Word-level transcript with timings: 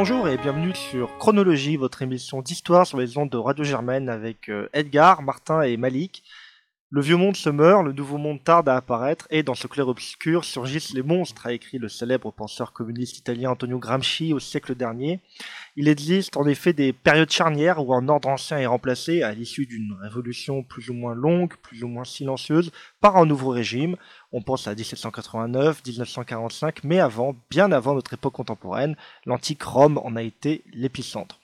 Bonjour 0.00 0.28
et 0.28 0.36
bienvenue 0.36 0.76
sur 0.76 1.18
Chronologie, 1.18 1.76
votre 1.76 2.02
émission 2.02 2.40
d'histoire 2.40 2.86
sur 2.86 2.98
les 2.98 3.18
ondes 3.18 3.30
de 3.30 3.36
Radio 3.36 3.64
Germaine 3.64 4.08
avec 4.08 4.48
euh, 4.48 4.68
Edgar, 4.72 5.22
Martin 5.22 5.62
et 5.62 5.76
Malik. 5.76 6.22
Le 6.90 7.02
vieux 7.02 7.18
monde 7.18 7.36
se 7.36 7.50
meurt, 7.50 7.84
le 7.84 7.92
nouveau 7.92 8.16
monde 8.16 8.42
tarde 8.42 8.66
à 8.66 8.76
apparaître, 8.76 9.26
et 9.28 9.42
dans 9.42 9.54
ce 9.54 9.66
clair-obscur 9.66 10.42
surgissent 10.42 10.94
les 10.94 11.02
monstres, 11.02 11.46
a 11.46 11.52
écrit 11.52 11.76
le 11.76 11.90
célèbre 11.90 12.32
penseur 12.32 12.72
communiste 12.72 13.18
italien 13.18 13.50
Antonio 13.50 13.78
Gramsci 13.78 14.32
au 14.32 14.38
siècle 14.38 14.74
dernier. 14.74 15.20
Il 15.76 15.86
existe 15.86 16.38
en 16.38 16.46
effet 16.46 16.72
des 16.72 16.94
périodes 16.94 17.30
charnières 17.30 17.86
où 17.86 17.92
un 17.92 18.08
ordre 18.08 18.30
ancien 18.30 18.56
est 18.56 18.64
remplacé, 18.64 19.22
à 19.22 19.34
l'issue 19.34 19.66
d'une 19.66 19.98
révolution 20.00 20.62
plus 20.62 20.88
ou 20.88 20.94
moins 20.94 21.14
longue, 21.14 21.56
plus 21.60 21.84
ou 21.84 21.88
moins 21.88 22.04
silencieuse, 22.04 22.72
par 23.02 23.18
un 23.18 23.26
nouveau 23.26 23.50
régime. 23.50 23.96
On 24.32 24.40
pense 24.40 24.66
à 24.66 24.74
1789, 24.74 25.82
1945, 25.84 26.84
mais 26.84 27.00
avant, 27.00 27.36
bien 27.50 27.70
avant 27.70 27.92
notre 27.92 28.14
époque 28.14 28.32
contemporaine, 28.32 28.96
l'antique 29.26 29.62
Rome 29.62 29.98
en 29.98 30.16
a 30.16 30.22
été 30.22 30.64
l'épicentre. 30.72 31.38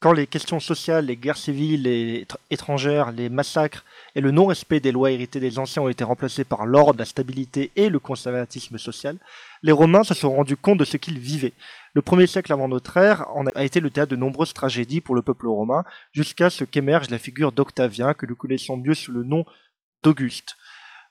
Quand 0.00 0.12
les 0.12 0.26
questions 0.26 0.60
sociales, 0.60 1.06
les 1.06 1.16
guerres 1.16 1.36
civiles 1.36 1.86
et 1.86 2.26
étrangères, 2.50 3.12
les 3.12 3.28
massacres 3.28 3.84
et 4.14 4.22
le 4.22 4.30
non-respect 4.30 4.80
des 4.80 4.92
lois 4.92 5.10
héritées 5.10 5.40
des 5.40 5.58
anciens 5.58 5.82
ont 5.82 5.88
été 5.88 6.02
remplacés 6.02 6.44
par 6.44 6.64
l'ordre, 6.64 6.98
la 6.98 7.04
stabilité 7.04 7.72
et 7.76 7.90
le 7.90 7.98
conservatisme 7.98 8.78
social, 8.78 9.18
les 9.62 9.72
Romains 9.72 10.04
se 10.04 10.14
sont 10.14 10.32
rendus 10.32 10.56
compte 10.56 10.78
de 10.78 10.84
ce 10.84 10.96
qu'ils 10.96 11.18
vivaient. 11.18 11.52
Le 11.92 12.02
premier 12.02 12.26
siècle 12.26 12.52
avant 12.52 12.68
notre 12.68 12.96
ère 12.96 13.26
a 13.54 13.64
été 13.64 13.80
le 13.80 13.90
théâtre 13.90 14.10
de 14.10 14.16
nombreuses 14.16 14.54
tragédies 14.54 15.00
pour 15.02 15.14
le 15.14 15.22
peuple 15.22 15.48
romain, 15.48 15.84
jusqu'à 16.12 16.48
ce 16.48 16.64
qu'émerge 16.64 17.10
la 17.10 17.18
figure 17.18 17.52
d'Octavien, 17.52 18.14
que 18.14 18.26
nous 18.26 18.36
connaissons 18.36 18.76
mieux 18.76 18.94
sous 18.94 19.12
le 19.12 19.24
nom 19.24 19.44
d'Auguste. 20.02 20.56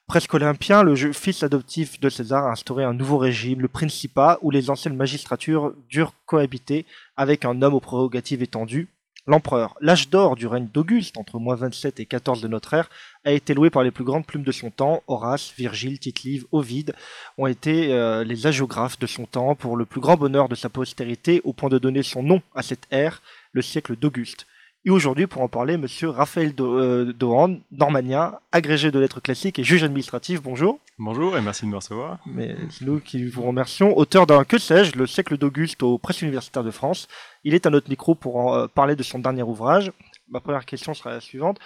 Presque 0.08 0.36
olympien, 0.36 0.84
le 0.84 0.96
fils 0.96 1.42
adoptif 1.42 2.00
de 2.00 2.10
César 2.10 2.46
a 2.46 2.52
instauré 2.52 2.84
un 2.84 2.94
nouveau 2.94 3.18
régime, 3.18 3.62
le 3.62 3.68
Principat, 3.68 4.38
où 4.44 4.52
les 4.52 4.70
anciennes 4.70 4.96
magistratures 4.96 5.74
durent 5.90 6.14
cohabiter 6.28 6.86
avec 7.18 7.44
un 7.44 7.64
homme 7.64 7.74
aux 7.74 7.80
prérogatives 7.80 8.44
étendues, 8.44 8.88
l'empereur. 9.26 9.76
L'âge 9.82 10.12
d'or 10.12 10.36
du 10.36 10.46
règne 10.46 10.68
d'Auguste, 10.72 11.18
entre 11.18 11.40
moins 11.40 11.56
27 11.56 12.00
et 12.00 12.06
14 12.06 12.40
de 12.40 12.48
notre 12.48 12.76
ère, 12.76 12.88
a 13.24 13.32
été 13.32 13.56
loué 13.56 13.72
par 13.72 13.82
les 13.82 13.90
plus 13.90 14.04
grandes 14.04 14.28
plumes 14.28 14.44
de 14.44 14.52
son 14.52 14.70
temps. 14.70 15.02
Horace, 15.08 15.52
Virgile, 15.58 15.98
Tite-Live, 15.98 16.46
Ovide 16.52 16.94
ont 17.40 17.48
été 17.48 17.92
euh, 17.92 18.24
les 18.24 18.46
agiographes 18.46 19.00
de 19.00 19.08
son 19.08 19.26
temps 19.26 19.56
pour 19.56 19.76
le 19.76 19.86
plus 19.86 20.02
grand 20.02 20.18
bonheur 20.18 20.50
de 20.50 20.56
sa 20.56 20.70
postérité, 20.70 21.42
au 21.46 21.52
point 21.52 21.70
de 21.70 21.80
donner 21.80 22.04
son 22.04 22.22
nom 22.22 22.44
à 22.54 22.62
cette 22.62 22.88
ère, 22.92 23.24
le 23.54 23.64
siècle 23.64 23.96
d'Auguste. 23.96 24.46
Et 24.88 24.92
aujourd'hui, 24.92 25.26
pour 25.26 25.42
en 25.42 25.48
parler, 25.48 25.78
monsieur 25.78 26.10
Raphaël 26.10 26.54
euh, 26.60 27.12
Dohan, 27.12 27.58
normandien, 27.72 28.36
agrégé 28.52 28.92
de 28.92 29.00
lettres 29.00 29.20
classiques 29.20 29.58
et 29.58 29.64
juge 29.64 29.84
administratif. 29.84 30.44
Bonjour. 30.44 30.80
Bonjour 31.00 31.36
et 31.36 31.42
merci 31.42 31.66
de 31.66 31.72
me 31.72 31.78
recevoir. 31.78 32.20
Mais 32.28 32.56
c'est 32.70 32.86
nous 32.86 33.00
qui 33.00 33.26
vous 33.28 33.42
remercions. 33.42 33.98
Auteur 33.98 34.28
d'un 34.28 34.44
Que 34.44 34.60
sais-je, 34.60 34.96
le 34.96 35.08
siècle 35.08 35.40
d'Auguste 35.40 35.82
aux 35.82 35.98
presses 35.98 36.22
universitaires 36.22 36.64
de 36.64 36.70
France. 36.70 37.08
Il 37.44 37.56
est 37.56 37.66
à 37.66 37.72
notre 37.72 37.90
micro 37.90 38.14
pour 38.14 38.36
en 38.36 38.56
euh, 38.56 38.68
parler 38.68 38.96
de 38.96 39.02
son 39.02 39.18
dernier 39.18 39.42
ouvrage. 39.42 39.92
Ma 40.30 40.40
première 40.40 40.66
question 40.66 40.94
sera 40.94 41.10
la 41.10 41.20
suivante. 41.20 41.58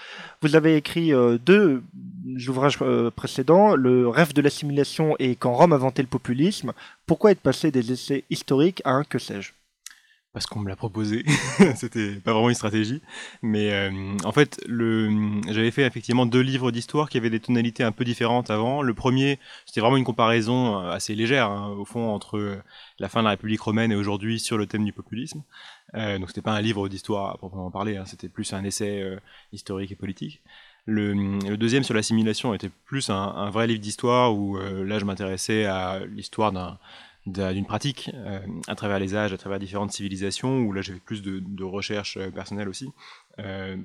Vous 0.42 0.56
avez 0.56 0.78
écrit 0.78 1.14
euh, 1.14 1.38
deux 1.38 1.84
ouvrages 2.48 2.80
précédents, 3.18 3.76
Le 3.76 4.08
rêve 4.08 4.32
de 4.32 4.42
l'assimilation 4.42 5.18
et 5.20 5.36
Quand 5.36 5.56
Rome 5.56 5.74
inventait 5.74 6.04
le 6.04 6.08
populisme. 6.08 6.72
Pourquoi 7.06 7.32
être 7.32 7.42
passé 7.42 7.70
des 7.70 7.92
essais 7.92 8.24
historiques 8.30 8.82
à 8.86 8.92
un 8.92 9.04
Que 9.04 9.20
sais-je? 9.20 9.52
Parce 10.34 10.46
qu'on 10.46 10.60
me 10.60 10.70
l'a 10.70 10.76
proposé. 10.76 11.26
C'était 11.76 12.16
pas 12.16 12.34
vraiment 12.34 12.50
une 12.50 12.56
stratégie. 12.56 13.02
Mais 13.42 13.72
euh, 13.72 14.16
en 14.24 14.32
fait, 14.32 14.62
j'avais 14.68 15.72
fait 15.72 15.84
effectivement 15.84 16.26
deux 16.26 16.42
livres 16.42 16.72
d'histoire 16.72 17.10
qui 17.10 17.18
avaient 17.18 17.32
des 17.32 17.40
tonalités 17.40 17.84
un 17.84 17.92
peu 17.92 18.06
différentes 18.06 18.50
avant. 18.50 18.82
Le 18.82 18.94
premier, 18.94 19.40
c'était 19.66 19.82
vraiment 19.82 19.98
une 19.98 20.04
comparaison 20.04 20.80
euh, 20.80 20.92
assez 20.92 21.16
légère, 21.16 21.50
hein, 21.50 21.70
au 21.78 21.86
fond, 21.86 22.10
entre 22.10 22.38
euh, 22.38 22.62
la 23.00 23.10
fin 23.10 23.22
de 23.22 23.26
la 23.26 23.32
République 23.32 23.62
romaine 23.62 23.92
et 23.92 23.96
aujourd'hui 23.96 24.40
sur 24.40 24.58
le 24.58 24.68
thème 24.68 24.86
du 24.86 24.94
populisme. 24.94 25.44
Euh, 25.96 26.20
donc 26.20 26.30
c'était 26.30 26.42
pas 26.42 26.54
un 26.54 26.62
livre 26.62 26.88
d'histoire 26.90 27.32
à 27.32 27.38
proprement 27.38 27.72
parler, 27.72 27.98
hein, 27.98 28.06
c'était 28.06 28.30
plus 28.30 28.54
un 28.54 28.64
essai 28.64 29.04
historique 29.52 29.92
et 29.92 29.96
politique. 29.96 30.44
Le, 30.86 31.58
deuxième 31.58 31.84
sur 31.84 31.94
l'assimilation 31.94 32.54
était 32.54 32.70
plus 32.86 33.10
un, 33.10 33.16
un 33.16 33.50
vrai 33.50 33.68
livre 33.68 33.80
d'histoire 33.80 34.36
où 34.36 34.58
là 34.58 35.00
je 35.00 35.06
m'intéressais 35.06 35.66
à 35.66 36.00
l'histoire 36.06 36.52
d'un 36.52 36.80
d'une 37.26 37.66
pratique 37.66 38.12
euh, 38.14 38.40
à 38.68 38.76
travers 38.76 39.00
les 39.00 39.16
âges, 39.16 39.34
à 39.34 39.38
travers 39.38 39.60
différentes 39.60 39.92
civilisations, 39.92 40.60
où 40.60 40.72
là 40.72 40.82
j'avais 40.82 41.00
plus 41.00 41.22
de, 41.22 41.40
de 41.40 41.64
recherche 41.64 42.18
euh, 42.18 42.32
personnelle 42.32 42.70
aussi, 42.70 42.92
euh, 43.40 43.78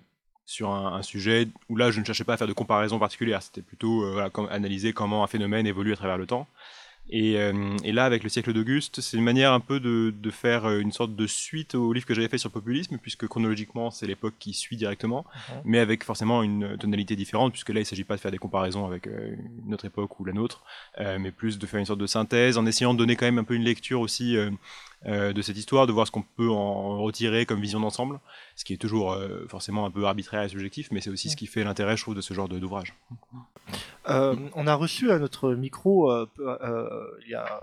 sur 0.46 0.70
un, 0.70 1.02
sujet 1.02 1.48
où 1.68 1.76
là 1.76 1.90
je 1.90 2.00
ne 2.00 2.04
cherchais 2.04 2.24
pas 2.24 2.34
à 2.34 2.36
faire 2.36 2.46
de 2.46 2.52
comparaison 2.52 2.98
particulière, 2.98 3.42
c'était 3.42 3.62
plutôt 3.62 4.04
analyser 4.50 4.92
comment 4.92 5.24
un 5.24 5.26
phénomène 5.26 5.66
évolue 5.66 5.92
à 5.92 5.96
travers 5.96 6.18
le 6.18 6.26
temps. 6.26 6.46
Euh, 7.12 7.76
et, 7.84 7.92
là, 7.92 8.04
avec 8.04 8.22
le 8.22 8.28
siècle 8.28 8.52
d'Auguste, 8.52 9.00
c'est 9.00 9.16
une 9.16 9.22
manière 9.22 9.52
un 9.52 9.60
peu 9.60 9.78
de, 9.78 10.30
faire 10.30 10.64
euh, 10.64 10.78
une 10.78 10.92
sorte 10.92 11.14
de 11.14 11.26
suite 11.26 11.74
au 11.74 11.92
livre 11.92 12.06
que 12.06 12.14
j'avais 12.14 12.28
fait 12.28 12.38
sur 12.38 12.48
le 12.48 12.54
populisme, 12.54 12.98
puisque 12.98 13.26
chronologiquement, 13.26 13.90
c'est 13.90 14.06
l'époque 14.06 14.34
qui 14.38 14.52
suit 14.52 14.76
directement, 14.76 15.24
mhm. 15.24 15.60
mais 15.64 15.78
avec 15.78 16.04
forcément 16.04 16.42
une 16.42 16.76
tonalité 16.78 17.14
différente, 17.14 17.52
puisque 17.52 17.68
là, 17.68 17.76
il 17.76 17.82
ne 17.82 17.86
s'agit 17.86 18.04
pas 18.04 18.16
de 18.16 18.20
faire 18.20 18.30
des 18.30 18.38
comparaisons 18.38 18.86
avec 18.86 19.06
euh, 19.06 19.36
une 19.66 19.74
autre 19.74 19.84
époque 19.84 20.18
ou 20.18 20.24
la 20.24 20.32
nôtre, 20.32 20.64
mais 20.98 21.30
plus 21.30 21.58
de 21.58 21.66
faire 21.66 21.80
une 21.80 21.86
sorte 21.86 22.00
de 22.00 22.06
synthèse, 22.06 22.58
en 22.58 22.66
essayant 22.66 22.94
de 22.94 22.98
donner 22.98 23.16
quand 23.16 23.26
même 23.26 23.38
un 23.38 23.44
peu 23.44 23.54
une 23.54 23.64
lecture 23.64 24.00
aussi 24.00 24.36
de 25.06 25.42
cette 25.42 25.56
histoire, 25.56 25.86
de 25.86 25.92
voir 25.92 26.06
ce 26.06 26.12
qu'on 26.12 26.22
peut 26.22 26.50
en 26.50 27.02
retirer 27.02 27.46
comme 27.46 27.60
vision 27.60 27.80
d'ensemble, 27.80 28.20
ce 28.56 28.64
qui 28.64 28.72
est 28.72 28.78
toujours 28.78 29.16
forcément 29.48 29.84
un 29.84 29.90
peu 29.90 30.04
arbitraire 30.04 30.42
et 30.42 30.48
subjectif, 30.48 30.88
mais 30.90 31.00
c'est 31.00 31.10
aussi 31.10 31.28
ce 31.30 31.36
qui 31.36 31.46
fait 31.46 31.64
l'intérêt, 31.64 31.96
je 31.96 32.02
trouve, 32.02 32.14
de 32.14 32.20
ce 32.20 32.32
genre 32.32 32.48
d'ouvrage. 32.48 32.94
on 34.06 34.66
a 34.66 34.74
reçu 34.74 35.10
à 35.10 35.18
notre 35.18 35.52
micro 35.54 36.10
il 36.38 37.28
y 37.30 37.34
a 37.34 37.60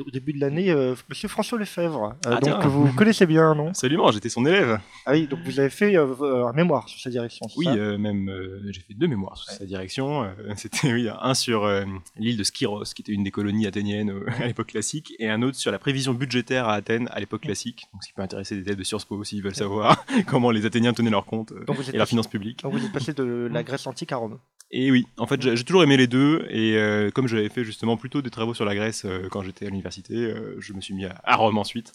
au, 0.00 0.10
début 0.10 0.32
de 0.32 0.40
l'année, 0.40 0.70
euh, 0.70 0.94
Monsieur 1.08 1.28
François 1.28 1.58
Lefebvre, 1.58 2.14
euh, 2.26 2.36
ah, 2.36 2.40
donc 2.40 2.64
vous 2.64 2.92
connaissez 2.94 3.26
bien, 3.26 3.54
non? 3.54 3.68
Absolument, 3.68 4.10
j'étais 4.10 4.28
son 4.28 4.44
élève. 4.46 4.78
Ah 5.06 5.12
oui, 5.12 5.26
donc 5.26 5.40
vous 5.44 5.60
avez 5.60 5.70
fait 5.70 5.96
euh, 5.96 6.46
un 6.46 6.52
mémoire 6.52 6.88
sur 6.88 7.00
sa 7.00 7.10
direction. 7.10 7.46
Oui, 7.56 7.66
même 7.66 8.30
j'ai 8.70 8.80
fait 8.80 8.94
deux 8.94 9.06
mémoires 9.06 9.36
sur 9.36 9.52
sa 9.52 9.64
direction. 9.64 10.30
C'était 10.56 10.92
oui, 10.92 11.08
un 11.20 11.34
sur 11.34 11.68
l'île 12.16 12.36
de 12.36 12.44
Skyros, 12.44 12.84
qui 12.94 13.02
était 13.02 13.12
une 13.12 13.24
des 13.24 13.30
colonies 13.30 13.66
athéniennes 13.66 14.12
à 14.40 14.46
l'époque 14.46 14.68
classique, 14.68 15.14
et 15.18 15.28
un 15.28 15.42
autre 15.42 15.56
sur 15.56 15.72
la 15.72 15.78
prévision 15.78 16.14
budgétaire 16.14 16.68
à 16.68 16.74
Athènes 16.74 17.08
à 17.12 17.20
l'époque 17.20 17.42
classique. 17.42 17.86
Donc, 17.92 18.02
ce 18.02 18.08
qui 18.08 18.14
peut 18.14 18.22
intéresser 18.22 18.56
des 18.56 18.62
élèves 18.62 18.78
de 18.78 18.84
Sciences 18.84 19.04
Po 19.04 19.22
s'ils 19.24 19.42
veulent 19.42 19.54
savoir 19.54 20.04
comment 20.26 20.50
les 20.50 20.66
Athéniens 20.66 20.92
tenaient 20.92 21.10
leur 21.10 21.26
compte 21.26 21.52
et 21.92 21.96
leurs 21.96 22.08
finances 22.08 22.28
publiques. 22.28 22.62
Donc 22.62 22.72
vous 22.72 22.84
êtes 22.84 22.92
passé 22.92 23.12
de 23.12 23.48
la 23.50 23.62
Grèce 23.62 23.86
antique 23.86 24.12
à 24.12 24.16
Rome. 24.16 24.38
Et 24.70 24.90
oui, 24.90 25.06
en 25.18 25.26
fait, 25.26 25.40
j'ai 25.40 25.64
toujours 25.64 25.84
aimé 25.84 25.96
les 25.96 26.08
deux, 26.08 26.46
et 26.50 26.76
comme 27.14 27.28
j'avais 27.28 27.48
fait 27.48 27.64
justement 27.64 27.96
plutôt 27.96 28.22
des 28.22 28.30
travaux 28.30 28.54
sur 28.54 28.64
la 28.64 28.74
Grèce 28.74 29.06
quand 29.30 29.42
j'étais 29.42 29.66
à 29.66 29.70
l'université, 29.70 30.14
euh, 30.14 30.56
je 30.58 30.72
me 30.72 30.80
suis 30.80 30.94
mis 30.94 31.04
à, 31.04 31.36
Rome 31.36 31.58
ensuite. 31.58 31.92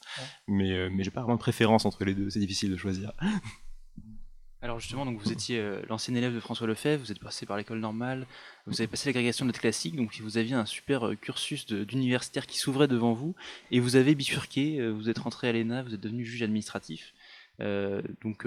Mais, 0.47 0.71
euh, 0.71 0.89
mais 0.91 1.03
j'ai 1.03 1.11
pas 1.11 1.21
vraiment 1.21 1.35
de 1.35 1.41
préférence 1.41 1.85
entre 1.85 2.05
les 2.05 2.13
deux, 2.13 2.29
c'est 2.29 2.39
difficile 2.39 2.71
de 2.71 2.77
choisir. 2.77 3.11
Alors 4.61 4.77
justement, 4.81 5.05
donc 5.05 5.17
vous 5.17 5.31
étiez 5.31 5.57
euh, 5.57 5.81
l'ancien 5.87 6.13
élève 6.15 6.33
de 6.33 6.39
François 6.41 6.67
Lefebvre, 6.67 7.01
vous 7.01 7.13
êtes 7.13 7.19
passé 7.19 7.45
par 7.45 7.55
l'école 7.55 7.79
normale, 7.79 8.27
vous 8.65 8.81
avez 8.81 8.87
passé 8.87 9.07
l'agrégation 9.07 9.45
de 9.45 9.51
lettres 9.51 9.61
classiques, 9.61 9.95
donc 9.95 10.19
vous 10.19 10.37
aviez 10.37 10.53
un 10.53 10.65
super 10.65 11.11
cursus 11.21 11.65
d'universitaire 11.65 12.45
qui 12.45 12.57
s'ouvrait 12.57 12.89
devant 12.89 13.13
vous, 13.13 13.35
et 13.71 13.79
vous 13.79 13.95
avez 13.95 14.15
bifurqué, 14.15 14.85
vous 14.89 15.09
êtes 15.09 15.19
rentré 15.19 15.47
à 15.47 15.53
l'ENA, 15.53 15.83
vous 15.83 15.93
êtes 15.93 16.01
devenu 16.01 16.25
juge 16.25 16.43
administratif. 16.43 17.13
donc 17.59 18.45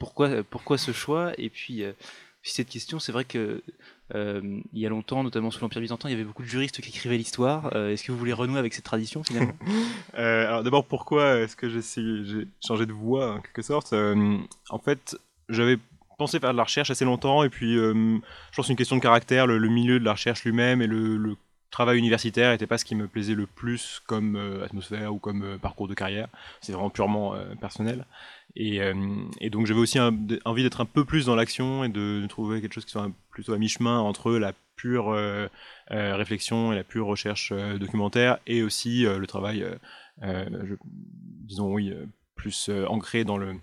pourquoi, 0.00 0.42
pourquoi 0.42 0.78
ce 0.78 0.90
choix? 0.90 1.32
Et 1.38 1.48
puis 1.48 1.84
cette 2.50 2.68
question, 2.68 2.98
c'est 2.98 3.12
vrai 3.12 3.24
que 3.24 3.62
euh, 4.14 4.60
il 4.72 4.80
y 4.80 4.86
a 4.86 4.88
longtemps, 4.88 5.22
notamment 5.22 5.50
sous 5.50 5.60
l'Empire 5.60 5.80
byzantin, 5.80 6.08
il 6.08 6.12
y 6.12 6.14
avait 6.14 6.24
beaucoup 6.24 6.42
de 6.42 6.48
juristes 6.48 6.80
qui 6.80 6.88
écrivaient 6.88 7.16
l'histoire. 7.16 7.70
Euh, 7.74 7.92
est-ce 7.92 8.04
que 8.04 8.12
vous 8.12 8.18
voulez 8.18 8.32
renouer 8.32 8.58
avec 8.58 8.74
cette 8.74 8.84
tradition 8.84 9.22
finalement? 9.22 9.54
Euh, 10.18 10.46
Alors 10.46 10.62
d'abord, 10.62 10.84
pourquoi 10.84 11.38
est-ce 11.38 11.56
que 11.56 11.70
j'ai 11.70 11.80
changé 12.64 12.84
de 12.84 12.92
voie 12.92 13.36
en 13.36 13.40
quelque 13.40 13.62
sorte? 13.62 13.94
En 13.94 14.78
fait, 14.78 15.16
j'avais 15.48 15.78
pensé 16.18 16.38
faire 16.38 16.52
de 16.52 16.58
la 16.58 16.64
recherche 16.64 16.90
assez 16.90 17.06
longtemps, 17.06 17.42
et 17.44 17.48
puis 17.48 17.74
je 17.76 18.20
pense 18.54 18.68
une 18.68 18.76
question 18.76 18.96
de 18.96 19.00
caractère, 19.00 19.46
le, 19.46 19.58
milieu 19.68 19.98
de 19.98 20.04
la 20.04 20.12
recherche 20.12 20.44
lui-même 20.44 20.82
et 20.82 20.86
le, 20.86 21.36
travail 21.70 21.96
universitaire 21.96 22.50
n'était 22.50 22.66
pas 22.66 22.76
ce 22.76 22.84
qui 22.84 22.94
me 22.94 23.08
plaisait 23.08 23.34
le 23.34 23.46
plus 23.46 24.02
comme 24.06 24.36
atmosphère 24.62 25.14
ou 25.14 25.18
comme 25.18 25.58
parcours 25.62 25.88
de 25.88 25.94
carrière. 25.94 26.28
C'est 26.60 26.72
vraiment 26.72 26.90
purement 26.90 27.34
personnel. 27.58 28.04
Euh, 28.60 29.24
et, 29.40 29.50
donc 29.50 29.66
j'avais 29.66 29.80
aussi 29.80 29.98
envie 30.44 30.62
d'être 30.62 30.80
un 30.80 30.86
peu 30.86 31.04
plus 31.04 31.26
dans 31.26 31.34
l'action 31.34 31.84
et 31.84 31.88
de, 31.88 32.24
trouver 32.28 32.60
quelque 32.60 32.74
chose 32.74 32.84
qui 32.84 32.92
soit 32.92 33.10
plutôt 33.30 33.54
à 33.54 33.58
mi-chemin 33.58 33.98
entre 33.98 34.32
la 34.32 34.52
pure 34.76 35.10
euh, 35.10 35.48
euh, 35.90 36.16
réflexion 36.16 36.72
et 36.72 36.76
la 36.76 36.84
pure 36.84 37.06
recherche 37.06 37.52
documentaire 37.52 38.38
et 38.46 38.62
aussi 38.62 39.04
le 39.04 39.26
travail, 39.26 39.64
disons 40.20 41.72
oui, 41.72 41.94
plus 42.34 42.70
ancré 42.88 43.24
dans 43.24 43.38
le, 43.38 43.56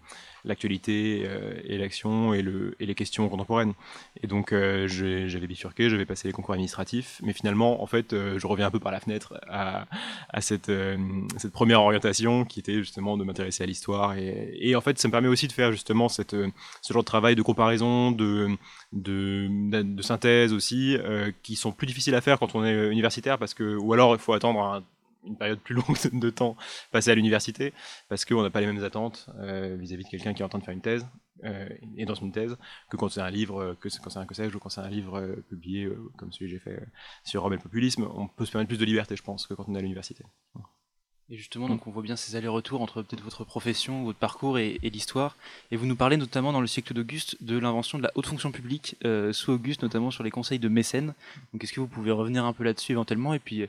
l'actualité 0.49 1.23
euh, 1.25 1.53
et 1.63 1.77
l'action 1.77 2.33
et, 2.33 2.41
le, 2.41 2.75
et 2.79 2.85
les 2.85 2.95
questions 2.95 3.29
contemporaines. 3.29 3.73
Et 4.21 4.27
donc 4.27 4.51
euh, 4.51 4.87
j'avais 4.87 5.47
bifurqué, 5.47 5.89
j'avais 5.89 6.05
passé 6.05 6.27
les 6.27 6.33
concours 6.33 6.53
administratifs, 6.53 7.21
mais 7.23 7.33
finalement, 7.33 7.81
en 7.81 7.85
fait, 7.85 8.11
euh, 8.11 8.37
je 8.37 8.47
reviens 8.47 8.67
un 8.67 8.71
peu 8.71 8.79
par 8.79 8.91
la 8.91 8.99
fenêtre 8.99 9.39
à, 9.47 9.85
à 10.29 10.41
cette, 10.41 10.71
cette 11.37 11.51
première 11.51 11.81
orientation 11.81 12.43
qui 12.43 12.59
était 12.59 12.79
justement 12.79 13.15
de 13.15 13.23
m'intéresser 13.23 13.63
à 13.63 13.65
l'histoire. 13.65 14.17
Et, 14.17 14.57
et, 14.59 14.75
en 14.75 14.81
fait, 14.81 14.99
ça 14.99 15.07
me 15.07 15.11
permet 15.11 15.27
aussi 15.27 15.47
de 15.47 15.53
faire 15.53 15.71
justement 15.71 16.09
cette, 16.09 16.35
ce 16.81 16.93
genre 16.93 17.03
de 17.03 17.05
travail 17.05 17.35
de 17.35 17.41
comparaison, 17.41 18.11
de, 18.11 18.49
de, 18.91 19.47
de 19.81 20.01
synthèse 20.01 20.51
aussi, 20.51 20.97
qui 21.43 21.55
sont 21.55 21.71
plus 21.71 21.87
difficiles 21.87 22.15
à 22.15 22.21
faire 22.21 22.39
quand 22.39 22.55
on 22.55 22.65
est 22.65 22.91
universitaire, 22.91 23.37
parce 23.37 23.53
que, 23.53 23.75
ou 23.77 23.93
alors 23.93 24.15
il 24.15 24.19
faut 24.19 24.33
attendre 24.33 24.59
un 24.61 24.83
une 25.23 25.37
période 25.37 25.59
plus 25.59 25.75
longue 25.75 25.97
de 26.13 26.29
temps 26.29 26.55
passée 26.91 27.11
à 27.11 27.15
l'université, 27.15 27.73
parce 28.07 28.25
qu'on 28.25 28.41
n'a 28.41 28.49
pas 28.49 28.61
les 28.61 28.67
mêmes 28.67 28.83
attentes 28.83 29.29
euh, 29.39 29.75
vis-à-vis 29.79 30.03
de 30.03 30.09
quelqu'un 30.09 30.33
qui 30.33 30.41
est 30.41 30.45
en 30.45 30.49
train 30.49 30.59
de 30.59 30.63
faire 30.63 30.73
une 30.73 30.81
thèse, 30.81 31.05
euh, 31.43 31.69
et 31.97 32.05
dans 32.05 32.15
une 32.15 32.31
thèse, 32.31 32.57
que 32.89 32.97
quand 32.97 33.09
c'est 33.09 33.21
un 33.21 33.29
livre, 33.29 33.75
que 33.79 33.89
quand 34.01 34.09
c'est 34.09 34.19
un 34.19 34.25
que 34.25 34.55
ou 34.55 34.59
quand 34.59 34.69
c'est 34.69 34.81
un 34.81 34.89
livre 34.89 35.21
publié 35.49 35.89
comme 36.17 36.31
celui 36.31 36.47
que 36.47 36.51
j'ai 36.51 36.59
fait 36.59 36.87
sur 37.23 37.41
Rome 37.41 37.53
et 37.53 37.57
le 37.57 37.61
populisme, 37.61 38.07
on 38.13 38.27
peut 38.27 38.45
se 38.45 38.51
permettre 38.51 38.69
plus 38.69 38.77
de 38.77 38.85
liberté, 38.85 39.15
je 39.15 39.23
pense, 39.23 39.47
que 39.47 39.53
quand 39.53 39.65
on 39.67 39.75
est 39.75 39.79
à 39.79 39.81
l'université. 39.81 40.25
Et 41.31 41.37
justement, 41.37 41.67
donc 41.67 41.85
on 41.85 41.91
voit 41.91 42.01
bien 42.01 42.15
ces 42.15 42.35
allers-retours 42.35 42.81
entre 42.81 43.03
peut-être 43.03 43.23
votre 43.23 43.43
profession, 43.43 44.03
votre 44.03 44.17
parcours 44.17 44.57
et, 44.57 44.79
l'histoire. 44.81 45.35
Et 45.69 45.77
vous 45.77 45.85
nous 45.85 45.95
parlez 45.95 46.17
notamment 46.17 46.51
dans 46.51 46.61
le 46.61 46.65
siècle 46.65 46.95
d'Auguste 46.95 47.37
de 47.41 47.59
l'invention 47.59 47.99
de 47.99 48.03
la 48.03 48.11
haute 48.15 48.25
fonction 48.25 48.51
publique 48.51 48.95
euh, 49.05 49.31
sous 49.31 49.51
Auguste, 49.51 49.83
notamment 49.83 50.09
sur 50.09 50.23
les 50.23 50.31
conseils 50.31 50.57
de 50.57 50.69
mécènes. 50.69 51.13
Donc 51.53 51.63
est-ce 51.63 51.71
que 51.71 51.81
vous 51.81 51.87
pouvez 51.87 52.09
revenir 52.09 52.45
un 52.45 52.53
peu 52.53 52.63
là-dessus 52.63 52.93
éventuellement 52.93 53.35
et 53.35 53.39
puis 53.39 53.67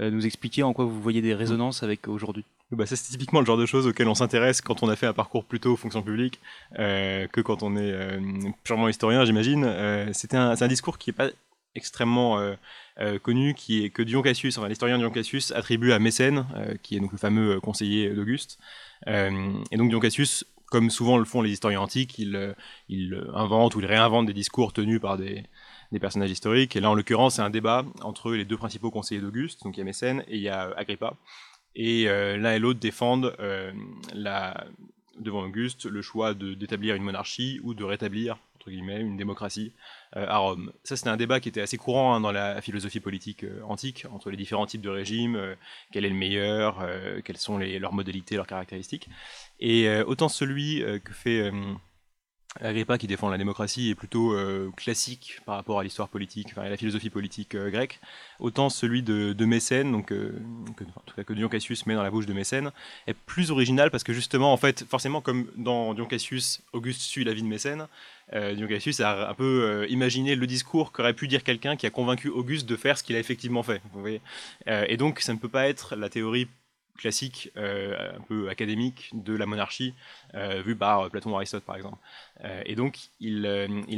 euh, 0.00 0.10
nous 0.10 0.24
expliquer 0.24 0.62
en 0.62 0.72
quoi 0.72 0.86
vous 0.86 1.02
voyez 1.02 1.20
des 1.20 1.34
résonances 1.34 1.82
avec 1.82 2.08
aujourd'hui? 2.08 2.44
Bah, 2.70 2.86
c'est 2.86 2.96
typiquement 2.96 3.40
le 3.40 3.46
genre 3.46 3.58
de 3.58 3.66
choses 3.66 3.86
auxquelles 3.86 4.08
on 4.08 4.14
s'intéresse 4.14 4.62
quand 4.62 4.82
on 4.82 4.88
a 4.88 4.96
fait 4.96 5.06
un 5.06 5.12
parcours 5.12 5.44
plutôt 5.44 5.76
fonction 5.76 6.00
publique 6.00 6.40
euh, 6.78 7.26
que 7.26 7.42
quand 7.42 7.62
on 7.62 7.76
est 7.76 7.94
purement 8.64 8.88
historien, 8.88 9.26
j'imagine. 9.26 10.10
C'était 10.14 10.38
un, 10.38 10.54
un, 10.58 10.68
discours 10.68 10.96
qui 10.96 11.10
n'est 11.10 11.14
pas 11.14 11.28
extrêmement 11.74 12.38
euh, 12.38 12.54
euh, 13.00 13.18
connu, 13.18 13.54
qui 13.54 13.84
est 13.84 13.90
que 13.90 14.02
Dion 14.02 14.22
Cassius, 14.22 14.58
enfin, 14.58 14.68
l'historien 14.68 14.98
Dion 14.98 15.10
Cassius, 15.10 15.52
attribue 15.52 15.92
à 15.92 15.98
Mécène, 15.98 16.46
euh, 16.56 16.74
qui 16.82 16.96
est 16.96 17.00
donc 17.00 17.12
le 17.12 17.18
fameux 17.18 17.60
conseiller 17.60 18.10
d'Auguste. 18.10 18.58
et 19.06 19.76
donc 19.76 19.88
Dion 19.88 20.00
Cassius, 20.00 20.44
comme 20.66 20.90
souvent 20.90 21.18
le 21.18 21.24
font 21.24 21.42
les 21.42 21.50
historiens 21.50 21.80
antiques, 21.80 22.18
il, 22.18 22.56
invente 23.34 23.74
ou 23.74 23.80
il 23.80 23.86
réinvente 23.86 24.26
des 24.26 24.32
discours 24.32 24.72
tenus 24.72 25.00
par 25.00 25.18
des, 25.18 25.44
personnages 26.00 26.30
historiques. 26.30 26.76
Et 26.76 26.80
là, 26.80 26.90
en 26.90 26.94
l'occurrence, 26.94 27.34
c'est 27.34 27.42
un 27.42 27.50
débat 27.50 27.84
entre 28.00 28.32
les 28.32 28.46
deux 28.46 28.56
principaux 28.56 28.90
conseillers 28.90 29.20
d'Auguste, 29.20 29.62
donc 29.64 29.76
il 29.76 29.80
y 29.80 29.82
a 29.82 29.84
Mécène 29.84 30.24
et 30.28 30.36
il 30.36 30.42
y 30.42 30.48
a 30.48 30.72
Agrippa. 30.76 31.14
Et 31.74 32.04
l'un 32.04 32.52
et 32.52 32.58
l'autre 32.58 32.80
défendent 32.80 33.36
devant 35.18 35.44
Auguste 35.44 35.84
le 35.84 36.00
choix 36.00 36.34
d'établir 36.34 36.94
une 36.94 37.02
monarchie 37.02 37.60
ou 37.62 37.74
de 37.74 37.84
rétablir 37.84 38.38
une 38.70 39.16
démocratie 39.16 39.72
euh, 40.16 40.26
à 40.28 40.38
Rome. 40.38 40.72
Ça, 40.84 40.96
c'était 40.96 41.10
un 41.10 41.16
débat 41.16 41.40
qui 41.40 41.48
était 41.48 41.60
assez 41.60 41.76
courant 41.76 42.14
hein, 42.14 42.20
dans 42.20 42.32
la 42.32 42.60
philosophie 42.60 43.00
politique 43.00 43.44
euh, 43.44 43.62
antique, 43.64 44.06
entre 44.12 44.30
les 44.30 44.36
différents 44.36 44.66
types 44.66 44.80
de 44.80 44.88
régimes, 44.88 45.36
euh, 45.36 45.54
quel 45.92 46.04
est 46.04 46.10
le 46.10 46.14
meilleur, 46.14 46.86
quelles 47.24 47.36
sont 47.36 47.58
leurs 47.58 47.92
modalités, 47.92 48.36
leurs 48.36 48.46
caractéristiques. 48.46 49.08
Et 49.60 49.88
autant 50.06 50.28
celui 50.28 50.82
que 51.04 51.12
fait 51.12 51.50
Agrippa 52.60 52.98
qui 52.98 53.06
défend 53.06 53.30
la 53.30 53.38
démocratie 53.38 53.90
est 53.90 53.94
plutôt 53.94 54.34
euh, 54.34 54.70
classique 54.76 55.40
par 55.46 55.56
rapport 55.56 55.80
à 55.80 55.84
l'histoire 55.84 56.08
politique, 56.08 56.48
enfin, 56.50 56.62
à 56.62 56.68
la 56.68 56.76
philosophie 56.76 57.08
politique 57.08 57.54
euh, 57.54 57.70
grecque, 57.70 57.98
autant 58.40 58.68
celui 58.68 59.02
de, 59.02 59.44
Mécène, 59.44 59.90
donc 59.90 60.12
euh, 60.12 60.38
que, 60.76 60.84
en 60.84 61.02
tout 61.06 61.14
cas 61.16 61.24
que 61.24 61.32
Dion 61.32 61.48
Cassius 61.48 61.86
met 61.86 61.94
dans 61.94 62.02
la 62.02 62.10
bouche 62.10 62.26
de 62.26 62.32
Mécène, 62.32 62.70
est 63.06 63.14
plus 63.14 63.50
original 63.50 63.90
parce 63.90 64.04
que 64.04 64.12
justement, 64.12 64.52
en 64.52 64.56
fait, 64.58 64.84
forcément, 64.84 65.20
comme 65.20 65.50
dans 65.56 65.94
Dion 65.94 66.06
Cassius, 66.06 66.62
Auguste 66.72 67.00
suit 67.00 67.24
la 67.24 67.32
vie 67.32 67.42
de 67.42 67.48
Mécène, 67.48 67.88
Dion 68.32 68.66
Cassius 68.66 69.00
a 69.00 69.28
un 69.28 69.34
peu 69.34 69.86
imaginé 69.90 70.36
le 70.36 70.46
discours 70.46 70.92
qu'aurait 70.92 71.12
pu 71.12 71.28
dire 71.28 71.42
quelqu'un 71.44 71.76
qui 71.76 71.86
a 71.86 71.90
convaincu 71.90 72.28
Auguste 72.28 72.66
de 72.66 72.76
faire 72.76 72.96
ce 72.96 73.02
qu'il 73.02 73.14
a 73.14 73.18
effectivement 73.18 73.62
fait. 73.62 73.82
Vous 73.92 74.00
voyez 74.00 74.22
et 74.66 74.96
donc, 74.96 75.20
ça 75.20 75.34
ne 75.34 75.38
peut 75.38 75.50
pas 75.50 75.68
être 75.68 75.96
la 75.96 76.08
théorie 76.08 76.48
classique, 76.98 77.50
euh, 77.56 78.16
un 78.16 78.20
peu 78.20 78.48
académique 78.48 79.10
de 79.12 79.34
la 79.34 79.46
monarchie, 79.46 79.94
euh, 80.34 80.62
vue 80.62 80.76
par 80.76 81.10
Platon 81.10 81.32
ou 81.32 81.36
Aristote 81.36 81.64
par 81.64 81.76
exemple. 81.76 81.98
Euh, 82.44 82.62
et 82.66 82.74
donc 82.74 82.98
il, 83.20 83.46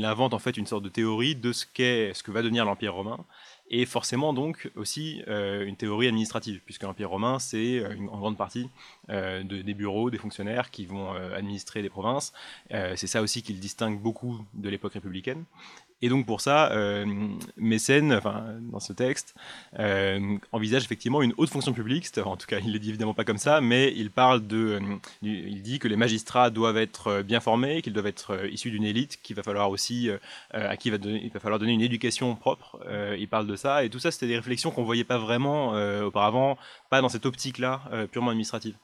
invente 0.05 0.35
en 0.35 0.39
fait 0.39 0.57
une 0.57 0.67
sorte 0.67 0.85
de 0.85 0.89
théorie 0.89 1.35
de 1.35 1.53
ce 1.53 1.67
qu'est, 1.67 2.13
ce 2.15 2.23
que 2.23 2.31
va 2.31 2.43
devenir 2.43 2.65
l'Empire 2.65 2.95
romain, 2.95 3.19
et 3.71 3.87
forcément 3.87 4.35
donc 4.35 4.71
aussi 4.77 5.23
une 5.27 5.77
théorie 5.77 6.07
administrative, 6.07 6.61
puisque 6.67 6.83
l'Empire 6.83 7.09
romain 7.09 7.39
c'est 7.39 7.83
en 7.87 8.19
grande 8.19 8.37
partie 8.37 8.69
de, 9.09 9.43
des 9.43 9.75
bureaux, 9.75 10.11
des 10.11 10.19
fonctionnaires 10.19 10.71
qui 10.71 10.85
vont 10.85 11.13
administrer 11.13 11.81
des 11.81 11.89
provinces. 11.89 12.35
c'est 12.71 13.07
ça 13.07 13.23
aussi 13.23 13.43
qui 13.43 13.55
le 13.55 13.61
distingue 13.61 13.99
beaucoup 13.99 14.45
de 14.53 14.69
l'époque 14.69 14.93
républicaine. 14.93 15.45
Et 16.05 16.11
donc 16.11 16.27
pour 16.27 16.43
ça, 16.43 16.71
euh, 16.73 17.07
Mécène, 17.57 18.13
enfin, 18.13 18.45
dans 18.61 18.79
ce 18.79 18.93
texte, 18.93 19.35
euh, 19.79 20.37
envisage 20.53 20.85
effectivement 20.85 21.23
une 21.23 21.33
haute 21.39 21.49
fonction 21.49 21.73
publique. 21.73 22.07
En 22.23 22.37
tout 22.37 22.47
cas, 22.47 22.59
il 22.59 22.69
ne 22.69 22.73
le 22.75 22.79
dit 22.79 22.91
évidemment 22.91 23.15
pas 23.15 23.25
comme 23.25 23.39
ça, 23.39 23.63
mais 23.63 23.91
il 23.97 24.11
parle 24.11 24.47
de, 24.47 24.79
euh, 24.83 24.97
il 25.23 25.63
dit 25.63 25.79
que 25.79 25.89
les 25.89 25.97
magistrats 25.97 26.51
doivent 26.51 26.77
être 26.77 27.23
bien 27.23 27.41
formés, 27.41 27.81
qu'ils 27.81 27.95
doivent 27.95 28.07
être 28.07 28.47
issus 28.53 28.71
d'une 28.71 28.85
élite, 28.85 29.19
qu'il 29.23 29.35
va 29.35 29.43
falloir 29.43 29.71
aussi, 29.71 30.11
à 30.51 30.77
qui 30.77 30.91
il 30.91 31.31
va, 31.33 31.41
falloir 31.41 31.59
donner 31.59 31.73
une 31.73 31.81
éducation 31.81 32.37
propre. 32.37 32.79
il 33.19 33.27
parle 33.27 33.47
de 33.47 33.57
ça, 33.57 33.83
et 33.83 33.89
tout 33.89 33.99
ça, 33.99 34.11
c'était 34.11 34.27
des 34.27 34.37
réflexions 34.37 34.71
qu'on 34.71 34.85
voyait 34.85 35.05
pas 35.05 35.17
vraiment 35.17 35.71
auparavant, 36.03 36.59
pas 36.91 37.01
dans 37.01 37.09
cette 37.09 37.25
optique-là 37.25 37.81
purement 38.13 38.31
administrative. 38.31 38.77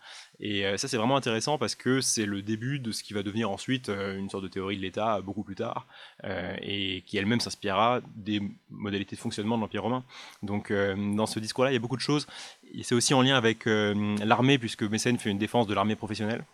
Et 0.42 0.64
ça, 0.78 0.88
c'est 0.88 0.96
vraiment 0.96 1.16
intéressant 1.16 1.58
parce 1.58 1.74
que 1.74 2.00
c'est 2.00 2.24
le 2.24 2.40
début 2.40 2.78
de 2.78 2.92
ce 2.92 3.02
qui 3.02 3.12
va 3.12 3.22
devenir 3.22 3.50
ensuite 3.50 3.88
une 3.90 4.30
sorte 4.30 4.42
de 4.42 4.48
théorie 4.48 4.76
de 4.76 4.82
l'État 4.82 5.20
beaucoup 5.20 5.42
plus 5.42 5.54
tard, 5.54 5.86
et 6.62 7.02
qui 7.06 7.18
elle-même 7.18 7.40
s'inspirera 7.40 8.00
des 8.16 8.40
modalités 8.70 9.16
de 9.16 9.20
fonctionnement 9.20 9.56
de 9.56 9.62
l'Empire 9.62 9.82
romain. 9.82 10.02
Donc 10.42 10.72
dans 10.72 11.26
ce 11.26 11.40
discours-là, 11.40 11.70
il 11.70 11.74
y 11.74 11.76
a 11.76 11.80
beaucoup 11.80 11.96
de 11.96 12.00
choses. 12.00 12.26
C'est 12.82 12.94
aussi 12.94 13.12
en 13.12 13.20
lien 13.20 13.36
avec 13.36 13.66
l'armée, 13.66 14.58
puisque 14.58 14.82
Mécène 14.82 15.18
fait 15.18 15.30
une 15.30 15.38
défense 15.38 15.66
de 15.66 15.74
l'armée 15.74 15.96
professionnelle. 15.96 16.44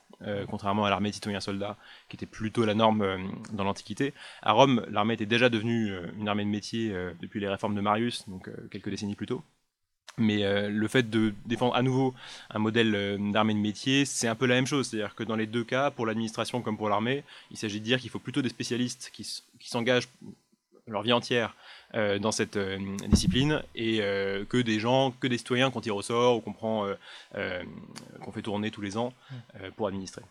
contrairement 0.48 0.84
à 0.84 0.90
l'armée 0.90 1.12
citoyen-soldat, 1.12 1.76
qui 2.08 2.16
était 2.16 2.26
plutôt 2.26 2.64
la 2.64 2.74
norme 2.74 3.32
dans 3.52 3.64
l'Antiquité. 3.64 4.14
À 4.42 4.52
Rome, 4.52 4.84
l'armée 4.90 5.14
était 5.14 5.26
déjà 5.26 5.48
devenue 5.48 5.92
une 6.18 6.28
armée 6.28 6.44
de 6.44 6.50
métier 6.50 6.94
depuis 7.20 7.40
les 7.40 7.48
réformes 7.48 7.74
de 7.74 7.80
Marius, 7.80 8.28
donc 8.28 8.48
quelques 8.70 8.88
décennies 8.88 9.14
plus 9.14 9.26
tôt. 9.26 9.42
Mais 10.18 10.44
euh, 10.44 10.70
le 10.70 10.88
fait 10.88 11.10
de 11.10 11.34
défendre 11.44 11.74
à 11.74 11.82
nouveau 11.82 12.14
un 12.48 12.58
modèle 12.58 12.94
euh, 12.94 13.18
d'armée 13.32 13.52
de 13.52 13.58
métier, 13.58 14.06
c'est 14.06 14.28
un 14.28 14.34
peu 14.34 14.46
la 14.46 14.54
même 14.54 14.66
chose. 14.66 14.88
C'est-à-dire 14.88 15.14
que 15.14 15.22
dans 15.22 15.36
les 15.36 15.46
deux 15.46 15.64
cas, 15.64 15.90
pour 15.90 16.06
l'administration 16.06 16.62
comme 16.62 16.78
pour 16.78 16.88
l'armée, 16.88 17.22
il 17.50 17.58
s'agit 17.58 17.80
de 17.80 17.84
dire 17.84 18.00
qu'il 18.00 18.08
faut 18.08 18.18
plutôt 18.18 18.40
des 18.40 18.48
spécialistes 18.48 19.10
qui, 19.12 19.24
s'engagent 19.60 20.08
leur 20.88 21.02
vie 21.02 21.12
entière 21.12 21.54
euh, 21.94 22.18
dans 22.18 22.32
cette 22.32 22.56
discipline 23.08 23.62
et 23.74 23.98
que 23.98 24.62
des 24.62 24.80
gens, 24.80 25.10
que 25.10 25.26
des 25.26 25.36
citoyens 25.36 25.70
qu'on 25.70 25.80
tire 25.80 25.96
au 25.96 26.02
sort 26.02 26.36
ou 26.36 26.40
qu'on 26.40 26.52
prend, 26.52 26.86
qu'on 28.22 28.32
fait 28.32 28.42
tourner 28.42 28.70
tous 28.70 28.80
les 28.80 28.96
ans 28.96 29.12
pour 29.76 29.88
administrer. 29.88 30.22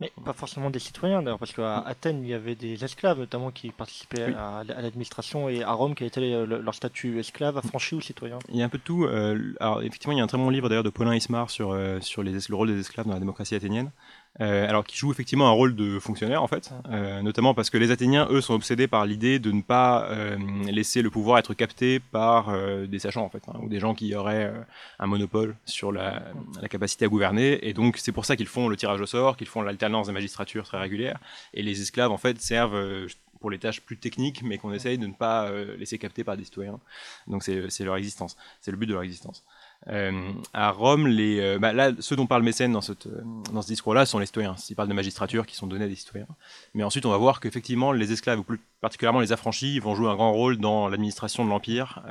Mais 0.00 0.10
pas 0.24 0.32
forcément 0.32 0.70
des 0.70 0.78
citoyens 0.78 1.22
d'ailleurs, 1.22 1.38
parce 1.38 1.52
qu'à 1.52 1.78
Athènes, 1.80 2.22
il 2.24 2.28
y 2.28 2.34
avait 2.34 2.54
des 2.54 2.82
esclaves 2.82 3.18
notamment 3.18 3.50
qui 3.50 3.70
participaient 3.70 4.34
à, 4.34 4.64
l'administration, 4.64 5.48
et 5.48 5.62
à 5.62 5.72
Rome, 5.72 5.94
quel 5.94 6.08
était 6.08 6.20
leur 6.46 6.74
statut 6.74 7.20
esclave, 7.20 7.58
affranchi 7.58 7.94
ou 7.94 8.00
citoyen 8.00 8.38
Il 8.48 8.56
y 8.56 8.62
a 8.62 8.64
un 8.64 8.68
peu 8.68 8.78
de 8.78 8.82
tout. 8.82 9.04
Euh, 9.04 9.54
alors 9.60 9.82
effectivement, 9.82 10.12
il 10.12 10.18
y 10.18 10.20
a 10.20 10.24
un 10.24 10.26
très 10.26 10.38
bon 10.38 10.50
livre 10.50 10.68
d'ailleurs 10.68 10.84
de 10.84 10.90
Paulin 10.90 11.14
Ismar 11.14 11.50
sur, 11.50 11.72
euh, 11.72 12.00
sur 12.00 12.22
les, 12.22 12.32
le 12.32 12.54
rôle 12.54 12.68
des 12.68 12.80
esclaves 12.80 13.06
dans 13.06 13.12
la 13.12 13.20
démocratie 13.20 13.54
athénienne. 13.54 13.90
Euh, 14.40 14.66
alors 14.68 14.84
qui 14.84 14.96
joue 14.96 15.10
effectivement 15.10 15.48
un 15.48 15.52
rôle 15.52 15.74
de 15.74 15.98
fonctionnaire 15.98 16.42
en 16.42 16.46
fait, 16.46 16.70
euh, 16.88 17.20
notamment 17.20 17.52
parce 17.52 17.68
que 17.68 17.76
les 17.76 17.90
Athéniens, 17.90 18.28
eux, 18.30 18.40
sont 18.40 18.54
obsédés 18.54 18.86
par 18.86 19.04
l'idée 19.04 19.40
de 19.40 19.50
ne 19.50 19.60
pas 19.60 20.08
euh, 20.08 20.38
laisser 20.70 21.02
le 21.02 21.10
pouvoir 21.10 21.38
être 21.38 21.52
capté 21.52 21.98
par 21.98 22.56
des 22.86 22.98
sachants 23.00 23.24
en 23.24 23.28
fait, 23.28 23.42
hein, 23.48 23.58
ou 23.60 23.68
des 23.68 23.80
gens 23.80 23.92
qui 23.92 24.14
auraient 24.14 24.52
un 25.00 25.06
monopole 25.06 25.56
sur 25.64 25.90
la, 25.90 26.22
la, 26.62 26.68
capacité 26.68 27.04
à 27.04 27.08
gouverner, 27.08 27.58
et 27.68 27.74
donc 27.74 27.98
c'est 27.98 28.12
pour 28.12 28.24
ça 28.24 28.36
qu'ils 28.36 28.46
font 28.46 28.68
le 28.68 28.76
tirage 28.76 29.00
au 29.00 29.06
sort, 29.06 29.36
qu'ils 29.36 29.48
font 29.48 29.62
l'alternance 29.62 30.06
des 30.06 30.12
magistratures 30.12 30.64
très 30.64 30.78
régulière, 30.78 31.18
et 31.52 31.62
les 31.62 31.82
esclaves 31.82 32.12
en 32.12 32.18
fait 32.18 32.40
servent 32.40 33.08
pour 33.40 33.50
les 33.50 33.58
tâches 33.58 33.80
plus 33.80 33.96
techniques, 33.96 34.42
mais 34.42 34.58
qu'on 34.58 34.72
essaye 34.72 34.96
de 34.96 35.06
ne 35.06 35.14
pas 35.14 35.50
laisser 35.76 35.98
capter 35.98 36.22
par 36.22 36.36
des 36.36 36.44
citoyens. 36.44 36.78
Donc 37.26 37.42
c'est 37.42 37.84
leur 37.84 37.96
existence, 37.96 38.36
c'est 38.60 38.70
le 38.70 38.76
but 38.76 38.86
de 38.86 38.92
leur 38.92 39.02
existence. 39.02 39.44
Euh, 39.88 40.32
à 40.52 40.70
Rome, 40.70 41.06
les, 41.06 41.40
euh, 41.40 41.58
bah 41.58 41.72
là, 41.72 41.92
ceux 42.00 42.14
dont 42.14 42.26
parle 42.26 42.42
Mécène 42.42 42.72
dans, 42.72 42.82
cette, 42.82 43.06
euh, 43.06 43.22
dans 43.52 43.62
ce 43.62 43.68
discours-là 43.68 44.04
sont 44.04 44.18
les 44.18 44.26
citoyens. 44.26 44.54
Il 44.68 44.76
parle 44.76 44.88
de 44.88 44.94
magistrature 44.94 45.46
qui 45.46 45.56
sont 45.56 45.66
donnés 45.66 45.86
à 45.86 45.88
des 45.88 45.94
citoyens. 45.94 46.26
Mais 46.74 46.84
ensuite, 46.84 47.06
on 47.06 47.10
va 47.10 47.16
voir 47.16 47.40
qu'effectivement, 47.40 47.92
les 47.92 48.12
esclaves, 48.12 48.40
ou 48.40 48.42
plus 48.42 48.60
particulièrement 48.80 49.20
les 49.20 49.32
affranchis, 49.32 49.78
vont 49.78 49.94
jouer 49.94 50.08
un 50.08 50.16
grand 50.16 50.32
rôle 50.32 50.58
dans 50.58 50.88
l'administration 50.88 51.44
de 51.44 51.50
l'Empire, 51.50 52.02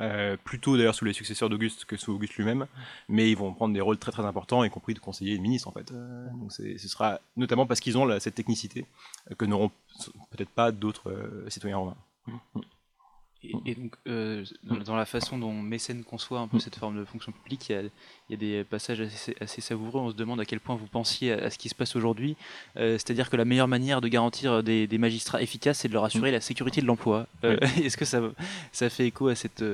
plutôt 0.44 0.76
d'ailleurs 0.76 0.94
sous 0.94 1.04
les 1.04 1.12
successeurs 1.12 1.48
d'Auguste 1.48 1.84
que 1.84 1.96
sous 1.96 2.12
Auguste 2.12 2.34
lui-même. 2.34 2.66
Mais 3.08 3.30
ils 3.30 3.36
vont 3.36 3.52
prendre 3.52 3.74
des 3.74 3.80
rôles 3.80 3.98
très 3.98 4.12
très 4.12 4.24
importants, 4.24 4.62
y 4.62 4.70
compris 4.70 4.94
de 4.94 5.00
conseiller 5.00 5.34
et 5.34 5.36
de 5.36 5.42
ministre 5.42 5.66
en 5.66 5.72
fait. 5.72 5.92
donc 5.92 6.52
ce 6.52 6.88
sera 6.88 7.20
notamment 7.36 7.66
parce 7.66 7.80
qu'ils 7.80 7.98
ont 7.98 8.20
cette 8.20 8.36
technicité 8.36 8.86
que 9.36 9.44
n'auront 9.44 9.72
peut-être 10.30 10.50
pas 10.50 10.70
d'autres 10.70 11.12
citoyens 11.48 11.78
romains. 11.78 11.96
Et, 13.42 13.74
donc, 13.74 13.94
euh, 14.06 14.44
dans, 14.84 14.96
la 14.96 15.06
façon 15.06 15.38
dont 15.38 15.52
Mécène 15.52 16.04
conçoit 16.04 16.40
un 16.40 16.48
peu 16.48 16.58
cette 16.58 16.76
forme 16.76 16.98
de 16.98 17.06
fonction 17.06 17.32
publique, 17.32 17.70
il 17.70 17.72
y 17.72 17.74
a, 17.74 17.80
il 17.80 17.88
y 18.30 18.34
a 18.34 18.36
des 18.36 18.64
passages 18.64 19.00
assez, 19.40 19.60
savoureux. 19.62 19.98
On 20.00 20.10
se 20.10 20.14
demande 20.14 20.40
à 20.40 20.44
quel 20.44 20.60
point 20.60 20.76
vous 20.76 20.86
pensiez 20.86 21.32
à, 21.32 21.48
ce 21.48 21.56
qui 21.56 21.70
se 21.70 21.74
passe 21.74 21.96
aujourd'hui. 21.96 22.36
Euh, 22.76 22.92
c'est-à-dire 22.92 23.30
que 23.30 23.36
la 23.36 23.46
meilleure 23.46 23.68
manière 23.68 24.02
de 24.02 24.08
garantir 24.08 24.62
des, 24.62 24.86
magistrats 24.98 25.40
efficaces, 25.40 25.78
c'est 25.78 25.88
de 25.88 25.94
leur 25.94 26.04
assurer 26.04 26.30
la 26.30 26.42
sécurité 26.42 26.82
de 26.82 26.86
l'emploi. 26.86 27.26
Euh, 27.44 27.56
est-ce 27.82 27.96
que 27.96 28.04
ça, 28.04 28.20
ça 28.72 28.90
fait 28.90 29.06
écho 29.06 29.28
à 29.28 29.34
cette 29.34 29.64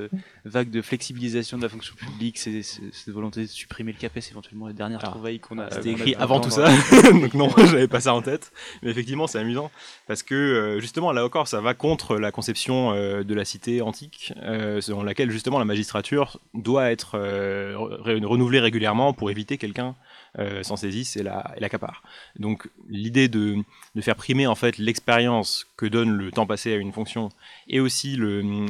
vague 0.45 0.69
de 0.69 0.81
flexibilisation 0.81 1.57
de 1.57 1.63
la 1.63 1.69
fonction 1.69 1.93
publique, 1.95 2.37
cette 2.37 3.09
volonté 3.09 3.41
de 3.41 3.47
supprimer 3.47 3.91
le 3.91 3.97
CAPES, 3.97 4.31
éventuellement 4.31 4.67
les 4.67 4.73
dernières 4.73 5.03
trouvailles 5.03 5.39
qu'on 5.39 5.59
a 5.59 5.69
C'était 5.71 5.91
écrit 5.91 6.15
avant 6.15 6.39
tout 6.39 6.51
ça, 6.51 6.69
donc 7.11 7.33
non, 7.33 7.49
j'avais 7.57 7.89
pas 7.89 7.99
ça 7.99 8.13
en 8.13 8.21
tête. 8.21 8.53
Mais 8.81 8.91
effectivement, 8.91 9.27
c'est 9.27 9.39
amusant 9.39 9.69
parce 10.07 10.23
que 10.23 10.77
justement, 10.79 11.11
là 11.11 11.25
encore, 11.25 11.49
ça 11.49 11.59
va 11.59 11.73
contre 11.73 12.15
la 12.15 12.31
conception 12.31 12.93
de 12.93 13.33
la 13.33 13.43
cité 13.43 13.56
antique, 13.81 14.33
selon 14.79 15.03
laquelle 15.03 15.31
justement 15.31 15.59
la 15.59 15.65
magistrature 15.65 16.39
doit 16.53 16.91
être 16.91 17.17
renouvelée 17.17 18.59
régulièrement 18.59 19.13
pour 19.13 19.31
éviter 19.31 19.57
quelqu'un 19.57 19.95
euh, 20.39 20.61
s'en 20.61 20.75
saisissent 20.75 21.17
et 21.17 21.23
la, 21.23 21.55
l'accapare. 21.57 22.03
Donc 22.37 22.69
l'idée 22.87 23.27
de, 23.27 23.55
de, 23.95 24.01
faire 24.01 24.15
primer 24.15 24.45
en 24.45 24.53
fait 24.53 24.77
l'expérience 24.77 25.65
que 25.77 25.87
donne 25.87 26.11
le 26.11 26.31
temps 26.31 26.45
passé 26.45 26.73
à 26.73 26.75
une 26.75 26.91
fonction 26.91 27.29
et 27.67 27.79
aussi 27.79 28.19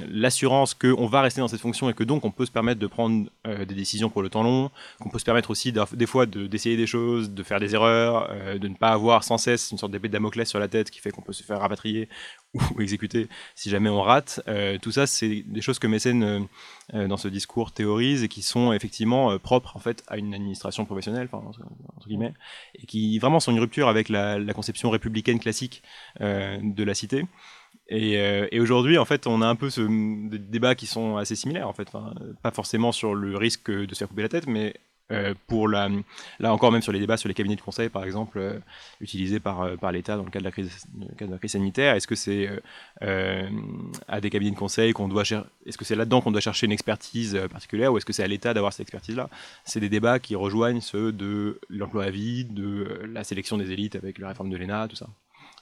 l'assurance 0.10 0.74
qu'on 0.76 1.08
va 1.08 1.22
rester 1.22 1.42
dans 1.42 1.50
cette 1.50 1.60
fonction 1.60 1.90
et 1.90 1.94
que 1.94 2.06
donc 2.06 2.24
on 2.24 2.32
peut 2.32 2.46
se 2.46 2.52
permettre 2.52 2.80
de 2.80 2.88
prendre 2.88 3.30
euh, 3.46 3.66
des 3.66 3.76
décisions 3.76 4.10
pour 4.10 4.22
le 4.22 4.30
temps 4.30 4.44
long, 4.44 4.72
qu'on 5.02 5.10
peut 5.10 5.20
se 5.20 5.26
permettre 5.26 5.52
aussi 5.52 5.74
des 5.74 6.06
fois 6.06 6.26
de, 6.26 6.48
d'essayer 6.48 6.78
des 6.78 6.88
choses, 6.88 7.32
de 7.32 7.44
faire 7.44 7.60
des 7.60 7.76
erreurs, 7.76 8.30
euh, 8.32 8.58
de 8.58 8.70
ne 8.70 8.76
pas 8.76 8.92
avoir 8.92 9.26
sans 9.26 9.38
cesse 9.38 9.70
une 9.72 9.78
sorte 9.78 9.92
d'épée 9.92 10.08
de 10.08 10.14
Damoclès 10.14 10.48
sur 10.48 10.60
la 10.60 10.70
tête 10.70 10.90
qui 10.90 11.02
fait 11.02 11.12
qu'on 11.12 11.22
peut 11.22 11.34
se 11.34 11.44
faire 11.44 11.60
rapatrier 11.60 12.08
ou 12.54 12.60
exécuter 12.82 13.28
si 13.56 13.70
jamais 13.70 13.90
on 13.90 14.02
rate. 14.02 14.42
Euh, 14.48 14.78
tout 14.82 14.92
ça, 14.92 15.08
c'est 15.08 15.44
des 15.48 15.62
choses 15.62 15.80
que 15.80 15.88
Mécène, 15.88 16.48
dans 16.94 17.18
ce 17.18 17.28
discours, 17.28 17.72
théorise 17.72 18.24
et 18.24 18.28
qui 18.28 18.42
sont 18.42 18.72
effectivement 18.74 19.38
propres 19.40 19.76
en 19.76 19.80
fait 19.80 20.04
à 20.08 20.18
une 20.18 20.34
administration 20.34 20.86
professionnelle, 20.86 21.28
entre, 21.32 22.08
guillemets, 22.08 22.34
et 22.76 22.86
qui 22.86 23.20
vraiment 23.20 23.40
sont 23.40 23.52
une 23.52 23.60
rupture 23.60 23.88
avec 23.88 24.10
la, 24.10 24.40
conception 24.54 24.90
républicaine 24.90 25.40
classique 25.40 25.84
de 26.20 26.84
la 26.84 26.94
cité. 26.94 27.26
Et, 27.90 28.14
et 28.52 28.60
aujourd'hui, 28.60 28.98
en 28.98 29.06
fait, 29.06 29.28
on 29.28 29.42
a 29.42 29.48
un 29.48 29.56
peu 29.56 29.70
ce, 29.70 29.82
des 30.30 30.40
débats 30.40 30.76
qui 30.76 30.88
sont 30.88 31.18
assez 31.18 31.36
similaires, 31.36 31.68
en 31.68 31.74
fait. 31.74 31.90
pas 32.42 32.52
forcément 32.52 32.92
sur 32.92 33.16
le 33.16 33.36
risque 33.36 33.70
de 33.70 33.94
se 33.94 34.00
faire 34.00 34.08
couper 34.08 34.22
la 34.22 34.30
tête, 34.30 34.48
mais 34.48 34.74
euh, 35.10 35.34
pour 35.48 35.70
la, 35.70 35.90
là 36.40 36.54
encore 36.54 36.70
même 36.74 36.82
sur 36.82 36.92
les 36.92 37.00
débats 37.00 37.16
sur 37.16 37.30
les 37.30 37.34
cabinets 37.34 37.56
de 37.56 37.62
conseil 37.62 37.88
par 37.88 38.04
exemple 38.04 38.40
euh, 38.40 38.60
utilisés 39.00 39.40
par, 39.40 39.62
euh, 39.62 39.78
par 39.78 39.94
l'État 39.94 40.18
dans 40.18 40.24
le 40.24 40.30
cadre 40.30 40.44
de 40.44 40.50
la 40.50 40.52
crise, 40.52 40.86
de 40.96 41.32
la 41.32 41.38
crise 41.38 41.52
sanitaire 41.52 41.96
est-ce 41.96 42.08
que 42.08 42.16
c'est 42.16 42.50
à 43.02 44.20
des 44.20 44.30
cabinets 44.30 44.52
de 44.52 44.58
conseil 44.58 44.92
qu'on 44.92 45.08
doit 45.08 45.24
est-ce 45.24 45.78
que 45.78 45.86
c'est 45.86 45.96
là-dedans 45.96 46.20
qu'on 46.20 46.32
doit 46.32 46.42
chercher 46.42 46.66
une 46.66 46.74
expertise 46.74 47.40
particulière 47.50 47.94
ou 47.94 47.98
est-ce 47.98 48.06
que 48.06 48.12
c'est 48.12 48.24
à 48.24 48.28
l'État 48.28 48.54
d'avoir 48.54 48.74
cette 48.74 48.82
expertise 48.82 49.16
là 49.16 49.30
c'est 49.64 49.80
des 49.80 49.88
débats 49.88 50.20
qui 50.20 50.36
rejoignent 50.36 50.82
ceux 50.82 51.14
de 51.14 51.62
l'emploi 51.70 52.04
à 52.04 52.10
vie 52.10 52.44
de 52.44 53.02
la 53.10 53.24
sélection 53.24 53.58
des 53.58 53.72
élites 53.72 53.96
avec 53.96 54.18
la 54.18 54.28
réforme 54.28 54.50
de 54.50 54.58
l'ENA 54.58 54.90
tout 54.90 54.98
ça. 54.98 55.08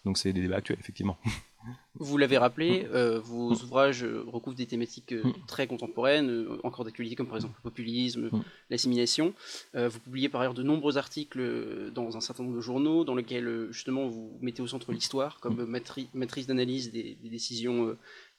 Donc 0.06 0.18
c'est 0.18 0.34
des 0.34 0.42
débats 0.42 0.58
actuels 0.58 0.80
effectivement 0.80 1.18
Vous 1.98 2.18
l'avez 2.18 2.38
rappelé, 2.38 2.84
mm. 2.84 2.88
euh, 2.94 3.20
vos 3.20 3.52
mm. 3.52 3.64
ouvrages 3.64 4.06
recouvrent 4.28 4.58
des 4.58 4.66
thématiques 4.66 5.14
euh, 5.14 5.24
mm. 5.24 5.34
très 5.48 5.68
contemporaines, 5.68 6.30
euh, 6.30 6.60
encore 6.64 6.84
d'actualité, 6.84 7.16
comme 7.16 7.28
par 7.28 7.38
exemple 7.38 7.56
le 7.64 7.70
populisme, 7.70 8.30
l'assimilation. 8.70 9.34
vous 9.74 10.00
publiez 10.00 10.30
par 10.30 10.42
ailleurs 10.42 10.54
de 10.54 10.64
nombreux 10.64 10.98
articles 10.98 11.92
dans 11.94 12.18
un 12.18 12.22
certain 12.22 12.44
nombre 12.44 12.56
de 12.56 12.62
journaux, 12.62 13.06
dans 13.06 13.16
lesquels 13.16 13.68
justement 13.72 14.08
vous 14.08 14.38
mettez 14.42 14.62
au 14.62 14.68
centre 14.68 14.92
l'histoire 14.92 15.40
comme 15.40 15.66
matrice 15.66 16.48
d'analyse 16.48 16.92
des, 16.92 17.18
décisions 17.24 17.96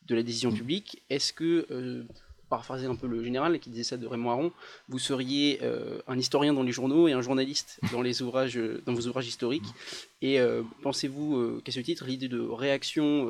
de 0.06 0.14
la 0.14 0.23
décision 0.23 0.52
publique. 0.52 1.02
Est-ce 1.11 1.33
que 1.33 2.06
paraphraser 2.49 2.87
un 2.87 2.95
peu 2.95 3.07
le 3.07 3.23
général 3.23 3.59
qui 3.59 3.71
disait 3.71 3.85
ça 3.85 3.97
de 3.97 4.07
Raymond 4.07 4.31
Aron, 4.31 4.53
vous 4.88 4.99
seriez 4.99 5.59
euh, 5.62 6.00
un 6.07 6.19
historien 6.19 6.53
dans 6.53 6.62
les 6.62 6.73
journaux 6.73 7.09
et 7.09 7.12
un 7.12 7.23
journaliste 7.23 7.81
dans, 7.93 8.05
euh, 8.05 8.81
vos 8.87 9.07
ouvrages 9.07 9.26
historiques. 9.26 9.75
Et 10.23 10.41
euh, 10.41 10.62
pensez-vous 10.83 11.61
qu'à 11.65 11.73
ce 11.73 11.81
titre, 11.81 12.05
l'idée 12.07 12.29
de 12.29 12.41
réaction 12.41 13.29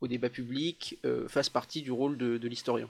au 0.00 0.08
débat 0.08 0.30
public 0.30 0.98
fasse 1.28 1.48
partie 1.48 1.82
du 1.82 1.92
rôle 1.92 2.16
de, 2.16 2.48
l'historien? 2.48 2.88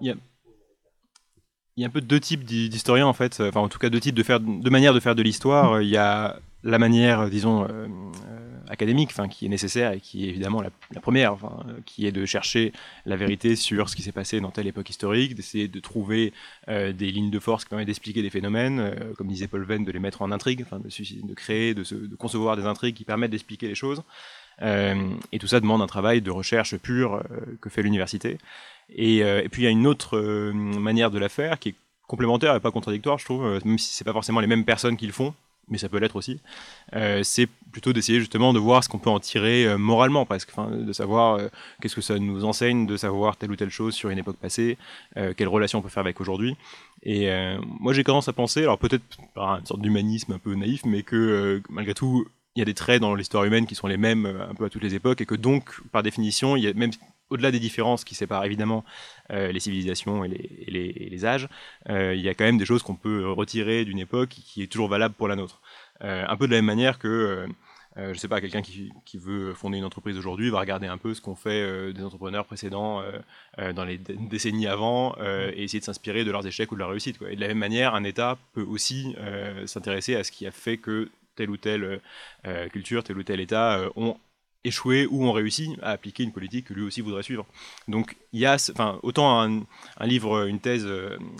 Il 0.00 0.06
y, 0.08 1.84
a, 1.84 1.86
un 1.86 1.90
peu 1.90 2.00
deux 2.00 2.20
types 2.20 2.44
d'historiens 2.44 3.06
en 3.06 3.12
fait, 3.12 3.40
enfin 3.40 3.60
en 3.60 3.68
tout 3.68 3.78
cas 3.78 3.88
deux 3.88 4.00
types 4.00 4.14
de, 4.14 4.22
faire, 4.22 4.40
manières 4.40 4.94
de 4.94 5.00
faire 5.00 5.14
de 5.14 5.22
l'histoire. 5.22 5.82
Il 5.82 5.88
y 5.88 5.96
a 5.96 6.38
la 6.62 6.78
manière, 6.78 7.28
disons, 7.30 7.66
académique, 8.68 9.10
enfin, 9.12 9.28
qui 9.28 9.46
est 9.46 9.48
nécessaire 9.48 9.92
et 9.92 10.00
qui 10.00 10.26
est 10.26 10.28
évidemment 10.28 10.62
la, 10.62 11.00
première, 11.00 11.32
enfin, 11.32 11.64
qui 11.86 12.06
est 12.06 12.12
de 12.12 12.24
chercher 12.26 12.72
la 13.06 13.16
vérité 13.16 13.56
sur 13.56 13.88
ce 13.88 13.96
qui 13.96 14.02
s'est 14.02 14.12
passé 14.12 14.40
dans 14.40 14.50
telle 14.50 14.66
époque 14.66 14.90
historique, 14.90 15.34
d'essayer 15.34 15.68
de 15.68 15.80
trouver 15.80 16.32
euh, 16.68 16.92
des 16.92 17.10
lignes 17.10 17.30
de 17.30 17.38
force 17.38 17.64
qui 17.64 17.70
permettent 17.70 17.86
d'expliquer 17.86 18.22
des 18.22 18.30
phénomènes, 18.30 18.80
euh, 18.80 19.14
comme 19.16 19.28
disait 19.28 19.48
Paul 19.48 19.64
Venn, 19.64 19.84
de 19.84 19.92
les 19.92 19.98
mettre 19.98 20.22
en 20.22 20.32
intrigue, 20.32 20.62
enfin, 20.62 20.78
de, 20.78 21.34
créer, 21.34 21.74
de, 21.74 21.82
de, 21.82 22.16
concevoir 22.16 22.56
des 22.56 22.64
intrigues 22.64 22.94
qui 22.94 23.04
permettent 23.04 23.30
d'expliquer 23.30 23.68
les 23.68 23.74
choses. 23.74 24.02
Euh, 24.60 25.14
et 25.32 25.38
tout 25.38 25.46
ça 25.46 25.60
demande 25.60 25.82
un 25.82 25.86
travail 25.86 26.20
de 26.20 26.30
recherche 26.30 26.76
pur 26.76 27.22
que 27.60 27.70
fait 27.70 27.82
l'université. 27.82 28.38
Et, 28.90 29.18
et, 29.18 29.48
puis 29.50 29.62
il 29.62 29.64
y 29.64 29.68
a 29.68 29.70
une 29.70 29.86
autre 29.86 30.20
manière 30.52 31.10
de 31.10 31.18
la 31.18 31.28
faire 31.28 31.58
qui 31.58 31.70
est 31.70 31.74
complémentaire 32.06 32.54
et 32.54 32.60
pas 32.60 32.70
contradictoire, 32.70 33.18
je 33.18 33.24
trouve, 33.24 33.60
même 33.64 33.78
si 33.78 33.94
c'est 33.94 34.04
pas 34.04 34.12
forcément 34.12 34.40
les 34.40 34.46
mêmes 34.46 34.64
personnes 34.64 34.98
qui 34.98 35.06
le 35.06 35.12
font, 35.12 35.34
mais 35.68 35.78
ça 35.78 35.88
peut 35.88 35.98
l'être 35.98 36.16
aussi, 36.16 36.40
euh, 36.94 37.22
c'est 37.22 37.48
plutôt 37.70 37.92
d'essayer 37.92 38.18
justement 38.18 38.52
de 38.52 38.58
voir 38.58 38.84
ce 38.84 38.88
qu'on 38.88 38.98
peut 38.98 39.10
en 39.10 39.20
tirer 39.20 39.66
euh, 39.66 39.78
moralement 39.78 40.26
presque, 40.26 40.50
de 40.70 40.92
savoir 40.92 41.36
euh, 41.36 41.48
qu'est-ce 41.80 41.94
que 41.94 42.00
ça 42.00 42.18
nous 42.18 42.44
enseigne, 42.44 42.86
de 42.86 42.96
savoir 42.96 43.36
telle 43.36 43.50
ou 43.50 43.56
telle 43.56 43.70
chose 43.70 43.94
sur 43.94 44.10
une 44.10 44.18
époque 44.18 44.36
passée, 44.36 44.76
quelle 45.36 45.48
relation 45.48 45.78
on 45.78 45.82
peut 45.82 45.88
faire 45.88 46.02
avec 46.02 46.20
aujourd'hui. 46.20 46.56
Et 47.02 47.28
moi 47.80 47.92
j'ai 47.92 48.04
commencé 48.04 48.28
à 48.28 48.32
penser, 48.32 48.62
alors 48.62 48.78
peut-être 48.78 49.04
par 49.34 49.58
une 49.58 49.66
sorte 49.66 49.80
d'humanisme 49.80 50.32
un 50.32 50.38
peu 50.38 50.54
naïf, 50.54 50.82
mais 50.84 51.02
que 51.02 51.62
malgré 51.68 51.94
tout, 51.94 52.26
il 52.54 52.58
y 52.58 52.62
a 52.62 52.64
des 52.66 52.74
traits 52.74 53.00
dans 53.00 53.14
l'histoire 53.14 53.44
humaine 53.44 53.66
qui 53.66 53.74
sont 53.74 53.86
les 53.86 53.96
mêmes 53.96 54.26
un 54.26 54.54
peu 54.54 54.64
à 54.64 54.68
toutes 54.68 54.82
les 54.82 54.94
époques, 54.94 55.20
et 55.20 55.26
que 55.26 55.34
donc, 55.34 55.80
par 55.90 56.02
définition, 56.02 56.56
il 56.56 56.64
y 56.64 56.68
a 56.68 56.74
même 56.74 56.92
au-delà 57.32 57.50
des 57.50 57.60
différences 57.60 58.04
qui 58.04 58.14
séparent 58.14 58.44
évidemment 58.44 58.84
les 59.30 59.60
civilisations 59.60 60.24
et 60.24 60.28
les, 60.28 61.08
les, 61.10 61.24
âges, 61.24 61.48
il 61.88 62.20
y 62.20 62.28
a 62.28 62.34
quand 62.34 62.44
même 62.44 62.58
des 62.58 62.66
choses 62.66 62.82
qu'on 62.82 62.94
peut 62.94 63.30
retirer 63.30 63.84
d'une 63.84 63.98
époque 63.98 64.28
qui 64.30 64.62
est 64.62 64.66
toujours 64.66 64.88
valable 64.88 65.14
pour 65.14 65.28
la 65.28 65.36
nôtre. 65.36 65.62
Euh, 66.04 66.24
un 66.28 66.36
peu 66.36 66.46
de 66.46 66.52
la 66.52 66.58
même 66.58 66.66
manière 66.66 66.98
que 66.98 67.08
euh, 67.08 67.46
euh, 67.98 68.14
je 68.14 68.18
sais 68.18 68.28
pas, 68.28 68.40
quelqu'un 68.40 68.62
qui, 68.62 68.90
qui, 69.04 69.18
veut 69.18 69.52
fonder 69.52 69.76
une 69.76 69.84
entreprise 69.84 70.16
aujourd'hui 70.16 70.48
va 70.48 70.60
regarder 70.60 70.86
un 70.86 70.96
peu 70.96 71.12
ce 71.12 71.20
qu'ont 71.20 71.34
fait 71.34 71.92
des 71.92 72.02
entrepreneurs 72.02 72.46
précédents 72.46 73.02
dans 73.58 73.84
les 73.84 73.98
décennies 73.98 74.66
avant 74.66 75.14
et 75.20 75.62
essayer 75.62 75.80
de 75.80 75.84
s'inspirer 75.84 76.24
de 76.24 76.30
leurs 76.30 76.46
échecs 76.46 76.72
ou 76.72 76.74
de 76.74 76.78
leurs 76.78 76.88
réussites. 76.88 77.18
Quoi. 77.18 77.30
Et 77.30 77.36
de 77.36 77.40
la 77.42 77.48
même 77.48 77.58
manière, 77.58 77.94
un 77.94 78.04
État 78.04 78.38
peut 78.54 78.62
aussi 78.62 79.14
s'intéresser 79.66 80.16
à 80.16 80.24
ce 80.24 80.32
qui 80.32 80.46
a 80.46 80.50
fait 80.50 80.78
que 80.78 81.10
telle 81.36 81.50
ou 81.50 81.58
telle 81.58 82.00
culture, 82.70 83.04
tel 83.04 83.18
ou 83.18 83.24
tel 83.24 83.40
État 83.40 83.82
ont 83.94 84.16
échoué 84.64 85.06
ou 85.06 85.24
ont 85.24 85.32
réussi 85.32 85.76
à 85.82 85.90
appliquer 85.90 86.22
une 86.22 86.32
politique 86.32 86.66
que 86.66 86.74
lui 86.74 86.82
aussi 86.82 87.00
voudrait 87.00 87.22
suivre. 87.22 87.46
Donc 87.88 88.16
il 88.32 88.40
y 88.40 88.46
a, 88.46 88.54
enfin, 88.54 88.98
autant 89.02 89.40
un, 89.40 90.06
livre, 90.06 90.46
une 90.46 90.60
thèse 90.60 90.88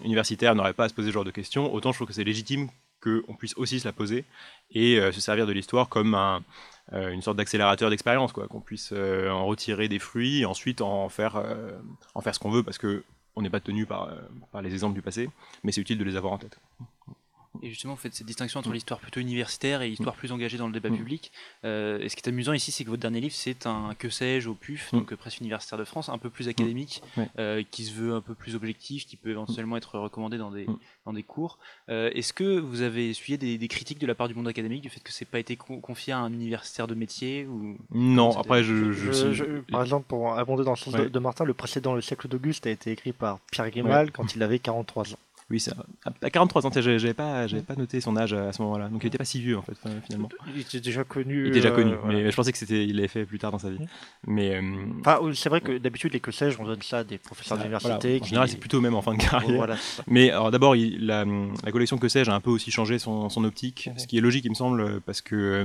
universitaire 0.05 0.55
n'aurait 0.55 0.75
pas 0.75 0.85
à 0.85 0.88
se 0.88 0.95
poser 0.95 1.09
ce 1.09 1.12
genre 1.12 1.25
de 1.25 1.31
questions, 1.31 1.73
autant 1.73 1.93
je 1.93 1.99
trouve 1.99 2.09
que 2.09 2.14
c'est 2.14 2.25
légitime 2.25 2.69
qu'on 3.02 3.35
puisse 3.35 3.55
aussi 3.57 3.81
se 3.81 3.87
la 3.87 3.93
poser 3.93 4.25
et 4.71 4.99
euh, 4.99 5.12
se 5.12 5.21
servir 5.21 5.47
de 5.47 5.52
l'histoire 5.52 5.88
comme 5.88 6.14
euh, 6.14 7.11
une 7.11 7.23
sorte 7.23 7.37
d'accélérateur 7.37 7.91
d'expérience, 7.91 8.33
quoi, 8.33 8.47
qu'on 8.47 8.61
puisse 8.61 8.93
euh, 8.93 9.29
en 9.31 9.45
retirer 9.47 9.88
des 9.88 9.99
fruits 9.99 10.43
et 10.43 10.45
ensuite 10.45 10.81
en 10.81 11.09
faire, 11.09 11.43
en 12.14 12.21
faire 12.21 12.35
ce 12.35 12.41
qu'on 12.41 12.50
veut 12.50 12.62
parce 12.62 12.79
que 12.79 13.05
on 13.35 13.41
n'est 13.41 13.50
pas 13.50 13.61
tenu 13.61 13.87
par 13.87 14.11
les 14.62 14.73
exemples 14.73 14.95
du 14.95 15.00
passé, 15.00 15.31
mais 15.64 15.73
c'est 15.73 15.81
utile 15.81 15.97
de 15.97 16.05
les 16.05 16.17
avoir 16.17 16.35
en 16.35 16.38
tête. 16.38 16.59
Et 17.61 17.68
justement, 17.68 17.94
vous 17.94 18.00
faites 18.00 18.14
cette 18.14 18.26
distinction 18.26 18.61
entre 18.61 18.71
mm. 18.71 18.75
l'histoire 18.75 19.00
plutôt 19.00 19.21
universitaire 19.21 19.82
et 19.82 19.88
l'histoire 19.88 20.14
mm. 20.14 20.18
plus 20.18 20.32
engagée 20.32 20.56
dans 20.56 20.66
le 20.66 20.73
débat 20.73 20.88
mm. 20.88 20.97
public. 20.97 21.32
Euh, 21.64 22.00
et 22.00 22.09
ce 22.09 22.16
qui 22.16 22.23
est 22.23 22.28
amusant 22.28 22.52
ici, 22.52 22.73
c'est 22.73 22.85
que 22.85 22.88
votre 22.88 23.02
dernier 23.02 23.21
livre, 23.21 23.35
c'est 23.35 23.66
un 23.66 23.94
que 23.99 24.09
sais-je 24.09 24.49
au 24.49 24.54
PUF, 24.54 24.92
donc 24.92 25.14
Presse 25.14 25.38
universitaire 25.38 25.78
de 25.78 25.85
France, 25.85 26.09
un 26.09 26.18
peu 26.18 26.30
plus 26.30 26.49
académique, 26.49 27.02
euh, 27.38 27.62
qui 27.71 27.85
se 27.85 27.92
veut 27.92 28.14
un 28.14 28.21
peu 28.21 28.35
plus 28.35 28.54
objectif, 28.54 29.06
qui 29.06 29.16
peut 29.16 29.30
éventuellement 29.30 29.76
être 29.76 29.99
recommandé 29.99 30.38
dans 30.38 30.50
des, 30.50 30.66
dans 31.04 31.12
des 31.12 31.23
cours. 31.23 31.59
Euh, 31.88 32.11
est-ce 32.14 32.32
que 32.32 32.59
vous 32.59 32.80
avez 32.80 33.11
essuyé 33.11 33.37
des, 33.37 33.68
critiques 33.68 33.99
de 33.99 34.06
la 34.06 34.14
part 34.14 34.28
du 34.28 34.35
monde 34.35 34.49
académique 34.49 34.82
du 34.82 34.90
fait 34.90 35.00
que 35.00 35.12
c'est 35.12 35.25
pas 35.25 35.38
été 35.38 35.56
confié 35.56 36.12
à 36.12 36.18
un 36.18 36.32
universitaire 36.32 36.87
de 36.87 36.94
métier 36.94 37.47
ou... 37.47 37.76
Non, 37.90 38.37
après, 38.38 38.62
je, 38.62 39.61
Par 39.71 39.82
exemple, 39.82 40.06
pour 40.09 40.35
abonder 40.35 40.64
dans 40.64 40.73
le 40.73 40.76
sens 40.76 40.94
de, 40.94 41.18
Martin, 41.18 41.44
le 41.44 41.54
précédent 41.54 41.94
Le 41.94 42.00
siècle 42.00 42.28
d'Auguste 42.28 42.66
a 42.66 42.71
été 42.71 42.90
écrit 42.90 43.12
par 43.12 43.38
Pierre 43.50 43.71
Grimal 43.71 44.11
quand 44.11 44.35
il 44.35 44.42
avait 44.42 44.59
43 44.59 45.12
ans. 45.12 45.18
Oui, 45.52 45.61
ça, 45.61 45.75
à 46.23 46.30
43 46.30 46.66
ans, 46.66 46.71
j'avais 46.75 47.12
pas, 47.12 47.47
pas 47.66 47.76
noté 47.76 48.00
son 48.00 48.16
âge 48.16 48.32
à 48.32 48.54
ce 48.54 48.62
moment-là, 48.62 48.88
donc 48.88 49.04
il 49.04 49.09
était 49.09 49.18
pas 49.18 49.26
si 49.26 49.38
vieux 49.38 49.59
en 49.59 49.61
fait 49.61 49.75
finalement. 50.06 50.30
Il 50.54 50.62
était 50.62 50.80
déjà 50.80 51.04
connu. 51.04 51.42
Il 51.42 51.49
était 51.49 51.61
déjà 51.61 51.68
euh, 51.68 51.75
connu, 51.75 51.94
mais 52.06 52.30
je 52.30 52.35
pensais 52.35 52.52
que 52.52 52.56
c'était, 52.56 52.87
il 52.87 52.97
l'avait 52.97 53.06
fait 53.06 53.26
plus 53.26 53.38
tard 53.38 53.52
dans 53.52 53.59
sa 53.59 53.68
vie. 53.68 53.76
Mais 54.26 54.56
euh, 54.56 54.62
enfin, 55.00 55.21
c'est 55.35 55.50
vrai 55.50 55.61
que 55.61 55.76
d'habitude 55.76 56.14
les 56.14 56.21
que 56.21 56.30
sais-je, 56.32 56.59
on 56.59 56.64
donne 56.64 56.80
ça 56.80 57.00
à 57.00 57.04
des 57.04 57.18
professeurs 57.18 57.59
d'université. 57.59 58.18
En 58.23 58.25
général, 58.25 58.49
c'est 58.49 58.56
plutôt 58.56 58.80
même 58.80 58.94
en 58.94 59.02
fin 59.02 59.12
de 59.12 59.21
carrière. 59.23 59.76
mais 60.06 60.30
alors 60.30 60.50
d'abord, 60.50 60.75
la, 60.75 61.26
la, 61.26 61.71
collection 61.71 61.99
que 61.99 62.09
sais-je 62.09 62.30
a 62.30 62.35
un 62.35 62.40
peu 62.40 62.50
aussi 62.50 62.71
changé 62.71 62.99
son, 62.99 63.28
son 63.28 63.44
optique, 63.44 63.90
ce 63.99 64.06
qui 64.06 64.16
est 64.16 64.23
logique, 64.23 64.47
il 64.47 64.52
me 64.52 64.54
semble, 64.54 65.02
parce 65.02 65.21
que 65.21 65.37
euh, 65.37 65.64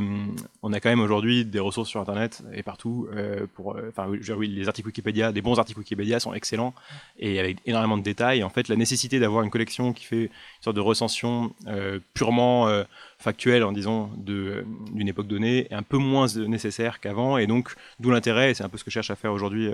on 0.64 0.74
a 0.74 0.82
quand 0.82 0.90
même 0.90 1.00
aujourd'hui 1.00 1.46
des 1.46 1.62
ressources 1.62 1.88
sur 1.88 2.02
Internet 2.02 2.44
et 2.54 2.62
partout 2.62 3.08
pour, 3.54 3.78
enfin 3.88 4.08
oui, 4.10 4.50
les 4.50 4.68
articles 4.68 4.88
Wikipédia, 4.88 5.32
des 5.32 5.42
bons 5.42 5.58
articles 5.60 5.80
Wikipédia 5.80 6.20
sont 6.20 6.34
excellents 6.34 6.74
et 7.20 7.40
avec 7.40 7.60
énormément 7.66 7.98
de 7.98 8.04
détails. 8.04 8.44
En 8.44 8.50
fait, 8.50 8.68
la 8.68 8.76
nécessité 8.76 9.18
d'avoir 9.22 9.44
une 9.44 9.50
collection 9.50 9.77
qui 9.94 10.06
fait 10.06 10.24
une 10.26 10.30
sorte 10.62 10.76
de 10.76 10.82
recension 10.82 11.54
euh, 11.68 12.00
purement 12.14 12.68
euh, 13.20 13.24
factuel, 13.24 13.64
en 13.64 13.72
disant, 13.72 14.12
d'une 14.18 15.08
époque 15.08 15.28
donnée, 15.28 15.68
est 15.70 15.74
un 15.74 15.84
peu 15.84 15.98
moins 15.98 16.28
nécessaire 16.36 17.00
qu'avant, 17.00 17.38
et 17.38 17.48
donc 17.48 17.74
d'où 18.00 18.12
l'intérêt, 18.12 18.52
et 18.52 18.54
c'est 18.54 18.64
un 18.64 18.70
peu 18.70 18.78
ce 18.78 18.84
que 18.84 18.92
cherche 18.92 19.10
à 19.10 19.16
faire 19.16 19.34
aujourd'hui 19.34 19.70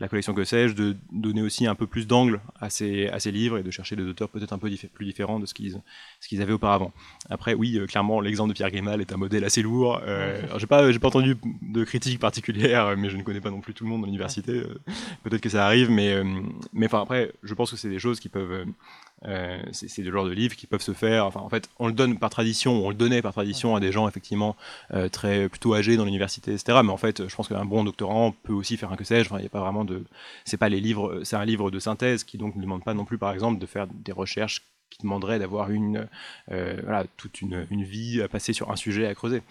la 0.00 0.08
collection 0.08 0.34
que 0.34 0.44
sais-je, 0.44 0.74
de 0.74 0.96
donner 1.12 1.42
aussi 1.42 1.66
un 1.66 1.74
peu 1.74 1.86
plus 1.86 2.06
d'angle 2.06 2.40
à 2.60 2.70
ces, 2.70 3.08
à 3.08 3.20
ces 3.20 3.30
livres 3.30 3.58
et 3.58 3.62
de 3.62 3.70
chercher 3.70 3.96
des 3.96 4.04
auteurs 4.04 4.28
peut-être 4.28 4.52
un 4.52 4.58
peu 4.58 4.70
plus 4.92 5.06
différents 5.06 5.38
de 5.38 5.46
ce 5.46 5.54
qu'ils 5.54 5.80
qu'ils 6.28 6.42
avaient 6.42 6.52
auparavant. 6.52 6.92
Après, 7.30 7.54
oui, 7.54 7.80
clairement, 7.88 8.20
l'exemple 8.20 8.50
de 8.50 8.54
Pierre 8.54 8.70
Grimal 8.70 9.00
est 9.00 9.12
un 9.12 9.16
modèle 9.16 9.44
assez 9.44 9.62
lourd. 9.62 10.00
Euh, 10.02 10.42
j'ai 10.58 10.66
pas, 10.66 10.92
pas 10.92 11.08
entendu 11.08 11.36
de 11.62 11.84
critiques 11.84 12.20
particulières, 12.20 12.96
mais 12.96 13.08
je 13.08 13.16
ne 13.16 13.22
connais 13.22 13.40
pas 13.40 13.50
non 13.50 13.60
plus 13.60 13.72
tout 13.72 13.84
le 13.84 13.90
monde 13.90 14.02
dans 14.02 14.06
l'université. 14.06 14.62
peut-être 15.22 15.40
que 15.40 15.48
ça 15.48 15.64
arrive, 15.64 15.90
mais, 15.90 16.22
mais 16.72 16.86
enfin 16.86 17.00
après, 17.00 17.32
je 17.42 17.54
pense 17.54 17.70
que 17.70 17.76
c'est 17.76 17.88
des 17.88 17.98
choses 17.98 18.20
qui 18.20 18.28
peuvent 18.28 18.66
euh, 19.24 19.58
c'est 19.72 20.02
le 20.02 20.12
genre 20.12 20.26
de 20.26 20.30
livres 20.30 20.54
qui 20.54 20.66
peuvent 20.66 20.82
se 20.82 20.92
faire. 20.92 21.26
Enfin, 21.26 21.40
en 21.40 21.48
fait, 21.48 21.68
on 21.78 21.86
le 21.86 21.92
donne 21.92 22.18
par 22.18 22.30
tradition, 22.30 22.86
on 22.88 22.90
le 22.90 22.96
donnait 22.96 23.20
par 23.20 23.32
tradition 23.32 23.76
à 23.76 23.80
des 23.80 23.92
gens 23.92 24.08
effectivement 24.08 24.56
euh, 24.94 25.08
très 25.08 25.48
plutôt 25.48 25.74
âgés 25.74 25.96
dans 25.96 26.06
l'université, 26.06 26.52
etc. 26.52 26.80
Mais 26.82 26.90
en 26.90 26.96
fait, 26.96 27.28
je 27.28 27.36
pense 27.36 27.48
qu'un 27.48 27.66
bon 27.66 27.84
doctorant 27.84 28.32
peut 28.42 28.54
aussi 28.54 28.76
faire 28.78 28.90
un 28.90 28.96
que 28.96 29.04
sais-je. 29.04 29.28
Enfin, 29.28 29.38
il 29.38 29.42
n'y 29.42 29.46
a 29.46 29.50
pas 29.50 29.60
vraiment 29.60 29.84
de. 29.84 30.04
C'est 30.44 30.56
pas 30.56 30.70
les 30.70 30.80
livres. 30.80 31.20
C'est 31.22 31.36
un 31.36 31.44
livre 31.44 31.70
de 31.70 31.78
synthèse 31.78 32.24
qui 32.24 32.38
donc 32.38 32.56
ne 32.56 32.62
demande 32.62 32.82
pas 32.82 32.94
non 32.94 33.04
plus, 33.04 33.18
par 33.18 33.32
exemple, 33.32 33.58
de 33.58 33.66
faire 33.66 33.86
des 33.86 34.12
recherches 34.12 34.64
qui 34.90 35.02
demanderaient 35.02 35.38
d'avoir 35.38 35.70
une 35.70 36.08
euh, 36.50 36.80
voilà, 36.82 37.04
toute 37.18 37.42
une, 37.42 37.66
une, 37.70 37.84
vie 37.84 38.22
à 38.22 38.28
passer 38.28 38.54
sur 38.54 38.70
un 38.70 38.76
sujet 38.76 39.06
à 39.06 39.14
creuser. 39.14 39.42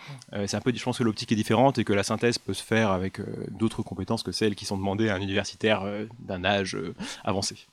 c'est 0.47 0.57
un 0.57 0.61
peu, 0.61 0.73
je 0.75 0.83
pense 0.83 0.97
que 0.97 1.03
l'optique 1.03 1.31
est 1.31 1.35
différente 1.35 1.77
et 1.77 1.83
que 1.83 1.93
la 1.93 2.01
synthèse 2.01 2.39
peut 2.39 2.55
se 2.55 2.63
faire 2.63 2.89
avec 2.89 3.21
d'autres 3.51 3.83
compétences 3.83 4.23
que 4.23 4.31
celles 4.31 4.55
qui 4.55 4.65
sont 4.65 4.77
demandées 4.77 5.09
à 5.09 5.13
un 5.13 5.21
universitaire 5.21 5.83
d'un 6.19 6.43
âge 6.43 6.75
avancé. 7.23 7.67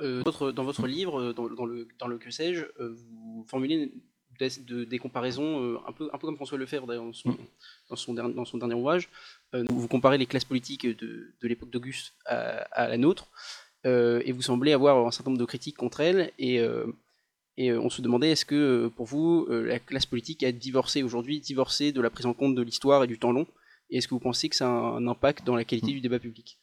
Euh, 0.00 0.22
dans 0.52 0.64
votre 0.64 0.86
livre, 0.86 1.20
euh, 1.20 1.32
dans, 1.32 1.66
le, 1.66 1.88
dans 1.98 2.06
le 2.06 2.18
que 2.18 2.30
sais-je, 2.30 2.64
euh, 2.80 2.94
vous 3.10 3.44
formulez 3.48 3.92
des, 4.38 4.98
comparaisons 4.98 5.80
un, 5.86 5.92
peu, 5.92 6.10
un 6.12 6.18
peu 6.18 6.26
comme 6.26 6.36
François 6.36 6.58
Lefebvre 6.58 6.86
dans 6.86 7.12
son, 7.14 7.30
mm. 7.30 7.36
dans 7.88 7.96
son, 7.96 8.14
dans 8.14 8.44
son 8.44 8.58
dernier 8.58 8.74
ouvrage. 8.74 9.08
vous 9.52 9.88
comparez 9.88 10.18
les 10.18 10.26
classes 10.26 10.44
politiques 10.44 10.86
de, 10.86 11.32
de 11.40 11.48
l'époque 11.48 11.70
d'Auguste 11.70 12.14
à, 12.26 12.88
la 12.88 12.98
nôtre, 12.98 13.28
et 13.84 14.32
vous 14.32 14.42
semblez 14.42 14.74
avoir 14.74 15.06
un 15.06 15.10
certain 15.10 15.30
nombre 15.30 15.40
de 15.40 15.46
critiques 15.46 15.78
contre 15.78 16.00
elles, 16.00 16.32
et, 16.38 16.60
et 17.56 17.72
on 17.72 17.88
se 17.88 18.02
demandait 18.02 18.32
est-ce 18.32 18.44
que 18.44 18.88
pour 18.94 19.06
vous, 19.06 19.46
la 19.48 19.78
classe 19.78 20.04
politique 20.04 20.42
a 20.42 20.52
divorcé 20.52 21.02
aujourd'hui, 21.02 21.40
divorcée 21.40 21.92
de 21.92 22.02
la 22.02 22.10
prise 22.10 22.26
en 22.26 22.34
compte 22.34 22.54
de 22.54 22.60
l'histoire 22.60 23.04
et 23.04 23.06
du 23.06 23.18
temps 23.18 23.32
long, 23.32 23.46
et 23.88 23.96
est-ce 23.96 24.08
que 24.08 24.14
vous 24.14 24.20
pensez 24.20 24.50
que 24.50 24.56
ça 24.56 24.68
a 24.68 24.70
un 24.70 25.06
impact 25.06 25.46
dans 25.46 25.56
la 25.56 25.64
qualité 25.64 25.92
mm. 25.92 25.94
du 25.94 26.00
débat 26.02 26.18
public? 26.18 26.58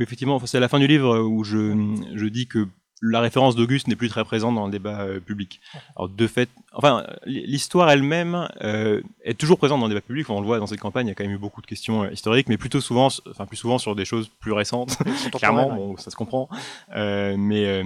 Effectivement, 0.00 0.38
c'est 0.46 0.56
à 0.56 0.60
la 0.60 0.68
fin 0.68 0.78
du 0.78 0.86
livre 0.86 1.18
où 1.20 1.44
je, 1.44 1.74
je 2.14 2.26
dis 2.26 2.46
que 2.46 2.68
la 3.02 3.20
référence 3.20 3.54
d'Auguste 3.54 3.88
n'est 3.88 3.96
plus 3.96 4.08
très 4.08 4.24
présente 4.24 4.54
dans 4.54 4.66
le 4.66 4.72
débat 4.72 5.00
euh, 5.02 5.20
public. 5.20 5.60
Alors 5.96 6.08
de 6.08 6.26
fait, 6.26 6.48
enfin, 6.72 7.06
l'histoire 7.26 7.90
elle-même 7.90 8.48
euh, 8.62 9.00
est 9.22 9.38
toujours 9.38 9.58
présente 9.58 9.80
dans 9.80 9.86
le 9.86 9.94
débat 9.94 10.00
public. 10.00 10.28
On 10.30 10.40
le 10.40 10.46
voit 10.46 10.58
dans 10.58 10.66
cette 10.66 10.80
campagne, 10.80 11.06
il 11.06 11.10
y 11.10 11.12
a 11.12 11.14
quand 11.14 11.24
même 11.24 11.32
eu 11.32 11.38
beaucoup 11.38 11.60
de 11.60 11.66
questions 11.66 12.04
euh, 12.04 12.10
historiques, 12.10 12.48
mais 12.48 12.56
plutôt 12.56 12.80
souvent, 12.80 13.08
enfin 13.30 13.46
plus 13.46 13.56
souvent 13.56 13.78
sur 13.78 13.94
des 13.94 14.04
choses 14.04 14.28
plus 14.40 14.52
récentes. 14.52 14.98
Clairement, 15.32 15.74
bon, 15.74 15.96
ça 15.96 16.10
se 16.10 16.16
comprend. 16.16 16.48
mais 16.94 17.82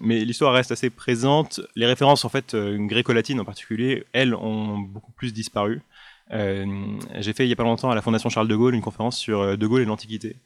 mais 0.00 0.24
l'histoire 0.24 0.52
reste 0.52 0.72
assez 0.72 0.90
présente. 0.90 1.60
Les 1.76 1.86
références 1.86 2.24
en 2.24 2.28
fait 2.28 2.56
gréco-latines 2.56 3.40
en 3.40 3.44
particulier, 3.44 4.04
elles 4.12 4.34
ont 4.34 4.78
beaucoup 4.78 5.12
plus 5.12 5.32
disparu. 5.32 5.82
J'ai 6.30 7.32
fait 7.32 7.46
il 7.46 7.48
y 7.48 7.52
a 7.52 7.56
pas 7.56 7.64
longtemps 7.64 7.90
à 7.90 7.94
la 7.94 8.02
Fondation 8.02 8.30
Charles 8.30 8.48
de 8.48 8.56
Gaulle 8.56 8.74
une 8.74 8.82
conférence 8.82 9.18
sur 9.18 9.56
De 9.56 9.66
Gaulle 9.66 9.82
et 9.82 9.84
l'Antiquité. 9.84 10.36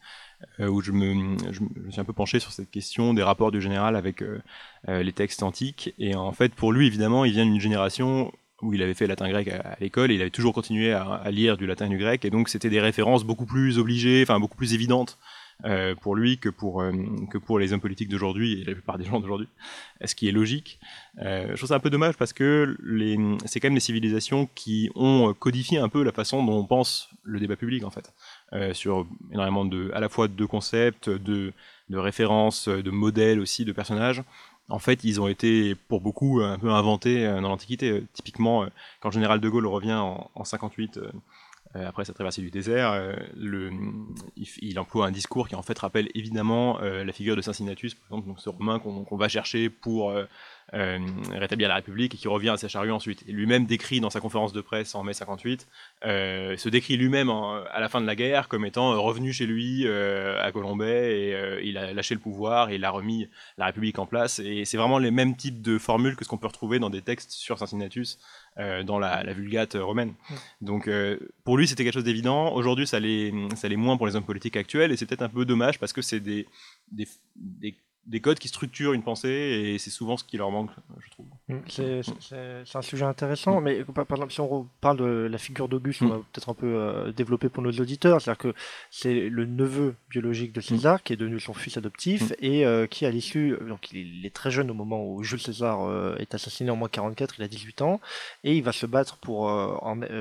Euh, 0.61 0.68
où 0.68 0.80
je 0.80 0.92
me, 0.92 1.37
je, 1.50 1.62
me, 1.62 1.90
suis 1.90 2.00
un 2.00 2.04
peu 2.04 2.12
penché 2.12 2.38
sur 2.38 2.52
cette 2.52 2.71
question 2.71 3.12
des 3.12 3.23
rapports 3.23 3.50
du 3.50 3.61
général 3.61 3.97
avec 3.97 4.23
euh, 4.23 4.40
euh, 4.88 5.02
les 5.02 5.12
textes 5.12 5.42
antiques. 5.42 5.95
Et 5.99 6.14
en 6.14 6.33
fait, 6.33 6.54
pour 6.54 6.73
lui, 6.73 6.87
évidemment, 6.87 7.25
il 7.25 7.33
vient 7.33 7.45
d'une 7.45 7.61
génération 7.61 8.33
où 8.62 8.73
il 8.73 8.83
avait 8.83 8.95
fait 8.95 9.07
latin-grec 9.07 9.49
à, 9.49 9.76
l'école 9.80 10.11
et 10.11 10.14
il 10.14 10.21
avait 10.21 10.30
toujours 10.30 10.52
continué 10.54 10.92
à, 10.92 11.28
lire 11.30 11.57
du 11.57 11.66
latin 11.66 11.87
et 11.87 11.88
du 11.88 11.99
grec. 11.99 12.25
Et 12.25 12.30
donc, 12.30 12.49
c'était 12.49 12.71
des 12.71 12.80
références 12.80 13.25
beaucoup 13.25 13.47
plus 13.47 13.78
obligées, 13.78 14.23
enfin, 14.23 14.40
beaucoup 14.40 14.57
plus 14.57 14.75
évidentes 14.75 15.18
pour 16.00 16.14
lui 16.14 16.38
que 16.38 16.49
pour, 16.49 16.85
que 17.30 17.38
pour 17.38 17.59
les 17.59 17.73
hommes 17.73 17.80
politiques 17.80 18.09
d'aujourd'hui 18.09 18.61
et 18.61 18.64
la 18.64 18.74
plupart 18.74 18.96
des 18.96 19.05
gens 19.05 19.18
d'aujourd'hui, 19.18 19.48
ce 20.05 20.14
qui 20.14 20.29
est 20.29 20.33
logique. 20.33 20.81
Je 21.20 21.55
trouve 21.55 21.68
ça 21.68 21.77
un 21.77 21.81
peu 21.81 21.90
dommage 21.90 22.16
parce 22.16 22.33
que 22.33 22.77
c'est 23.44 23.59
quand 23.61 23.68
même 23.68 23.74
des 23.74 23.81
civilisations 23.81 24.48
qui 24.55 24.90
ont 24.96 25.35
codifié 25.35 25.79
un 25.79 25.88
peu 25.88 26.03
la 26.05 26.12
façon 26.12 26.44
dont 26.44 26.59
on 26.59 26.64
pense 26.64 27.11
le 27.22 27.38
débat 27.38 27.57
public 27.57 27.85
en 27.85 27.90
fait, 27.90 28.12
sur 28.72 29.06
énormément 29.32 29.64
de, 29.64 29.90
à 29.94 30.00
la 30.00 30.08
fois 30.08 30.28
de 30.28 30.44
concepts, 30.44 31.11
de, 31.11 31.52
références, 31.90 32.68
de 32.68 32.90
modèles 32.90 33.40
aussi, 33.40 33.64
de 33.64 33.72
personnages 33.72 34.22
en 34.70 34.78
fait, 34.78 35.02
ils 35.02 35.18
ont 35.18 35.28
été 35.28 35.74
pour 35.74 36.02
beaucoup 36.02 36.40
un 36.42 36.58
peu 36.58 36.70
inventés 36.70 37.26
dans 37.26 37.48
l'Antiquité. 37.48 38.02
Typiquement, 38.12 38.66
quand 39.00 39.08
le 39.08 39.14
général 39.14 39.40
de 39.40 39.48
Gaulle 39.48 39.66
revient 39.66 39.94
en, 39.94 40.30
en 40.34 40.44
58 40.44 41.00
euh, 41.76 41.87
après 41.87 42.06
sa 42.06 42.14
traversée 42.14 42.40
du 42.40 42.50
désert, 42.50 42.92
euh, 42.92 43.14
il, 44.37 44.78
emploie 44.78 45.06
un 45.06 45.11
discours 45.11 45.48
qui 45.48 45.54
en 45.54 45.62
fait 45.62 45.78
rappelle 45.78 46.08
évidemment 46.14 46.80
euh, 46.80 47.04
la 47.04 47.12
figure 47.12 47.37
de 47.37 47.42
Cincinnatus, 47.42 47.94
par 47.94 48.06
exemple, 48.06 48.28
donc 48.28 48.40
ce 48.40 48.48
Romain 48.48 48.78
qu'on 48.78 49.16
va 49.16 49.28
chercher 49.28 49.68
pour 49.68 50.14
rétablir 50.72 51.68
la 51.68 51.76
République 51.76 52.14
et 52.14 52.18
qui 52.18 52.28
revient 52.28 52.50
à 52.50 52.57
sa 52.57 52.68
charrue 52.68 52.92
ensuite. 52.92 53.24
Et 53.26 53.33
lui-même 53.33 53.66
décrit 53.66 54.00
dans 54.00 54.11
sa 54.11 54.20
conférence 54.20 54.52
de 54.52 54.61
presse 54.61 54.94
en 54.94 55.02
mai 55.02 55.14
58, 55.14 55.66
se 56.02 56.68
décrit 56.68 56.96
lui-même 56.96 57.31
à 57.31 57.81
la 57.81 57.88
fin 57.88 58.00
de 58.00 58.07
la 58.07 58.14
guerre 58.14 58.48
comme 58.48 58.64
étant 58.64 59.00
revenu 59.00 59.33
chez 59.33 59.46
lui 59.46 59.87
à 59.88 60.50
Colombay 60.52 61.20
et 61.20 61.66
il 61.66 61.78
a 61.78 61.92
lâché 61.92 62.14
le 62.14 62.20
pouvoir 62.20 62.70
et 62.70 62.76
il 62.76 62.85
a 62.85 62.90
remis 62.90 63.28
la 63.57 63.66
République 63.66 63.98
en 63.98 64.07
place. 64.07 64.38
Et 64.40 64.64
c'est 64.64 64.76
vraiment 64.76 64.98
les 64.98 65.11
mêmes 65.11 65.37
types 65.37 65.62
de 65.62 65.78
formules 65.78 66.16
que 66.16 66.24
ce 66.24 66.28
qu'on 66.28 66.38
peut 66.38 66.46
retrouver 66.46 66.78
dans 66.78 66.90
des 66.90 67.02
textes 67.02 67.31
sur 67.33 67.59
Cincinnatus 67.59 68.18
euh, 68.59 68.83
dans 68.83 68.98
la, 68.98 69.22
vulgate 69.33 69.74
romaine. 69.74 70.14
Donc 70.61 70.88
euh, 70.88 71.18
pour 71.44 71.57
lui, 71.57 71.68
c'était 71.68 71.85
quelque 71.85 71.94
chose 71.94 72.04
d'évident. 72.04 72.52
Aujourd'hui, 72.54 72.87
ça 72.87 72.98
l'est 72.98 73.33
moins 73.76 73.96
pour 73.96 74.07
les 74.07 74.16
hommes 74.16 74.24
politiques 74.24 74.57
actuels, 74.57 74.90
et 74.92 74.96
c'est 74.96 75.07
peut-être 75.07 75.22
un 75.22 75.28
peu 75.28 75.44
dommage 75.44 75.78
parce 75.78 75.92
que 75.92 76.02
c'est 76.02 76.20
des, 76.20 76.46
des, 76.90 77.07
des 77.37 77.76
codes 78.22 78.38
qui 78.38 78.48
structurent 78.48 78.92
une 78.92 79.02
pensée 79.02 79.28
et 79.28 79.78
c'est 79.78 79.90
souvent 79.90 80.16
ce 80.16 80.24
qui 80.24 80.37
leur 80.37 80.50
manque, 80.50 80.70
je 80.98 81.11
trouve. 81.11 81.26
Mm, 81.48 81.58
c'est 81.68 82.76
un 82.76 82.82
sujet 82.82 83.04
intéressant, 83.04 83.61
mais 83.61 83.84
par, 83.84 84.04
exemple, 84.11 84.32
si 84.32 84.40
on 84.40 84.68
parle 84.80 84.98
de 84.98 85.28
la 85.30 85.38
figure 85.38 85.68
d'Auguste, 85.68 86.02
on 86.02 86.06
mm. 86.06 86.11
va 86.11 86.16
peut-être 86.16 86.48
un 86.48 86.54
peu 86.54 86.66
euh, 86.66 87.12
développer 87.12 87.48
pour 87.48 87.62
nos 87.62 87.72
auditeurs, 87.72 88.20
c'est-à-dire 88.20 88.38
que 88.38 88.54
c'est 88.90 89.28
le 89.28 89.46
neveu 89.46 89.94
biologique 90.11 90.52
de 90.52 90.61
César 90.61 91.02
qui 91.02 91.12
est 91.12 91.16
devenu 91.16 91.40
son 91.40 91.54
fils 91.54 91.76
adoptif 91.76 92.30
mm. 92.30 92.34
et 92.40 92.66
euh, 92.66 92.87
qui, 92.87 93.06
à 93.06 93.11
l'issue, 93.11 93.56
donc 93.68 93.92
il 93.92 94.24
est 94.24 94.34
très 94.34 94.50
jeune 94.50 94.70
au 94.70 94.74
moment 94.74 95.04
où 95.04 95.22
Jules 95.22 95.40
César 95.40 95.82
euh, 95.82 96.16
est 96.18 96.34
assassiné 96.34 96.70
en 96.70 96.76
moins 96.76 96.88
44, 96.88 97.37
il 97.38 97.44
a 97.44 97.48
18 97.48 97.82
ans, 97.82 98.00
et 98.44 98.56
il 98.56 98.62
va 98.62 98.72
se 98.72 98.87
battre 98.87 99.16
pour, 99.18 99.50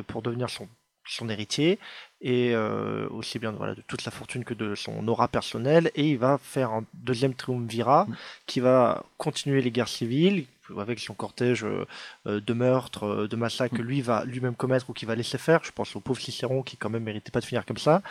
pour 0.07 0.21
devenir 0.21 0.49
son 0.49 0.67
son 1.07 1.29
héritier 1.29 1.79
et 2.21 2.51
euh, 2.53 3.07
aussi 3.09 3.37
bien 3.37 3.51
voilà, 3.51 3.75
de 3.75 3.81
toute 3.81 4.03
la 4.05 4.11
fortune 4.11 4.43
que 4.43 4.53
de 4.53 4.73
son 4.73 5.07
aura 5.07 5.27
personnelle 5.27 5.91
et 5.95 6.09
il 6.09 6.17
va 6.17 6.39
faire 6.41 6.71
un 6.71 6.83
deuxième 6.93 7.35
triumvirat 7.35 8.05
mm. 8.05 8.15
qui 8.47 8.59
va 8.59 9.03
continuer 9.17 9.61
les 9.61 9.71
guerres 9.71 9.87
civiles 9.87 10.45
avec 10.79 10.99
son 10.99 11.13
cortège 11.13 11.63
euh, 11.63 11.85
euh, 12.25 12.41
de 12.41 12.53
meurtres, 12.53 13.27
de 13.27 13.35
massacres 13.35 13.77
que 13.77 13.81
mm. 13.83 13.85
lui 13.85 14.01
va 14.01 14.25
lui-même 14.25 14.55
commettre 14.55 14.89
ou 14.89 14.93
qu'il 14.93 15.07
va 15.07 15.15
laisser 15.15 15.37
faire. 15.37 15.63
Je 15.63 15.71
pense 15.71 15.95
au 15.95 15.99
pauvre 15.99 16.19
Cicéron 16.19 16.63
qui 16.63 16.75
quand 16.75 16.89
même 16.89 17.03
méritait 17.03 17.31
pas 17.31 17.39
de 17.39 17.45
finir 17.45 17.65
comme 17.65 17.77
ça. 17.77 18.01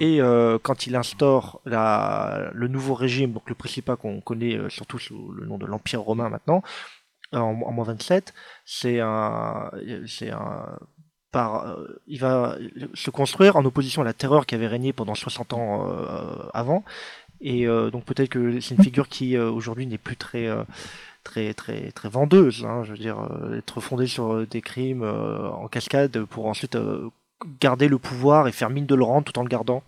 Et 0.00 0.18
quand 0.62 0.86
il 0.86 0.96
instaure 0.96 1.60
la, 1.66 2.48
le 2.54 2.68
nouveau 2.68 2.94
régime, 2.94 3.32
donc 3.32 3.46
le 3.50 3.54
Principat 3.54 3.96
qu'on 3.96 4.22
connaît 4.22 4.58
surtout 4.70 4.98
sous 4.98 5.30
le 5.32 5.44
nom 5.44 5.58
de 5.58 5.66
l'Empire 5.66 6.00
romain 6.00 6.30
maintenant, 6.30 6.62
en, 7.32 7.38
en 7.38 7.70
moins 7.70 7.84
27, 7.84 8.32
c'est 8.64 8.98
un, 9.00 9.70
c'est 10.06 10.30
un 10.30 10.78
par, 11.30 11.66
euh, 11.66 12.00
il 12.06 12.18
va 12.18 12.56
se 12.94 13.10
construire 13.10 13.56
en 13.56 13.64
opposition 13.64 14.02
à 14.02 14.04
la 14.04 14.12
terreur 14.12 14.46
qui 14.46 14.54
avait 14.54 14.66
régné 14.66 14.92
pendant 14.92 15.14
60 15.14 15.52
ans 15.52 15.88
euh, 15.88 16.48
avant. 16.54 16.84
Et 17.40 17.66
euh, 17.66 17.90
donc 17.90 18.04
peut-être 18.04 18.28
que 18.28 18.60
c'est 18.60 18.74
une 18.74 18.84
figure 18.84 19.08
qui 19.08 19.36
aujourd'hui 19.38 19.86
n'est 19.86 19.98
plus 19.98 20.16
très 20.16 20.48
très 21.24 21.54
très 21.54 21.90
très 21.92 22.08
vendeuse. 22.08 22.64
Hein, 22.64 22.82
je 22.84 22.92
veux 22.92 22.98
dire, 22.98 23.18
être 23.56 23.80
fondée 23.80 24.06
sur 24.06 24.46
des 24.46 24.60
crimes 24.60 25.04
en 25.04 25.68
cascade 25.68 26.24
pour 26.24 26.46
ensuite 26.46 26.76
garder 27.60 27.88
le 27.88 27.98
pouvoir 27.98 28.48
et 28.48 28.52
faire 28.52 28.70
mine 28.70 28.86
de 28.86 28.94
le 28.94 29.04
rendre 29.04 29.24
tout 29.24 29.38
en 29.38 29.42
le 29.42 29.48
gardant. 29.48 29.82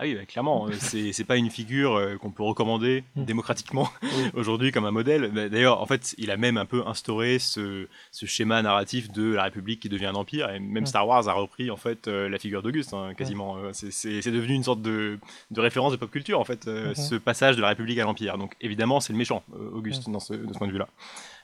Ah 0.00 0.04
oui, 0.04 0.14
bah, 0.14 0.24
clairement, 0.26 0.68
euh, 0.68 0.72
c'est, 0.78 1.12
c'est 1.12 1.24
pas 1.24 1.36
une 1.36 1.50
figure 1.50 1.96
euh, 1.96 2.16
qu'on 2.16 2.30
peut 2.30 2.44
recommander 2.44 3.02
mm. 3.16 3.24
démocratiquement 3.24 3.88
aujourd'hui 4.34 4.70
comme 4.70 4.84
un 4.84 4.92
modèle. 4.92 5.32
Bah, 5.32 5.48
d'ailleurs, 5.48 5.82
en 5.82 5.86
fait, 5.86 6.14
il 6.18 6.30
a 6.30 6.36
même 6.36 6.56
un 6.56 6.66
peu 6.66 6.86
instauré 6.86 7.40
ce, 7.40 7.88
ce, 8.12 8.24
schéma 8.24 8.62
narratif 8.62 9.10
de 9.10 9.34
la 9.34 9.42
République 9.44 9.80
qui 9.80 9.88
devient 9.88 10.06
un 10.06 10.14
empire. 10.14 10.50
Et 10.50 10.60
même. 10.60 10.86
Star 10.86 11.06
Wars 11.06 11.28
a 11.28 11.32
repris 11.32 11.70
en 11.70 11.76
fait 11.76 12.06
euh, 12.06 12.28
la 12.28 12.38
figure 12.38 12.62
d'Auguste, 12.62 12.94
hein, 12.94 13.12
quasiment. 13.16 13.56
C'est, 13.72 13.90
c'est, 13.90 14.22
c'est, 14.22 14.30
devenu 14.30 14.54
une 14.54 14.62
sorte 14.62 14.80
de, 14.80 15.18
de, 15.50 15.60
référence 15.60 15.92
de 15.92 15.96
pop 15.96 16.10
culture 16.10 16.38
en 16.38 16.44
fait, 16.44 16.66
mm-hmm. 16.66 16.94
ce 16.94 17.16
passage 17.16 17.56
de 17.56 17.60
la 17.60 17.68
République 17.68 17.98
à 17.98 18.04
l'empire. 18.04 18.38
Donc 18.38 18.54
évidemment, 18.60 19.00
c'est 19.00 19.12
le 19.12 19.18
méchant, 19.18 19.42
Auguste, 19.74 20.08
dans 20.08 20.20
ce, 20.20 20.32
de 20.32 20.52
ce 20.52 20.58
point 20.58 20.68
de 20.68 20.72
vue-là. 20.72 20.88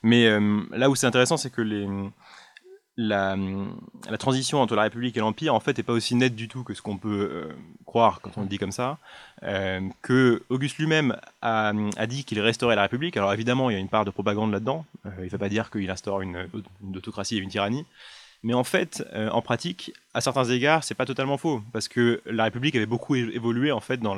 Mais 0.02 0.28
là 0.70 0.88
où 0.88 0.94
c'est 0.94 1.06
intéressant, 1.06 1.36
c'est 1.36 1.50
que 1.50 1.62
les 1.62 1.86
la, 2.96 3.36
la, 4.08 4.18
transition 4.18 4.60
entre 4.60 4.76
la 4.76 4.82
République 4.82 5.16
et 5.16 5.20
l'Empire, 5.20 5.54
en 5.54 5.60
fait, 5.60 5.76
n'est 5.76 5.84
pas 5.84 5.92
aussi 5.92 6.14
nette 6.14 6.36
du 6.36 6.48
tout 6.48 6.62
que 6.62 6.74
ce 6.74 6.82
qu'on 6.82 6.96
peut 6.96 7.30
euh, 7.32 7.52
croire 7.84 8.20
quand 8.20 8.36
on 8.36 8.42
le 8.42 8.46
dit 8.46 8.58
comme 8.58 8.72
ça. 8.72 8.98
Euh, 9.42 9.80
Auguste 10.48 10.78
lui-même 10.78 11.16
a, 11.42 11.72
a, 11.96 12.06
dit 12.06 12.24
qu'il 12.24 12.40
restaurait 12.40 12.76
la 12.76 12.82
République. 12.82 13.16
Alors 13.16 13.32
évidemment, 13.32 13.70
il 13.70 13.74
y 13.74 13.76
a 13.76 13.80
une 13.80 13.88
part 13.88 14.04
de 14.04 14.10
propagande 14.10 14.52
là-dedans. 14.52 14.84
Euh, 15.06 15.10
il 15.18 15.24
ne 15.24 15.28
fait 15.28 15.38
pas 15.38 15.48
dire 15.48 15.70
qu'il 15.70 15.90
instaure 15.90 16.22
une, 16.22 16.48
autocratie 16.94 17.36
et 17.36 17.40
une 17.40 17.50
tyrannie. 17.50 17.84
Mais 18.42 18.54
en 18.54 18.64
fait, 18.64 19.02
euh, 19.14 19.30
en 19.30 19.42
pratique, 19.42 19.92
à 20.12 20.20
certains 20.20 20.44
égards, 20.44 20.84
c'est 20.84 20.94
pas 20.94 21.06
totalement 21.06 21.38
faux, 21.38 21.62
parce 21.72 21.88
que 21.88 22.20
la 22.26 22.44
République 22.44 22.76
avait 22.76 22.84
beaucoup 22.84 23.14
évolué 23.14 23.72
en 23.72 23.80
fait 23.80 23.98
dans, 23.98 24.14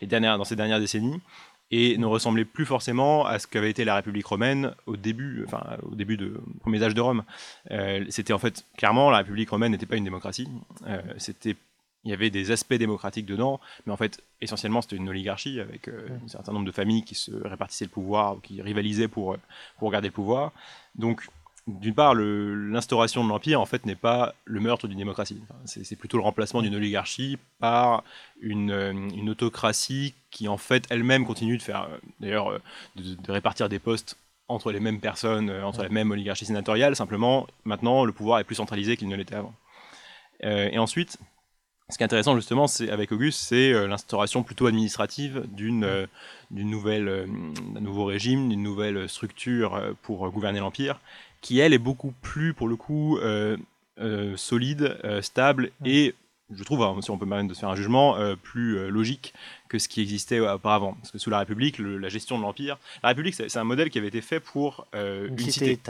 les 0.00 0.06
dernières, 0.06 0.38
dans 0.38 0.44
ces 0.44 0.54
dernières 0.54 0.78
décennies 0.78 1.20
et 1.70 1.98
ne 1.98 2.06
ressemblait 2.06 2.44
plus 2.44 2.66
forcément 2.66 3.26
à 3.26 3.38
ce 3.38 3.46
qu'avait 3.46 3.70
été 3.70 3.84
la 3.84 3.96
République 3.96 4.26
romaine 4.26 4.74
au 4.86 4.96
début, 4.96 5.44
enfin 5.46 5.76
au 5.82 5.94
début 5.94 6.16
de 6.16 6.40
premier 6.60 6.82
âge 6.82 6.94
de 6.94 7.00
Rome. 7.00 7.24
Euh, 7.70 8.04
c'était 8.10 8.32
en 8.32 8.38
fait 8.38 8.64
clairement 8.76 9.10
la 9.10 9.18
République 9.18 9.50
romaine 9.50 9.72
n'était 9.72 9.86
pas 9.86 9.96
une 9.96 10.04
démocratie. 10.04 10.48
Euh, 10.86 11.00
c'était 11.18 11.56
il 12.04 12.10
y 12.10 12.12
avait 12.12 12.28
des 12.28 12.50
aspects 12.50 12.74
démocratiques 12.74 13.24
dedans, 13.24 13.60
mais 13.86 13.92
en 13.92 13.96
fait, 13.96 14.22
essentiellement, 14.42 14.82
c'était 14.82 14.96
une 14.96 15.08
oligarchie 15.08 15.58
avec 15.58 15.88
euh, 15.88 16.06
un 16.22 16.28
certain 16.28 16.52
nombre 16.52 16.66
de 16.66 16.70
familles 16.70 17.02
qui 17.02 17.14
se 17.14 17.32
répartissaient 17.32 17.86
le 17.86 17.90
pouvoir, 17.90 18.36
ou 18.36 18.40
qui 18.40 18.60
rivalisaient 18.60 19.08
pour, 19.08 19.38
pour 19.78 19.90
garder 19.90 20.08
le 20.08 20.12
pouvoir. 20.12 20.52
Donc, 20.96 21.26
d'une 21.66 21.94
part, 21.94 22.14
l'instauration 22.14 23.24
de 23.24 23.28
l'Empire, 23.30 23.60
en 23.60 23.64
fait, 23.64 23.86
n'est 23.86 23.94
pas 23.94 24.34
le 24.44 24.60
meurtre 24.60 24.86
d'une 24.86 24.98
démocratie. 24.98 25.40
c'est 25.64 25.96
plutôt 25.96 26.18
le 26.18 26.22
remplacement 26.22 26.60
d'une 26.60 26.74
oligarchie 26.74 27.38
par 27.58 28.04
une, 28.40 28.70
euh, 28.70 28.92
une, 28.92 29.30
autocratie 29.30 30.14
qui, 30.30 30.46
en 30.46 30.58
fait, 30.58 30.84
elle-même 30.90 31.24
continue 31.24 31.56
de 31.56 31.62
faire, 31.62 31.88
euh, 31.90 31.98
d'ailleurs, 32.20 32.50
euh, 32.50 32.58
de, 32.96 33.32
répartir 33.32 33.70
des 33.70 33.78
postes 33.78 34.18
entre 34.48 34.72
les 34.72 34.80
mêmes 34.80 35.00
personnes, 35.00 35.50
entre 35.50 35.82
la 35.82 35.88
même 35.88 36.10
oligarchie 36.10 36.44
sénatoriale. 36.44 36.94
Simplement, 36.96 37.46
maintenant, 37.64 38.04
le 38.04 38.12
pouvoir 38.12 38.40
est 38.40 38.44
plus 38.44 38.56
centralisé 38.56 38.98
qu'il 38.98 39.08
ne 39.08 39.16
l'était 39.16 39.36
avant. 39.36 39.54
et 40.42 40.78
ensuite, 40.78 41.16
ce 41.88 41.96
qui 41.96 42.02
est 42.02 42.04
intéressant 42.04 42.36
justement, 42.36 42.66
c'est 42.66 42.90
avec 42.90 43.10
Auguste, 43.10 43.40
c'est 43.40 43.72
l'instauration 43.86 44.42
plutôt 44.42 44.66
administrative 44.66 45.46
d'une 45.48 46.06
nouvelle, 46.50 47.26
d'un 47.72 47.80
nouveau 47.80 48.04
régime, 48.04 48.50
d'une 48.50 48.62
nouvelle 48.62 49.08
structure 49.08 49.80
pour 50.02 50.30
gouverner 50.30 50.60
l'empire, 50.60 51.00
qui 51.44 51.58
elle 51.58 51.74
est 51.74 51.78
beaucoup 51.78 52.14
plus 52.22 52.54
pour 52.54 52.68
le 52.68 52.74
coup 52.74 53.18
euh, 53.18 53.58
euh, 54.00 54.34
solide, 54.34 54.98
euh, 55.04 55.20
stable 55.20 55.70
et 55.84 56.14
je 56.54 56.62
trouve, 56.62 56.82
hein, 56.82 56.96
si 57.02 57.10
on 57.10 57.18
peut 57.18 57.26
même 57.26 57.48
de 57.48 57.54
se 57.54 57.60
faire 57.60 57.70
un 57.70 57.74
jugement, 57.74 58.16
plus 58.42 58.90
logique 58.90 59.32
que 59.68 59.78
ce 59.78 59.88
qui 59.88 60.02
existait 60.02 60.40
auparavant. 60.40 60.92
Parce 60.92 61.10
que 61.10 61.16
sous 61.16 61.30
la 61.30 61.38
République, 61.38 61.78
la 61.78 62.10
gestion 62.10 62.36
de 62.36 62.42
l'Empire, 62.42 62.78
la 63.02 63.08
République, 63.08 63.34
c'est 63.34 63.56
un 63.56 63.64
modèle 63.64 63.88
qui 63.88 63.98
avait 63.98 64.08
été 64.08 64.20
fait 64.20 64.40
pour 64.40 64.86
une, 64.92 65.38
cité. 65.38 65.80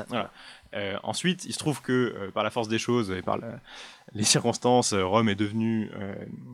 ensuite, 1.02 1.44
il 1.44 1.52
se 1.52 1.58
trouve 1.58 1.82
que 1.82 2.30
par 2.32 2.44
la 2.44 2.50
force 2.50 2.68
des 2.68 2.78
choses 2.78 3.10
et 3.10 3.20
par 3.20 3.38
les 4.12 4.22
circonstances, 4.22 4.94
Rome 4.94 5.28
est 5.28 5.34
devenue 5.34 5.90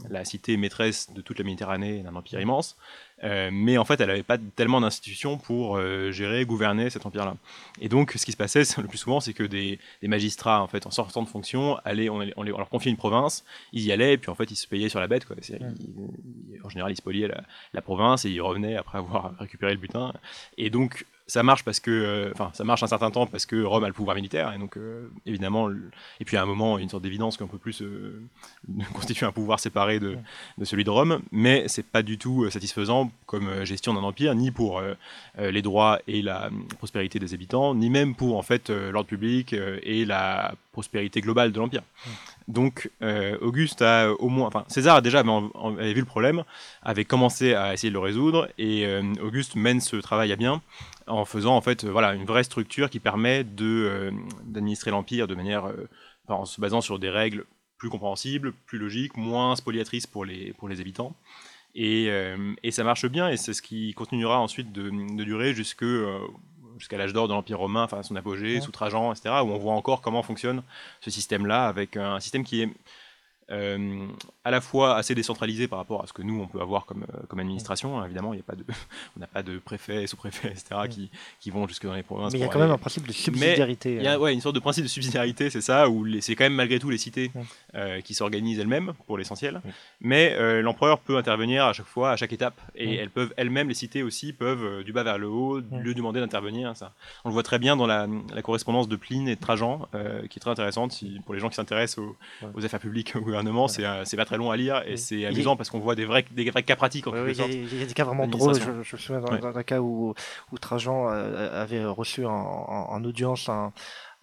la 0.09 0.25
cité 0.25 0.57
maîtresse 0.57 1.13
de 1.13 1.21
toute 1.21 1.39
la 1.39 1.45
Méditerranée 1.45 1.99
et 1.99 2.03
d'un 2.03 2.17
empire 2.17 2.41
immense. 2.41 2.79
Euh, 3.23 3.51
mais 3.53 3.77
en 3.79 3.85
fait, 3.85 4.01
elle 4.01 4.09
n'avait 4.09 4.23
pas 4.23 4.39
tellement 4.39 4.81
d'institutions 4.81 5.37
pour 5.37 5.77
euh, 5.77 6.11
gérer, 6.11 6.45
gouverner 6.45 6.91
cet 6.91 7.07
empire-là. 7.07 7.37
Et 7.81 7.89
donc, 7.89 8.13
ce 8.17 8.25
qui 8.25 8.33
se 8.33 8.37
passait 8.37 8.63
le 8.79 8.89
plus 8.89 8.99
souvent, 8.99 9.21
c'est 9.21 9.35
que 9.35 9.45
des, 9.45 9.79
magistrats, 10.03 10.63
en 10.63 10.67
fait, 10.67 10.87
en 10.87 10.91
sortant 10.91 11.23
de 11.23 11.29
fonction, 11.29 11.77
allaient, 11.85 12.09
on, 12.09 12.43
leur 12.43 12.69
confiait 12.69 12.91
une 12.91 12.97
province, 12.97 13.45
ils 13.73 13.83
y 13.83 13.93
allaient, 13.93 14.15
et 14.15 14.19
puis 14.19 14.31
en 14.31 14.35
fait, 14.35 14.51
ils 14.51 14.57
se 14.57 14.67
payaient 14.67 14.89
sur 14.89 15.01
la 15.01 15.07
bête. 15.07 15.27
Quoi. 15.27 15.37
en 16.65 16.69
général, 16.69 16.93
ils 16.93 16.97
spoliaient 16.97 17.29
la, 17.29 17.43
la, 17.75 17.83
province 17.83 18.25
et 18.25 18.31
ils 18.31 18.41
revenaient 18.41 18.77
après 18.77 18.99
avoir 18.99 19.35
récupéré 19.39 19.73
le 19.73 19.79
butin. 19.79 20.13
Et 20.57 20.71
donc, 20.71 21.05
ça 21.31 21.45
marche 21.45 21.63
parce 21.63 21.79
que, 21.79 21.91
euh, 21.91 22.31
enfin, 22.33 22.51
ça 22.55 22.65
marche 22.65 22.83
un 22.83 22.89
certain 22.89 23.11
temps 23.13 23.27
parce 23.27 23.47
que 23.47 23.63
Rome 23.63 23.85
a 23.85 23.87
le 23.87 23.93
pouvoir 23.93 24.17
militaire 24.17 24.53
et 24.53 24.59
donc 24.59 24.77
euh, 24.77 25.09
évidemment, 25.27 25.71
et 26.19 26.25
puis 26.25 26.37
à 26.37 26.43
un 26.43 26.47
moment, 26.47 26.77
une 26.77 26.89
sorte 26.89 27.05
d'évidence 27.05 27.37
qu'on 27.37 27.47
peut 27.47 27.59
plus 27.59 27.85
constituer 28.93 29.27
un 29.27 29.33
pouvoir 29.33 29.61
séparé 29.61 30.01
de, 30.01 30.19
de, 30.59 30.65
celui 30.65 30.83
de 30.83 30.91
Rome, 30.91 31.21
mais 31.31 31.65
c'est 31.69 31.87
pas 31.87 32.03
du 32.03 32.19
tout 32.19 32.45
euh, 32.45 32.51
satisfaisant 32.51 33.13
comme 33.27 33.65
gestion 33.65 33.95
d'un 33.95 34.01
empire, 34.01 34.35
ni 34.35 34.51
pour 34.51 34.83
les 35.39 35.63
droits 35.63 36.01
et 36.09 36.21
la 36.21 36.51
prospérité 36.79 37.21
des 37.21 37.33
habitants, 37.33 37.77
ni 37.77 37.91
même 37.91 38.17
pour 38.17 38.37
en 38.37 38.43
fait 38.43 38.71
l'ordre 38.71 39.09
public 39.09 39.53
et 39.53 40.05
la 40.05 40.55
prospérité 40.73 41.21
globale 41.21 41.53
de 41.53 41.59
l'empire. 41.61 41.83
Donc 42.51 42.91
Auguste 43.41 43.83
a 43.83 44.11
au 44.13 44.29
moins, 44.29 44.49
enfin 44.49 44.65
César 44.69 44.97
a 44.97 45.01
déjà 45.01 45.23
vu 45.23 46.01
le 46.01 46.05
problème, 46.05 46.45
avait 46.83 47.05
commencé 47.05 47.55
à 47.55 47.73
essayer 47.73 47.91
de 47.91 47.95
le 47.95 48.01
résoudre 48.01 48.49
et 48.59 48.87
Auguste 49.23 49.57
mène 49.57 49.81
ce 49.81 49.97
travail 49.97 50.33
à 50.33 50.37
bien 50.37 50.61
en 51.11 51.25
faisant 51.25 51.57
en 51.57 51.61
fait 51.61 51.85
voilà 51.85 52.15
une 52.15 52.25
vraie 52.25 52.45
structure 52.45 52.89
qui 52.89 53.01
permet 53.01 53.45
de 53.45 53.65
euh, 53.67 54.11
d'administrer 54.45 54.91
l'empire 54.91 55.27
de 55.27 55.35
manière 55.35 55.67
euh, 55.67 55.89
en 56.29 56.45
se 56.45 56.61
basant 56.61 56.81
sur 56.81 56.99
des 56.99 57.11
règles 57.11 57.45
plus 57.77 57.89
compréhensibles, 57.89 58.53
plus 58.67 58.79
logiques, 58.79 59.17
moins 59.17 59.57
spoliatrices 59.57 60.07
pour 60.07 60.25
les 60.25 60.53
pour 60.55 60.69
les 60.69 60.81
habitants. 60.81 61.15
Et, 61.77 62.07
euh, 62.09 62.53
et 62.65 62.73
ça 62.73 62.83
marche 62.83 63.07
bien 63.07 63.29
et 63.29 63.37
c'est 63.37 63.53
ce 63.53 63.63
qui 63.63 63.95
continuera 63.95 64.41
ensuite 64.41 64.73
de, 64.73 64.91
de 64.91 65.25
durer 65.25 65.55
jusque 65.55 65.85
jusqu'à 66.81 66.99
l'âge 66.99 67.13
d'or 67.13 67.29
de 67.29 67.33
l'Empire 67.33 67.59
romain, 67.59 67.85
enfin 67.85 68.03
son 68.03 68.17
apogée, 68.17 68.61
sous 68.61 68.73
Trajan, 68.73 69.13
etc., 69.13 69.37
où 69.43 69.51
on 69.51 69.59
voit 69.59 69.75
encore 69.75 70.01
comment 70.01 70.23
fonctionne 70.23 70.63
ce 71.01 71.11
système-là, 71.11 71.67
avec 71.67 71.97
un 71.97 72.19
système 72.19 72.43
qui 72.43 72.63
est 72.63 72.69
euh, 73.51 74.07
à 74.45 74.51
la 74.51 74.61
fois 74.61 74.97
assez 74.97 75.15
décentralisé 75.15 75.67
par 75.67 75.79
rapport 75.79 76.03
à 76.03 76.07
ce 76.07 76.13
que 76.13 76.23
nous 76.23 76.41
on 76.41 76.47
peut 76.47 76.61
avoir 76.61 76.87
comme, 76.87 77.03
euh, 77.03 77.27
comme 77.29 77.41
administration. 77.41 78.05
Évidemment, 78.05 78.33
il 78.33 78.37
y 78.37 78.41
a 78.41 78.45
pas 78.45 78.55
de, 78.55 78.65
on 79.17 79.21
n'a 79.21 79.27
pas 79.27 79.43
de 79.43 79.59
préfet, 79.59 80.07
sous-préfet, 80.07 80.49
etc. 80.49 80.83
Qui, 80.89 81.11
qui, 81.41 81.51
vont 81.51 81.67
jusque 81.67 81.85
dans 81.85 81.95
les 81.95 82.03
provinces. 82.03 82.33
Mais 82.33 82.39
il 82.39 82.43
y 82.43 82.45
a 82.45 82.49
quand 82.49 82.61
même 82.61 82.71
un 82.71 82.79
principe 82.79 83.07
de 83.07 83.13
subsidiarité. 83.13 83.97
il 83.97 84.03
y 84.03 84.09
a 84.09 84.19
ouais, 84.19 84.33
une 84.33 84.41
sorte 84.41 84.55
de 84.55 84.61
principe 84.61 84.85
de 84.85 84.89
subsidiarité, 84.89 85.51
c'est 85.51 85.61
ça, 85.61 85.89
où 85.89 86.07
c'est 86.21 86.37
quand 86.37 86.45
même 86.45 86.55
malgré 86.55 86.79
tout 86.79 86.91
les 86.91 86.99
cités 86.99 87.33
euh, 87.75 88.01
qui 88.01 88.15
s'organisent 88.15 88.59
elles-mêmes 88.61 88.93
pour 89.07 89.19
l'essentiel. 89.19 89.61
Mais 90.01 90.63
l'empereur 90.63 91.01
peut 91.01 91.17
intervenir 91.17 91.65
à 91.65 91.73
chaque 91.73 91.87
fois, 91.87 92.13
à 92.13 92.17
chaque 92.17 92.33
étape, 92.33 92.61
et 92.77 92.95
elles 92.95 93.11
peuvent 93.11 93.35
elles-mêmes, 93.37 93.69
les 93.69 93.75
cités 93.75 94.03
aussi, 94.03 94.33
peuvent 94.33 94.85
du 94.85 94.93
bas 94.93 95.03
vers 95.03 95.19
le 95.19 95.29
haut 95.29 95.61
lui 95.73 95.95
demander 95.95 96.21
d'intervenir. 96.21 96.77
Ça, 96.77 96.93
on 97.25 97.29
le 97.29 97.33
voit 97.33 97.43
très 97.43 97.59
bien 97.59 97.77
dans 97.77 97.87
la, 97.87 98.07
la 98.33 98.43
correspondance 98.43 98.89
de 98.89 98.97
Pline 98.97 99.29
et 99.29 99.35
de 99.35 99.41
Trajan, 99.41 99.89
qui 100.29 100.39
est 100.39 100.41
très 100.41 100.51
intéressante 100.51 100.93
si, 100.93 101.21
pour 101.25 101.35
les 101.35 101.41
gens 101.41 101.49
qui 101.49 101.57
s'intéressent 101.57 101.99
aux, 101.99 102.17
aux 102.55 102.65
affaires 102.65 102.81
publiques 102.81 103.15
euh, 103.49 104.03
c'est 104.05 104.17
pas 104.17 104.25
très 104.25 104.37
long 104.37 104.51
à 104.51 104.57
lire 104.57 104.83
et 104.87 104.97
c'est 104.97 105.27
amusant 105.27 105.57
parce 105.57 105.71
qu'on 105.71 105.79
voit 105.79 105.95
des 105.95 106.05
vrais, 106.05 106.25
des 106.31 106.51
vrais 106.51 106.63
cas 106.63 106.77
pratiques 106.77 107.07
en 107.07 107.13
sorte. 107.13 107.51
Il 107.51 107.79
y, 107.79 107.83
a 107.83 107.87
des 107.87 107.95
cas 107.95 108.05
vraiment 108.05 108.27
drôles. 108.27 108.55
Je, 108.55 108.83
je, 108.83 108.97
me 108.97 109.01
souviens 109.01 109.21
d'un 109.21 109.63
cas 109.63 109.81
où, 109.81 110.15
où 110.53 110.59
Trajan 110.59 111.11
euh, 111.11 111.63
avait 111.63 111.85
reçu 111.85 112.27
en, 112.27 112.33
en 112.33 113.05
audience 113.05 113.49
un, 113.49 113.73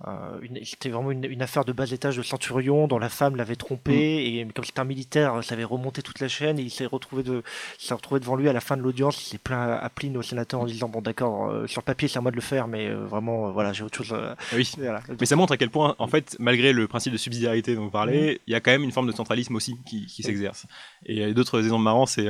euh, 0.05 0.39
c'était 0.63 0.89
vraiment 0.89 1.09
une, 1.09 1.41
affaire 1.41 1.65
de 1.65 1.71
bas 1.71 1.89
étage 1.91 2.17
de 2.17 2.21
centurion 2.21 2.87
dont 2.87 2.99
la 2.99 3.09
femme 3.09 3.35
l'avait 3.35 3.55
trompé 3.55 3.93
mm. 3.93 4.47
et 4.47 4.47
comme 4.53 4.63
c'était 4.63 4.79
un 4.79 4.83
militaire, 4.83 5.43
ça 5.43 5.55
avait 5.55 5.63
remonté 5.63 6.03
toute 6.03 6.19
la 6.19 6.27
chaîne 6.27 6.59
et 6.59 6.61
il 6.61 6.69
s'est 6.69 6.85
retrouvé 6.85 7.23
de, 7.23 7.41
s'est 7.79 7.95
retrouvé 7.95 8.19
devant 8.19 8.35
lui 8.35 8.47
à 8.47 8.53
la 8.53 8.59
fin 8.59 8.77
de 8.77 8.83
l'audience. 8.83 9.19
Il 9.25 9.25
s'est 9.25 9.37
plaint 9.39 9.79
à 9.81 9.89
Pline 9.89 10.15
au 10.15 10.21
sénateur 10.21 10.61
en 10.61 10.65
disant 10.65 10.87
bon 10.87 11.01
d'accord, 11.01 11.49
euh, 11.49 11.65
sur 11.65 11.81
le 11.81 11.85
papier 11.85 12.07
c'est 12.07 12.19
à 12.19 12.21
moi 12.21 12.29
de 12.29 12.35
le 12.35 12.43
faire, 12.43 12.67
mais 12.67 12.87
euh, 12.87 13.05
vraiment 13.05 13.51
voilà 13.51 13.73
j'ai 13.73 13.83
autre 13.83 14.03
chose. 14.03 14.15
oui. 14.53 14.71
Mais 15.19 15.25
ça 15.25 15.35
montre 15.35 15.53
à 15.53 15.57
quel 15.57 15.71
point 15.71 15.95
en 15.97 16.07
fait 16.07 16.35
malgré 16.39 16.73
le 16.73 16.87
principe 16.87 17.13
de 17.13 17.17
subsidiarité 17.17 17.73
dont 17.73 17.85
vous 17.85 17.89
parlez, 17.89 18.35
mm. 18.35 18.37
il 18.45 18.53
y 18.53 18.55
a 18.55 18.59
quand 18.59 18.71
même 18.71 18.83
une 18.83 18.91
forme 18.91 19.07
de 19.07 19.13
centralisme 19.13 19.55
aussi 19.55 19.77
qui, 19.87 20.05
qui 20.05 20.21
s'exerce. 20.21 20.67
Et 21.07 21.33
d'autres 21.33 21.63
exemples 21.63 21.83
marrants, 21.83 22.05
c'est 22.05 22.27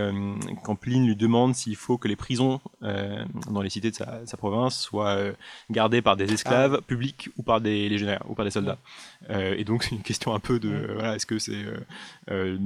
quand 0.63 0.75
Pline 0.77 1.05
lui 1.05 1.17
demande 1.17 1.53
s'il 1.53 1.75
faut 1.75 1.97
que 1.97 2.07
les 2.07 2.15
prisons 2.15 2.61
dans 2.81 3.61
les 3.61 3.69
cités 3.69 3.91
de 3.91 3.95
sa, 3.95 4.25
sa 4.25 4.37
province 4.37 4.79
soient 4.79 5.17
gardées 5.69 6.01
par 6.01 6.15
des 6.15 6.31
esclaves 6.31 6.77
ah. 6.79 6.81
publics 6.81 7.29
ou 7.37 7.43
par 7.43 7.56
des 7.61 7.89
légionnaires 7.89 8.23
ou 8.27 8.35
par 8.35 8.45
des 8.45 8.51
soldats. 8.51 8.77
Euh, 9.29 9.55
et 9.57 9.63
donc 9.63 9.83
c'est 9.83 9.95
une 9.95 10.01
question 10.01 10.33
un 10.33 10.39
peu 10.39 10.59
de 10.59 10.91
voilà, 10.93 11.15
est-ce 11.15 11.25
que 11.25 11.39
c'est 11.39 11.53
euh, 11.53 11.77
euh, 12.31 12.57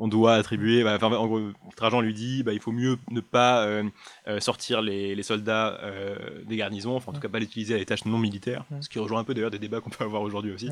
on 0.00 0.08
doit 0.08 0.34
attribuer. 0.34 0.82
Bah, 0.82 0.98
en 1.00 1.26
gros, 1.26 1.40
Trajan 1.76 2.00
lui 2.00 2.14
dit 2.14 2.42
bah, 2.42 2.52
il 2.52 2.60
faut 2.60 2.72
mieux 2.72 2.96
ne 3.10 3.20
pas 3.20 3.64
euh, 3.64 3.84
euh, 4.26 4.40
sortir 4.40 4.80
les, 4.80 5.22
soldats 5.22 5.78
euh, 5.82 6.16
des 6.46 6.56
garnisons, 6.56 6.96
enfin 6.96 7.12
en 7.12 7.14
tout 7.14 7.20
cas 7.20 7.28
pas 7.28 7.38
les 7.38 7.44
utiliser 7.44 7.74
à 7.74 7.78
des 7.78 7.84
tâches 7.84 8.06
non 8.06 8.18
militaires, 8.18 8.64
ce 8.80 8.88
qui 8.88 8.98
rejoint 8.98 9.20
un 9.20 9.24
peu 9.24 9.34
d'ailleurs 9.34 9.50
des 9.50 9.58
débats 9.58 9.80
qu'on 9.80 9.90
peut 9.90 10.02
avoir 10.02 10.22
aujourd'hui 10.22 10.52
aussi. 10.52 10.70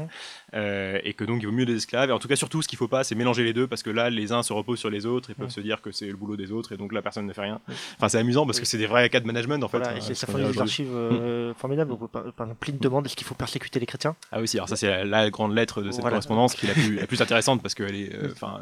et 0.54 1.14
que 1.14 1.24
donc 1.24 1.42
il 1.42 1.46
vaut 1.46 1.52
mieux 1.52 1.66
des 1.66 1.76
esclaves. 1.76 2.08
Et 2.08 2.12
en 2.12 2.18
tout 2.18 2.28
cas, 2.28 2.36
surtout, 2.36 2.62
ce 2.62 2.68
qu'il 2.68 2.76
ne 2.76 2.78
faut 2.78 2.88
pas, 2.88 3.04
c'est 3.04 3.14
mélanger 3.14 3.44
les 3.44 3.52
deux 3.52 3.66
parce 3.66 3.82
que 3.82 3.90
là, 3.90 4.08
les 4.08 4.32
uns 4.32 4.42
se 4.42 4.52
reposent 4.52 4.78
sur 4.78 4.90
les 4.90 5.04
autres 5.04 5.30
et 5.30 5.34
peuvent 5.34 5.50
se 5.50 5.60
dire 5.60 5.82
que 5.82 5.92
c'est 5.92 6.06
le 6.06 6.16
boulot 6.16 6.36
des 6.36 6.50
autres 6.50 6.72
et 6.72 6.76
donc 6.78 6.92
la 6.92 7.02
personne 7.02 7.26
ne 7.26 7.32
fait 7.32 7.42
rien. 7.42 7.60
Enfin, 7.96 8.08
c'est 8.08 8.18
amusant 8.18 8.46
parce 8.46 8.58
que 8.58 8.66
c'est 8.66 8.78
des 8.78 8.86
vrais 8.86 9.10
cas 9.10 9.20
de 9.20 9.26
management 9.26 9.62
en 9.62 9.68
fait. 9.68 9.78
Voilà, 9.78 9.96
et 9.98 10.00
ça 10.00 10.26
fournit 10.26 10.50
des 10.50 10.58
archives 10.58 10.90
mm. 10.90 11.54
formidables. 11.54 11.94
Par 12.08 12.24
exemple, 12.46 12.54
Pline 12.60 12.78
demande 12.78 13.06
est-ce 13.06 13.16
qu'il 13.16 13.26
faut 13.26 13.34
persécuter 13.34 13.78
les 13.78 13.86
chrétiens? 13.86 14.16
Ah 14.32 14.40
oui, 14.40 14.50
alors 14.54 14.68
ça, 14.68 14.76
c'est 14.76 15.04
la, 15.04 15.28
grande 15.28 15.54
lettre 15.54 15.82
de 15.82 15.90
cette 15.90 16.02
correspondance 16.02 16.54
qui 16.54 16.64
est 16.64 16.68
la 16.68 16.74
plus, 16.74 16.96
la 16.96 17.06
plus 17.06 17.20
intéressante 17.28 17.60
parce 17.60 17.74
que 17.74 17.82
est, 17.82 18.32
enfin, 18.32 18.60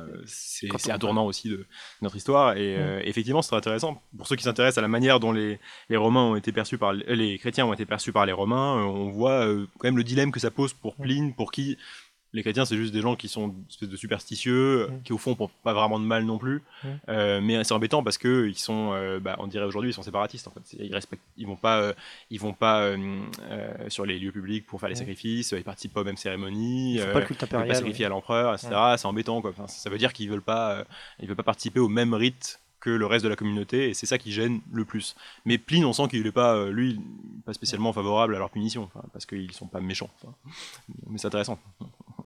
c'est 0.79 0.91
un 0.91 0.99
tournant 0.99 1.27
aussi 1.27 1.49
de 1.49 1.67
notre 2.03 2.17
histoire. 2.17 2.57
Et 2.57 2.77
euh, 2.77 3.01
effectivement, 3.05 3.43
c'est 3.43 3.49
très 3.49 3.59
intéressant. 3.59 4.03
Pour 4.17 4.27
ceux 4.27 4.37
qui 4.37 4.45
s'intéressent 4.45 4.79
à 4.79 4.83
la 4.83 4.89
manière 4.89 5.21
dont 5.21 5.33
les, 5.33 5.59
les 5.89 5.97
Romains 5.97 6.23
ont 6.23 6.37
été 6.37 6.53
perçus 6.53 6.79
par 6.79 6.93
les 6.93 7.39
chrétiens 7.39 7.67
ont 7.67 7.73
été 7.73 7.87
perçus 7.87 8.13
par 8.13 8.27
les 8.27 8.33
Romains, 8.33 8.79
euh, 8.79 8.85
on 8.85 9.11
voit 9.11 9.47
euh, 9.47 9.67
quand 9.79 9.89
même 9.89 9.97
le 9.97 10.05
dilemme 10.05 10.33
que 10.33 10.41
ça 10.41 10.51
pose 10.51 10.73
pour 10.73 10.97
Pline, 10.97 11.35
pour 11.35 11.53
qui 11.53 11.77
les 12.37 12.43
chrétiens, 12.43 12.65
c'est 12.65 12.77
juste 12.77 12.93
des 12.93 13.01
gens 13.01 13.17
qui 13.17 13.29
sont 13.29 13.49
une 13.49 13.65
espèce 13.69 13.89
de 13.89 13.97
superstitieux, 13.97 14.87
Mm. 14.89 15.03
qui 15.03 15.13
au 15.13 15.19
fond 15.19 15.35
font 15.35 15.51
pas 15.65 15.73
vraiment 15.73 15.99
de 15.99 16.05
mal 16.05 16.25
non 16.25 16.39
plus. 16.39 16.63
Mm. 16.85 16.89
Euh, 17.09 17.41
mais 17.43 17.65
c'est 17.65 17.75
embêtant 17.75 18.03
parce 18.05 18.19
que 18.19 18.47
ils 18.47 18.59
sont, 18.59 18.93
euh, 18.93 19.19
bah, 19.19 19.37
on 19.41 19.47
dirait 19.47 19.65
aujourd'hui, 19.65 19.91
ils 19.91 19.95
sont 19.95 20.03
séparatistes 20.03 20.47
en 20.47 20.53
fait. 20.53 20.77
Ils 20.79 20.95
respectent, 20.95 21.23
ils 21.37 21.47
vont 21.47 21.57
pas, 21.57 21.81
euh, 21.81 21.93
ils 22.31 22.39
vont 22.39 22.53
pas 22.53 22.83
euh, 22.83 23.21
euh, 23.51 23.89
sur 23.89 24.07
les 24.07 24.19
lieux 24.19 24.33
publics 24.33 24.67
pour 24.67 24.79
faire 24.79 24.89
les 24.89 24.95
Mm. 24.95 24.99
sacrifices. 24.99 25.55
Ils 25.57 25.65
participent 25.65 25.95
pas 25.95 26.03
aux 26.03 26.05
mêmes 26.05 26.17
cérémonies. 26.17 26.95
Ils 26.95 27.01
euh, 27.01 27.13
pas 27.13 27.21
le 27.21 27.27
culte 27.27 27.41
ils 27.41 27.45
veulent 27.45 27.51
pas 27.51 27.57
impérial. 27.59 27.77
sacrifier 27.77 28.05
à 28.05 28.09
l'empereur, 28.11 28.55
etc. 28.55 28.71
C'est 28.97 29.07
embêtant 29.07 29.41
quoi. 29.41 29.51
Enfin, 29.51 29.67
ça 29.67 29.91
veut 29.91 29.99
dire 29.99 30.13
qu'ils 30.13 30.29
veulent 30.31 30.43
pas, 30.43 30.73
euh, 30.73 30.85
ils 31.21 31.27
veulent 31.27 31.37
pas 31.37 31.43
participer 31.43 31.81
au 31.81 31.89
même 31.89 32.15
rite 32.15 32.61
que 32.79 32.91
le 32.91 33.07
reste 33.07 33.25
de 33.25 33.29
la 33.31 33.35
communauté 33.35 33.89
et 33.89 33.95
c'est 33.95 34.07
ça 34.07 34.17
qui 34.17 34.31
gêne 34.31 34.61
le 34.71 34.85
plus. 34.85 35.17
Mais 35.45 35.59
Pline, 35.59 35.85
on 35.85 35.93
sent 35.93 36.07
qu'il 36.09 36.25
est 36.25 36.31
pas, 36.31 36.55
euh, 36.55 36.71
lui, 36.71 37.01
pas 37.45 37.53
spécialement 37.53 37.93
favorable 37.93 38.37
à 38.37 38.39
leur 38.39 38.51
punition, 38.51 38.89
parce 39.13 39.27
qu'ils 39.27 39.51
sont 39.53 39.67
pas 39.67 39.81
méchants. 39.81 40.11
enfin. 40.23 40.33
Mais 41.09 41.19
c'est 41.19 41.27
intéressant. 41.27 41.59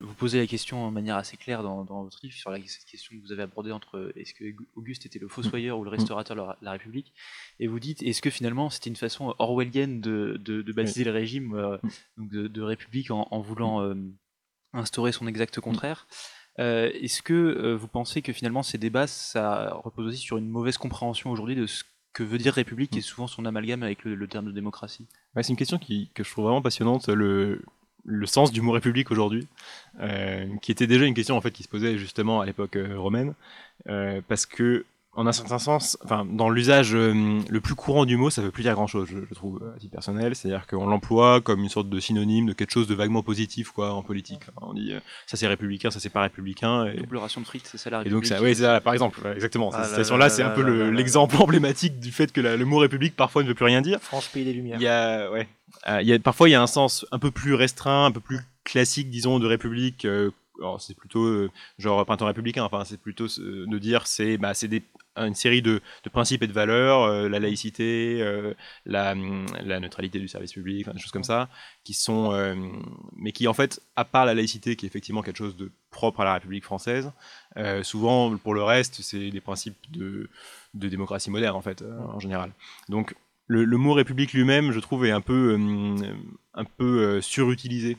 Vous 0.02 0.14
posez 0.14 0.38
la 0.38 0.46
question 0.46 0.88
de 0.88 0.94
manière 0.94 1.16
assez 1.16 1.36
claire 1.36 1.62
dans, 1.62 1.84
dans 1.84 2.04
votre 2.04 2.18
livre 2.22 2.34
sur 2.34 2.50
la, 2.50 2.58
cette 2.66 2.86
question 2.86 3.14
que 3.16 3.20
vous 3.22 3.32
avez 3.32 3.42
abordée 3.42 3.70
entre 3.70 4.12
est-ce 4.16 4.32
que 4.32 4.44
Auguste 4.74 5.04
était 5.04 5.18
le 5.18 5.28
fossoyeur 5.28 5.78
ou 5.78 5.84
le 5.84 5.90
restaurateur 5.90 6.34
de 6.36 6.40
la, 6.40 6.56
la 6.62 6.72
République 6.72 7.12
et 7.58 7.66
vous 7.66 7.78
dites 7.80 8.02
est-ce 8.02 8.22
que 8.22 8.30
finalement 8.30 8.70
c'était 8.70 8.88
une 8.88 8.96
façon 8.96 9.34
orwellienne 9.38 10.00
de, 10.00 10.40
de, 10.42 10.62
de 10.62 10.72
baptiser 10.72 11.04
le 11.04 11.10
régime 11.10 11.54
euh, 11.54 11.76
donc 12.16 12.30
de, 12.30 12.48
de 12.48 12.62
République 12.62 13.10
en, 13.10 13.28
en 13.30 13.40
voulant 13.40 13.82
euh, 13.82 13.94
instaurer 14.72 15.12
son 15.12 15.26
exact 15.26 15.60
contraire 15.60 16.06
Euh, 16.58 16.90
Est-ce 16.94 17.22
que 17.22 17.74
vous 17.74 17.88
pensez 17.88 18.22
que 18.22 18.32
finalement 18.32 18.62
ces 18.62 18.76
débats 18.78 19.06
ça 19.06 19.72
repose 19.84 20.06
aussi 20.08 20.18
sur 20.18 20.36
une 20.36 20.48
mauvaise 20.48 20.78
compréhension 20.78 21.30
aujourd'hui 21.30 21.56
de 21.56 21.66
ce 21.66 21.84
que 22.12 22.24
veut 22.24 22.38
dire 22.38 22.54
République 22.54 22.96
et 22.96 23.02
souvent 23.02 23.28
son 23.28 23.44
amalgame 23.44 23.82
avec 23.84 24.04
le, 24.04 24.14
le 24.16 24.26
terme 24.26 24.46
de 24.46 24.52
démocratie? 24.52 25.06
Ouais, 25.34 25.42
c'est 25.44 25.50
une 25.52 25.56
question 25.56 25.78
qui, 25.78 26.10
que 26.12 26.24
je 26.24 26.30
trouve 26.30 26.44
vraiment 26.46 26.60
passionnante, 26.60 27.08
le, 27.08 27.62
le 28.04 28.26
sens 28.26 28.52
du 28.52 28.60
mot 28.60 28.72
république 28.72 29.10
aujourd'hui, 29.10 29.48
euh, 30.00 30.46
qui 30.62 30.72
était 30.72 30.86
déjà 30.86 31.04
une 31.04 31.14
question 31.14 31.36
en 31.36 31.40
fait 31.40 31.50
qui 31.50 31.62
se 31.62 31.68
posait 31.68 31.98
justement 31.98 32.40
à 32.40 32.46
l'époque 32.46 32.76
euh, 32.76 32.98
romaine, 32.98 33.34
euh, 33.88 34.20
parce 34.28 34.46
que 34.46 34.84
en 35.16 35.26
un 35.26 35.32
certain 35.32 35.58
sens, 35.58 35.98
enfin 36.04 36.24
dans 36.24 36.48
l'usage 36.50 36.94
euh, 36.94 37.40
le 37.48 37.60
plus 37.60 37.74
courant 37.74 38.04
du 38.04 38.16
mot, 38.16 38.30
ça 38.30 38.42
veut 38.42 38.52
plus 38.52 38.62
dire 38.62 38.74
grand 38.74 38.86
chose, 38.86 39.08
je, 39.10 39.18
je 39.28 39.34
trouve 39.34 39.60
à 39.74 39.78
titre 39.78 39.90
personnel, 39.92 40.36
c'est-à-dire 40.36 40.66
qu'on 40.68 40.86
l'emploie 40.86 41.40
comme 41.40 41.60
une 41.64 41.68
sorte 41.68 41.88
de 41.88 41.98
synonyme 41.98 42.46
de 42.46 42.52
quelque 42.52 42.70
chose 42.70 42.86
de 42.86 42.94
vaguement 42.94 43.22
positif 43.24 43.70
quoi 43.72 43.92
en 43.92 44.02
politique. 44.04 44.40
Enfin, 44.54 44.68
on 44.70 44.72
dit 44.74 44.92
euh, 44.92 45.00
ça 45.26 45.36
c'est 45.36 45.48
républicain, 45.48 45.90
ça 45.90 45.98
c'est 45.98 46.10
pas 46.10 46.22
républicain. 46.22 46.86
Et, 46.86 46.96
Double 46.98 47.16
ration 47.16 47.40
de 47.40 47.46
frites, 47.46 47.66
c'est 47.66 47.76
ça 47.76 47.90
la 47.90 47.96
et 47.96 47.98
République 48.04 48.22
donc 48.22 48.26
ça, 48.26 48.40
oui, 48.42 48.54
c'est 48.54 48.62
ça, 48.62 48.80
par 48.80 48.92
exemple, 48.92 49.20
ouais, 49.24 49.34
exactement. 49.34 49.70
Ah 49.72 49.82
Cette 49.82 49.82
là 49.82 49.88
situation-là, 49.88 50.24
là 50.26 50.30
c'est 50.30 50.42
un 50.44 50.50
peu 50.50 50.62
là 50.62 50.68
le- 50.70 50.78
là 50.78 50.84
là. 50.86 50.96
l'exemple 50.96 51.36
emblématique 51.42 51.98
du 51.98 52.12
fait 52.12 52.30
que 52.30 52.40
la- 52.40 52.56
le 52.56 52.64
mot 52.64 52.78
république 52.78 53.16
parfois 53.16 53.42
ne 53.42 53.48
veut 53.48 53.54
plus 53.54 53.64
rien 53.64 53.80
dire. 53.82 53.98
France, 54.00 54.28
pays 54.28 54.44
des 54.44 54.52
Lumières. 54.52 54.76
Il 54.80 54.84
y 54.84 54.88
a, 54.88 55.28
ouais, 55.32 55.48
Euh, 55.88 56.02
il 56.02 56.08
y 56.08 56.12
a, 56.12 56.18
parfois 56.18 56.48
il 56.48 56.52
y 56.52 56.54
a 56.54 56.62
un 56.62 56.66
sens 56.66 57.04
un 57.10 57.18
peu 57.18 57.30
plus 57.30 57.54
restreint, 57.54 58.04
un 58.04 58.10
peu 58.12 58.20
plus 58.20 58.38
classique, 58.64 59.08
disons, 59.10 59.38
de 59.40 59.46
république. 59.46 60.04
euh, 60.04 60.30
c'est 60.78 60.96
plutôt 60.96 61.24
euh, 61.24 61.50
genre 61.78 62.04
printemps 62.04 62.26
républicain. 62.26 62.64
Enfin, 62.64 62.84
c'est 62.84 63.00
plutôt 63.00 63.26
euh, 63.38 63.66
de 63.66 63.78
dire 63.78 64.06
c'est, 64.06 64.36
bah, 64.36 64.52
une 65.16 65.34
série 65.34 65.62
de, 65.62 65.80
principes 66.12 66.42
et 66.42 66.46
de 66.46 66.52
valeurs, 66.52 67.02
euh, 67.02 67.28
la 67.28 67.38
laïcité, 67.38 68.18
euh, 68.20 68.54
la, 68.86 69.12
hum, 69.12 69.46
la 69.62 69.80
neutralité 69.80 70.18
du 70.18 70.28
service 70.28 70.52
public, 70.52 70.88
des 70.88 70.98
choses 70.98 71.12
comme 71.12 71.24
ça, 71.24 71.48
qui 71.84 71.94
sont, 71.94 72.32
euh, 72.32 72.54
mais 73.16 73.32
qui 73.32 73.48
en 73.48 73.54
fait, 73.54 73.80
à 73.96 74.04
part 74.04 74.24
la 74.24 74.34
laïcité, 74.34 74.76
qui 74.76 74.86
est 74.86 74.88
effectivement 74.88 75.22
quelque 75.22 75.38
chose 75.38 75.56
de 75.56 75.70
propre 75.90 76.20
à 76.20 76.24
la 76.24 76.34
République 76.34 76.64
française, 76.64 77.12
euh, 77.56 77.82
souvent 77.82 78.36
pour 78.36 78.54
le 78.54 78.62
reste, 78.62 79.02
c'est 79.02 79.30
des 79.30 79.40
principes 79.40 79.76
de, 79.90 80.28
démocratie 80.74 81.30
moderne 81.30 81.56
en 81.56 81.62
fait, 81.62 81.82
euh, 81.82 81.98
en 81.98 82.20
général. 82.20 82.52
Donc 82.88 83.14
le, 83.50 83.76
mot 83.76 83.94
république 83.94 84.32
lui-même, 84.32 84.70
je 84.70 84.78
trouve, 84.78 85.04
est 85.06 85.10
un 85.10 85.20
peu, 85.20 85.58
euh, 85.58 86.12
un 86.54 86.64
peu 86.64 87.02
euh, 87.02 87.20
surutilisé 87.20 87.96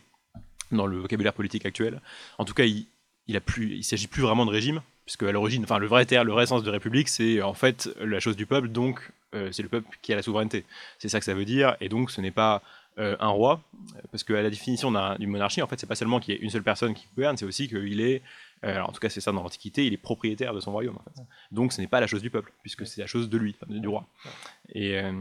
dans 0.71 0.85
le 0.87 0.97
vocabulaire 0.99 1.33
politique 1.33 1.65
actuel. 1.65 2.01
En 2.37 2.45
tout 2.45 2.53
cas, 2.53 2.65
il, 2.65 2.87
il 3.27 3.35
a 3.35 3.41
plus, 3.41 3.75
il 3.75 3.83
s'agit 3.83 4.07
plus 4.07 4.21
vraiment 4.21 4.45
de 4.45 4.51
régime, 4.51 4.81
puisque 5.05 5.23
à 5.23 5.31
l'origine, 5.31 5.63
enfin 5.63 5.79
le 5.79 5.87
vrai 5.87 6.05
terme, 6.05 6.27
le 6.27 6.33
vrai 6.33 6.45
sens 6.45 6.63
de 6.63 6.69
république, 6.69 7.09
c'est 7.09 7.41
en 7.41 7.53
fait 7.53 7.89
la 7.99 8.19
chose 8.19 8.35
du 8.35 8.45
peuple, 8.45 8.69
donc 8.69 9.11
euh, 9.33 9.49
c'est 9.51 9.63
le 9.63 9.69
peuple 9.69 9.87
qui 10.01 10.13
a 10.13 10.15
la 10.15 10.21
souveraineté. 10.21 10.65
C'est 10.99 11.09
ça 11.09 11.19
que 11.19 11.25
ça 11.25 11.33
veut 11.33 11.45
dire, 11.45 11.75
et 11.81 11.89
donc 11.89 12.11
ce 12.11 12.21
n'est 12.21 12.31
pas 12.31 12.61
euh, 12.97 13.15
un 13.19 13.29
roi, 13.29 13.63
parce 14.11 14.23
que 14.23 14.33
à 14.33 14.41
la 14.41 14.49
définition 14.49 14.91
d'un- 14.91 15.15
d'une 15.15 15.29
monarchie, 15.29 15.61
en 15.61 15.67
fait, 15.67 15.79
c'est 15.79 15.87
pas 15.87 15.95
seulement 15.95 16.19
qu'il 16.19 16.33
y 16.33 16.37
ait 16.37 16.41
une 16.41 16.49
seule 16.49 16.63
personne 16.63 16.93
qui 16.93 17.05
gouverne, 17.15 17.37
c'est 17.37 17.45
aussi 17.45 17.67
qu'il 17.69 18.01
est, 18.01 18.21
euh, 18.63 18.75
alors 18.75 18.89
en 18.89 18.91
tout 18.91 18.99
cas 18.99 19.09
c'est 19.09 19.21
ça 19.21 19.31
dans 19.31 19.41
l'Antiquité, 19.41 19.85
il 19.87 19.93
est 19.93 19.97
propriétaire 19.97 20.53
de 20.53 20.59
son 20.59 20.71
royaume. 20.71 20.97
En 20.97 21.03
fait. 21.03 21.23
Donc 21.51 21.71
ce 21.73 21.79
n'est 21.81 21.87
pas 21.87 21.99
la 22.01 22.07
chose 22.07 22.21
du 22.21 22.29
peuple, 22.29 22.51
puisque 22.61 22.85
c'est 22.85 22.99
la 23.01 23.07
chose 23.07 23.29
de 23.29 23.37
lui, 23.37 23.55
enfin, 23.59 23.73
du 23.73 23.87
roi. 23.87 24.05
Et 24.73 24.97
euh, 24.97 25.11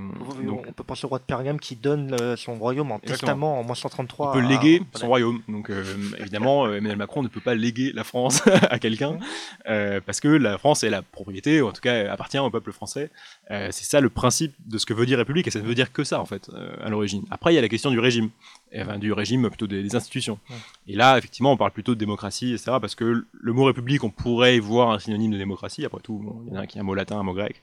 donc, 0.45 0.65
on 0.69 0.73
peut 0.73 0.85
penser 0.85 1.07
au 1.07 1.09
roi 1.09 1.19
de 1.19 1.25
Pergame 1.25 1.59
qui 1.59 1.75
donne 1.75 2.17
euh, 2.21 2.37
son 2.37 2.55
royaume 2.55 2.93
en 2.93 2.99
Exactement. 2.99 3.17
testament 3.17 3.61
en 3.61 3.65
moins 3.65 3.75
133. 3.75 4.33
il 4.35 4.41
peut 4.41 4.49
léguer 4.49 4.83
son 4.95 5.09
royaume. 5.09 5.43
Donc 5.49 5.71
euh, 5.71 5.83
évidemment, 6.19 6.67
euh, 6.67 6.77
Emmanuel 6.77 6.97
Macron 6.97 7.23
ne 7.25 7.29
peut 7.29 7.41
pas 7.41 7.57
léguer 7.57 7.91
la 7.93 8.05
France 8.05 8.43
à 8.71 8.79
quelqu'un 8.79 9.19
parce 9.65 10.21
que 10.21 10.29
la 10.29 10.59
France 10.59 10.85
est 10.85 10.91
la 10.91 11.03
propriété, 11.03 11.63
ou 11.63 11.69
en 11.69 11.73
tout 11.73 11.81
cas 11.81 12.11
appartient 12.13 12.39
au 12.39 12.51
peuple 12.51 12.73
français. 12.73 13.11
C'est 13.49 13.85
ça 13.85 14.01
le 14.01 14.11
principe 14.11 14.55
de 14.67 14.79
ce 14.79 14.87
que 14.87 14.95
veut 14.95 15.07
dire 15.07 15.19
République, 15.19 15.47
et 15.49 15.51
ça 15.51 15.61
ne 15.61 15.65
veut 15.65 15.75
dire 15.75 15.93
que 15.93 16.05
ça 16.05 16.21
en 16.21 16.25
fait 16.25 16.51
à 16.83 16.89
l'origine. 16.89 17.25
Après, 17.31 17.53
il 17.53 17.57
y 17.57 17.59
a 17.59 17.61
la 17.61 17.69
question 17.69 17.91
du 17.91 17.99
régime, 17.99 18.31
et, 18.73 18.83
enfin 18.83 18.99
du 18.99 19.13
régime 19.13 19.49
plutôt 19.49 19.67
des, 19.67 19.83
des 19.83 19.97
institutions. 19.97 20.39
Ouais. 20.49 20.57
Et 20.89 20.97
là, 20.97 21.19
effectivement, 21.19 21.53
on 21.53 21.57
parle 21.57 21.73
plutôt 21.73 21.95
de 21.95 22.01
démocratie, 22.01 22.53
etc. 22.53 22.79
Parce 22.81 22.95
que 22.95 23.25
le 23.33 23.53
mot 23.53 23.65
République, 23.65 24.05
on 24.05 24.11
pourrait 24.11 24.57
y 24.57 24.61
voir 24.61 24.91
un 24.91 24.99
synonyme 24.99 25.33
de 25.33 25.39
démocratie. 25.39 25.85
Après 25.85 26.01
tout, 26.01 26.19
bon, 26.19 26.43
il 26.47 26.55
y 26.55 26.57
en 26.57 26.61
a 26.61 26.67
qui 26.67 26.79
est 26.79 26.81
un 26.81 26.85
mot 26.85 26.95
latin, 26.95 27.19
un 27.19 27.23
mot 27.23 27.35
grec. 27.35 27.63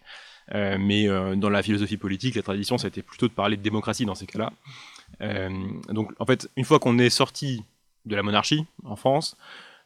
Euh, 0.55 0.77
mais 0.79 1.07
euh, 1.07 1.35
dans 1.35 1.49
la 1.49 1.61
philosophie 1.61 1.97
politique, 1.97 2.35
la 2.35 2.41
tradition, 2.41 2.77
ça 2.77 2.85
a 2.85 2.87
été 2.89 3.01
plutôt 3.01 3.27
de 3.27 3.33
parler 3.33 3.57
de 3.57 3.61
démocratie 3.61 4.05
dans 4.05 4.15
ces 4.15 4.25
cas-là. 4.25 4.51
Euh, 5.21 5.49
donc, 5.89 6.11
en 6.19 6.25
fait, 6.25 6.49
une 6.55 6.65
fois 6.65 6.79
qu'on 6.79 6.97
est 6.99 7.09
sorti 7.09 7.63
de 8.05 8.15
la 8.15 8.23
monarchie 8.23 8.65
en 8.85 8.95
France, 8.95 9.35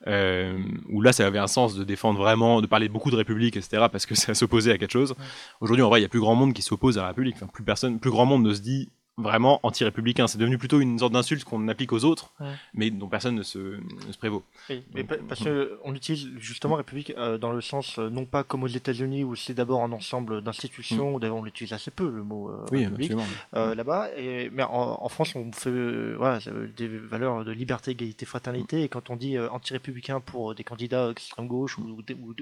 où 0.08 1.02
là, 1.02 1.14
ça 1.14 1.28
avait 1.28 1.40
un 1.40 1.48
sens 1.48 1.76
de 1.76 1.84
défendre 1.84 2.20
vraiment, 2.20 2.62
de 2.62 2.68
parler 2.68 2.90
beaucoup 2.90 3.12
de 3.12 3.16
république, 3.16 3.56
etc., 3.56 3.86
parce 3.92 4.06
que 4.06 4.16
ça 4.16 4.34
s'opposait 4.34 4.72
à 4.72 4.78
quelque 4.78 4.92
chose. 4.92 5.16
Aujourd'hui, 5.60 5.84
en 5.84 5.90
vrai, 5.90 6.00
il 6.00 6.04
y 6.04 6.06
a 6.06 6.10
plus 6.10 6.20
grand 6.20 6.36
monde 6.36 6.54
qui 6.54 6.62
s'oppose 6.62 6.98
à 6.98 7.02
la 7.02 7.08
République. 7.10 7.36
Enfin, 7.36 7.48
plus 7.48 7.64
personne, 7.64 8.00
plus 8.00 8.12
grand 8.12 8.26
monde 8.26 8.44
ne 8.44 8.54
se 8.54 8.62
dit 8.62 8.90
vraiment 9.22 9.60
anti-républicain. 9.64 10.28
C'est 10.28 10.38
devenu 10.38 10.58
plutôt 10.58 10.80
une 10.82 11.00
sorte 11.00 11.14
d'insulte 11.14 11.44
qu'on 11.44 11.68
applique 11.68 11.94
aux 11.94 12.04
autres, 12.06 12.32
Ouais. 12.40 12.48
mais 12.74 12.90
dont 12.90 13.08
personne 13.08 13.36
ne 13.36 13.44
se, 13.44 13.58
ne 13.60 14.12
se 14.12 14.18
prévaut. 14.18 14.44
Oui, 14.70 14.84
mais 14.94 15.04
Donc, 15.04 15.10
pa- 15.10 15.24
parce 15.30 15.44
qu'on 15.44 15.94
utilise 15.94 16.30
justement 16.38 16.76
République 16.76 17.14
euh, 17.18 17.38
dans 17.38 17.52
le 17.52 17.62
sens, 17.62 17.98
euh, 18.00 18.10
non 18.10 18.26
pas 18.26 18.44
comme 18.44 18.64
aux 18.64 18.68
États-Unis 18.68 19.24
où 19.24 19.36
c'est 19.36 19.54
d'abord 19.54 19.84
un 19.84 19.92
ensemble 19.92 20.42
d'institutions, 20.42 21.20
d'ailleurs 21.20 21.38
on 21.38 21.44
l'utilise 21.44 21.74
assez 21.74 21.92
peu 21.92 22.10
le 22.10 22.24
mot 22.24 22.50
euh, 22.50 22.66
République. 22.72 23.14
euh, 23.56 23.76
là-bas. 23.76 24.10
Et, 24.18 24.50
mais 24.52 24.64
en, 24.64 24.98
en 25.02 25.10
France, 25.10 25.36
on 25.36 25.52
fait 25.52 25.70
euh, 25.70 26.16
voilà, 26.18 26.40
des 26.78 26.88
valeurs 26.88 27.44
de 27.46 27.52
liberté, 27.52 27.92
égalité, 27.92 28.26
fraternité. 28.26 28.84
Et 28.84 28.90
quand 28.90 29.10
on 29.10 29.16
dit 29.16 29.38
euh, 29.38 29.50
anti-républicain 29.52 30.20
pour 30.20 30.56
des 30.56 30.64
candidats 30.64 31.08
d'extrême 31.10 31.48
gauche 31.48 31.78
ou, 31.78 31.82
ou, 31.84 31.98
ou- 32.00 32.34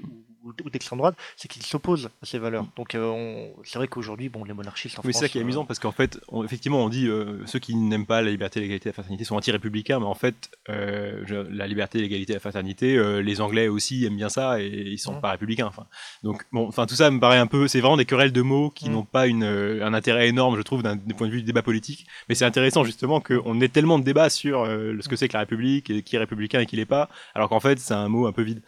ou- 0.44 0.52
ou 0.64 0.70
d'extrême 0.70 0.98
droite, 0.98 1.16
c'est 1.36 1.48
qu'ils 1.48 1.62
s'opposent 1.62 2.10
à 2.22 2.26
ces 2.26 2.38
valeurs. 2.38 2.66
Donc 2.76 2.94
euh, 2.94 3.04
on- 3.10 3.62
c'est 3.64 3.78
vrai 3.78 3.88
qu'aujourd'hui, 3.88 4.28
bon, 4.28 4.44
les 4.44 4.52
monarchistes 4.54 4.98
en 4.98 5.02
Oui, 5.02 5.08
c'est 5.08 5.12
France. 5.12 5.22
ça 5.22 5.28
qui 5.28 5.38
est 5.38 5.40
euh, 5.40 5.44
amusant 5.44 5.64
parce 5.64 5.78
qu'en 5.78 5.92
fait, 5.92 6.18
on- 6.28 6.44
effectivement, 6.44 6.69
on 6.78 6.88
dit 6.88 7.06
euh, 7.08 7.38
ceux 7.46 7.58
qui 7.58 7.74
n'aiment 7.76 8.06
pas 8.06 8.22
la 8.22 8.30
liberté, 8.30 8.60
l'égalité 8.60 8.88
et 8.88 8.90
la 8.90 8.94
fraternité 8.94 9.24
sont 9.24 9.36
anti-républicains, 9.36 9.98
mais 10.00 10.06
en 10.06 10.14
fait, 10.14 10.50
euh, 10.68 11.22
je- 11.26 11.34
la 11.50 11.66
liberté, 11.66 11.98
l'égalité 12.00 12.32
et 12.32 12.36
la 12.36 12.40
fraternité, 12.40 12.96
euh, 12.96 13.20
les 13.22 13.40
Anglais 13.40 13.68
aussi 13.68 14.04
aiment 14.04 14.16
bien 14.16 14.28
ça 14.28 14.60
et 14.60 14.66
ils 14.68 14.98
sont 14.98 15.14
Mhm. 15.14 15.20
pas 15.20 15.30
républicains. 15.32 15.66
Enfin, 15.66 15.86
donc, 16.22 16.44
bon, 16.52 16.66
enfin, 16.68 16.86
tout 16.86 16.94
ça 16.94 17.10
me 17.10 17.20
paraît 17.20 17.38
un 17.38 17.46
peu, 17.46 17.68
c'est 17.68 17.80
vraiment 17.80 17.96
des 17.96 18.04
querelles 18.04 18.32
de 18.32 18.42
mots 18.42 18.70
qui 18.70 18.86
Mhm. 18.88 18.92
n'ont 18.94 19.04
pas 19.04 19.26
une, 19.26 19.42
euh, 19.44 19.84
un 19.86 19.94
intérêt 19.94 20.28
énorme, 20.28 20.56
je 20.56 20.62
trouve, 20.62 20.82
d'un 20.82 20.96
point 20.96 21.26
de 21.26 21.32
vue 21.32 21.40
du 21.40 21.46
débat 21.46 21.62
politique. 21.62 22.06
Mais 22.28 22.34
c'est 22.34 22.44
intéressant 22.44 22.84
justement 22.84 23.20
qu'on 23.20 23.60
ait 23.60 23.68
tellement 23.68 23.98
de 23.98 24.04
débats 24.04 24.30
sur 24.30 24.66
ce 24.66 25.08
que 25.08 25.16
c'est 25.16 25.28
que 25.28 25.34
la 25.34 25.40
République, 25.40 25.90
et 25.90 26.02
qui 26.02 26.16
est 26.16 26.18
républicain 26.18 26.60
et 26.60 26.66
qui 26.66 26.76
l'est 26.76 26.84
pas, 26.86 27.08
alors 27.34 27.48
qu'en 27.48 27.60
fait, 27.60 27.78
c'est 27.78 27.94
un 27.94 28.08
mot 28.08 28.26
un 28.26 28.32
peu 28.32 28.42
vide. 28.42 28.62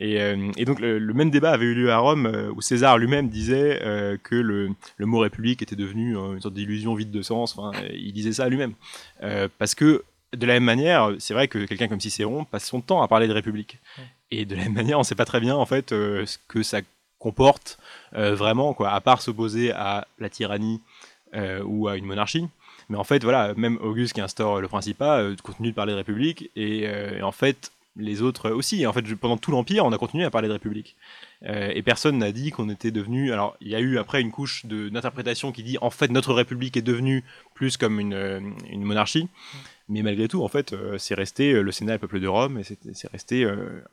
Et, 0.00 0.20
euh, 0.22 0.52
et 0.56 0.64
donc, 0.64 0.78
le, 0.78 0.98
le 0.98 1.14
même 1.14 1.30
débat 1.30 1.50
avait 1.50 1.66
eu 1.66 1.74
lieu 1.74 1.90
à 1.90 1.98
Rome, 1.98 2.26
euh, 2.26 2.52
où 2.54 2.62
César 2.62 2.98
lui-même 2.98 3.28
disait 3.28 3.80
euh, 3.82 4.16
que 4.22 4.36
le, 4.36 4.70
le 4.96 5.06
mot 5.06 5.18
république 5.18 5.60
était 5.60 5.76
devenu 5.76 6.14
une 6.14 6.40
sorte 6.40 6.54
d'illusion 6.54 6.94
vide 6.94 7.10
de 7.10 7.20
sens. 7.20 7.58
Enfin, 7.58 7.76
il 7.92 8.12
disait 8.12 8.32
ça 8.32 8.48
lui-même. 8.48 8.74
Parce 9.58 9.74
que, 9.74 10.04
de 10.36 10.46
la 10.46 10.54
même 10.54 10.64
manière, 10.64 11.10
c'est 11.18 11.34
vrai 11.34 11.48
que 11.48 11.58
quelqu'un 11.64 11.88
comme 11.88 12.00
Cicéron 12.00 12.44
passe 12.44 12.66
son 12.66 12.80
temps 12.80 13.02
à 13.02 13.08
parler 13.08 13.26
de 13.26 13.32
république. 13.32 13.78
Et 14.30 14.44
de 14.44 14.54
la 14.54 14.62
même 14.64 14.74
manière, 14.74 14.98
on 14.98 15.00
ne 15.00 15.06
sait 15.06 15.16
pas 15.16 15.24
très 15.24 15.40
bien, 15.40 15.56
en 15.56 15.66
fait, 15.66 15.90
ce 15.90 16.38
que 16.46 16.62
ça 16.62 16.80
comporte 17.18 17.78
vraiment, 18.12 18.74
quoi, 18.74 18.90
à 18.90 19.00
part 19.00 19.20
s'opposer 19.20 19.72
à 19.72 20.06
la 20.20 20.28
tyrannie 20.28 20.80
ou 21.64 21.88
à 21.88 21.96
une 21.96 22.04
monarchie. 22.04 22.46
Mais 22.88 22.98
en 22.98 23.04
fait, 23.04 23.24
voilà, 23.24 23.54
même 23.56 23.78
Auguste 23.82 24.14
qui 24.14 24.20
instaure 24.20 24.60
le 24.60 24.68
Principat 24.68 25.24
continue 25.42 25.70
de 25.70 25.74
parler 25.74 25.92
de 25.92 25.98
République, 25.98 26.50
et, 26.54 26.84
et 26.84 27.22
en 27.22 27.32
fait, 27.32 27.72
les 27.98 28.22
autres 28.22 28.50
aussi. 28.50 28.86
En 28.86 28.92
fait, 28.92 29.02
pendant 29.16 29.36
tout 29.36 29.50
l'Empire, 29.50 29.84
on 29.84 29.92
a 29.92 29.98
continué 29.98 30.24
à 30.24 30.30
parler 30.30 30.48
de 30.48 30.52
République. 30.54 30.96
Euh, 31.44 31.70
et 31.74 31.82
personne 31.82 32.18
n'a 32.18 32.32
dit 32.32 32.50
qu'on 32.50 32.68
était 32.70 32.90
devenu. 32.90 33.32
Alors, 33.32 33.56
il 33.60 33.68
y 33.68 33.74
a 33.74 33.80
eu 33.80 33.98
après 33.98 34.20
une 34.20 34.30
couche 34.30 34.64
de- 34.66 34.88
d'interprétation 34.88 35.52
qui 35.52 35.62
dit 35.62 35.76
en 35.80 35.90
fait, 35.90 36.10
notre 36.10 36.32
République 36.32 36.76
est 36.76 36.82
devenue 36.82 37.24
plus 37.54 37.76
comme 37.76 38.00
une, 38.00 38.14
euh, 38.14 38.40
une 38.70 38.82
monarchie. 38.82 39.28
Mais 39.88 40.02
malgré 40.02 40.28
tout, 40.28 40.42
en 40.42 40.48
fait, 40.48 40.72
euh, 40.72 40.98
c'est 40.98 41.14
resté 41.14 41.62
le 41.62 41.72
Sénat 41.72 41.92
et 41.92 41.96
le 41.96 42.00
peuple 42.00 42.20
de 42.20 42.26
Rome, 42.28 42.58
et 42.58 42.64
c'est 42.64 43.10
resté 43.10 43.44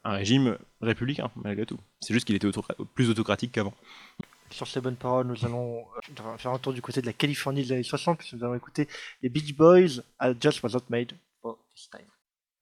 un 0.03 0.11
régime 0.11 0.57
républicain, 0.81 1.31
malgré 1.35 1.65
tout. 1.65 1.79
C'est 2.01 2.13
juste 2.13 2.25
qu'il 2.27 2.35
était 2.35 2.49
plus 2.95 3.09
autocratique 3.09 3.51
qu'avant. 3.53 3.73
Sur 4.51 4.67
ces 4.67 4.81
bonnes 4.81 4.95
paroles, 4.97 5.27
nous 5.27 5.45
allons 5.45 5.85
faire 6.37 6.51
un 6.51 6.59
tour 6.59 6.73
du 6.73 6.81
côté 6.81 7.01
de 7.01 7.05
la 7.05 7.13
Californie 7.13 7.63
des 7.63 7.71
années 7.71 7.83
60, 7.83 8.17
puisque 8.19 8.33
nous 8.33 8.43
allons 8.43 8.55
écouter 8.55 8.87
les 9.23 9.29
Beach 9.29 9.55
Boys 9.55 10.01
à 10.19 10.33
Just 10.39 10.61
Was 10.63 10.69
Not 10.73 10.83
Made 10.89 11.13
for 11.41 11.57
This 11.73 11.89
Time. 11.89 12.01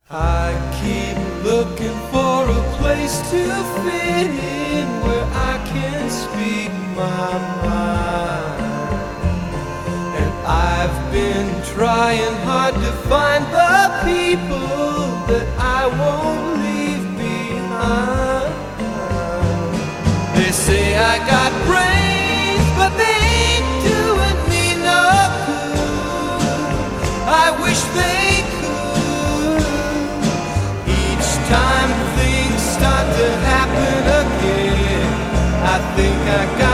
I 0.10 0.52
keep 0.84 1.18
looking 1.46 1.98
for 2.12 2.50
a 2.50 2.62
place 2.78 3.20
to 3.32 3.44
fit 3.82 4.30
in 4.30 4.88
where 5.02 5.24
I 5.34 5.64
can 5.66 6.10
speak 6.10 6.72
my 6.94 7.40
mind. 7.64 8.62
And 10.20 10.32
I've 10.46 11.12
been 11.12 11.64
trying 11.74 12.36
hard 12.44 12.76
to 12.76 12.92
find 13.08 13.46
the 13.46 14.02
people 14.04 14.68
that 15.32 15.48
I 15.58 15.88
won't 15.88 16.60
leave 16.60 17.08
behind. 17.18 18.54
They 20.36 20.52
say 20.52 20.98
I 20.98 21.18
got 21.26 21.52
think 35.96 36.28
I 36.28 36.58
got 36.58 36.73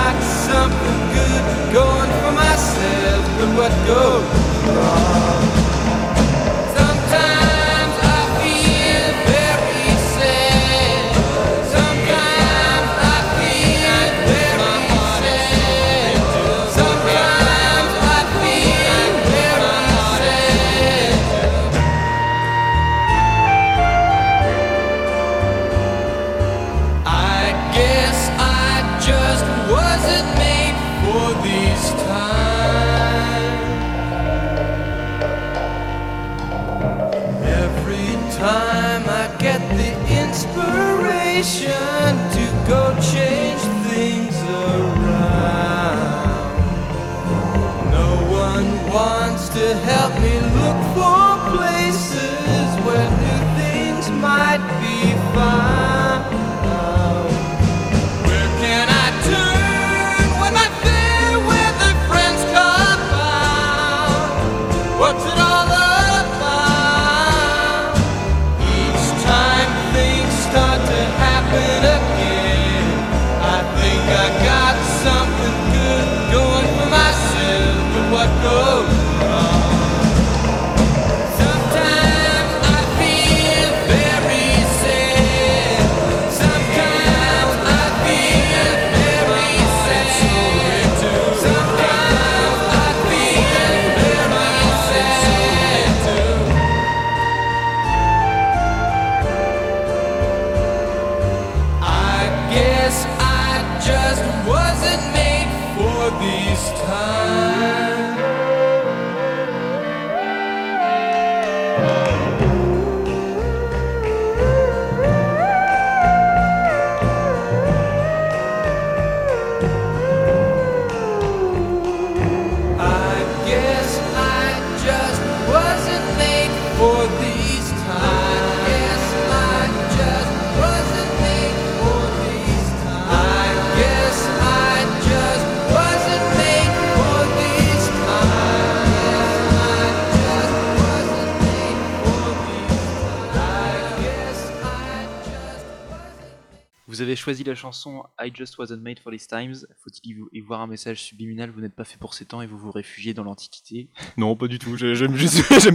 choisi 147.29 147.43
la 147.43 147.53
chanson 147.53 148.03
I 148.19 148.31
Just 148.33 148.57
Wasn't 148.57 148.81
Made 148.81 148.97
for 148.99 149.11
These 149.11 149.27
Times. 149.27 149.67
Faut-il 149.83 150.09
y 150.09 150.13
vo- 150.15 150.29
y 150.33 150.39
voir 150.41 150.61
un 150.61 150.67
message 150.67 151.03
subliminal? 151.03 151.51
Vous 151.51 151.61
n'êtes 151.61 151.75
pas 151.75 151.83
fait 151.83 151.97
pour 151.99 152.15
ces 152.15 152.25
temps 152.25 152.41
et 152.41 152.47
vous 152.47 152.57
vous 152.57 152.71
réfugiez 152.71 153.13
dans 153.13 153.23
l'Antiquité. 153.23 153.89
Non, 154.17 154.35
pas 154.35 154.47
du 154.47 154.57
tout. 154.57 154.75
J'aime 154.77 155.13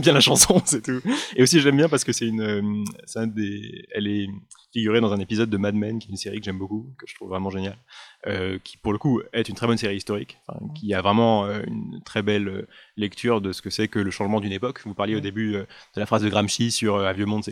bien 0.01 0.13
la 0.13 0.21
chanson, 0.21 0.61
c'est 0.65 0.83
tout. 0.83 1.01
Et 1.37 1.43
aussi, 1.45 1.61
j'aime 1.61 1.77
bien 1.77 1.89
parce 1.89 2.03
que 2.03 2.13
c'est 2.13 2.27
une, 2.27 2.41
euh, 2.41 2.85
c'est 3.07 3.21
un 3.21 3.29
des, 3.29 3.87
elle 3.95 4.09
est 4.09 4.27
figurée 4.73 5.01
dans 5.01 5.13
un 5.13 5.21
épisode 5.21 5.49
de 5.49 5.57
Mad 5.57 5.77
Men, 5.77 6.01
qui 6.01 6.09
est 6.09 6.11
une 6.11 6.17
série 6.17 6.41
que 6.41 6.45
j'aime 6.45 6.59
beaucoup, 6.59 6.93
que 6.99 7.07
je 7.07 7.15
trouve 7.15 7.29
vraiment 7.29 7.51
géniale, 7.51 7.79
euh, 8.27 8.59
qui 8.65 8.77
pour 8.77 8.93
le 8.93 8.99
coup 8.99 9.21
est 9.33 9.49
une 9.49 9.55
très 9.55 9.67
bonne 9.67 9.77
série 9.77 9.97
historique, 9.97 10.39
enfin, 10.47 10.59
qui 10.75 10.95
a 10.95 11.03
vraiment 11.03 11.45
euh, 11.45 11.63
une 11.67 12.01
très 12.05 12.23
belle 12.23 12.49
euh, 12.49 12.69
lecture 12.97 13.41
de 13.41 13.53
ce 13.53 13.63
que 13.63 13.71
c'est 13.71 13.89
que 13.89 13.99
le 13.99 14.11
changement 14.11 14.41
d'une 14.41 14.53
époque. 14.53 14.81
Vous 14.85 14.95
parliez 14.95 15.17
au 15.17 15.21
début 15.21 15.55
euh, 15.55 15.67
de 15.95 16.01
la 16.01 16.07
phrase 16.07 16.23
de 16.23 16.29
Gramsci 16.29 16.71
sur 16.71 16.99
un 16.99 17.13
vieux 17.13 17.27
monde 17.27 17.45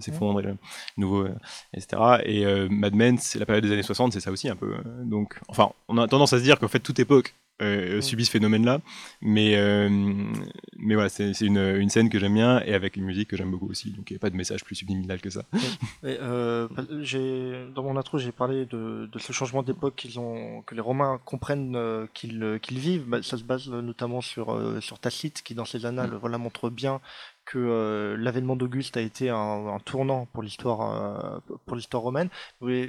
s'effondre 0.00 0.40
et 0.40 0.54
nouveau, 0.96 1.26
etc. 1.72 2.02
Et 2.24 2.44
Mad 2.68 2.94
Men, 2.94 3.18
c'est 3.18 3.38
la 3.38 3.46
période 3.46 3.64
des 3.64 3.72
années 3.72 3.82
60, 3.82 4.12
c'est 4.12 4.20
ça 4.20 4.30
aussi 4.30 4.48
un 4.48 4.56
peu. 4.56 4.74
donc, 5.04 5.38
enfin, 5.48 5.70
on 5.88 5.98
a 5.98 6.08
tendance 6.08 6.32
à 6.32 6.38
se 6.38 6.42
dire 6.42 6.58
qu'en 6.58 6.68
fait 6.68 6.80
toute 6.80 6.98
époque 6.98 7.34
euh, 7.62 8.00
subit 8.00 8.24
ce 8.24 8.30
phénomène-là, 8.30 8.80
mais 9.22 9.56
euh, 9.56 9.88
mais 10.76 10.94
voilà, 10.94 11.08
c'est 11.08 11.32
c'est 11.32 11.46
une, 11.46 11.58
une 11.58 11.88
scène 11.88 12.10
que 12.10 12.18
j'aime 12.18 12.34
bien 12.34 12.60
et 12.64 12.74
avec 12.74 12.96
une 12.96 13.04
musique 13.04 13.28
que 13.28 13.36
j'aime 13.36 13.50
beaucoup 13.50 13.68
aussi. 13.68 13.90
Donc 13.92 14.10
il 14.10 14.14
n'y 14.14 14.18
a 14.18 14.20
pas 14.20 14.30
de 14.30 14.36
message 14.36 14.64
plus 14.64 14.74
subliminal 14.74 15.20
que 15.20 15.30
ça. 15.30 15.44
Et, 16.02 16.18
euh, 16.20 16.68
j'ai 17.00 17.66
dans 17.74 17.82
mon 17.82 17.96
intro 17.96 18.18
j'ai 18.18 18.32
parlé 18.32 18.66
de, 18.66 19.08
de 19.10 19.18
ce 19.18 19.32
changement 19.32 19.62
d'époque 19.62 19.94
qu'ils 19.96 20.18
ont 20.20 20.62
que 20.62 20.74
les 20.74 20.80
Romains 20.80 21.18
comprennent 21.24 21.76
euh, 21.76 22.06
qu'ils 22.12 22.42
euh, 22.42 22.58
qu'ils 22.58 22.78
vivent. 22.78 23.04
Bah, 23.06 23.22
ça 23.22 23.36
se 23.36 23.44
base 23.44 23.68
euh, 23.68 23.80
notamment 23.80 24.20
sur 24.20 24.52
euh, 24.52 24.80
sur 24.80 24.98
Tacite 24.98 25.42
qui 25.42 25.54
dans 25.54 25.64
ses 25.64 25.86
annales 25.86 26.14
voilà 26.20 26.38
montre 26.38 26.70
bien 26.70 27.00
que 27.46 27.58
euh, 27.58 28.16
l'avènement 28.18 28.56
d'Auguste 28.56 28.96
a 28.96 29.00
été 29.00 29.30
un, 29.30 29.36
un 29.68 29.78
tournant 29.78 30.26
pour 30.32 30.42
l'histoire 30.42 30.80
euh, 30.82 31.38
pour 31.64 31.76
l'histoire 31.76 32.02
romaine. 32.02 32.28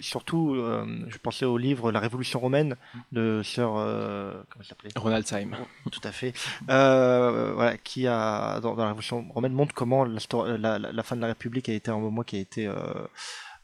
Surtout, 0.01 0.55
euh, 0.55 0.85
je 1.07 1.17
pensais 1.19 1.45
au 1.45 1.57
livre 1.57 1.91
La 1.91 1.99
Révolution 1.99 2.39
romaine 2.39 2.75
de 3.11 3.41
sœur 3.43 3.75
euh, 3.77 4.33
comment 4.49 4.63
s'appelait? 4.65 4.89
Ronald 4.95 5.25
Syme. 5.25 5.55
tout 5.91 6.01
à 6.03 6.11
fait. 6.11 6.33
Euh, 6.69 7.53
voilà, 7.53 7.77
qui 7.77 8.07
a 8.07 8.59
dans, 8.59 8.73
dans 8.75 8.83
la 8.83 8.89
Révolution 8.89 9.25
romaine 9.29 9.53
montre 9.53 9.73
comment 9.75 10.03
l'histoire- 10.03 10.47
la, 10.57 10.79
la, 10.79 10.91
la 10.91 11.03
fin 11.03 11.15
de 11.15 11.21
la 11.21 11.27
République 11.27 11.69
a 11.69 11.73
été 11.73 11.91
un 11.91 11.99
moment 11.99 12.23
qui 12.23 12.35
a 12.37 12.39
été 12.39 12.67
euh, 12.67 12.75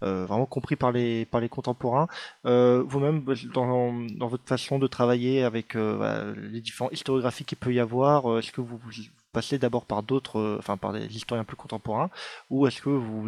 euh, 0.04 0.26
vraiment 0.26 0.46
compris 0.46 0.76
par 0.76 0.92
les 0.92 1.26
par 1.26 1.42
les 1.42 1.50
contemporains. 1.50 2.08
Euh, 2.46 2.84
Vous-même, 2.86 3.24
dans, 3.54 3.94
dans 4.16 4.28
votre 4.28 4.46
façon 4.46 4.78
de 4.78 4.88
travailler 4.88 5.44
avec 5.44 5.76
euh, 5.76 5.96
voilà, 5.98 6.34
les 6.36 6.62
différents 6.62 6.92
historiographies 6.92 7.46
qu'il 7.46 7.58
peut 7.58 7.74
y 7.74 7.80
avoir, 7.80 8.30
euh, 8.32 8.40
est-ce 8.40 8.52
que 8.52 8.62
vous, 8.62 8.78
vous 8.78 8.92
passez 9.34 9.58
d'abord 9.58 9.86
par 9.86 10.04
d'autres, 10.04 10.40
euh, 10.40 10.56
enfin 10.60 10.78
par 10.78 10.94
des 10.94 11.06
historiens 11.14 11.44
plus 11.44 11.58
contemporains, 11.58 12.10
ou 12.50 12.68
est-ce 12.68 12.82
que 12.82 12.90
vous 12.90 13.28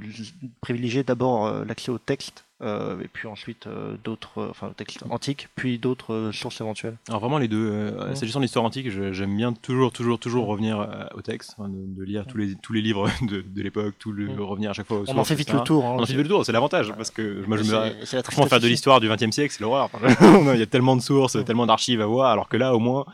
privilégiez 0.61 1.03
d'abord 1.03 1.47
euh, 1.47 1.65
l'accès 1.65 1.91
au 1.91 1.97
texte 1.97 2.45
euh, 2.61 3.01
et 3.01 3.07
puis 3.09 3.27
ensuite 3.27 3.67
euh, 3.67 3.97
d'autres, 4.03 4.39
euh, 4.39 4.47
enfin 4.49 4.67
au 4.67 4.73
texte 4.73 5.03
antique, 5.09 5.49
puis 5.55 5.77
d'autres 5.77 6.31
sources 6.33 6.61
éventuelles 6.61 6.97
Alors 7.09 7.19
vraiment 7.19 7.37
les 7.37 7.47
deux. 7.49 7.93
Ouais. 7.99 8.15
S'agissant 8.15 8.39
de 8.39 8.45
l'histoire 8.45 8.63
antique, 8.63 8.89
j'aime 8.89 9.35
bien 9.35 9.51
toujours, 9.53 9.91
toujours, 9.91 10.19
toujours 10.19 10.45
revenir 10.47 10.87
au 11.15 11.21
texte, 11.21 11.55
de, 11.59 11.65
de 11.67 12.03
lire 12.03 12.25
tous 12.25 12.37
les 12.37 12.55
tous 12.55 12.71
les 12.73 12.81
livres 12.81 13.09
de, 13.23 13.41
de 13.41 13.61
l'époque, 13.61 13.95
tout 13.99 14.11
le 14.13 14.31
revenir 14.41 14.69
à 14.69 14.73
chaque 14.73 14.87
fois. 14.87 15.01
aux 15.01 15.09
On 15.09 15.17
en 15.17 15.23
fait 15.25 15.35
vite 15.35 15.51
le 15.51 15.59
tour. 15.61 15.85
Hein, 15.85 15.95
On 15.97 16.03
en 16.03 16.05
fait 16.05 16.13
vite 16.13 16.23
le 16.23 16.29
tour, 16.29 16.45
c'est 16.45 16.51
l'avantage 16.53 16.93
parce 16.95 17.11
que 17.11 17.45
moi 17.45 17.57
je 17.57 17.63
me 17.63 18.23
Franchement, 18.23 18.45
faire 18.47 18.59
de 18.61 18.67
l'histoire 18.67 18.99
du 19.01 19.09
XXe 19.09 19.31
siècle, 19.31 19.53
c'est 19.53 19.61
l'horreur. 19.61 19.89
Il 20.53 20.59
y 20.59 20.61
a 20.61 20.65
tellement 20.65 20.95
de 20.95 21.01
sources, 21.01 21.37
tellement 21.45 21.65
d'archives 21.65 22.01
à 22.01 22.05
voir, 22.05 22.31
alors 22.31 22.47
que 22.47 22.57
là, 22.57 22.73
au 22.73 22.79
moins, 22.79 23.05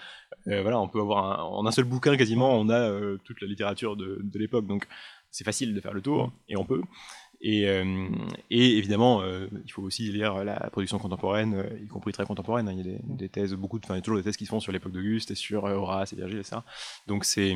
euh, 0.47 0.61
voilà, 0.61 0.79
on 0.79 0.87
peut 0.87 0.99
avoir 0.99 1.39
un- 1.39 1.43
en 1.43 1.65
un 1.65 1.71
seul 1.71 1.85
bouquin 1.85 2.15
quasiment, 2.17 2.55
on 2.59 2.69
a 2.69 2.75
euh, 2.79 3.17
toute 3.23 3.41
la 3.41 3.47
littérature 3.47 3.95
de, 3.95 4.19
de 4.21 4.39
l'époque. 4.39 4.65
Donc, 4.67 4.85
c'est 5.29 5.43
facile 5.43 5.73
de 5.73 5.79
faire 5.81 5.93
le 5.93 6.01
tour, 6.01 6.31
et 6.49 6.57
on 6.57 6.65
peut. 6.65 6.81
Et, 7.43 7.67
euh, 7.67 8.07
et 8.51 8.77
évidemment, 8.77 9.21
euh, 9.23 9.47
il 9.65 9.71
faut 9.71 9.81
aussi 9.81 10.11
lire 10.11 10.43
la 10.43 10.55
production 10.69 10.99
contemporaine, 10.99 11.55
euh, 11.55 11.79
y 11.83 11.87
compris 11.87 12.11
très 12.13 12.25
contemporaine. 12.25 12.67
hein. 12.69 12.73
Il 12.73 12.77
y 12.77 12.81
a 12.81 12.83
des, 12.83 12.99
des 13.03 13.29
thèses, 13.29 13.53
beaucoup 13.55 13.79
de, 13.79 13.85
enfin, 13.85 13.95
il 13.95 13.97
y 13.97 13.99
a 13.99 14.03
toujours 14.03 14.19
des 14.19 14.23
thèses 14.23 14.37
qui 14.37 14.45
se 14.45 14.51
font 14.51 14.59
sur 14.59 14.71
l'époque 14.71 14.91
d'Auguste 14.91 15.31
et 15.31 15.35
sur 15.35 15.63
Horace 15.63 16.13
et 16.13 16.15
Virgile, 16.17 16.37
etc. 16.39 16.57
Donc 17.07 17.25
c'est, 17.25 17.55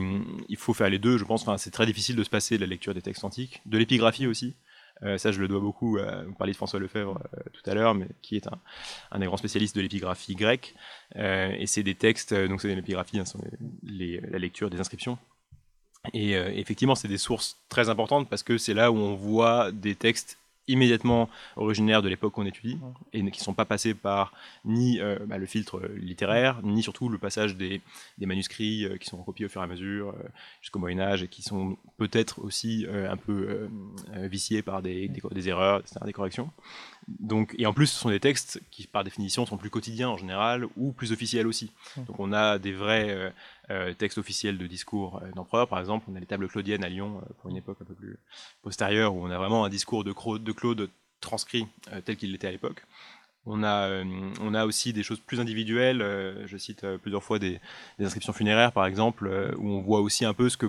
il 0.50 0.58
faut 0.58 0.74
faire 0.74 0.90
les 0.90 0.98
deux, 0.98 1.18
je 1.20 1.24
pense. 1.24 1.44
Enfin, 1.44 1.58
c'est 1.60 1.70
très 1.70 1.86
difficile 1.86 2.16
de 2.16 2.24
se 2.24 2.32
passer 2.32 2.58
de 2.58 2.62
la 2.62 2.68
lecture 2.68 2.96
des 2.96 3.02
textes 3.04 3.24
antiques, 3.24 3.62
de 3.68 3.78
l'épigraphie 3.78 4.28
aussi. 4.28 4.56
Ça, 5.18 5.32
je 5.34 5.42
le 5.42 5.50
dois 5.50 5.60
beaucoup. 5.60 5.98
vous 6.00 6.34
parliez 6.36 6.54
de 6.54 6.58
François 6.58 6.80
Lefebvre 6.80 7.22
tout 7.52 7.70
à 7.70 7.74
l'heure, 7.74 7.94
mais 7.94 8.08
qui 8.22 8.38
est 8.38 8.48
un, 8.48 8.58
un 9.12 9.20
des 9.20 9.26
grands 9.26 9.36
spécialistes 9.36 9.76
de 9.76 9.82
l'épigraphie 9.82 10.36
grecque. 10.36 10.74
Et 11.16 11.66
c'est 11.68 11.84
des 11.84 11.96
textes, 11.96 12.34
donc 12.34 12.62
c'est 12.62 12.74
l'épigraphie, 12.74 13.20
hein, 13.20 13.26
la 13.84 14.40
lecture 14.40 14.70
des 14.70 14.80
inscriptions. 14.80 15.18
Et 16.14 16.36
euh, 16.36 16.52
effectivement, 16.54 16.96
c'est 16.96 17.08
des 17.08 17.18
sources 17.18 17.58
très 17.70 17.90
importantes 17.90 18.30
parce 18.30 18.44
que 18.44 18.58
c'est 18.58 18.74
là 18.74 18.92
où 18.92 18.98
on 18.98 19.16
voit 19.16 19.72
des 19.72 19.96
textes 19.96 20.38
immédiatement 20.68 21.30
originaires 21.56 22.02
de 22.02 22.10
l'époque 22.10 22.34
qu'on 22.34 22.46
étudie 22.46 22.78
et 23.14 23.20
qui 23.20 23.40
ne 23.40 23.44
sont 23.44 23.54
pas 23.54 23.66
passés 23.66 23.94
par 23.94 24.34
ni 24.64 25.00
euh, 25.00 25.18
bah, 25.26 25.38
le 25.38 25.46
filtre 25.46 25.82
littéraire, 25.96 26.60
ni 26.64 26.82
surtout 26.82 27.10
le 27.10 27.18
passage 27.18 27.56
des, 27.56 27.82
des 28.18 28.26
manuscrits 28.26 28.86
euh, 28.86 28.98
qui 28.98 29.08
sont 29.08 29.18
recopiés 29.18 29.46
au 29.46 29.50
fur 29.50 29.62
et 29.62 29.64
à 29.64 29.68
mesure 29.68 30.10
euh, 30.10 30.28
jusqu'au 30.62 30.80
Moyen 30.80 31.00
Âge 31.00 31.24
et 31.24 31.28
qui 31.28 31.42
sont 31.42 31.78
peut-être 31.98 32.44
aussi 32.44 32.86
un 32.90 33.18
peu 33.18 33.70
viciés 34.14 34.62
par 34.62 34.82
des, 34.82 35.08
des, 35.08 35.22
des 35.32 35.50
erreurs, 35.50 35.80
etc., 35.80 36.00
des 36.06 36.14
corrections. 36.14 36.52
Donc, 37.08 37.56
et 37.58 37.66
en 37.66 37.74
plus, 37.74 37.88
ce 37.88 38.00
sont 38.00 38.10
des 38.10 38.20
textes 38.20 38.62
qui, 38.72 38.88
par 38.88 39.04
définition, 39.04 39.46
sont 39.46 39.58
plus 39.58 39.70
quotidiens 39.70 40.10
en 40.10 40.18
général 40.18 40.66
ou 40.76 40.92
plus 40.92 41.12
officiels 41.12 41.48
aussi. 41.48 41.72
Donc, 42.08 42.20
on 42.20 42.34
a 42.34 42.58
des 42.60 42.74
vrais 42.74 43.34
euh, 43.70 43.94
textes 43.94 44.18
officiels 44.18 44.58
de 44.58 44.68
discours 44.68 45.22
euh, 45.24 45.32
d'empereurs. 45.32 45.68
Par 45.68 45.80
exemple, 45.80 46.06
on 46.10 46.16
a 46.16 46.20
les 46.20 46.26
tables 46.26 46.48
claudiennes 46.48 46.84
à 46.84 46.90
Lyon 46.90 47.22
euh, 47.22 47.34
pour 47.40 47.50
une 47.50 47.58
époque 47.58 47.78
un 47.82 47.86
peu 47.86 47.94
plus 47.94 48.18
postérieure 48.62 49.16
où 49.16 49.26
on 49.26 49.32
a 49.32 49.38
vraiment 49.38 49.66
un 49.66 49.70
discours 49.70 50.04
de, 50.04 50.14
de 50.38 50.52
Claude 50.52 50.90
transcrit 51.22 51.68
euh, 51.92 52.02
tel 52.02 52.18
qu'il 52.18 52.32
l'était 52.32 52.48
à 52.48 52.52
l'époque. 52.52 52.84
On 53.48 53.64
a, 53.64 54.04
on 54.42 54.56
a 54.56 54.66
aussi 54.66 54.92
des 54.92 55.04
choses 55.04 55.20
plus 55.20 55.40
individuelles. 55.40 56.00
je 56.48 56.58
cite 56.58 56.84
plusieurs 56.98 57.24
fois 57.24 57.38
des, 57.38 57.60
des 58.00 58.06
inscriptions 58.06 58.34
funéraires, 58.34 58.72
par 58.72 58.88
exemple, 58.88 59.54
où 59.60 59.70
on 59.70 59.82
voit 59.82 60.02
aussi 60.02 60.26
un 60.26 60.34
peu 60.34 60.50
ce 60.50 60.58
que 60.58 60.66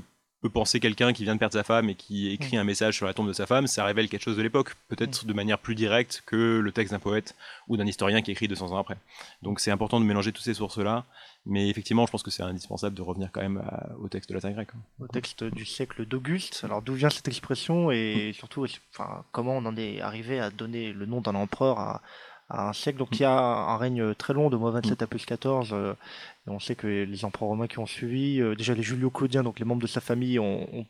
peut 0.46 0.52
penser 0.52 0.80
quelqu'un 0.80 1.12
qui 1.12 1.24
vient 1.24 1.34
de 1.34 1.38
perdre 1.38 1.52
sa 1.54 1.64
femme 1.64 1.88
et 1.90 1.94
qui 1.94 2.30
écrit 2.30 2.56
un 2.56 2.64
message 2.64 2.96
sur 2.96 3.06
la 3.06 3.14
tombe 3.14 3.28
de 3.28 3.32
sa 3.32 3.46
femme. 3.46 3.66
Ça 3.66 3.84
révèle 3.84 4.08
quelque 4.08 4.22
chose 4.22 4.36
de 4.36 4.42
l'époque, 4.42 4.74
peut-être 4.88 5.26
de 5.26 5.32
manière 5.32 5.58
plus 5.58 5.74
directe 5.74 6.22
que 6.26 6.58
le 6.58 6.72
texte 6.72 6.92
d'un 6.92 6.98
poète 6.98 7.34
ou 7.68 7.76
d'un 7.76 7.86
historien 7.86 8.22
qui 8.22 8.30
écrit 8.30 8.48
200 8.48 8.72
ans 8.72 8.78
après. 8.78 8.96
Donc 9.42 9.60
c'est 9.60 9.70
important 9.70 10.00
de 10.00 10.04
mélanger 10.04 10.32
toutes 10.32 10.44
ces 10.44 10.54
sources-là. 10.54 11.04
Mais 11.48 11.68
effectivement, 11.68 12.06
je 12.06 12.10
pense 12.10 12.22
que 12.24 12.30
c'est 12.32 12.42
indispensable 12.42 12.96
de 12.96 13.02
revenir 13.02 13.30
quand 13.32 13.40
même 13.40 13.58
à- 13.58 13.90
au 14.00 14.08
texte 14.08 14.30
de 14.30 14.34
latin 14.34 14.50
grec. 14.50 14.68
hein. 14.74 14.78
au 15.00 15.06
texte 15.06 15.44
du 15.44 15.64
siècle 15.64 16.04
d'Auguste. 16.04 16.62
Alors 16.64 16.82
d'où 16.82 16.94
vient 16.94 17.10
cette 17.10 17.28
expression 17.28 17.90
et 17.92 18.32
surtout 18.34 18.66
enfin, 18.92 19.24
comment 19.32 19.56
on 19.56 19.64
en 19.64 19.76
est 19.76 20.00
arrivé 20.00 20.40
à 20.40 20.50
donner 20.50 20.92
le 20.92 21.06
nom 21.06 21.20
d'un 21.20 21.34
empereur 21.36 21.78
à, 21.78 22.02
à 22.48 22.68
un 22.68 22.72
siècle. 22.72 22.98
Donc 22.98 23.18
il 23.18 23.22
y 23.22 23.24
a 23.24 23.38
un 23.38 23.76
règne 23.76 24.14
très 24.14 24.32
long 24.34 24.50
de 24.50 24.56
moins 24.56 24.70
27 24.72 25.02
à 25.02 25.06
plus 25.06 25.24
14. 25.26 25.70
euh, 25.72 25.94
et 26.46 26.50
on 26.50 26.60
sait 26.60 26.74
que 26.76 26.86
les 26.86 27.24
empereurs 27.24 27.48
romains 27.50 27.66
qui 27.66 27.78
ont 27.78 27.86
suivi, 27.86 28.40
euh, 28.40 28.54
déjà 28.54 28.74
les 28.74 28.82
Julio-Claudiens, 28.82 29.42
donc 29.42 29.58
les 29.58 29.64
membres 29.64 29.82
de 29.82 29.86
sa 29.88 30.00
famille 30.00 30.38
ont, 30.38 30.68
ont 30.74 30.86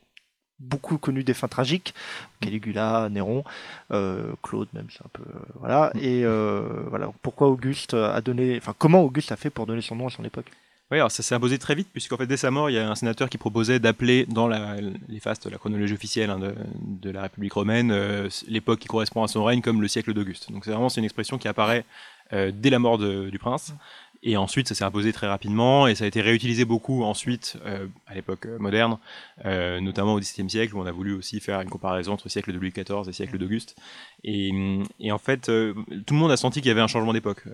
beaucoup 0.58 0.98
connu 0.98 1.24
des 1.24 1.34
fins 1.34 1.48
tragiques. 1.48 1.94
Caligula, 2.40 3.08
Néron, 3.10 3.44
euh, 3.92 4.32
Claude 4.42 4.68
même, 4.72 4.88
c'est 4.90 5.04
un 5.04 5.10
peu 5.12 5.22
euh, 5.22 5.38
voilà. 5.56 5.92
Et 5.96 6.24
euh, 6.24 6.84
voilà 6.88 7.10
pourquoi 7.22 7.48
Auguste 7.48 7.94
a 7.94 8.20
donné, 8.20 8.56
enfin 8.58 8.74
comment 8.78 9.02
Auguste 9.02 9.32
a 9.32 9.36
fait 9.36 9.50
pour 9.50 9.66
donner 9.66 9.82
son 9.82 9.96
nom 9.96 10.06
à 10.08 10.10
son 10.10 10.24
époque? 10.24 10.50
Oui, 10.92 10.98
alors 10.98 11.10
ça 11.10 11.24
s'est 11.24 11.34
imposé 11.34 11.58
très 11.58 11.74
vite, 11.74 11.88
puisqu'en 11.92 12.16
fait, 12.16 12.28
dès 12.28 12.36
sa 12.36 12.52
mort, 12.52 12.70
il 12.70 12.74
y 12.74 12.78
a 12.78 12.88
un 12.88 12.94
sénateur 12.94 13.28
qui 13.28 13.38
proposait 13.38 13.80
d'appeler 13.80 14.24
dans 14.26 14.46
la, 14.46 14.76
les 15.08 15.18
fastes, 15.18 15.46
la 15.46 15.58
chronologie 15.58 15.94
officielle 15.94 16.30
hein, 16.30 16.38
de, 16.38 17.10
la 17.10 17.22
République 17.22 17.54
romaine, 17.54 17.90
euh, 17.90 18.28
l'époque 18.46 18.78
qui 18.78 18.86
correspond 18.86 19.24
à 19.24 19.28
son 19.28 19.42
règne 19.42 19.62
comme 19.62 19.82
le 19.82 19.88
siècle 19.88 20.14
d'Auguste. 20.14 20.52
Donc 20.52 20.64
c'est 20.64 20.70
vraiment 20.70 20.88
une 20.88 21.02
expression 21.02 21.38
qui 21.38 21.48
apparaît 21.48 21.84
euh, 22.32 22.52
dès 22.54 22.70
la 22.70 22.78
mort 22.78 22.98
du 22.98 23.38
prince. 23.40 23.74
Et 24.22 24.36
ensuite, 24.36 24.68
ça 24.68 24.74
s'est 24.74 24.84
imposé 24.84 25.12
très 25.12 25.26
rapidement 25.26 25.86
et 25.86 25.94
ça 25.94 26.04
a 26.04 26.06
été 26.06 26.20
réutilisé 26.20 26.64
beaucoup 26.64 27.04
ensuite 27.04 27.58
euh, 27.66 27.86
à 28.06 28.14
l'époque 28.14 28.46
euh, 28.46 28.58
moderne, 28.58 28.98
euh, 29.44 29.80
notamment 29.80 30.14
au 30.14 30.20
XVIIe 30.20 30.48
siècle 30.48 30.74
où 30.74 30.80
on 30.80 30.86
a 30.86 30.92
voulu 30.92 31.14
aussi 31.14 31.40
faire 31.40 31.60
une 31.60 31.68
comparaison 31.68 32.12
entre 32.14 32.24
le 32.26 32.30
siècle 32.30 32.52
de 32.52 32.58
Louis 32.58 32.70
XIV 32.70 33.02
et 33.02 33.06
le 33.06 33.12
siècle 33.12 33.38
d'Auguste. 33.38 33.76
Et, 34.24 34.80
et 35.00 35.12
en 35.12 35.18
fait, 35.18 35.48
euh, 35.48 35.74
tout 36.06 36.14
le 36.14 36.20
monde 36.20 36.30
a 36.30 36.36
senti 36.36 36.60
qu'il 36.60 36.68
y 36.68 36.72
avait 36.72 36.80
un 36.80 36.86
changement 36.86 37.12
d'époque. 37.12 37.44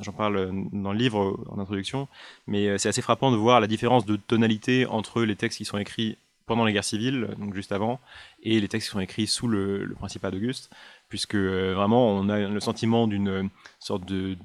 J'en 0.00 0.12
parle 0.12 0.52
dans 0.72 0.92
le 0.92 0.98
livre 0.98 1.44
en 1.48 1.58
introduction, 1.58 2.08
mais 2.46 2.78
c'est 2.78 2.88
assez 2.88 3.02
frappant 3.02 3.30
de 3.30 3.36
voir 3.36 3.60
la 3.60 3.66
différence 3.66 4.06
de 4.06 4.16
tonalité 4.16 4.86
entre 4.86 5.22
les 5.22 5.36
textes 5.36 5.58
qui 5.58 5.64
sont 5.64 5.78
écrits 5.78 6.18
pendant 6.46 6.64
les 6.64 6.74
guerres 6.74 6.84
civiles, 6.84 7.30
donc 7.38 7.54
juste 7.54 7.72
avant, 7.72 8.00
et 8.42 8.60
les 8.60 8.68
textes 8.68 8.88
qui 8.88 8.92
sont 8.92 9.00
écrits 9.00 9.26
sous 9.26 9.48
le, 9.48 9.84
le 9.84 9.94
Principat 9.94 10.30
d'Auguste, 10.30 10.70
puisque 11.08 11.36
vraiment 11.36 12.10
on 12.10 12.28
a 12.28 12.38
le 12.38 12.60
sentiment 12.60 13.06
d'une 13.06 13.48
sorte 13.78 14.04
de 14.04 14.36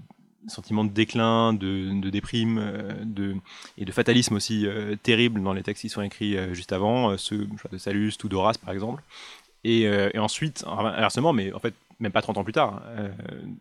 sentiment 0.47 0.83
de 0.83 0.89
déclin, 0.89 1.53
de, 1.53 2.09
déprime, 2.09 2.59
euh, 2.61 3.33
et 3.77 3.85
de 3.85 3.91
fatalisme 3.91 4.35
aussi 4.35 4.65
euh, 4.65 4.95
terrible 5.01 5.41
dans 5.41 5.53
les 5.53 5.63
textes 5.63 5.81
qui 5.81 5.89
sont 5.89 6.01
écrits 6.01 6.37
euh, 6.37 6.53
juste 6.53 6.71
avant, 6.71 7.17
ceux 7.17 7.47
de 7.71 7.77
Sallust 7.77 8.23
ou 8.23 8.29
d'Horace 8.29 8.57
par 8.57 8.73
exemple. 8.73 9.03
Et, 9.65 9.89
ensuite, 10.17 10.63
inversement, 10.65 11.33
mais 11.33 11.51
en 11.51 11.59
fait, 11.59 11.73
même 11.99 12.13
pas 12.13 12.21
30 12.21 12.37
ans 12.37 12.43
plus 12.45 12.53
tard, 12.53 12.81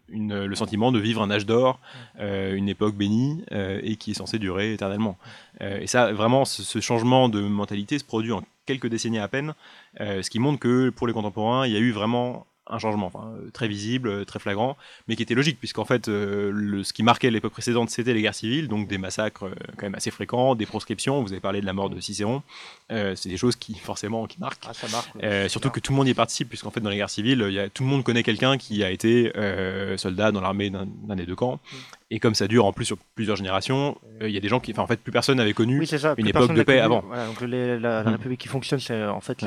le 0.09 0.55
sentiment 0.55 0.93
de 0.93 1.01
vivre 1.01 1.21
un 1.21 1.31
âge 1.31 1.45
d'or, 1.45 1.81
une 2.21 2.69
époque 2.69 2.95
bénie, 2.95 3.43
et 3.51 3.97
qui 3.97 4.13
est 4.13 4.15
censée 4.15 4.39
durer 4.39 4.73
éternellement. 4.75 5.19
Et 5.61 5.89
ça, 5.89 6.13
vraiment, 6.13 6.45
ce, 6.45 6.81
changement 6.81 7.29
de 7.29 7.41
mentalité 7.41 7.99
se 7.99 8.05
produit 8.05 8.31
en 8.31 8.45
quelques 8.65 8.87
décennies 8.87 9.19
à 9.19 9.27
peine, 9.27 9.55
ce 9.99 10.31
qui 10.31 10.39
montre 10.39 10.61
que 10.61 10.91
pour 10.91 11.09
les 11.09 11.13
contemporains, 11.13 11.67
il 11.67 11.73
y 11.73 11.77
a 11.77 11.81
eu 11.81 11.91
vraiment 11.91 12.47
un 12.71 12.79
changement 12.79 13.07
enfin, 13.07 13.33
euh, 13.35 13.51
très 13.51 13.69
visible, 13.69 14.09
euh, 14.09 14.25
très 14.25 14.39
flagrant, 14.39 14.77
mais 15.07 15.17
qui 15.17 15.23
était 15.23 15.35
logique, 15.35 15.59
puisqu'en 15.59 15.85
fait, 15.85 16.09
euh, 16.09 16.51
le, 16.53 16.85
ce 16.85 16.93
qui 16.93 17.03
marquait 17.03 17.31
l'époque 17.31 17.53
précédente, 17.53 17.91
c'était 17.91 18.15
les 18.15 18.23
guerres 18.23 18.35
civiles, 18.35 18.69
donc 18.69 18.89
des 18.89 18.99
massacres 18.99 19.47
euh, 19.47 19.55
quand 19.77 19.85
même 19.85 19.95
assez 19.95 20.11
fréquents, 20.11 20.55
des 20.55 20.67
proscriptions, 20.67 21.23
vous 21.23 21.33
avez 21.33 21.41
parlé 21.41 21.61
de 21.61 21.67
la 21.67 21.73
mort 21.73 21.91
de 21.91 22.01
Cicéron, 22.01 22.43
euh, 22.93 23.15
c'est 23.17 23.29
des 23.29 23.37
choses 23.37 23.57
qui, 23.57 23.75
forcément, 23.75 24.27
qui 24.27 24.39
marquent. 24.41 24.65
Ah 24.69 24.75
ça 24.75 24.89
marque. 24.89 25.49
Surtout 25.49 25.71
que 25.71 25.81
tout 25.81 25.93
le 25.93 25.97
monde 25.97 26.09
y 26.09 26.15
participe, 26.15 26.49
puisqu'en 26.49 26.71
fait, 26.71 26.81
dans 26.81 26.91
les 26.91 26.97
guerres 26.97 27.11
civiles, 27.11 27.45
il 27.49 27.55
y 27.55 27.59
a, 27.59 27.69
tout 27.69 27.83
le 27.83 27.89
monde 27.89 28.05
connaît 28.05 28.23
quelqu'un 28.23 28.59
qui 28.59 28.85
a 28.85 28.91
été 28.91 29.33
soldat 29.97 30.33
dans 30.33 30.41
l'armée 30.41 30.71
d'un 30.71 30.87
d'un 30.87 31.17
des 31.17 31.27
deux 31.27 31.37
camps. 31.37 31.61
Et 32.11 32.21
comme 32.21 32.35
ça 32.35 32.49
dure 32.49 32.65
en 32.65 32.73
plus 32.73 32.87
sur 32.87 32.97
plusieurs 33.15 33.37
générations, 33.37 33.99
euh, 34.23 34.29
il 34.31 34.35
y 34.35 34.39
a 34.39 34.41
des 34.41 34.49
gens 34.49 34.61
qui, 34.61 34.73
enfin, 34.73 34.81
en 34.83 34.87
fait, 34.87 34.99
plus 34.99 35.13
personne 35.13 35.37
n'avait 35.37 35.53
connu 35.53 35.79
Oui, 35.81 35.87
c'est 35.87 35.99
ça. 35.99 36.15
une 36.17 36.27
époque 36.27 36.55
de 36.55 36.63
paix 36.63 36.77
connu. 36.77 36.81
avant. 36.81 37.03
Voilà, 37.07 37.27
donc 37.27 37.39
les- 37.43 37.79
la, 37.79 38.03
la 38.03 38.11
Mm. 38.11 38.15
République 38.15 38.41
qui 38.41 38.49
fonctionne, 38.49 38.81
c'est 38.81 38.95
euh, 38.95 39.13
en 39.13 39.21
fait 39.21 39.45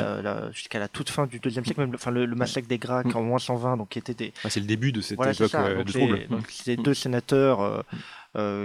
jusqu'à 0.54 0.78
la 0.78 0.88
toute 0.88 1.10
fin 1.10 1.26
du 1.26 1.40
deuxième 1.40 1.66
siècle, 1.66 1.80
même 1.82 1.90
le- 1.92 1.96
enfin 1.96 2.12
le, 2.12 2.26
le 2.28 2.36
massacre 2.36 2.68
des 2.68 2.78
Gracques 2.78 3.16
Mm. 3.16 3.18
en 3.18 3.24
moins 3.24 3.40
120, 3.40 3.78
donc 3.78 3.90
qui 3.90 3.98
était 3.98 4.14
des 4.14 4.26
Ouais, 4.44 4.52
c'est 4.52 4.60
le 4.60 4.68
début 4.68 4.92
de 4.92 5.02
cette 5.02 5.18
voilà, 5.18 5.32
époque 5.32 5.56
euh, 5.56 5.76
Donc 5.78 5.88
les- 5.88 5.94
trouble. 5.94 6.28
donc 6.30 6.46
c'est 6.50 6.78
Mm. 6.80 6.84
deux 6.84 6.94
sénateurs 6.94 7.84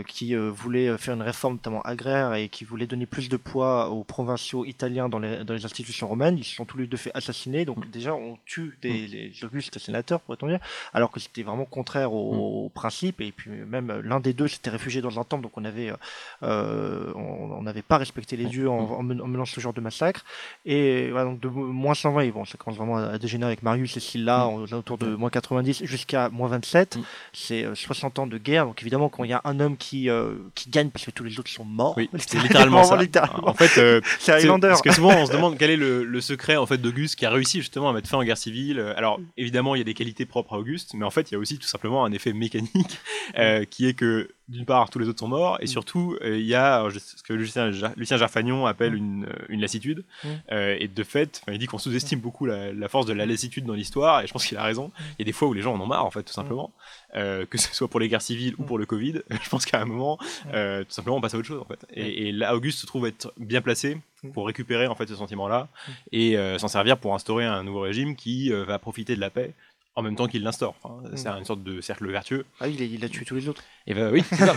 qui 0.07 0.35
euh, 0.35 0.51
voulaient 0.51 0.97
faire 0.99 1.15
une 1.15 1.23
réforme 1.23 1.55
notamment 1.55 1.83
agraire 1.83 2.35
et 2.35 2.49
qui 2.49 2.65
voulaient 2.65 2.87
donner 2.87 3.07
plus 3.07 3.29
de 3.29 3.37
poids 3.37 3.91
aux 3.91 4.05
provinciaux 4.05 4.65
italiens 4.65 5.09
dans 5.09 5.19
les, 5.19 5.45
dans 5.45 5.55
les 5.55 5.65
institutions 5.65 6.07
romaines. 6.09 6.39
Ils 6.39 6.45
se 6.45 6.55
sont 6.55 6.65
tous 6.65 6.79
les 6.79 6.87
deux 6.87 6.97
fait 6.97 7.11
assassiner. 7.15 7.63
Mm. 7.63 7.65
Donc 7.67 7.91
déjà, 7.91 8.15
on 8.15 8.39
tue 8.47 8.79
des 8.83 9.07
les 9.09 9.45
augustes 9.45 9.79
sénateurs, 9.79 10.21
pourrait-on 10.21 10.47
dire, 10.49 10.61
alors 10.95 11.11
que 11.11 11.19
c'était 11.21 11.43
vraiment 11.43 11.65
contraire 11.65 12.13
au, 12.13 12.33
Mm. 12.35 12.39
au 12.39 12.69
principe. 12.75 13.21
Et 13.21 13.33
puis 13.33 13.51
même 13.51 13.91
euh, 13.91 14.03
l'un 14.05 14.21
des 14.21 14.33
deux 14.33 14.49
s'était 14.49 14.71
réfugié 14.71 15.01
dans 15.03 15.19
un 15.19 15.25
temple, 15.25 15.43
donc 15.43 15.53
on 15.57 15.65
avait 15.65 15.91
euh, 15.91 15.97
euh, 16.43 17.13
on 17.15 17.37
on 17.59 17.63
n'avait 17.63 17.83
pas 17.83 17.97
respecté 17.99 18.37
les 18.37 18.45
dieux 18.47 18.69
en, 18.69 18.79
en 18.79 19.03
men- 19.03 19.21
en 19.21 19.27
menant 19.27 19.45
ce 19.45 19.59
genre 19.61 19.73
de 19.73 19.81
massacre. 19.81 20.25
Et 20.65 21.11
voilà, 21.11 21.27
donc 21.27 21.41
de 21.41 21.49
mo- 21.49 21.67
moins 21.67 21.95
120, 21.95 22.21
et 22.23 22.31
bon, 22.31 22.45
ça 22.45 22.59
commence 22.59 22.77
vraiment 22.79 22.97
à 22.99 23.19
dégénérer 23.19 23.51
avec 23.53 23.63
Marius 23.63 23.97
et 23.97 24.01
Sylla 24.01 24.47
aux 24.49 24.73
alentours 24.73 24.99
de 24.99 25.15
moins 25.17 25.31
90 25.31 25.85
jusqu'à 25.85 26.29
moins 26.29 26.49
27. 26.49 26.97
Mm. 26.97 27.03
C'est 27.33 27.65
euh, 27.65 27.75
60 27.75 28.19
ans 28.19 28.27
de 28.27 28.39
guerre. 28.39 28.67
Donc 28.67 28.81
évidemment, 28.83 29.09
quand 29.09 29.25
il 29.25 29.31
y 29.31 29.33
a 29.33 29.41
un 29.45 29.56
homme 29.61 29.77
qui, 29.77 30.09
euh, 30.11 30.35
qui 30.55 30.71
gagne 30.71 30.91
parce 30.91 31.05
que 31.05 31.11
tous 31.11 31.25
les 31.25 31.39
autres 31.39 31.51
sont 31.51 31.65
morts, 31.65 31.95
Oui, 31.97 32.09
c'est 32.19 32.39
littéralement 32.41 32.85
ça. 32.85 32.97
littéralement. 32.97 33.49
En 33.49 33.55
fait, 33.55 33.79
euh, 33.81 34.01
c'est 34.19 34.33
Highlander. 34.33 34.69
Parce 34.69 34.83
que 34.83 34.93
souvent, 34.93 35.15
on 35.17 35.27
se 35.27 35.33
demande 35.33 35.57
quel 35.59 35.71
est 35.71 35.77
le, 35.77 36.05
le 36.05 36.21
secret 36.21 36.57
en 36.57 36.67
fait 36.67 36.79
d'Auguste 36.79 37.17
qui 37.17 37.27
a 37.27 37.31
réussi 37.31 37.59
justement 37.59 37.89
à 37.91 37.93
mettre 37.93 38.09
fin 38.09 38.19
aux 38.19 38.25
guerres 38.25 38.37
civiles. 38.39 38.79
Euh, 38.79 38.93
Alors, 38.97 39.21
évidemment, 39.37 39.75
il 39.75 39.79
y 39.79 39.81
a 39.83 39.85
des 39.85 39.95
qualités 39.95 40.27
propres 40.27 40.55
à 40.55 40.59
Auguste, 40.59 40.93
mais 40.95 41.05
en 41.05 41.11
fait, 41.11 41.31
il 41.31 41.35
y 41.35 41.37
a 41.37 41.39
aussi 41.39 41.59
tout 41.59 41.67
simplement 41.69 42.05
un 42.05 42.13
effet 42.13 42.33
mécanique 42.33 42.99
euh, 43.39 43.65
qui 43.65 43.87
est 43.87 43.95
que 43.95 44.29
d'une 44.49 44.65
part, 44.65 44.91
tous 44.91 44.99
les 44.99 45.09
autres 45.09 45.19
sont 45.19 45.29
morts, 45.29 45.59
et 45.61 45.67
surtout, 45.67 46.17
euh, 46.23 46.39
il 46.39 46.47
y 46.47 46.55
a 46.55 46.89
je 46.89 46.99
sais 46.99 47.17
ce 47.17 47.23
que 47.23 47.33
Lucien, 47.33 47.71
Lucien 47.97 48.17
Gerfagnon 48.17 48.67
appelle 48.67 48.95
une, 48.95 49.25
euh, 49.25 49.47
une 49.49 49.61
lassitude. 49.61 50.05
Mm. 50.23 50.29
Euh, 50.53 50.77
et 50.79 50.89
de 50.89 51.03
fait, 51.03 51.43
il 51.51 51.59
dit 51.59 51.67
qu'on 51.67 51.79
sous-estime 51.79 52.21
beaucoup 52.21 52.47
la, 52.47 52.73
la 52.73 52.89
force 52.89 53.07
de 53.07 53.13
la 53.13 53.27
lassitude 53.27 53.65
dans 53.65 53.75
l'histoire, 53.75 54.23
et 54.23 54.27
je 54.27 54.33
pense 54.33 54.47
qu'il 54.47 54.57
a 54.57 54.63
raison. 54.63 54.93
Il 55.13 55.15
y 55.21 55.23
a 55.23 55.25
des 55.25 55.33
fois 55.33 55.49
où 55.49 55.53
les 55.53 55.63
gens 55.63 55.75
en 55.75 55.81
ont 55.81 55.87
marre, 55.87 56.07
en 56.07 56.11
fait, 56.11 56.23
tout 56.23 56.33
simplement. 56.33 56.73
Euh, 57.15 57.47
que 57.47 57.59
ce 57.59 57.75
soit 57.75 57.89
pour 57.89 57.99
les 57.99 58.09
guerres 58.09 58.23
civiles 58.23 58.55
ou 58.59 58.65
pour 58.65 58.79
le 58.79 58.87
Covid, 58.87 59.23
je 59.43 59.49
pense 59.49 59.65
qu'à 59.65 59.81
un 59.81 59.85
moment, 59.85 60.19
euh, 60.53 60.85
tout 60.85 60.93
simplement, 60.93 61.17
on 61.17 61.21
passe 61.21 61.35
à 61.35 61.39
autre 61.39 61.47
chose, 61.47 61.61
en 61.61 61.65
fait. 61.65 61.85
Et, 61.93 62.29
et 62.29 62.33
là, 62.33 62.55
Auguste 62.55 62.79
se 62.79 62.87
trouve 62.87 63.07
être 63.07 63.33
bien 63.39 63.63
placé 63.63 63.99
pour 64.33 64.47
récupérer 64.47 64.87
en 64.87 64.95
fait 64.95 65.07
ce 65.07 65.15
sentiment-là 65.15 65.69
et 66.13 66.37
euh, 66.37 66.59
s'en 66.59 66.69
servir 66.69 66.99
pour 66.99 67.15
instaurer 67.15 67.45
un 67.45 67.63
nouveau 67.63 67.81
régime 67.81 68.17
qui 68.17 68.53
euh, 68.53 68.65
va 68.65 68.79
profiter 68.79 69.15
de 69.15 69.21
la 69.21 69.31
paix 69.31 69.53
en 69.97 70.03
même 70.03 70.15
temps 70.15 70.27
qu'il 70.29 70.43
l'instaure. 70.43 70.75
Enfin, 70.83 71.03
C'est 71.15 71.27
une 71.29 71.45
sorte 71.47 71.63
de 71.63 71.81
cercle 71.81 72.07
vertueux. 72.11 72.45
Ah, 72.61 72.69
il 72.69 72.81
a, 72.83 72.85
il 72.85 73.03
a 73.05 73.09
tué 73.09 73.25
tous 73.25 73.35
les 73.35 73.49
autres. 73.49 73.63
Et 73.87 73.95
ben 73.95 74.13
oui, 74.13 74.23
c'est 74.29 74.37
ça. 74.37 74.55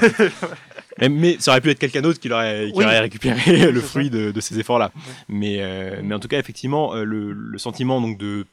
mais, 0.99 1.07
mais 1.09 1.37
ça 1.39 1.51
aurait 1.51 1.61
pu 1.61 1.69
être 1.69 1.79
quelqu'un 1.79 2.01
d'autre 2.01 2.19
qui 2.19 2.29
aurait, 2.31 2.67
qui 2.71 2.77
Oui. 2.77 2.83
aurait 2.83 2.99
récupéré 2.99 3.71
le 3.71 3.79
fruit 3.81 4.09
de, 4.09 4.31
de 4.31 4.41
ces 4.41 4.59
efforts-là. 4.59 4.91
Mais, 5.29 5.57
euh, 5.61 6.01
mais 6.03 6.13
en 6.13 6.19
tout 6.19 6.27
cas, 6.27 6.39
effectivement, 6.39 6.93
euh, 6.93 7.03
le, 7.05 7.31
le 7.31 7.57
sentiment 7.57 8.01
donc 8.01 8.17
de, 8.17 8.45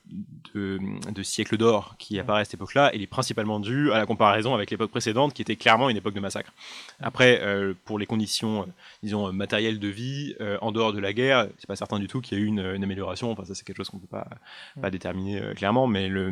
de, 0.54 0.78
de 1.12 1.22
siècle 1.24 1.56
d'or 1.56 1.96
qui 1.98 2.20
apparaît 2.20 2.42
à 2.42 2.44
cette 2.44 2.54
époque-là, 2.54 2.92
il 2.94 3.02
est 3.02 3.06
principalement 3.08 3.58
dû 3.58 3.90
à 3.90 3.98
la 3.98 4.06
comparaison 4.06 4.54
avec 4.54 4.70
l'époque 4.70 4.90
précédente, 4.92 5.34
qui 5.34 5.42
était 5.42 5.56
clairement 5.56 5.90
une 5.90 5.96
époque 5.96 6.14
de 6.14 6.20
massacre. 6.20 6.52
Après, 7.00 7.40
euh, 7.42 7.74
pour 7.84 7.98
les 7.98 8.06
conditions, 8.06 8.62
euh, 8.62 8.66
disons, 9.02 9.32
matérielles 9.32 9.80
de 9.80 9.88
vie, 9.88 10.34
en 10.60 10.70
dehors 10.70 10.92
de 10.92 11.00
la 11.00 11.12
guerre, 11.12 11.48
c'est 11.58 11.66
pas 11.66 11.74
certain 11.76 11.98
du 11.98 12.06
tout 12.06 12.20
qu'il 12.20 12.38
y 12.38 12.40
a 12.40 12.44
eu 12.44 12.46
une, 12.46 12.60
une 12.60 12.84
amélioration. 12.84 13.32
Enfin, 13.32 13.44
ça, 13.44 13.54
c'est 13.54 13.64
quelque 13.64 13.78
chose 13.78 13.88
qu'on 13.90 13.98
peut 13.98 14.06
pas, 14.06 14.28
pas 14.80 14.90
déterminer 14.90 15.40
clairement. 15.56 15.86
Mais, 15.86 16.08
le, 16.08 16.30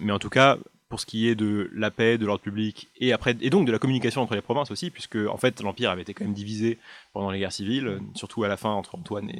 mais 0.00 0.12
en 0.12 0.18
tout 0.18 0.30
cas, 0.30 0.58
pour 0.88 1.00
ce 1.00 1.06
qui 1.06 1.28
est 1.28 1.34
de 1.34 1.70
la 1.74 1.90
paix, 1.90 2.18
de 2.18 2.26
l'ordre 2.26 2.42
public 2.42 2.88
et 2.98 3.12
après 3.12 3.36
et 3.40 3.50
donc 3.50 3.66
de 3.66 3.72
la 3.72 3.78
communication 3.78 4.22
entre 4.22 4.34
les 4.34 4.42
provinces 4.42 4.70
aussi, 4.70 4.90
puisque 4.90 5.16
en 5.16 5.36
fait 5.36 5.60
l'empire 5.60 5.90
avait 5.90 6.02
été 6.02 6.14
quand 6.14 6.24
même 6.24 6.34
divisé 6.34 6.78
pendant 7.12 7.30
les 7.30 7.40
guerres 7.40 7.52
civiles, 7.52 8.00
surtout 8.14 8.44
à 8.44 8.48
la 8.48 8.56
fin 8.56 8.70
entre 8.70 8.94
Antoine 8.94 9.30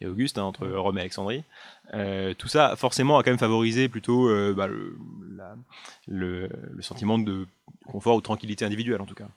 et, 0.00 0.06
Auguste, 0.06 0.38
hein, 0.38 0.44
entre 0.44 0.68
Rome 0.68 0.98
et 0.98 1.00
Alexandrie. 1.00 1.42
Euh, 1.94 2.34
tout 2.34 2.46
ça 2.46 2.76
forcément 2.76 3.18
a 3.18 3.24
quand 3.24 3.30
même 3.30 3.38
favorisé 3.38 3.88
plutôt 3.88 4.28
euh, 4.28 4.54
bah, 4.54 4.68
le, 6.06 6.48
sentiment 6.80 7.18
de 7.18 7.46
confort 7.86 8.14
ou 8.14 8.20
tranquillité 8.20 8.64
individuelle 8.64 9.00
en 9.00 9.06
tout 9.06 9.16
cas. 9.16 9.28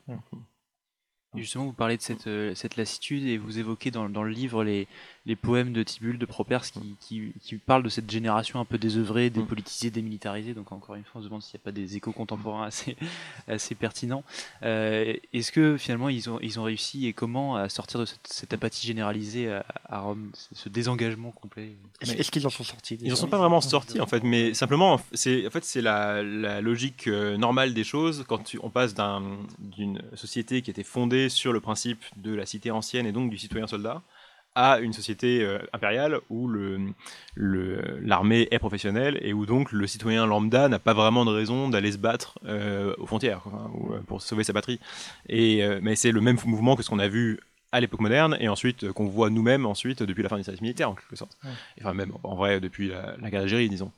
Et 1.36 1.40
justement, 1.42 1.66
vous 1.66 1.74
parlez 1.74 1.98
de 1.98 2.02
cette, 2.02 2.28
euh, 2.28 2.54
cette 2.56 2.78
lassitude 2.78 3.26
et 3.26 3.38
vous 3.38 3.60
évoquez 3.60 3.92
dans, 3.92 4.08
dans 4.10 4.24
le 4.24 4.32
livre 4.32 4.64
les, 4.64 4.88
les 5.26 5.36
poèmes 5.36 5.74
de 5.74 5.82
Tibulle, 5.84 6.18
de 6.18 6.26
Properce 6.26 6.72
qui, 6.72 6.96
qui, 7.00 7.34
qui 7.42 7.56
parlent 7.56 7.84
de 7.84 7.90
cette 7.90 8.10
génération 8.12 8.60
un 8.60 8.66
peu 8.66 8.78
désœuvrée, 8.78 9.30
dépolitisée, 9.30 9.90
démilitarisée. 9.90 10.54
Donc, 10.54 10.72
encore 10.72 10.96
une 10.96 11.04
fois, 11.04 11.20
on 11.20 11.24
se 11.24 11.28
demande 11.28 11.42
s'il 11.42 11.58
n'y 11.58 11.62
a 11.64 11.66
pas 11.66 11.72
des 11.72 11.96
échos 11.96 12.12
contemporains 12.12 12.66
assez, 12.68 12.96
assez 13.48 13.74
pertinents. 13.76 14.24
Euh, 14.64 15.14
Est-ce 15.34 15.52
que 15.52 15.78
finalement 15.78 16.10
ils 16.10 16.30
ont, 16.30 16.40
ils 16.42 16.60
ont 16.60 16.64
réussi 16.64 17.08
et 17.08 17.14
comment 17.14 17.56
à 17.56 17.70
sortir 17.70 18.00
de 18.00 18.06
cette, 18.06 18.28
cette 18.28 18.54
apathie 18.54 18.86
généralisée 18.86 19.52
à, 19.52 19.66
à 19.86 20.00
Rome, 20.02 20.30
ce 20.52 20.70
désengagement 20.70 21.32
complet? 21.32 21.72
Est-ce 22.02 22.30
qu'ils 22.32 22.46
en 22.46 22.50
sont 22.50 22.64
sortis 22.64 22.98
Ils 23.02 23.12
en 23.14 23.16
sont 23.16 23.28
pas 23.28 23.38
vraiment 23.38 23.62
sortis 23.62 24.00
en 24.02 24.08
fait, 24.08 24.24
mais 24.24 24.54
simplement 24.54 25.00
c'est 25.14 25.48
en 25.48 25.50
fait 25.50 25.64
c'est 25.64 25.82
la, 25.82 26.22
la 26.22 26.62
logique 26.62 27.08
euh, 27.08 27.38
normale 27.38 27.74
des 27.74 27.84
choses. 27.84 28.24
Quand 28.28 28.40
tu- 28.44 28.60
on 28.62 28.70
passe 28.70 28.94
d'un- 28.94 29.24
d'une 29.60 30.02
société 30.16 30.62
qui 30.62 30.70
était 30.72 30.84
fondée 30.84 31.23
sur 31.30 31.54
le 31.54 31.60
principe 31.60 32.04
de 32.18 32.34
la 32.34 32.46
cité 32.46 32.72
ancienne 32.72 33.06
et 33.06 33.12
donc 33.12 33.30
du 33.30 33.38
citoyen 33.38 33.68
soldat 33.68 34.02
à 34.56 34.78
une 34.80 34.94
société 34.94 35.42
euh, 35.44 35.58
impériale 35.74 36.20
où 36.30 36.48
le 36.48 36.80
le- 37.34 38.00
l'armée 38.02 38.48
est 38.52 38.60
professionnelle 38.60 39.18
et 39.22 39.34
où 39.34 39.46
donc 39.48 39.72
le 39.72 39.88
citoyen 39.88 40.28
lambda 40.28 40.70
n'a 40.70 40.78
pas 40.80 40.94
vraiment 40.94 41.26
de 41.26 41.32
raison 41.32 41.70
d'aller 41.70 41.92
se 41.92 41.98
battre 41.98 42.38
euh, 42.46 42.94
aux 43.00 43.08
frontières 43.08 43.42
enfin, 43.46 43.72
ou, 43.74 43.94
euh, 43.94 44.02
pour 44.02 44.22
sauver 44.22 44.44
sa 44.44 44.54
patrie. 44.54 44.80
Et 45.28 45.64
euh, 45.64 45.80
mais 45.82 45.96
c'est 45.96 46.12
le 46.12 46.22
même 46.22 46.38
mouvement 46.46 46.76
que 46.76 46.84
ce 46.84 46.90
qu'on 46.90 47.00
a 47.00 47.08
vu 47.08 47.40
à 47.72 47.80
l'époque 47.82 48.02
moderne 48.02 48.38
et 48.40 48.48
ensuite 48.48 48.92
qu'on 48.92 49.08
voit 49.08 49.32
nous-mêmes 49.32 49.66
ensuite 49.66 50.04
depuis 50.04 50.22
la 50.22 50.30
fin 50.30 50.38
du 50.38 50.44
service 50.44 50.62
militaire 50.62 50.92
en 50.92 50.94
quelque 50.94 51.16
sorte. 51.16 51.36
Enfin 51.82 51.96
même 51.96 52.12
en 52.22 52.36
vrai 52.36 52.60
depuis 52.60 52.90
la, 52.90 53.16
la 53.20 53.32
guerre 53.32 53.42
d'Algérie 53.42 53.70
disons. 53.70 53.92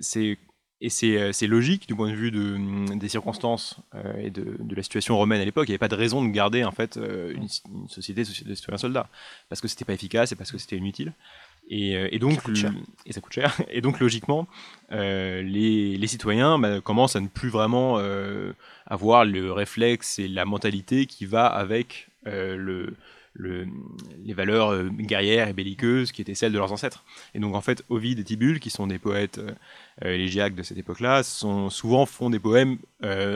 C'est 0.00 0.38
et 0.80 0.90
c'est 0.90 1.16
euh, 1.16 1.32
c'est 1.32 1.46
logique 1.46 1.86
du 1.88 1.94
point 1.94 2.10
de 2.10 2.14
vue 2.16 2.30
de, 2.30 2.56
mm, 2.58 2.98
des 2.98 3.08
circonstances 3.08 3.76
euh, 3.94 4.14
et 4.18 4.30
de, 4.30 4.56
de 4.58 4.74
la 4.74 4.82
situation 4.82 5.16
romaine 5.16 5.40
à 5.40 5.44
l'époque. 5.44 5.68
Il 5.68 5.70
n'y 5.70 5.74
avait 5.74 5.78
pas 5.78 5.88
de 5.88 5.94
raison 5.94 6.24
de 6.24 6.30
garder 6.30 6.64
en 6.64 6.70
fait 6.72 6.96
euh, 6.96 7.32
une, 7.34 7.48
une 7.74 7.88
société 7.88 8.22
de 8.24 8.54
citoyens 8.54 8.78
soldats 8.78 9.08
parce 9.48 9.60
que 9.60 9.68
c'était 9.68 9.84
pas 9.84 9.94
efficace 9.94 10.32
et 10.32 10.36
parce 10.36 10.52
que 10.52 10.58
c'était 10.58 10.76
inutile. 10.76 11.12
Et, 11.68 11.94
et 12.14 12.20
donc, 12.20 12.34
Ça 12.34 12.40
coûte 12.42 12.56
cher. 12.56 12.70
le- 12.72 12.78
et 13.06 13.12
ça 13.12 13.20
coûte 13.20 13.32
cher. 13.32 13.56
Et 13.70 13.80
donc, 13.80 13.98
logiquement, 13.98 14.46
euh, 14.92 15.42
les, 15.42 15.96
les 15.96 16.06
citoyens 16.06 16.60
bah, 16.60 16.80
commencent 16.80 17.16
à 17.16 17.20
ne 17.20 17.26
plus 17.26 17.48
vraiment 17.48 17.98
avoir 18.86 19.24
le 19.24 19.50
réflexe 19.50 20.20
et 20.20 20.28
la 20.28 20.44
mentalité 20.44 21.06
qui 21.06 21.26
va 21.26 21.46
avec 21.46 22.06
le, 22.24 22.94
le- 23.38 23.66
les 24.24 24.34
valeurs 24.34 24.70
euh, 24.72 24.88
guerrières 24.88 25.48
et 25.48 25.52
belliqueuses 25.52 26.10
qui 26.12 26.22
étaient 26.22 26.34
celles 26.34 26.52
de 26.52 26.58
leurs 26.58 26.72
ancêtres. 26.72 27.04
Et 27.34 27.38
donc, 27.38 27.54
en 27.54 27.60
fait, 27.60 27.84
Ovide 27.90 28.18
et 28.18 28.24
Tibulle, 28.24 28.60
qui 28.60 28.70
sont 28.70 28.86
des 28.86 28.98
poètes 28.98 29.38
euh, 29.38 29.50
euh, 30.04 30.12
élégiaques 30.14 30.54
de 30.54 30.62
cette 30.62 30.78
époque-là, 30.78 31.22
sont 31.22 31.70
souvent 31.70 32.06
font 32.06 32.30
des 32.30 32.38
poèmes 32.38 32.78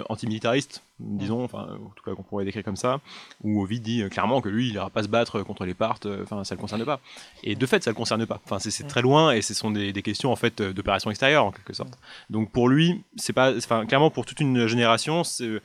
antimilitaristes, 0.08 0.82
disons, 0.98 1.44
enfin, 1.44 1.78
en 1.84 1.90
tout 1.94 2.02
cas 2.04 2.14
qu'on 2.14 2.22
pourrait 2.22 2.44
décrire 2.44 2.64
comme 2.64 2.76
ça, 2.76 3.00
où 3.42 3.62
Ovide 3.62 3.82
dit 3.82 4.02
clairement 4.10 4.40
que 4.40 4.48
lui, 4.48 4.68
il 4.68 4.72
n'ira 4.72 4.90
pas 4.90 5.02
se 5.02 5.08
battre 5.08 5.42
contre 5.42 5.64
les 5.64 5.74
Parthes, 5.74 6.08
enfin, 6.22 6.44
ça 6.44 6.54
le 6.54 6.60
concerne 6.60 6.84
pas. 6.84 7.00
Et 7.44 7.54
de 7.54 7.66
fait, 7.66 7.84
ça 7.84 7.90
le 7.90 7.94
concerne 7.94 8.26
pas. 8.26 8.40
Enfin, 8.44 8.58
c'est 8.58 8.86
très 8.88 9.02
loin 9.02 9.32
et 9.32 9.42
ce 9.42 9.54
sont 9.54 9.70
des, 9.70 9.92
des 9.92 10.02
questions 10.02 10.32
en 10.32 10.36
fait 10.36 10.60
d'opération 10.60 11.10
extérieure 11.10 11.44
en 11.44 11.52
quelque 11.52 11.72
sorte. 11.72 11.96
Donc 12.30 12.50
pour 12.50 12.68
lui, 12.68 13.02
c'est 13.16 13.32
pas, 13.32 13.54
enfin, 13.56 13.86
clairement 13.86 14.10
pour 14.10 14.26
toute 14.26 14.40
une 14.40 14.66
génération, 14.66 15.22
c'est 15.24 15.60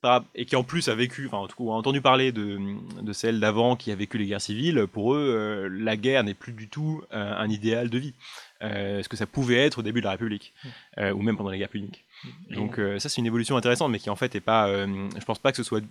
pas- 0.00 0.24
et 0.34 0.44
qui 0.44 0.56
en 0.56 0.64
plus 0.64 0.88
a 0.88 0.94
vécu, 0.94 1.26
enfin 1.26 1.38
en 1.38 1.48
tout 1.48 1.56
cas 1.56 1.70
a 1.70 1.74
entendu 1.74 2.00
parler 2.00 2.32
de, 2.32 2.58
de 3.02 3.12
celle 3.12 3.40
d'avant 3.40 3.76
qui 3.76 3.90
a 3.90 3.94
vécu 3.94 4.18
les 4.18 4.26
guerres 4.26 4.40
civiles, 4.40 4.86
pour 4.92 5.14
eux, 5.14 5.34
euh, 5.36 5.68
la 5.70 5.96
guerre 5.96 6.24
n'est 6.24 6.34
plus 6.34 6.52
du 6.52 6.68
tout 6.68 7.02
euh, 7.12 7.34
un 7.36 7.48
idéal 7.48 7.90
de 7.90 7.98
vie. 7.98 8.14
Euh, 8.62 9.02
ce 9.02 9.08
que 9.08 9.16
ça 9.16 9.26
pouvait 9.26 9.56
être 9.56 9.78
au 9.78 9.82
début 9.82 10.00
de 10.00 10.04
la 10.06 10.12
République, 10.12 10.52
euh, 10.98 11.12
ou 11.12 11.22
même 11.22 11.36
pendant 11.36 11.50
les 11.50 11.58
guerres 11.58 11.68
puniques. 11.68 12.04
Donc 12.50 12.78
euh, 12.78 12.98
ça 12.98 13.08
c'est 13.08 13.20
une 13.20 13.26
évolution 13.26 13.56
intéressante, 13.56 13.90
mais 13.92 13.98
qui 14.00 14.10
en 14.10 14.16
fait 14.16 14.34
est 14.34 14.40
pas, 14.40 14.68
je 14.86 15.24
pense 15.24 15.38
pas 15.38 15.50
que 15.52 15.56
ce 15.56 15.62
soit 15.62 15.82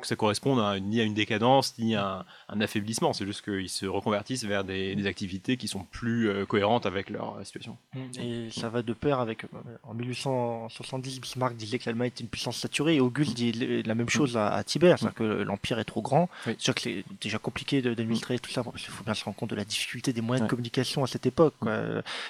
que 0.00 0.06
ça 0.06 0.14
corresponde 0.16 0.60
à, 0.60 0.78
ni 0.78 1.00
à 1.00 1.04
une 1.04 1.14
décadence 1.14 1.74
ni 1.78 1.94
à 1.96 2.18
un, 2.50 2.54
un 2.56 2.60
affaiblissement. 2.60 3.12
C'est 3.14 3.24
juste 3.24 3.42
qu'ils 3.42 3.70
se 3.70 3.86
reconvertissent 3.86 4.44
vers 4.44 4.62
des, 4.62 4.94
des 4.94 5.06
activités 5.06 5.56
qui 5.56 5.68
sont 5.68 5.84
plus 5.84 6.28
euh, 6.28 6.44
cohérentes 6.44 6.84
avec 6.84 7.08
leur 7.08 7.36
euh, 7.36 7.44
situation. 7.44 7.78
Et 8.20 8.48
ça 8.50 8.68
va 8.68 8.82
de 8.82 8.92
pair 8.92 9.20
avec. 9.20 9.44
euh, 9.44 9.48
En 9.84 9.94
1870, 9.94 11.20
Bismarck 11.20 11.56
disait 11.56 11.78
que 11.78 11.86
l'Allemagne 11.86 12.08
était 12.08 12.22
une 12.22 12.28
puissance 12.28 12.58
saturée 12.58 12.96
et 12.96 13.00
Auguste 13.00 13.34
dit 13.34 13.52
la 13.52 13.94
même 13.94 14.08
chose 14.08 14.36
à, 14.36 14.48
à 14.48 14.64
Tibère, 14.64 14.98
c'est-à-dire 14.98 15.14
que 15.14 15.24
l'Empire 15.24 15.78
est 15.78 15.84
trop 15.84 16.02
grand. 16.02 16.28
Oui. 16.46 16.54
C'est 16.58 16.62
sûr 16.64 16.74
que 16.74 16.80
c'est 16.82 17.04
déjà 17.20 17.38
compliqué 17.38 17.80
de- 17.82 17.94
d'administrer 17.94 18.38
tout 18.38 18.50
ça, 18.50 18.62
parce 18.62 18.82
qu'il 18.82 18.92
faut 18.92 19.04
bien 19.04 19.14
se 19.14 19.24
rendre 19.24 19.36
compte 19.36 19.50
de 19.50 19.56
la 19.56 19.64
difficulté 19.64 20.12
des 20.12 20.20
moyens 20.20 20.42
Ouais. 20.42 20.46
de 20.46 20.50
communication 20.50 21.04
à 21.04 21.06
cette 21.06 21.24
époque. 21.26 21.54
quoi. 21.60 21.72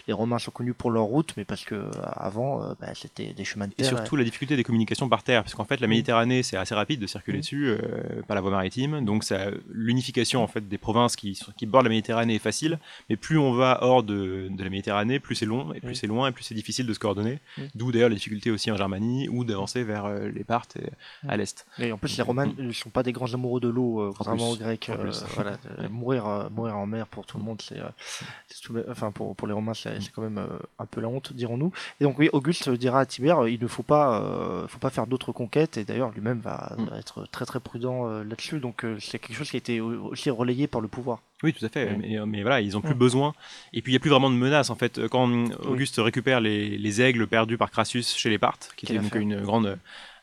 Les 0.06 0.12
Romains 0.12 0.38
sont 0.38 0.50
connus 0.52 0.74
pour 0.74 0.90
leur 0.92 1.02
route, 1.04 1.32
mais 1.36 1.44
parce 1.44 1.64
que 1.64 1.74
euh, 1.74 1.90
avant, 2.04 2.62
euh, 2.62 2.74
bah, 2.80 2.88
c'était 2.94 3.32
des 3.32 3.44
chemins 3.44 3.66
de 3.66 3.72
Et 3.72 3.82
terre. 3.82 3.88
surtout 3.88 4.14
la 4.16 4.22
difficulté 4.24 4.54
des 4.56 4.62
communications 4.64 5.08
par 5.08 5.22
terre, 5.24 5.42
parce 5.42 5.54
qu'en 5.54 5.64
fait 5.64 5.80
la 5.80 5.88
Méditerranée 5.88 6.42
c'est 6.44 6.56
assez 6.56 6.74
rapide 6.74 7.00
de 7.00 7.06
circuler 7.08 7.38
Mm. 7.38 7.42
Dessus 7.57 7.68
euh, 7.82 8.22
par 8.26 8.34
la 8.34 8.40
voie 8.40 8.50
maritime, 8.50 9.04
donc 9.04 9.24
ça- 9.24 9.50
l'unification 9.70 10.42
en 10.42 10.46
fait 10.46 10.68
des 10.68 10.78
provinces 10.78 11.16
qui, 11.16 11.38
bordent 11.66 11.86
la 11.86 11.90
Méditerranée 11.90 12.34
est 12.36 12.38
facile, 12.40 12.78
mais 13.09 13.16
plus 13.16 13.38
on 13.38 13.52
va 13.52 13.78
hors 13.82 14.02
de, 14.02 14.48
de 14.50 14.64
la 14.64 14.70
Méditerranée, 14.70 15.20
plus 15.20 15.34
c'est 15.34 15.46
long, 15.46 15.72
et 15.72 15.80
plus 15.80 15.90
Oui. 15.90 15.96
c'est 15.96 16.07
loin, 16.07 16.28
et 16.28 16.32
plus 16.32 16.44
c'est 16.44 16.54
difficile 16.54 16.86
de 16.86 16.92
se 16.94 16.98
coordonner, 16.98 17.40
Mm. 17.59 17.62
d'où 17.74 17.92
d'ailleurs 17.92 18.09
les 18.09 18.16
difficultés 18.16 18.50
aussi 18.50 18.70
en 18.70 18.76
Germanie, 18.76 19.28
ou 19.28 19.44
d'avancer 19.44 19.82
vers 19.84 20.04
euh, 20.07 20.28
les 20.28 20.44
Parthes 20.44 20.76
et- 20.76 20.90
à 21.28 21.36
l'est. 21.36 21.66
Et 21.78 21.92
en 21.92 21.98
plus, 21.98 22.16
les 22.16 22.22
Romains 22.22 22.52
ne 22.59 22.72
sont 22.72 22.90
pas 22.90 23.02
des 23.02 23.12
grands 23.12 23.32
amoureux 23.32 23.61
de 23.61 23.68
l'eau, 23.68 24.00
euh, 24.00 24.12
contrairement 24.16 24.52
plus. 24.54 24.62
aux 24.62 24.64
Grecs. 24.64 24.88
Euh, 24.90 25.11
voilà, 25.34 25.52
euh, 25.78 25.88
mourir, 25.90 26.26
euh, 26.26 26.48
mourir 26.50 26.76
en 26.76 26.86
mer 26.86 27.07
pour 27.07 27.24
tout 27.26 27.38
le 27.38 27.44
monde, 27.44 27.61
c'est, 27.62 27.78
euh, 27.78 27.88
c'est 28.48 28.61
tout- 28.62 28.76
enfin 28.90 29.11
pour, 29.12 29.34
pour 29.34 29.46
les 29.48 29.54
Romains, 29.54 29.74
c'est, 29.74 30.00
c'est 30.00 30.12
quand 30.12 30.22
même 30.22 30.38
euh, 30.38 30.46
un 30.78 30.86
peu 30.86 31.00
la 31.00 31.09
honte, 31.09 31.32
dirons-nous. 31.32 31.72
Et 32.00 32.04
donc 32.04 32.18
oui, 32.18 32.28
Auguste 32.32 32.68
dira 32.70 33.00
à 33.00 33.07
Tibère, 33.07 33.44
euh, 33.44 33.50
il 33.50 33.61
ne 33.61 33.66
faut 33.66 33.82
pas, 33.82 34.20
euh, 34.22 34.68
faut 34.68 34.78
pas 34.78 34.90
faire 34.90 35.07
d'autres 35.07 35.32
conquêtes. 35.32 35.76
Et 35.76 35.84
d'ailleurs, 35.84 36.11
lui-même 36.11 36.40
va, 36.40 36.74
Mm. 36.78 36.84
va 36.90 36.98
être 36.98 37.26
très 37.30 37.45
très 37.47 37.61
prudent 37.61 38.07
euh, 38.09 38.24
là-dessus. 38.24 38.59
Donc 38.61 38.84
euh, 38.84 38.99
c'est 39.01 39.18
quelque 39.18 39.36
chose 39.36 39.49
qui 39.51 39.57
a 39.57 39.59
été 39.59 39.80
au- 39.80 40.07
aussi 40.11 40.28
relayé 40.30 40.66
par 40.66 40.80
le 40.82 40.88
pouvoir. 40.88 41.20
Oui, 41.42 41.53
tout 41.53 41.64
à 41.64 41.68
fait. 41.68 41.90
Mm. 41.97 42.01
Mais, 42.03 42.18
mais 42.26 42.42
voilà, 42.42 42.61
ils 42.61 42.76
ont 42.76 42.80
plus 42.82 42.94
Mm. 42.94 42.99
besoin. 42.99 43.34
Et 43.72 43.80
puis 43.82 43.92
il 43.92 43.94
n'y 43.94 43.99
a 43.99 44.01
plus 44.01 44.11
vraiment 44.11 44.30
de 44.30 44.36
menace 44.36 44.68
en 44.70 44.74
fait. 44.74 45.07
Quand 45.09 45.26
Auguste 45.64 45.97
récupère 45.99 46.40
les, 46.40 46.76
les 46.76 47.01
aigles 47.01 47.26
perdus 47.26 47.57
par 47.59 47.70
Crassus 47.70 48.03
chez 48.03 48.28
les 48.30 48.38
Parthes, 48.38 48.70
qui 48.76 48.86
Quelle 48.86 48.97
était 48.97 49.05
donc 49.05 49.14
une 49.14 49.40
grande, 49.40 49.78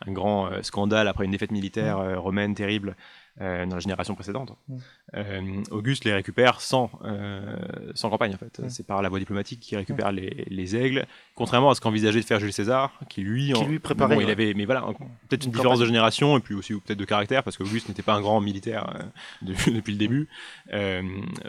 un 0.06 0.12
grand 0.12 0.48
euh, 0.52 0.62
scandale 0.62 1.08
après 1.08 1.26
une 1.26 1.32
défaite 1.32 1.52
militaire 1.52 1.98
Mm. 1.98 2.02
euh, 2.02 2.20
romaine 2.20 2.54
terrible 2.56 2.96
euh, 3.42 3.66
dans 3.66 3.76
la 3.76 3.80
génération 3.80 4.14
précédente. 4.16 4.56
Mm. 4.68 4.78
Euh, 5.16 5.64
Auguste 5.72 6.06
les 6.06 6.14
récupère 6.14 6.62
sans, 6.62 6.92
euh, 7.04 7.56
sans 7.96 8.10
campagne 8.10 8.36
en 8.36 8.38
fait. 8.38 8.60
Mm. 8.60 8.70
C'est 8.70 8.86
par 8.86 9.02
la 9.02 9.10
voie 9.10 9.20
diplomatique 9.20 9.60
qu'il 9.60 9.78
récupère 9.78 10.12
les, 10.12 10.46
les 10.48 10.76
aigles, 10.76 11.06
contrairement 11.36 11.72
à 11.72 11.76
ce 11.76 11.82
qu'envisageait 11.82 12.20
de 12.22 12.26
faire 12.26 12.40
Jules 12.40 12.54
César, 12.54 12.92
qui 13.10 13.22
lui, 13.22 13.54
Qui 13.54 13.66
lui 13.66 13.80
préparait, 13.80 14.16
bon, 14.16 14.22
il 14.22 14.30
avait, 14.30 14.54
mais 14.54 14.66
voilà, 14.66 14.82
peut-être 15.30 15.46
une, 15.46 15.50
Une 15.50 15.56
différence 15.56 15.80
de 15.80 15.86
génération 15.86 16.38
et 16.38 16.42
puis 16.42 16.54
aussi 16.56 16.74
peut-être 16.74 17.00
de 17.00 17.06
caractère 17.06 17.44
parce 17.44 17.58
qu'Auguste 17.58 17.90
n'était 17.90 18.04
pas 18.04 18.14
un 18.14 18.22
grand 18.22 18.40
militaire 18.40 18.94
de- 19.42 19.54
depuis 19.72 19.94
le 19.94 19.98
début. 19.98 20.28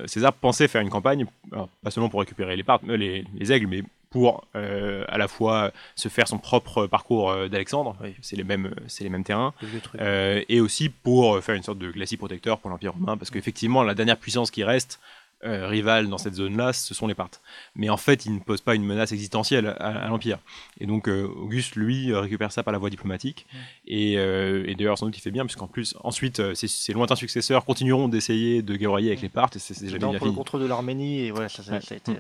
César 0.07 0.33
pensait 0.33 0.69
faire 0.69 0.81
une 0.81 0.91
campagne, 0.91 1.27
alors, 1.53 1.69
pas 1.83 1.91
seulement 1.91 2.09
pour 2.09 2.21
récupérer 2.21 2.57
les, 2.57 2.65
euh, 2.69 2.97
les, 2.97 3.25
les 3.35 3.53
aigles, 3.53 3.67
mais 3.67 3.83
pour 4.15 4.47
euh, 4.55 5.05
à 5.09 5.19
la 5.19 5.27
fois 5.27 5.73
se 5.97 6.09
faire 6.09 6.29
son 6.29 6.39
propre 6.39 6.87
parcours 6.87 7.33
euh, 7.33 7.49
d'Alexandre, 7.49 7.97
c'est 8.23 8.37
les 8.37 8.45
mêmes, 8.45 8.73
c'est 8.87 9.03
les 9.03 9.11
mêmes 9.11 9.25
terrains, 9.25 9.53
euh, 10.01 10.41
et 10.49 10.61
aussi 10.61 10.89
pour 10.89 11.43
faire 11.43 11.57
une 11.57 11.65
sorte 11.65 11.79
de 11.79 11.91
glacis 11.91 12.17
protecteur 12.17 12.61
pour 12.61 12.71
l'Empire 12.71 12.93
romain, 12.93 13.17
parce 13.17 13.33
qu'effectivement 13.33 13.83
la 13.83 13.97
dernière 13.97 14.17
puissance 14.17 14.53
qui 14.53 14.63
reste 14.63 15.01
euh, 15.45 15.67
rival 15.69 16.09
dans 16.09 16.19
cette 16.19 16.35
zone-là, 16.35 16.73
ce 16.73 16.95
sont 16.95 17.07
les 17.07 17.15
Parthes. 17.15 17.41
Mais 17.77 17.89
en 17.91 17.97
fait, 17.97 18.27
il 18.27 18.35
ne 18.35 18.39
pose 18.41 18.61
pas 18.61 18.75
une 18.75 18.85
menace 18.85 19.13
existentielle 19.13 19.67
à, 19.79 20.05
à 20.05 20.09
l'Empire. 20.09 20.39
Et 20.81 20.87
donc, 20.87 21.09
euh, 21.09 21.27
Auguste, 21.27 21.77
lui, 21.77 22.13
euh, 22.13 22.21
récupère 22.21 22.51
ça 22.53 22.63
par 22.63 22.73
la 22.73 22.79
voie 22.79 22.91
diplomatique. 22.91 23.47
Et, 23.87 24.19
euh, 24.19 24.65
et 24.67 24.75
d'ailleurs, 24.75 24.99
sans 24.99 25.07
doute, 25.07 25.17
il 25.19 25.21
fait 25.21 25.31
bien, 25.31 25.45
puisqu'en 25.45 25.67
plus, 25.69 25.95
ensuite, 26.03 26.55
ses, 26.55 26.69
ses 26.69 26.93
lointains 26.93 27.17
successeurs 27.17 27.65
continueront 27.65 28.09
d'essayer 28.09 28.63
de 28.63 28.77
guerroyer 28.77 29.09
avec 29.09 29.21
les 29.23 29.29
Parthes, 29.29 29.57
et 29.57 29.59
c'est 29.59 29.81
Notamment 29.85 30.11
bien 30.11 30.19
pour 30.19 30.29
le 30.29 30.33
contrôle 30.33 30.63
de 30.63 30.67
l'Arménie, 30.67 31.21
et 31.27 31.31
voilà, 31.31 31.49
ça, 31.49 31.63
ça- 31.63 31.73
Ouais. 31.73 31.81
ça 31.81 31.95
a 31.95 31.99
été. 31.99 32.13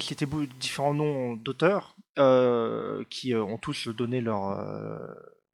C'était 0.00 0.26
beau- 0.26 0.44
différents 0.58 0.92
noms 0.94 1.34
d'auteurs 1.36 1.94
euh, 2.18 3.04
qui 3.10 3.32
euh, 3.32 3.44
ont 3.44 3.58
tous 3.58 3.86
donné 3.88 4.20
leur. 4.20 4.50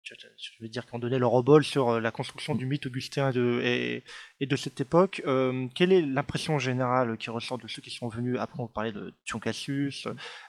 Je 0.04 0.50
veux 0.62 0.68
dire, 0.70 0.86
qui 0.86 0.94
ont 0.96 1.00
donné 1.00 1.18
leur 1.18 1.34
obol 1.34 1.64
sur 1.64 1.90
euh, 1.90 2.00
la 2.00 2.12
construction 2.12 2.56
du 2.56 2.66
mythe 2.66 2.86
augustin 2.86 3.30
et 3.30 3.34
de, 3.34 3.62
et, 3.64 4.04
et 4.40 4.46
de 4.46 4.56
cette 4.56 4.80
époque. 4.82 5.22
Euh, 5.26 5.68
quelle 5.76 5.92
est 5.94 6.02
l'impression 6.02 6.60
générale 6.60 7.18
qui 7.18 7.30
ressort 7.30 7.58
de 7.58 7.68
ceux 7.68 7.82
qui 7.82 7.90
sont 7.92 8.08
venus 8.10 8.38
Après, 8.40 8.62
on 8.62 8.68
parlait 8.68 8.92
de 8.92 9.14
Dion 9.26 9.40
Cassius, 9.40 10.08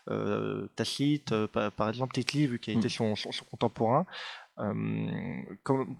euh, 0.08 0.66
Tacite, 0.76 1.34
par, 1.46 1.70
par 1.72 1.88
exemple, 1.88 2.12
Tite-Live, 2.14 2.58
qui 2.58 2.70
a 2.70 2.74
été 2.74 2.86
Mm. 2.86 2.90
son, 2.90 3.16
son, 3.16 3.32
son 3.32 3.44
contemporain. 3.46 4.06
Euh, 4.58 4.72
comme- 5.62 5.96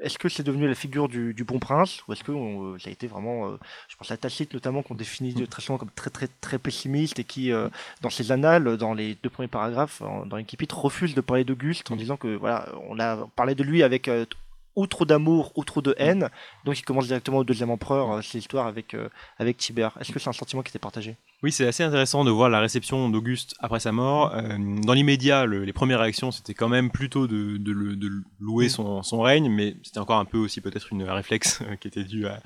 est-ce 0.00 0.18
que 0.18 0.28
c'est 0.28 0.42
devenu 0.42 0.66
la 0.68 0.74
figure 0.74 1.08
du, 1.08 1.32
du 1.34 1.44
bon 1.44 1.58
prince 1.58 2.00
ou 2.06 2.12
est-ce 2.12 2.22
que 2.24 2.32
on- 2.32 2.78
ça 2.78 2.88
a 2.88 2.92
été 2.92 3.06
vraiment, 3.06 3.50
euh, 3.50 3.56
je 3.88 3.96
pense 3.96 4.10
à 4.10 4.16
Tacite 4.16 4.52
notamment 4.54 4.82
qu'on 4.82 4.94
définit 4.94 5.32
de- 5.34 5.46
très 5.46 5.62
souvent 5.62 5.78
comme 5.78 5.90
très 5.94 6.10
très 6.10 6.28
très 6.40 6.58
pessimiste 6.58 7.18
et 7.18 7.24
qui 7.24 7.52
euh, 7.52 7.68
dans 8.02 8.10
ses 8.10 8.32
annales, 8.32 8.76
dans 8.76 8.94
les 8.94 9.14
deux 9.22 9.30
premiers 9.30 9.48
paragraphes, 9.48 10.02
en- 10.02 10.26
dans 10.26 10.36
Incipit, 10.36 10.68
refuse 10.72 11.14
de 11.14 11.20
parler 11.20 11.44
d'Auguste 11.44 11.90
en 11.90 11.96
disant 11.96 12.16
que 12.16 12.36
voilà, 12.36 12.68
on 12.88 12.98
a 13.00 13.26
parlé 13.36 13.54
de 13.54 13.62
lui 13.62 13.82
avec 13.82 14.08
euh, 14.08 14.26
ou 14.74 14.86
trop 14.86 15.06
d'amour 15.06 15.52
ou 15.56 15.64
trop 15.64 15.80
de 15.80 15.94
haine, 15.98 16.28
donc 16.64 16.78
il 16.78 16.82
commence 16.82 17.06
directement 17.06 17.38
au 17.38 17.44
deuxième 17.44 17.70
empereur, 17.70 18.12
euh, 18.12 18.22
c'est 18.22 18.36
l'histoire 18.38 18.66
avec 18.66 18.92
euh, 18.94 19.08
avec 19.38 19.56
Tibère. 19.56 19.96
Est-ce 20.00 20.12
que 20.12 20.18
c'est 20.18 20.28
un 20.28 20.32
sentiment 20.34 20.62
qui 20.62 20.68
était 20.70 20.78
partagé? 20.78 21.16
Oui, 21.42 21.52
c'est 21.52 21.66
assez 21.66 21.82
intéressant 21.82 22.24
de 22.24 22.30
voir 22.30 22.48
la 22.48 22.60
réception 22.60 23.10
d'Auguste 23.10 23.54
après 23.60 23.78
sa 23.78 23.92
mort. 23.92 24.34
Euh, 24.34 24.56
dans 24.82 24.94
l'immédiat, 24.94 25.44
le- 25.44 25.64
les 25.64 25.72
premières 25.74 26.00
réactions, 26.00 26.30
c'était 26.30 26.54
quand 26.54 26.70
même 26.70 26.90
plutôt 26.90 27.26
de, 27.26 27.58
de 27.58 27.72
le- 27.72 27.94
de 27.94 28.10
louer 28.40 28.70
son, 28.70 29.02
son 29.02 29.20
règne, 29.20 29.50
mais 29.50 29.76
c'était 29.82 29.98
encore 29.98 30.18
un 30.18 30.24
peu 30.24 30.38
aussi 30.38 30.62
peut-être 30.62 30.92
une 30.92 31.02
un 31.02 31.12
réflexe 31.14 31.60
euh, 31.62 31.76
qui 31.76 31.88
était 31.88 32.04
dû 32.04 32.26
à, 32.26 32.40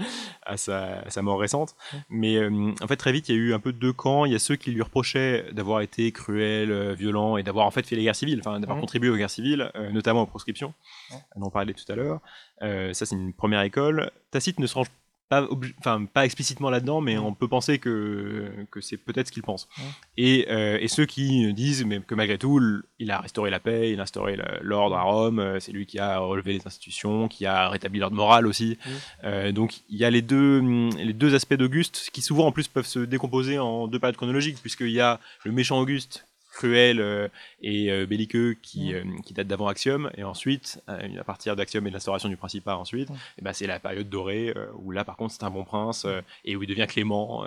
à 0.45 0.57
sa, 0.57 1.01
à 1.03 1.11
sa 1.11 1.22
mort 1.22 1.38
récente. 1.38 1.76
Mais 2.09 2.36
euh, 2.36 2.72
en 2.82 2.86
fait, 2.88 2.97
très 2.97 3.12
vite, 3.12 3.28
il 3.28 3.36
y 3.36 3.38
a 3.38 3.41
eu 3.41 3.55
un 3.55 3.61
peu 3.61 3.72
deux 3.72 3.93
camps. 3.93 4.24
Il 4.24 4.32
y 4.32 4.34
a 4.34 4.41
ceux 4.41 4.57
qui 4.57 4.72
lui 4.72 4.82
reprochaient 4.82 5.47
d'avoir 5.53 5.82
été 5.82 6.11
cruel, 6.11 6.93
violent 6.95 7.36
et 7.36 7.45
d'avoir 7.45 7.66
en 7.66 7.70
fait 7.70 7.86
fait 7.86 7.95
les 7.97 8.03
guerres 8.03 8.16
civiles, 8.16 8.41
enfin 8.45 8.59
d'avoir 8.59 8.78
contribué 8.80 9.09
aux 9.09 9.16
guerres 9.16 9.30
civiles, 9.30 9.70
euh, 9.76 9.91
notamment 9.93 10.22
aux 10.22 10.26
proscriptions. 10.26 10.74
Ouais. 11.12 11.16
On 11.36 11.49
parlait 11.51 11.74
tout 11.74 11.91
à 11.91 11.95
l'heure. 11.95 12.20
Ça, 12.61 13.07
c'est 13.07 13.14
une 13.14 13.32
première 13.32 13.62
école. 13.62 14.11
Tacite 14.32 14.59
ne 14.59 14.66
se 14.66 14.74
range 14.74 14.88
pas, 15.31 15.49
enfin, 15.78 16.05
pas 16.07 16.24
explicitement 16.24 16.70
là-dedans, 16.70 17.01
mais 17.01 17.16
on 17.16 17.33
peut 17.35 17.47
penser 17.47 17.78
que, 17.78 18.51
que 18.72 18.81
c'est 18.81 18.97
peut-être 18.97 19.28
ce 19.28 19.33
qu'il 19.33 19.45
pense. 19.45 19.68
Et, 20.16 20.49
euh, 20.51 20.76
et 20.81 20.89
ceux 20.89 21.07
qui 21.07 21.55
disent 21.55 21.85
mais 21.85 22.01
que 22.01 22.16
malgré 22.16 22.37
tout, 22.37 22.61
il 22.99 23.11
a 23.12 23.20
restauré 23.20 23.49
la 23.49 23.61
paix, 23.61 23.93
il 23.93 24.01
a 24.01 24.03
instauré 24.03 24.37
l'ordre 24.61 24.97
à 24.97 25.03
Rome, 25.03 25.39
euh, 25.39 25.61
c'est 25.61 25.70
lui 25.70 25.87
qui 25.87 26.01
a 26.01 26.18
relevé 26.18 26.55
les 26.55 26.66
institutions, 26.66 27.28
qui 27.28 27.47
a 27.47 27.68
rétabli 27.68 28.01
l'ordre 28.01 28.16
moral 28.16 28.45
aussi. 28.45 28.76
Euh, 29.22 29.53
donc 29.53 29.83
il 29.89 29.99
y 29.99 30.05
a 30.05 30.11
les 30.11 30.20
deux, 30.20 30.61
les 30.99 31.12
deux 31.12 31.37
aspects 31.37 31.55
d'Auguste 31.55 32.11
qui 32.12 32.22
souvent 32.22 32.47
en 32.47 32.53
plus 32.53 32.66
peuvent 32.66 32.87
se 32.87 32.99
décomposer 32.99 33.61
en 33.61 33.87
deux 33.87 34.01
périodes 34.01 34.16
chronologiques, 34.16 34.59
puisqu'il 34.61 34.91
y 34.91 35.01
a 35.01 35.20
le 35.45 35.53
méchant 35.53 35.78
Auguste 35.78 36.26
cruel 36.51 37.01
euh, 37.01 37.29
et 37.63 37.91
euh, 37.91 38.07
belliqueux 38.07 38.55
qui, 38.61 38.95
euh, 38.95 39.05
qui 39.25 39.33
date 39.35 39.47
d'avant 39.47 39.69
Axiom. 39.69 40.11
Et 40.17 40.25
ensuite 40.25 40.83
à 40.87 41.25
partir 41.25 41.57
d'Axiom 41.57 41.87
et 41.87 41.91
de 41.91 41.95
l'instauration 41.95 42.29
du 42.29 42.37
Principat 42.37 42.77
ensuite 42.77 43.09
et 43.39 43.43
ben, 43.43 43.53
c'est 43.53 43.67
la 43.67 43.79
période 43.79 44.09
dorée 44.09 44.55
où 44.77 44.91
là 44.91 45.05
par 45.05 45.17
contre 45.17 45.33
c'est 45.35 45.45
un 45.45 45.51
bon 45.51 45.65
prince 45.65 46.07
et 46.45 46.57
où 46.57 46.63
il 46.63 46.67
devient 46.67 46.87
clément 46.89 47.45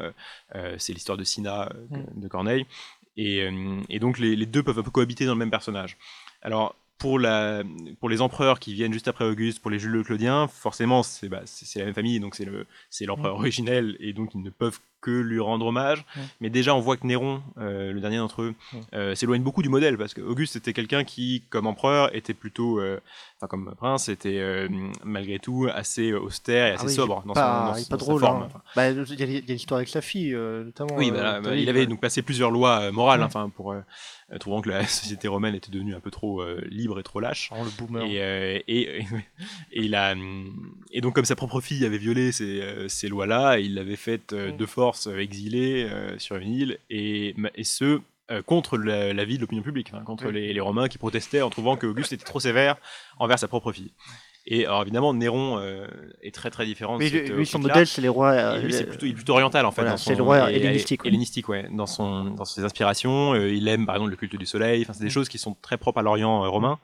c'est 0.78 0.93
l'histoire 0.93 1.18
de 1.18 1.24
que- 1.24 2.20
de 2.20 2.28
Corneille. 2.28 2.66
Et, 3.18 3.47
et 3.89 3.99
donc 3.99 4.20
les, 4.20 4.36
les 4.36 4.45
deux 4.45 4.64
peuvent 4.64 4.80
un 4.80 4.84
peu 4.84 4.91
cohabiter 4.91 5.26
dans 5.26 5.34
le 5.34 5.39
même 5.39 5.51
personnage. 5.51 5.97
Alors 6.41 6.76
pour, 6.97 7.20
la, 7.20 7.64
pour 7.99 8.10
les 8.10 8.22
empereurs 8.22 8.60
qui 8.60 8.74
viennent 8.74 8.93
juste 8.93 9.08
après 9.08 9.26
Auguste, 9.26 9.60
pour 9.62 9.72
les 9.72 9.80
Jules 9.80 10.04
Claudiens, 10.04 10.47
forcément 10.47 11.04
c'est 11.04 11.28
bah, 11.28 11.41
c'est- 11.45 11.80
la 11.80 11.86
même 11.86 11.93
famille, 11.93 12.20
donc 12.20 12.36
c'est 12.36 12.45
le- 12.45 12.66
l'empereur 13.01 13.36
Mm. 13.36 13.39
originel, 13.39 13.97
et 13.99 14.14
donc 14.14 14.34
ils 14.36 14.41
ne 14.41 14.49
peuvent 14.49 14.80
que 15.04 15.12
lui 15.12 15.39
rendre 15.39 15.68
hommage. 15.68 16.06
Mm. 16.16 16.20
Mais 16.41 16.49
déjà 16.49 16.74
on 16.74 16.80
voit 16.80 16.97
que 16.97 17.06
Néron, 17.06 17.43
euh, 17.60 17.91
le 17.91 17.99
dernier 17.99 18.18
d'entre 18.18 18.41
eux, 18.41 18.56
euh, 18.93 19.14
s'éloigne 19.14 19.43
beaucoup 19.43 19.62
du 19.62 19.70
modèle, 19.70 19.97
parce 19.97 20.14
que 20.14 20.22
Auguste 20.22 20.56
était 20.56 20.74
quelqu'un 20.74 21.04
qui, 21.04 21.43
comme 21.49 21.68
empereur, 21.68 22.16
était 22.16 22.34
plutôt, 22.34 22.80
euh, 22.80 22.99
enfin 23.43 23.47
comme 23.49 23.73
prince, 23.75 24.07
était 24.09 24.37
euh, 24.39 24.67
malgré 25.03 25.37
tout 25.39 25.67
assez 25.73 26.13
austère 26.13 26.67
et 26.67 26.71
assez 26.71 26.83
Ah 26.83 26.87
oui, 26.87 26.93
sobre 26.93 27.23
dans, 27.25 27.33
pas, 27.33 27.73
son, 27.73 27.79
il 27.79 27.81
est 27.81 27.83
dans, 27.83 27.89
pas 27.89 27.97
dans 27.97 28.05
drôle. 28.05 28.21
sa 28.21 28.27
forme. 28.27 28.43
hein. 28.43 28.61
Bah, 28.75 28.89
il 28.89 28.97
y 28.97 29.23
a 29.23 29.25
il 29.25 29.33
y 29.33 29.51
a 29.51 29.53
l'histoire 29.53 29.77
avec 29.79 29.89
sa 29.89 30.01
fille, 30.01 30.33
euh, 30.33 30.63
notamment. 30.65 30.95
oui, 30.95 31.09
euh, 31.11 31.13
bah, 31.13 31.41
bah, 31.41 31.55
il 31.55 31.67
avait 31.69 31.85
donc 31.85 31.99
passé 31.99 32.21
plusieurs 32.21 32.51
lois 32.51 32.91
morales, 32.91 33.19
Ouais. 33.19 33.25
enfin 33.25 33.49
pour 33.49 33.75
trouvant 34.39 34.61
que 34.61 34.69
la 34.69 34.85
société 34.87 35.27
romaine 35.27 35.55
était 35.55 35.71
devenue 35.71 35.93
un 35.93 35.99
peu 35.99 36.09
trop 36.11 36.43
libre 36.69 36.99
et 36.99 37.03
trop 37.03 37.19
lâche. 37.19 37.49
Vraiment 37.49 37.65
le 37.65 37.71
boomer. 37.77 38.03
Et, 38.05 38.63
et, 38.67 38.97
et, 38.99 39.01
et 39.73 39.81
il 39.83 39.95
a, 39.95 40.15
et 40.91 41.01
donc 41.01 41.13
comme 41.15 41.25
sa 41.25 41.35
propre 41.35 41.59
fille 41.61 41.85
avait 41.85 41.97
violé 41.97 42.31
ces, 42.31 42.63
ces 42.87 43.07
lois-là, 43.09 43.59
il 43.59 43.75
l'avait 43.75 43.95
faite 43.97 44.33
Mm. 44.33 44.55
de 44.57 44.65
force 44.65 45.07
exilée 45.07 45.87
sur 46.17 46.37
une 46.37 46.49
île, 46.49 46.77
et, 46.89 47.35
et 47.55 47.63
ce, 47.63 47.99
euh, 48.32 48.41
contre 48.41 48.78
la- 48.78 49.13
l'avis 49.13 49.36
de 49.38 49.41
l'opinion 49.41 49.63
publique, 49.63 49.91
hein, 49.93 50.01
contre 50.05 50.28
Oui. 50.28 50.34
les, 50.34 50.53
les 50.53 50.59
Romains 50.61 50.88
qui 50.88 50.97
protestaient 50.97 51.41
en 51.41 51.49
trouvant 51.49 51.76
que 51.78 51.86
Auguste 51.88 52.13
était 52.13 52.26
trop 52.26 52.39
sévère 52.39 52.78
envers 53.19 53.38
sa 53.39 53.47
propre 53.47 53.71
fille. 53.71 53.91
Et 54.45 54.65
alors 54.65 54.82
évidemment, 54.82 55.13
Néron 55.13 55.57
euh, 55.59 55.88
est 56.21 56.36
très 56.36 56.49
très 56.49 56.65
différent 56.65 56.95
de 56.97 57.03
Mais 57.03 57.09
cette 57.09 57.30
lui, 57.30 57.45
son 57.45 57.59
modèle, 57.59 57.88
c'est 57.88 58.01
les 58.01 58.09
rois. 58.09 58.36
Et 58.36 58.39
euh, 58.39 58.57
lui, 58.59 58.71
les- 58.71 58.78
c'est 58.78 58.84
plutôt, 58.86 59.05
il 59.05 59.11
est 59.11 59.15
plutôt 59.15 59.34
oriental 59.34 59.65
en 59.65 59.71
fait. 59.71 59.84
Voilà, 59.84 59.95
c'est 59.95 60.15
le 60.15 60.24
roi 60.24 60.51
et- 60.51 60.55
et- 60.55 60.57
hellénistique, 60.57 61.01
hellénistique, 61.05 61.47
ouais. 61.47 61.67
Dans, 61.71 61.86
son, 61.86 62.26
dans 62.26 62.43
ses 62.43 62.61
inspirations, 62.65 63.34
euh, 63.36 63.49
il 63.49 63.65
aime 63.69 63.86
par 63.86 63.95
exemple 63.95 64.11
le 64.11 64.17
culte 64.17 64.36
du 64.36 64.45
soleil. 64.45 64.82
Enfin, 64.82 64.91
c'est 64.91 64.99
des 65.03 65.05
Mm. 65.05 65.11
choses 65.11 65.30
qui 65.30 65.38
sont 65.38 65.55
très 65.61 65.78
propres 65.78 65.99
à 65.99 66.01
l'Orient 66.01 66.43
euh, 66.43 66.49
romain, 66.49 66.78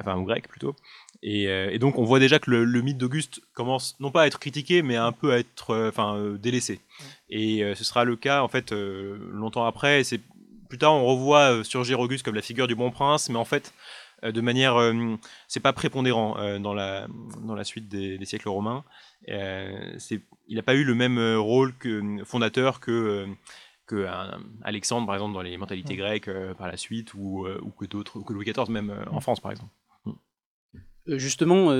enfin 0.00 0.16
ou 0.16 0.24
grec 0.24 0.48
plutôt. 0.48 0.74
Et, 1.22 1.48
euh, 1.48 1.68
et 1.70 1.78
donc 1.78 1.98
on 1.98 2.04
voit 2.04 2.18
déjà 2.18 2.38
que 2.38 2.50
le, 2.50 2.64
le 2.64 2.80
mythe 2.80 2.96
d'Auguste 2.98 3.42
commence 3.52 3.94
non 4.00 4.10
pas 4.10 4.22
à 4.22 4.26
être 4.26 4.40
critiqué, 4.40 4.80
mais 4.80 4.96
un 4.96 5.12
peu 5.12 5.32
à 5.32 5.38
être, 5.38 5.70
euh, 5.72 5.90
enfin, 5.90 6.16
euh, 6.16 6.38
délaissé. 6.38 6.80
Et 7.28 7.62
euh, 7.62 7.74
ce 7.74 7.84
sera 7.84 8.04
le 8.04 8.16
cas 8.16 8.42
en 8.42 8.48
fait 8.48 8.72
euh, 8.72 9.18
longtemps 9.30 9.66
après. 9.66 10.00
Et 10.00 10.04
c'est 10.04 10.20
plus 10.72 10.78
tard 10.78 10.94
on 10.94 11.04
revoit 11.04 11.52
euh, 11.52 11.64
surgir 11.64 12.00
Auguste 12.00 12.24
comme 12.24 12.34
la 12.34 12.40
figure 12.40 12.66
du 12.66 12.74
bon 12.74 12.90
prince, 12.90 13.28
mais 13.28 13.36
en 13.36 13.44
fait 13.44 13.74
euh, 14.24 14.32
de 14.32 14.40
manière, 14.40 14.76
euh, 14.76 15.16
c'est 15.46 15.60
pas 15.60 15.74
prépondérant 15.74 16.58
dans 16.60 16.72
la 16.72 17.08
dans 17.46 17.54
la 17.54 17.64
suite 17.64 17.90
des, 17.90 18.16
des 18.16 18.24
siècles 18.24 18.48
romains. 18.48 18.82
Il 19.28 20.56
n'a 20.56 20.62
pas 20.62 20.74
eu 20.74 20.84
le 20.84 20.94
même 20.94 21.18
rôle 21.36 21.76
que 21.76 22.24
fondateur 22.24 22.80
que 22.80 23.26
que 23.86 24.06
Alexandre 24.62 25.06
par 25.06 25.16
exemple 25.16 25.34
dans 25.34 25.42
les 25.42 25.58
mentalités 25.58 25.96
grecques 25.96 26.28
euh, 26.28 26.54
par 26.54 26.68
la 26.68 26.78
suite 26.78 27.12
ou, 27.12 27.44
euh, 27.44 27.60
ou 27.62 27.68
que 27.68 27.84
d'autres 27.84 28.18
ou 28.18 28.24
que 28.24 28.32
Louis 28.32 28.46
XIV 28.46 28.70
même 28.70 28.88
euh, 28.88 29.04
en 29.10 29.20
France 29.20 29.40
par 29.40 29.50
exemple. 29.50 29.72
Euh, 31.08 31.18
Justement, 31.18 31.76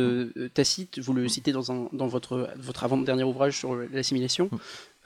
Tacite, 0.52 0.98
vous 0.98 1.12
le 1.12 1.28
citez 1.28 1.52
dans, 1.52 1.70
un, 1.70 1.88
dans 1.92 2.08
votre, 2.08 2.50
votre 2.56 2.82
avant-dernier 2.82 3.22
ouvrage 3.22 3.56
sur 3.56 3.76
l'assimilation, 3.76 4.50
Mm. 4.50 4.56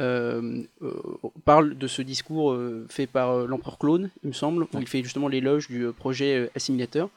Euh, 0.00 0.62
euh, 0.82 0.92
parle 1.44 1.76
de 1.76 1.86
ce 1.86 2.02
discours 2.02 2.52
euh, 2.52 2.86
fait 2.88 3.06
par 3.06 3.46
l'empereur 3.46 3.78
Clone, 3.78 4.10
il 4.22 4.28
me 4.28 4.32
semble, 4.34 4.62
où 4.64 4.68
il 4.80 4.86
fait 4.86 5.02
justement 5.02 5.28
l'éloge 5.28 5.68
du 5.68 5.86
projet 5.92 6.50
assimilateur. 6.54 7.08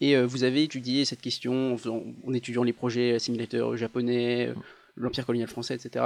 Et 0.00 0.16
vous 0.22 0.44
avez 0.44 0.62
étudié 0.62 1.04
cette 1.04 1.20
question 1.20 1.74
en, 1.74 1.76
faisant- 1.76 2.04
en 2.26 2.32
étudiant 2.32 2.62
les 2.62 2.72
projets 2.72 3.14
assimilateurs 3.14 3.76
japonais, 3.76 4.54
l'empire 4.96 5.26
colonial 5.26 5.48
français, 5.48 5.74
etc. 5.74 6.04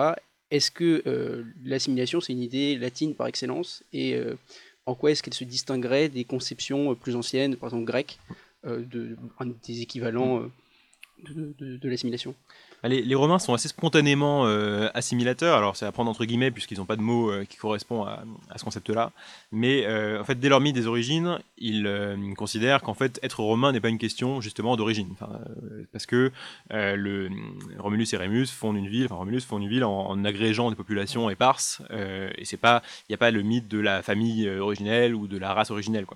Est-ce 0.51 0.71
que 0.71 1.03
euh, 1.07 1.45
l'assimilation, 1.65 2.21
c'est 2.21 2.33
une 2.33 2.43
idée 2.43 2.77
latine 2.79 3.15
par 3.15 3.27
excellence? 3.27 3.83
Et 3.93 4.15
euh, 4.15 4.35
en 4.87 4.95
quoi 4.95 5.11
est-ce 5.11 5.23
qu'elle 5.23 5.35
se 5.35 5.45
distinguerait 5.45 6.09
des 6.09 6.25
conceptions 6.25 6.93
euh, 6.93 6.95
plus 6.95 7.17
anciennes, 7.17 7.57
par 7.57 7.69
exemple 7.69 7.85
grecques, 7.85 8.19
de, 8.65 9.17
des 9.67 9.83
équivalents 9.83 10.49
de, 11.31 11.89
l'assimilation. 11.89 12.35
Bah, 12.83 12.89
Les, 12.89 13.15
Romains 13.15 13.39
sont 13.39 13.55
assez 13.55 13.69
spontanément 13.69 14.47
euh, 14.47 14.89
assimilateurs, 14.95 15.57
alors 15.57 15.77
c'est 15.77 15.87
à 15.87 15.93
prendre 15.93 16.11
entre 16.11 16.25
guillemets 16.25 16.51
puisqu'ils 16.51 16.79
n'ont 16.79 16.85
pas 16.85 16.97
de 16.97 17.03
mots 17.03 17.31
euh, 17.31 17.45
qui 17.45 17.57
correspondent 17.57 18.09
à, 18.09 18.59
ce 18.59 18.65
concept-là, 18.65 19.13
mais 19.53 19.87
euh, 19.87 20.21
en 20.21 20.25
fait 20.25 20.37
dès 20.37 20.49
leur 20.49 20.61
mythe 20.61 20.75
des 20.75 20.87
origines, 20.87 21.39
ils 21.59 22.35
considèrent 22.37 22.83
qu'en 22.83 22.95
fait 22.95 23.21
être 23.23 23.41
romain 23.41 23.73
n'est 23.73 23.81
pas 23.81 23.89
une 23.89 23.99
question 23.99 24.41
justement 24.41 24.77
d'origine, 24.77 25.15
parce 25.93 26.07
que 26.07 26.33
Romulus 27.79 28.09
et 28.13 28.17
Rémus 28.17 28.47
fondent 28.47 28.77
une 28.77 28.89
ville, 28.89 29.07
Romulus 29.11 29.43
fonde 29.43 29.63
une 29.63 29.69
ville 29.69 29.85
en, 29.85 30.25
agrégeant 30.25 30.71
des 30.71 30.77
populations 30.77 31.31
éparses, 31.31 31.83
et 31.91 32.45
c'est 32.45 32.57
pas, 32.57 32.83
il 33.09 33.13
n'y 33.13 33.15
a 33.15 33.19
pas 33.19 33.31
le 33.31 33.43
mythe 33.43 33.69
de 33.69 33.79
la 33.79 34.03
famille 34.03 34.49
originelle 34.49 35.15
ou 35.15 35.29
de 35.29 35.39
la 35.39 35.55
race 35.55 35.71
originelle 35.71 36.07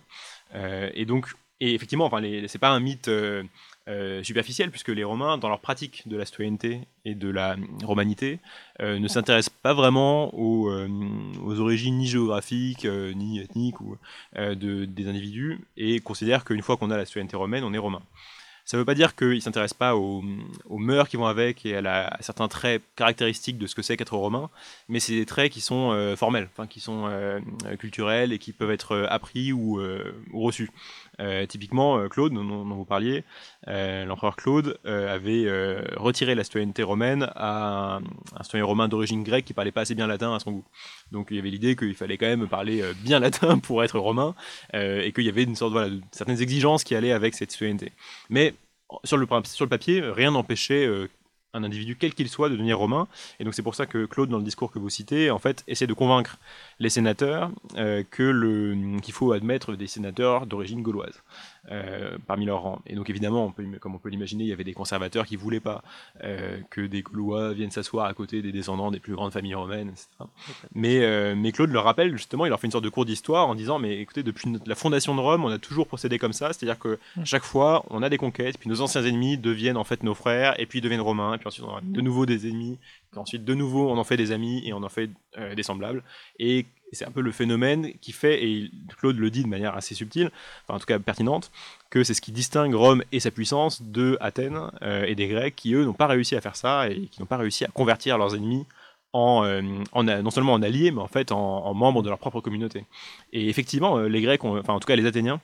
et 0.55 1.05
donc 1.05 1.29
et 1.61 1.75
effectivement, 1.75 2.05
enfin, 2.05 2.23
c'est 2.49 2.59
pas 2.59 2.69
un 2.69 2.81
mythe 2.81 3.11
euh, 3.89 4.07
euh, 4.07 4.22
superficiel, 4.22 4.70
puisque 4.70 4.89
les 4.89 5.05
Romains, 5.05 5.39
dans 5.39 5.49
leur 5.49 5.61
pratique 5.61 6.03
de 6.07 6.16
la 6.16 6.24
citoyenneté 6.24 6.80
et 7.05 7.14
de 7.14 7.28
la 7.28 7.57
romanité, 7.84 8.41
euh, 8.80 8.99
ne 8.99 9.09
s'intéressent 9.09 9.55
pas 9.62 9.74
vraiment 9.74 10.34
aux, 10.34 10.70
euh, 10.70 10.89
aux 11.45 11.61
origines 11.61 11.97
ni 11.97 12.07
géographiques, 12.07 12.84
ni 12.84 13.41
ethniques 13.41 13.80
ou, 13.80 13.97
de, 14.37 14.84
des 14.84 15.09
individus, 15.09 15.61
et 15.76 16.01
considèrent 16.01 16.45
qu'une 16.45 16.62
fois 16.62 16.76
qu'on 16.76 16.91
a 16.91 16.97
la 16.97 17.05
citoyenneté 17.05 17.37
romaine, 17.37 17.64
on 17.64 17.72
est 17.72 17.78
romain. 17.78 18.03
Ça 18.64 18.76
ne 18.76 18.80
veut 18.80 18.84
pas 18.84 18.97
dire 18.97 19.14
qu'ils 19.14 19.37
ne 19.37 19.41
s'intéressent 19.41 19.78
pas 19.78 19.95
aux, 19.95 20.24
aux, 20.68 20.78
mœurs 20.78 21.09
qui 21.09 21.16
vont 21.16 21.26
avec 21.26 21.64
et 21.64 21.76
à, 21.76 22.16
certains 22.18 22.49
traits 22.49 22.82
caractéristiques 22.97 23.59
de 23.59 23.68
ce 23.68 23.76
que 23.76 23.82
c'est 23.82 23.97
qu'être 23.97 24.16
romain, 24.16 24.51
mais 24.89 24.99
c'est 24.99 25.14
des 25.14 25.26
traits 25.26 25.53
qui 25.53 25.61
sont 25.61 26.14
formels, 26.16 26.49
qui 26.68 26.80
sont 26.80 27.09
culturels 27.78 28.32
et 28.32 28.39
qui 28.39 28.51
peuvent 28.53 28.72
être 28.72 29.07
appris 29.09 29.53
ou, 29.53 29.80
ou 30.32 30.41
reçus. 30.41 30.68
Euh, 31.21 31.47
typiquement, 31.47 32.09
Claude, 32.09 32.33
dont, 32.33 32.64
vous 32.64 32.85
parliez, 32.85 33.25
l'empereur 33.67 34.37
Claude 34.37 34.79
avait 34.85 35.47
retiré 35.97 36.35
la 36.35 36.45
citoyenneté 36.45 36.83
romaine 36.83 37.31
à 37.35 37.97
un, 37.97 37.99
un 37.99 38.43
citoyen 38.43 38.64
romain 38.64 38.89
d'origine 38.89 39.23
grecque 39.23 39.45
qui 39.45 39.55
parlait 39.55 39.73
pas 39.73 39.83
assez 39.83 39.95
bien 39.95 40.07
latin 40.07 40.35
à 40.35 40.41
son 40.41 40.53
goût. 40.53 40.64
Donc 41.12 41.29
il 41.31 41.37
y 41.37 41.41
avait 41.41 41.51
l'idée 41.51 41.77
qu'il 41.77 41.95
fallait 41.95 42.19
quand 42.19 42.27
même 42.27 42.49
parler 42.49 42.83
bien 43.03 43.19
latin 43.21 43.59
pour 43.59 43.83
être 43.83 43.99
romain 43.99 44.35
et 44.73 45.12
qu'il 45.12 45.25
y 45.25 45.29
avait 45.29 45.45
une 45.45 45.57
sorte 45.57 45.73
voilà, 45.73 45.91
de, 45.91 46.01
certaines 46.12 46.41
exigences 46.41 46.85
qui 46.85 46.95
allaient 46.95 47.12
avec 47.12 47.35
cette 47.35 47.51
citoyenneté. 47.51 47.93
Mais 48.31 48.55
sur 49.05 49.17
le, 49.17 49.27
sur 49.45 49.64
le 49.64 49.69
papier, 49.69 50.01
rien 50.01 50.31
n'empêchait 50.31 50.87
euh, 50.87 51.09
un 51.55 51.64
individu, 51.64 51.97
quel 51.97 52.14
qu'il 52.14 52.28
soit, 52.28 52.49
de 52.49 52.55
devenir 52.55 52.78
romain. 52.78 53.09
Et 53.40 53.44
donc 53.44 53.55
c'est 53.55 53.62
pour 53.62 53.74
ça 53.74 53.86
que 53.86 54.07
Claude, 54.07 54.28
dans 54.28 54.38
le 54.38 54.44
discours 54.44 54.70
que 54.70 54.78
vous 54.78 54.90
citez, 54.90 55.30
en 55.30 55.38
fait, 55.38 55.64
essaie 55.66 55.86
de 55.86 55.94
convaincre 55.94 56.38
les 56.78 56.90
sénateurs 56.90 57.51
euh, 57.76 58.03
qu'il 58.05 59.12
faut 59.12 59.32
admettre 59.32 59.74
des 59.74 59.86
sénateurs 59.86 60.47
d'origine 60.47 60.82
gauloise. 60.82 61.22
Euh, 61.73 62.17
parmi 62.29 62.47
leurs 62.47 62.61
rangs. 62.61 62.81
Et 62.87 62.95
donc 62.95 63.11
évidemment, 63.11 63.45
on 63.45 63.51
peut, 63.51 63.64
comme 63.81 63.97
on 63.97 63.99
peut 63.99 64.09
l'imaginer, 64.09 64.45
il 64.45 64.47
y 64.47 64.53
avait 64.53 64.62
des 64.62 64.73
conservateurs 64.73 65.27
qui 65.27 65.35
voulaient 65.35 65.59
pas 65.59 65.83
euh, 66.23 66.59
que 66.71 66.81
des 66.81 67.03
Gaulois 67.03 67.55
viennent 67.55 67.73
s'asseoir 67.73 68.07
à 68.07 68.14
côté 68.14 68.41
des 68.41 68.53
descendants 68.53 68.93
des 68.93 69.01
plus 69.01 69.14
grandes 69.14 69.33
familles 69.33 69.57
romaines, 69.57 69.89
etc. 69.89 70.07
Mais, 70.77 71.03
euh, 71.03 71.35
mais 71.37 71.51
Claude 71.51 71.71
leur 71.71 71.83
rappelle 71.83 72.12
justement, 72.12 72.47
il 72.47 72.51
leur 72.51 72.61
fait 72.61 72.69
une 72.69 72.73
sorte 72.73 72.85
de 72.85 72.89
cours 72.89 73.05
d'histoire 73.05 73.49
en 73.49 73.57
disant, 73.57 73.81
mais 73.81 73.99
écoutez, 73.99 74.23
depuis 74.23 74.57
la 74.64 74.77
fondation 74.77 75.17
de 75.17 75.21
Rome, 75.21 75.45
on 75.45 75.51
a 75.51 75.59
toujours 75.59 75.89
procédé 75.89 76.21
comme 76.21 76.33
ça, 76.33 76.53
c'est-à-dire 76.53 76.79
que 76.79 77.01
chaque 77.25 77.43
fois, 77.43 77.85
on 77.91 78.01
a 78.05 78.09
des 78.09 78.19
conquêtes, 78.19 78.59
puis 78.59 78.71
nos 78.71 78.81
anciens 78.81 79.03
ennemis 79.05 79.37
deviennent 79.37 79.77
en 79.77 79.85
fait 79.85 80.05
nos 80.05 80.14
frères, 80.14 80.59
et 80.61 80.67
puis 80.67 80.79
ils 80.79 80.83
deviennent 80.83 81.01
romains, 81.01 81.35
et 81.35 81.39
puis 81.39 81.49
ensuite 81.49 81.64
on 81.64 81.77
a 81.77 81.81
de 81.83 82.01
nouveau 82.01 82.27
des 82.27 82.47
ennemis, 82.47 82.79
puis 83.11 83.19
ensuite 83.19 83.45
de 83.45 83.55
nouveau 83.55 83.91
on 83.91 83.99
en 83.99 84.05
fait 84.05 84.17
des 84.17 84.31
amis, 84.31 84.62
et 84.64 84.73
on 84.73 84.85
en 84.85 84.89
fait 84.89 85.11
des 85.57 85.64
semblables. 85.64 86.05
Et 86.39 86.67
c'est 86.93 87.07
un 87.07 87.11
peu 87.11 87.20
le 87.20 87.32
phénomène 87.32 87.93
qui 88.01 88.12
fait, 88.12 88.45
et 88.45 88.70
Claude 88.99 89.18
le 89.18 89.30
dit 89.30 89.43
de 89.43 89.49
manière 89.49 89.76
assez 89.76 89.95
subtile, 89.95 90.30
enfin 90.64 90.76
en 90.76 90.78
tout 90.78 90.87
cas 90.87 90.99
pertinente, 90.99 91.51
que 91.91 92.05
c'est 92.05 92.14
ce 92.14 92.20
qui 92.20 92.32
distingue 92.32 92.74
Rome 92.74 93.03
et 93.12 93.20
sa 93.20 93.30
puissance 93.30 93.82
de 93.82 94.16
Athènes 94.20 94.70
euh, 94.82 95.05
et 95.05 95.14
des 95.14 95.28
Grecs 95.28 95.55
qui, 95.57 95.74
eux, 95.74 95.84
n'ont 95.84 95.93
pas 95.93 96.07
réussi 96.07 96.37
à 96.37 96.41
faire 96.41 96.57
ça 96.57 96.89
et 96.89 97.07
qui 97.07 97.20
n'ont 97.20 97.26
pas 97.26 97.37
réussi 97.37 97.64
à 97.64 97.68
convertir 97.68 98.18
leurs 98.18 98.34
ennemis 98.34 98.66
en, 99.12 99.45
euh, 99.45 99.62
non 99.62 100.30
seulement 100.30 100.53
en 100.53 100.62
alliés, 100.62 100.91
mais 100.91 101.01
en 101.01 101.09
fait 101.09 101.32
en, 101.32 101.72
membres 101.74 102.03
de 102.03 102.09
leur 102.09 102.18
propre 102.18 102.41
communauté. 102.41 102.84
Et 103.32 103.49
effectivement, 103.49 103.99
euh, 103.99 104.09
les 104.09 104.20
Grecs, 104.20 104.45
ont, 104.45 104.59
enfin 104.59 104.74
en 104.74 104.80
tout 104.80 104.87
cas 104.87 104.97
les 104.97 105.07
Athéniens, 105.07 105.41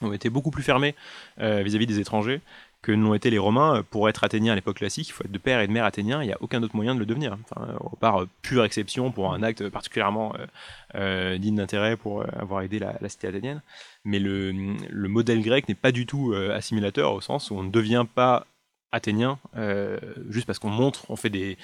ont 0.00 0.12
été 0.12 0.30
beaucoup 0.30 0.52
plus 0.52 0.62
fermés 0.62 0.94
vis-à-vis 1.38 1.78
-vis 1.78 1.86
des 1.86 1.98
étrangers 1.98 2.40
que 2.82 2.92
l'ont 2.92 3.14
été 3.14 3.30
les 3.30 3.38
Romains. 3.38 3.82
Pour 3.90 4.08
être 4.08 4.24
athénien 4.24 4.52
à 4.52 4.56
l'époque 4.56 4.76
classique, 4.76 5.08
il 5.08 5.12
faut 5.12 5.24
être 5.24 5.32
de 5.32 5.38
père 5.38 5.60
et 5.60 5.66
de 5.66 5.72
mère 5.72 5.84
athénien, 5.84 6.22
il 6.22 6.26
n'y 6.26 6.32
a 6.32 6.38
aucun 6.40 6.62
autre 6.62 6.76
moyen 6.76 6.94
de 6.94 7.00
le 7.00 7.06
devenir. 7.06 7.36
Enfin, 7.44 7.74
à 7.74 7.96
part 7.96 8.26
pure 8.42 8.64
exception 8.64 9.10
pour 9.10 9.32
un 9.32 9.42
acte 9.42 9.68
particulièrement 9.68 10.34
euh, 10.36 10.46
euh, 10.94 11.38
digne 11.38 11.56
d'intérêt 11.56 11.96
pour 11.96 12.22
euh, 12.22 12.26
avoir 12.38 12.62
aidé 12.62 12.78
la, 12.78 12.96
cité 13.08 13.28
athénienne. 13.28 13.62
Mais 14.04 14.18
le, 14.18 14.52
le 14.52 15.08
modèle 15.08 15.42
grec 15.42 15.68
n'est 15.68 15.74
pas 15.74 15.92
du 15.92 16.06
tout 16.06 16.32
euh, 16.32 16.54
assimilateur 16.54 17.12
au 17.12 17.20
sens 17.20 17.50
où 17.50 17.54
on 17.54 17.62
ne 17.62 17.70
devient 17.70 18.06
pas 18.14 18.46
athénien 18.92 19.38
euh, 19.56 19.98
juste 20.28 20.46
parce 20.46 20.58
qu'on 20.58 20.70
montre, 20.70 21.10
on 21.10 21.16
fait 21.16 21.30
des, 21.30 21.56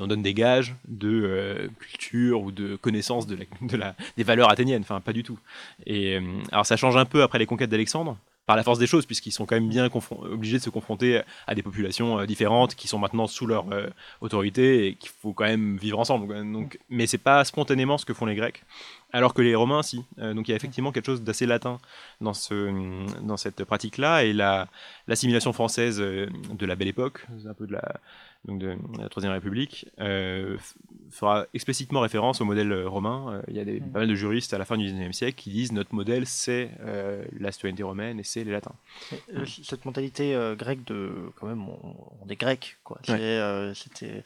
on 0.00 0.06
donne 0.06 0.22
des 0.22 0.34
gages 0.34 0.76
de 0.86 1.08
euh, 1.08 1.68
culture 1.80 2.42
ou 2.42 2.52
de 2.52 2.76
connaissance 2.76 3.26
de 3.26 3.36
la, 3.36 3.44
de 3.66 3.76
la, 3.76 3.94
des 4.16 4.22
valeurs 4.22 4.50
athéniennes. 4.50 4.82
Enfin, 4.82 5.00
pas 5.00 5.12
du 5.12 5.22
tout. 5.22 5.38
Et 5.86 6.16
euh, 6.16 6.22
alors 6.52 6.66
ça 6.66 6.76
change 6.76 6.96
un 6.96 7.04
peu 7.04 7.22
après 7.22 7.38
les 7.38 7.46
conquêtes 7.46 7.70
d'Alexandre 7.70 8.16
par 8.50 8.56
la 8.56 8.64
force 8.64 8.80
des 8.80 8.88
choses, 8.88 9.06
puisqu'ils 9.06 9.30
sont 9.30 9.46
quand 9.46 9.54
même 9.54 9.68
bien 9.68 9.88
obligés 10.22 10.58
de 10.58 10.62
se 10.64 10.70
confronter 10.70 11.22
à 11.46 11.54
des 11.54 11.62
populations 11.62 12.18
euh, 12.18 12.26
différentes 12.26 12.74
qui 12.74 12.88
sont 12.88 12.98
maintenant 12.98 13.28
sous 13.28 13.46
leur 13.46 13.72
euh, 13.72 13.86
autorité 14.20 14.88
et 14.88 14.94
qu'il 14.96 15.12
faut 15.22 15.32
quand 15.32 15.44
même 15.44 15.76
vivre 15.76 16.00
ensemble. 16.00 16.34
Donc, 16.52 16.80
mais 16.88 17.06
c'est 17.06 17.16
pas 17.16 17.44
spontanément 17.44 17.96
ce 17.96 18.04
que 18.04 18.12
font 18.12 18.26
les 18.26 18.34
Grecs, 18.34 18.64
alors 19.12 19.34
que 19.34 19.40
les 19.40 19.54
Romains, 19.54 19.84
si. 19.84 20.04
Euh, 20.18 20.34
donc 20.34 20.48
il 20.48 20.50
y 20.50 20.54
a 20.54 20.56
effectivement 20.56 20.90
quelque 20.90 21.06
chose 21.06 21.22
d'assez 21.22 21.46
latin 21.46 21.78
dans, 22.20 22.34
ce, 22.34 22.72
dans 23.20 23.36
cette 23.36 23.62
pratique-là, 23.62 24.24
et 24.24 24.32
l'assimilation 24.32 25.50
la, 25.50 25.54
française 25.54 25.98
de 25.98 26.66
la 26.66 26.74
Belle 26.74 26.88
Époque, 26.88 27.24
un 27.48 27.54
peu 27.54 27.68
de 27.68 27.74
la, 27.74 28.00
donc 28.46 28.58
de, 28.58 28.76
la 28.98 29.08
Troisième 29.08 29.32
République, 29.32 29.86
euh, 29.98 30.56
fera 31.10 31.46
explicitement 31.52 32.00
référence 32.00 32.40
au 32.40 32.46
modèle 32.46 32.86
romain. 32.86 33.34
Euh, 33.34 33.42
il 33.48 33.56
y 33.56 33.60
a 33.60 33.64
des, 33.64 33.80
pas 33.80 34.00
mal 34.00 34.08
de 34.08 34.14
juristes 34.14 34.54
à 34.54 34.58
la 34.58 34.64
fin 34.64 34.78
du 34.78 34.84
XIXe 34.84 35.14
siècle 35.14 35.36
qui 35.36 35.50
disent 35.50 35.72
notre 35.72 35.94
modèle 35.94 36.26
c'est 36.26 36.70
euh, 36.80 37.22
la 37.38 37.52
citoyenneté 37.52 37.82
romaine 37.82 38.18
et 38.18 38.22
c'est 38.22 38.42
les 38.44 38.52
latins. 38.52 38.74
Cette 39.62 39.84
mentalité 39.84 40.34
grecque 40.56 40.84
de 40.84 41.10
quand 41.38 41.46
même 41.46 41.68
on, 41.68 41.96
on 42.22 42.28
est 42.28 42.36
grec 42.36 42.78
quoi. 42.82 42.98
Ouais. 43.08 43.72
C'était 43.74 44.22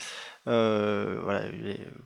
voilà, 0.47 1.47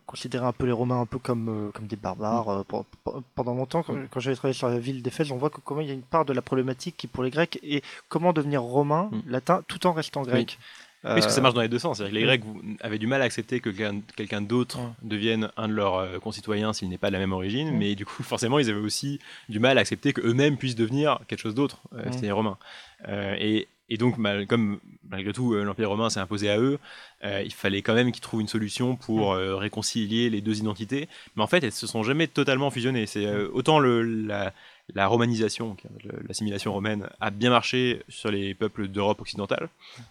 considérer 0.06 0.46
un 0.46 0.52
peu 0.52 0.64
les 0.64 0.72
Romains 0.72 1.00
un 1.00 1.06
peu 1.06 1.18
comme 1.18 1.70
comme 1.74 1.86
des 1.86 1.96
barbares. 1.96 2.60
Mm. 2.60 3.20
pendant 3.34 3.54
longtemps, 3.54 3.82
quand, 3.82 3.96
quand 4.10 4.20
j'avais 4.20 4.36
travaillé 4.36 4.54
sur 4.54 4.68
la 4.68 4.78
ville 4.78 5.02
d'Éphèse, 5.02 5.30
on 5.30 5.36
voit 5.36 5.50
que 5.50 5.60
comment 5.60 5.80
il 5.80 5.88
y 5.88 5.90
a 5.90 5.94
une 5.94 6.02
part 6.02 6.24
de 6.24 6.32
la 6.32 6.42
problématique 6.42 6.96
qui 6.96 7.06
pour 7.06 7.22
les 7.22 7.30
Grecs 7.30 7.58
est 7.62 7.84
comment 8.08 8.32
devenir 8.32 8.62
romain, 8.62 9.10
mm. 9.12 9.30
latin, 9.30 9.62
tout 9.68 9.86
en 9.86 9.92
restant 9.92 10.22
grec. 10.22 10.56
Oui. 10.58 10.66
Oui, 11.04 11.10
parce 11.10 11.26
que 11.26 11.32
ça 11.32 11.40
marche 11.40 11.54
dans 11.54 11.60
les 11.60 11.68
deux 11.68 11.78
sens. 11.78 11.98
C'est-à-dire 11.98 12.12
que 12.12 12.18
les 12.18 12.24
Grecs 12.24 12.42
avaient 12.80 12.98
du 12.98 13.06
mal 13.06 13.22
à 13.22 13.24
accepter 13.24 13.60
que 13.60 13.70
quelqu'un 14.16 14.40
d'autre 14.40 14.80
devienne 15.02 15.50
un 15.56 15.68
de 15.68 15.74
leurs 15.74 16.20
concitoyens 16.20 16.72
s'il 16.72 16.88
n'est 16.88 16.98
pas 16.98 17.08
de 17.08 17.12
la 17.12 17.20
même 17.20 17.32
origine, 17.32 17.76
mais 17.76 17.94
du 17.94 18.04
coup, 18.04 18.22
forcément, 18.24 18.58
ils 18.58 18.68
avaient 18.68 18.80
aussi 18.80 19.20
du 19.48 19.60
mal 19.60 19.78
à 19.78 19.82
accepter 19.82 20.12
qu'eux-mêmes 20.12 20.56
puissent 20.56 20.76
devenir 20.76 21.20
quelque 21.28 21.40
chose 21.40 21.54
d'autre, 21.54 21.78
euh, 21.94 22.04
c'est 22.10 22.22
les 22.22 22.32
Romains. 22.32 22.58
Euh, 23.08 23.36
et, 23.38 23.68
et, 23.88 23.96
donc, 23.96 24.18
mal, 24.18 24.46
comme 24.46 24.80
malgré 25.08 25.32
tout, 25.32 25.54
euh, 25.54 25.64
l'Empire 25.64 25.88
romain 25.88 26.10
s'est 26.10 26.20
imposé 26.20 26.50
à 26.50 26.58
eux, 26.58 26.78
euh, 27.24 27.42
il 27.44 27.52
fallait 27.52 27.82
quand 27.82 27.94
même 27.94 28.12
qu'ils 28.12 28.20
trouvent 28.20 28.40
une 28.40 28.48
solution 28.48 28.96
pour 28.96 29.32
euh, 29.32 29.56
réconcilier 29.56 30.30
les 30.30 30.40
deux 30.40 30.58
identités. 30.58 31.08
Mais 31.36 31.42
en 31.42 31.46
fait, 31.46 31.62
elles 31.64 31.72
se 31.72 31.86
sont 31.86 32.02
jamais 32.02 32.26
totalement 32.26 32.70
fusionnées. 32.70 33.06
C'est 33.06 33.26
autant 33.52 33.78
le, 33.78 34.02
la, 34.02 34.52
la 34.94 35.06
romanisation, 35.06 35.76
l'assimilation 36.26 36.72
romaine, 36.72 37.08
a 37.20 37.30
bien 37.30 37.50
marché 37.50 38.02
sur 38.08 38.30
les 38.30 38.54
peuples 38.54 38.88
d'Europe 38.88 39.20
occidentale, 39.20 39.68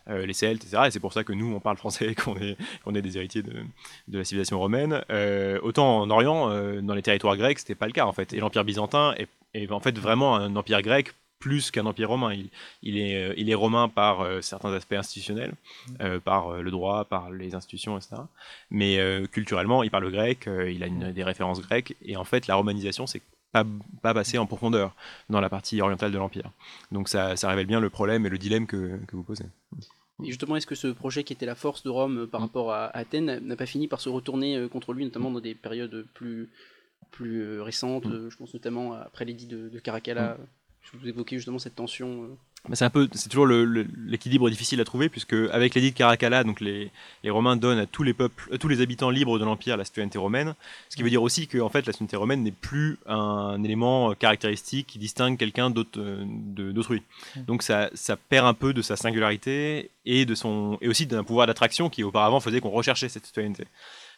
euh, 0.09 0.25
les 0.25 0.33
Celtes, 0.33 0.63
etc. 0.63 0.83
Et 0.87 0.91
c'est 0.91 0.99
pour 0.99 1.13
ça 1.13 1.23
que 1.23 1.33
nous, 1.33 1.53
on 1.53 1.59
parle 1.59 1.77
français 1.77 2.11
et 2.11 2.15
qu'on 2.15 2.37
est, 2.37 2.57
qu'on 2.83 2.95
est 2.95 3.01
des 3.01 3.17
héritiers 3.17 3.43
de, 3.43 3.53
de 4.07 4.17
la 4.17 4.23
civilisation 4.23 4.59
romaine. 4.59 5.03
Euh, 5.09 5.59
autant 5.63 6.01
en 6.01 6.09
Orient, 6.09 6.49
euh, 6.49 6.81
dans 6.81 6.93
les 6.93 7.01
territoires 7.01 7.37
grecs, 7.37 7.59
c'était 7.59 7.75
pas 7.75 7.87
le 7.87 7.93
cas 7.93 8.05
en 8.05 8.13
fait. 8.13 8.33
Et 8.33 8.39
l'Empire 8.39 8.63
byzantin 8.63 9.13
est, 9.17 9.29
est, 9.53 9.71
en 9.71 9.79
fait 9.79 9.97
vraiment 9.97 10.35
un 10.35 10.55
empire 10.55 10.81
grec 10.81 11.13
plus 11.39 11.71
qu'un 11.71 11.85
empire 11.85 12.09
romain. 12.09 12.33
Il, 12.33 12.49
il, 12.83 12.97
est, 12.97 13.33
il 13.37 13.49
est 13.49 13.55
romain 13.55 13.89
par 13.89 14.21
euh, 14.21 14.41
certains 14.41 14.73
aspects 14.73 14.93
institutionnels, 14.93 15.53
euh, 16.01 16.19
par 16.19 16.49
euh, 16.49 16.61
le 16.61 16.71
droit, 16.71 17.05
par 17.05 17.31
les 17.31 17.55
institutions, 17.55 17.97
etc. 17.97 18.15
Mais 18.71 18.97
culturellement, 19.31 19.83
il 19.83 19.91
parle 19.91 20.11
grec, 20.11 20.47
il 20.47 20.83
a 20.83 20.87
une, 20.87 21.11
des 21.11 21.23
références 21.23 21.61
grecques, 21.61 21.95
et 22.03 22.17
en 22.17 22.23
fait, 22.23 22.47
la 22.47 22.55
romanisation, 22.55 23.07
c'est 23.07 23.21
pas, 23.51 23.65
pas 24.01 24.13
passé 24.13 24.37
en 24.37 24.45
profondeur 24.45 24.95
dans 25.29 25.41
la 25.41 25.49
partie 25.49 25.81
orientale 25.81 26.11
de 26.11 26.17
l'Empire. 26.17 26.51
Donc 26.91 27.09
ça, 27.09 27.35
ça, 27.35 27.49
révèle 27.49 27.67
bien 27.67 27.79
le 27.79 27.89
problème 27.89 28.25
et 28.25 28.29
le 28.29 28.37
dilemme 28.37 28.67
que, 28.67 28.97
que 29.05 29.15
vous 29.15 29.23
posez. 29.23 29.45
Et 30.23 30.27
justement, 30.27 30.55
est-ce 30.55 30.67
que 30.67 30.75
ce 30.75 30.87
projet 30.87 31.23
qui 31.23 31.33
était 31.33 31.45
la 31.45 31.55
force 31.55 31.83
de 31.83 31.89
Rome 31.89 32.27
par 32.27 32.41
rapport 32.41 32.71
à 32.71 32.85
Athènes 32.95 33.39
n'a 33.39 33.55
pas 33.55 33.67
fini 33.67 33.87
par 33.87 34.01
se 34.01 34.09
retourner 34.09 34.67
contre 34.69 34.93
lui, 34.93 35.05
notamment 35.05 35.29
dans 35.29 35.39
des 35.39 35.53
périodes 35.53 36.07
plus, 36.13 36.49
plus 37.11 37.61
récentes 37.61 38.07
Je 38.29 38.35
pense 38.35 38.53
notamment 38.53 38.93
après 38.93 39.25
l'édit 39.25 39.45
de, 39.45 39.69
de 39.69 39.79
Caracalla. 39.79 40.37
Vous 40.93 41.07
évoquez 41.07 41.35
justement 41.35 41.59
cette 41.59 41.75
tension 41.75 42.37
c'est 42.73 42.85
un 42.85 42.89
peu, 42.89 43.07
c'est 43.13 43.29
toujours 43.29 43.47
l'équilibre 43.47 44.45
le, 44.45 44.49
le, 44.49 44.51
difficile 44.51 44.81
à 44.81 44.83
trouver 44.83 45.09
puisque 45.09 45.33
avec 45.33 45.73
l'édit 45.73 45.91
de 45.91 45.97
Caracalla, 45.97 46.43
donc 46.43 46.59
les, 46.59 46.91
les, 47.23 47.29
Romains 47.29 47.55
donnent 47.55 47.79
à 47.79 47.85
tous 47.85 48.03
les 48.03 48.13
peuples, 48.13 48.53
à 48.53 48.57
tous 48.57 48.67
les 48.67 48.81
habitants 48.81 49.09
libres 49.09 49.39
de 49.39 49.45
l'empire 49.45 49.77
la 49.77 49.85
citoyenneté 49.85 50.17
romaine, 50.17 50.53
ce 50.89 50.97
qui 50.97 51.03
veut 51.03 51.09
dire 51.09 51.23
aussi 51.23 51.47
que 51.47 51.59
en 51.59 51.69
fait 51.69 51.85
la 51.85 51.93
citoyenneté 51.93 52.17
romaine 52.17 52.43
n'est 52.43 52.51
plus 52.51 52.97
un 53.05 53.63
élément 53.63 54.13
caractéristique 54.15 54.87
qui 54.87 54.99
distingue 54.99 55.37
quelqu'un 55.37 55.69
d'autrui. 55.69 57.03
Donc 57.47 57.63
ça, 57.63 57.89
ça 57.93 58.17
perd 58.17 58.45
un 58.45 58.53
peu 58.53 58.73
de 58.73 58.81
sa 58.81 58.95
singularité 58.95 59.91
et 60.05 60.25
de 60.25 60.35
son 60.35 60.77
et 60.81 60.87
aussi 60.87 61.05
d'un 61.05 61.23
pouvoir 61.23 61.47
d'attraction 61.47 61.89
qui 61.89 62.03
auparavant 62.03 62.39
faisait 62.39 62.59
qu'on 62.59 62.69
recherchait 62.69 63.09
cette 63.09 63.25
citoyenneté. 63.25 63.65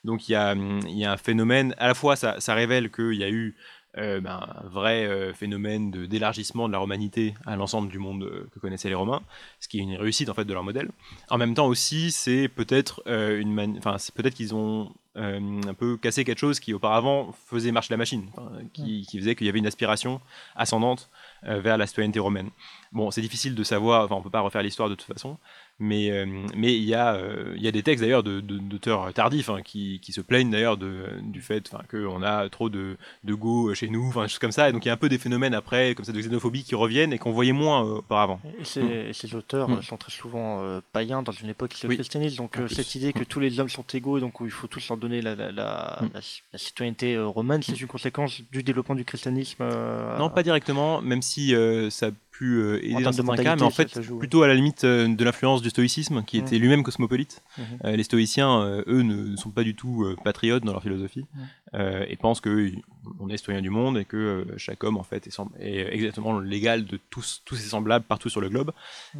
Donc 0.03 0.29
il 0.29 0.31
y 0.31 0.35
a, 0.35 0.55
y 0.87 1.05
a 1.05 1.11
un 1.11 1.17
phénomène, 1.17 1.75
à 1.77 1.87
la 1.87 1.93
fois 1.93 2.15
ça, 2.15 2.39
ça 2.39 2.53
révèle 2.53 2.89
qu'il 2.89 3.15
y 3.15 3.23
a 3.23 3.29
eu 3.29 3.55
euh, 3.97 4.21
ben, 4.21 4.39
un 4.63 4.67
vrai 4.67 5.07
euh, 5.07 5.33
phénomène 5.33 5.89
d'élargissement 5.89 6.65
de, 6.65 6.69
de, 6.69 6.73
la 6.73 6.77
romanité 6.77 7.33
à 7.47 7.55
l'ensemble 7.55 7.89
du 7.89 7.97
monde 7.97 8.23
euh, 8.23 8.47
que 8.53 8.59
connaissaient 8.59 8.89
les 8.89 8.95
Romains, 8.95 9.23
ce 9.59 9.67
qui 9.67 9.79
est 9.79 9.81
une 9.81 9.95
réussite 9.95 10.29
en 10.29 10.35
fait 10.35 10.45
de 10.45 10.53
leur 10.53 10.63
modèle. 10.63 10.89
En 11.29 11.39
même 11.39 11.55
temps 11.55 11.65
aussi, 11.65 12.11
c'est 12.11 12.49
peut-être 12.49 13.01
une, 13.07 13.77
enfin 13.79 13.97
c'est 13.97 14.13
peut-être 14.13 14.35
qu'ils 14.35 14.53
ont 14.53 14.93
un 15.15 15.73
peu 15.73 15.97
cassé 15.97 16.23
quelque 16.23 16.37
chose 16.37 16.59
qui 16.59 16.73
auparavant 16.73 17.33
faisait 17.47 17.71
marcher 17.71 17.91
la 17.91 17.97
machine, 17.97 18.29
enfin, 18.37 18.51
qui, 18.73 19.05
qui, 19.09 19.17
faisait 19.17 19.35
qu'il 19.35 19.47
y 19.47 19.49
avait 19.49 19.59
une 19.59 19.67
aspiration 19.67 20.21
ascendante 20.55 21.09
vers 21.43 21.77
la 21.77 21.87
citoyenneté 21.87 22.19
romaine. 22.19 22.51
Bon, 22.93 23.11
c'est 23.11 23.21
difficile 23.21 23.53
de 23.53 23.63
savoir, 23.63 24.05
enfin, 24.05 24.15
on 24.15 24.21
peut 24.21 24.29
pas 24.29 24.39
refaire 24.39 24.61
l'histoire 24.61 24.87
de 24.87 24.95
toute 24.95 25.11
façon, 25.11 25.37
mais 25.79 26.11
euh, 26.11 26.25
mais 26.55 26.75
il 26.75 26.83
y 26.83 26.93
a 26.93 27.15
euh, 27.15 27.53
il 27.55 27.61
y 27.63 27.67
a 27.67 27.71
des 27.71 27.83
textes 27.83 28.03
d'ailleurs 28.03 28.23
de- 28.23 28.41
de- 28.41 28.57
d'auteurs 28.57 29.13
tardifs 29.13 29.49
hein, 29.49 29.61
qui, 29.63 29.99
qui 30.01 30.11
se 30.11 30.21
plaignent 30.21 30.49
d'ailleurs 30.51 30.77
de, 30.77 31.05
du 31.21 31.41
fait 31.41 31.69
enfin, 31.71 31.83
qu'on 31.89 32.21
a 32.21 32.49
trop 32.49 32.69
de 32.69 32.97
de 33.23 33.33
go 33.33 33.73
chez 33.73 33.89
nous, 33.89 34.07
enfin 34.07 34.23
des 34.23 34.29
choses 34.29 34.39
comme 34.39 34.51
ça, 34.51 34.69
et 34.69 34.71
donc 34.73 34.83
il 34.85 34.87
y 34.87 34.91
a 34.91 34.93
un 34.93 34.97
peu 34.97 35.09
des 35.09 35.17
phénomènes 35.17 35.53
après 35.53 35.95
comme 35.95 36.05
ça 36.05 36.11
de 36.11 36.19
xénophobie 36.19 36.63
qui 36.63 36.75
reviennent 36.75 37.13
et 37.13 37.17
qu'on 37.17 37.31
voyait 37.31 37.51
moins 37.53 37.85
euh, 37.85 37.97
auparavant. 37.99 38.39
Et 38.59 38.65
ces, 38.65 38.81
et 38.81 39.13
ces 39.13 39.33
auteurs 39.35 39.69
Mm. 39.69 39.73
euh, 39.73 39.81
sont 39.81 39.97
très 39.97 40.11
souvent 40.11 40.61
euh, 40.63 40.81
païens 40.93 41.21
dans 41.23 41.31
une 41.31 41.49
époque 41.49 41.71
qui 41.71 41.79
se 41.79 41.87
Oui. 41.87 41.95
christianise. 41.95 42.35
Donc 42.35 42.57
euh, 42.57 42.67
cette 42.67 42.93
idée 42.95 43.13
que 43.13 43.23
tous 43.23 43.39
les 43.39 43.59
hommes 43.59 43.69
sont 43.69 43.85
égaux 43.93 44.17
et 44.17 44.21
donc 44.21 44.39
où 44.41 44.45
il 44.45 44.51
faut 44.51 44.67
tous 44.67 44.87
leur 44.89 44.97
donner 44.97 45.21
la, 45.21 45.35
la, 45.35 45.51
la, 45.51 45.99
la- 46.13 46.19
la 46.53 46.59
citoyenneté 46.59 47.15
euh, 47.15 47.25
romaine, 47.27 47.61
c'est 47.63 47.79
une 47.79 47.87
conséquence 47.87 48.41
du 48.51 48.63
développement 48.63 48.95
du 48.95 49.05
christianisme. 49.05 49.61
euh, 49.61 50.17
Non, 50.17 50.29
pas 50.29 50.43
directement, 50.43 51.01
même 51.01 51.21
si 51.21 51.55
euh, 51.55 51.89
ça 51.89 52.11
pu 52.39 52.55
euh, 52.61 52.79
aider 52.81 53.03
dans 53.03 53.11
certains 53.11 53.43
cas, 53.43 53.55
mais 53.57 53.63
en 53.63 53.69
fait, 53.69 53.89
ça 53.89 54.01
joue, 54.01 54.13
ouais. 54.13 54.19
plutôt 54.19 54.43
à 54.43 54.47
la 54.47 54.55
limite 54.55 54.85
euh, 54.85 55.13
de 55.13 55.23
l'influence 55.25 55.61
du 55.61 55.69
stoïcisme, 55.69 56.23
qui 56.23 56.37
Mm. 56.37 56.45
était 56.45 56.57
lui-même 56.57 56.83
cosmopolite. 56.83 57.43
Mhm. 57.57 57.63
Euh, 57.83 57.95
les 57.97 58.03
stoïciens, 58.03 58.61
euh, 58.61 58.83
eux, 58.87 59.01
ne, 59.01 59.35
sont 59.35 59.49
pas 59.51 59.63
du 59.63 59.75
tout 59.75 60.03
euh, 60.05 60.15
patriotes 60.23 60.63
dans 60.63 60.71
leur 60.71 60.81
philosophie, 60.81 61.25
Mm. 61.33 61.39
euh, 61.75 62.05
et 62.07 62.15
pensent 62.15 62.39
qu'on 62.39 63.29
est 63.29 63.37
citoyen 63.37 63.61
du 63.61 63.69
monde 63.69 63.97
et 63.97 64.05
que 64.05 64.15
euh, 64.17 64.45
chaque 64.57 64.83
homme, 64.85 64.95
en 64.97 65.03
fait, 65.03 65.27
est, 65.59 65.93
exactement 65.93 66.39
l'égal 66.39 66.85
de 66.85 66.97
tous, 67.09 67.41
tous 67.45 67.55
ses 67.55 67.67
semblables 67.69 68.05
partout 68.05 68.29
sur 68.29 68.39
le 68.39 68.47
globe. 68.49 68.71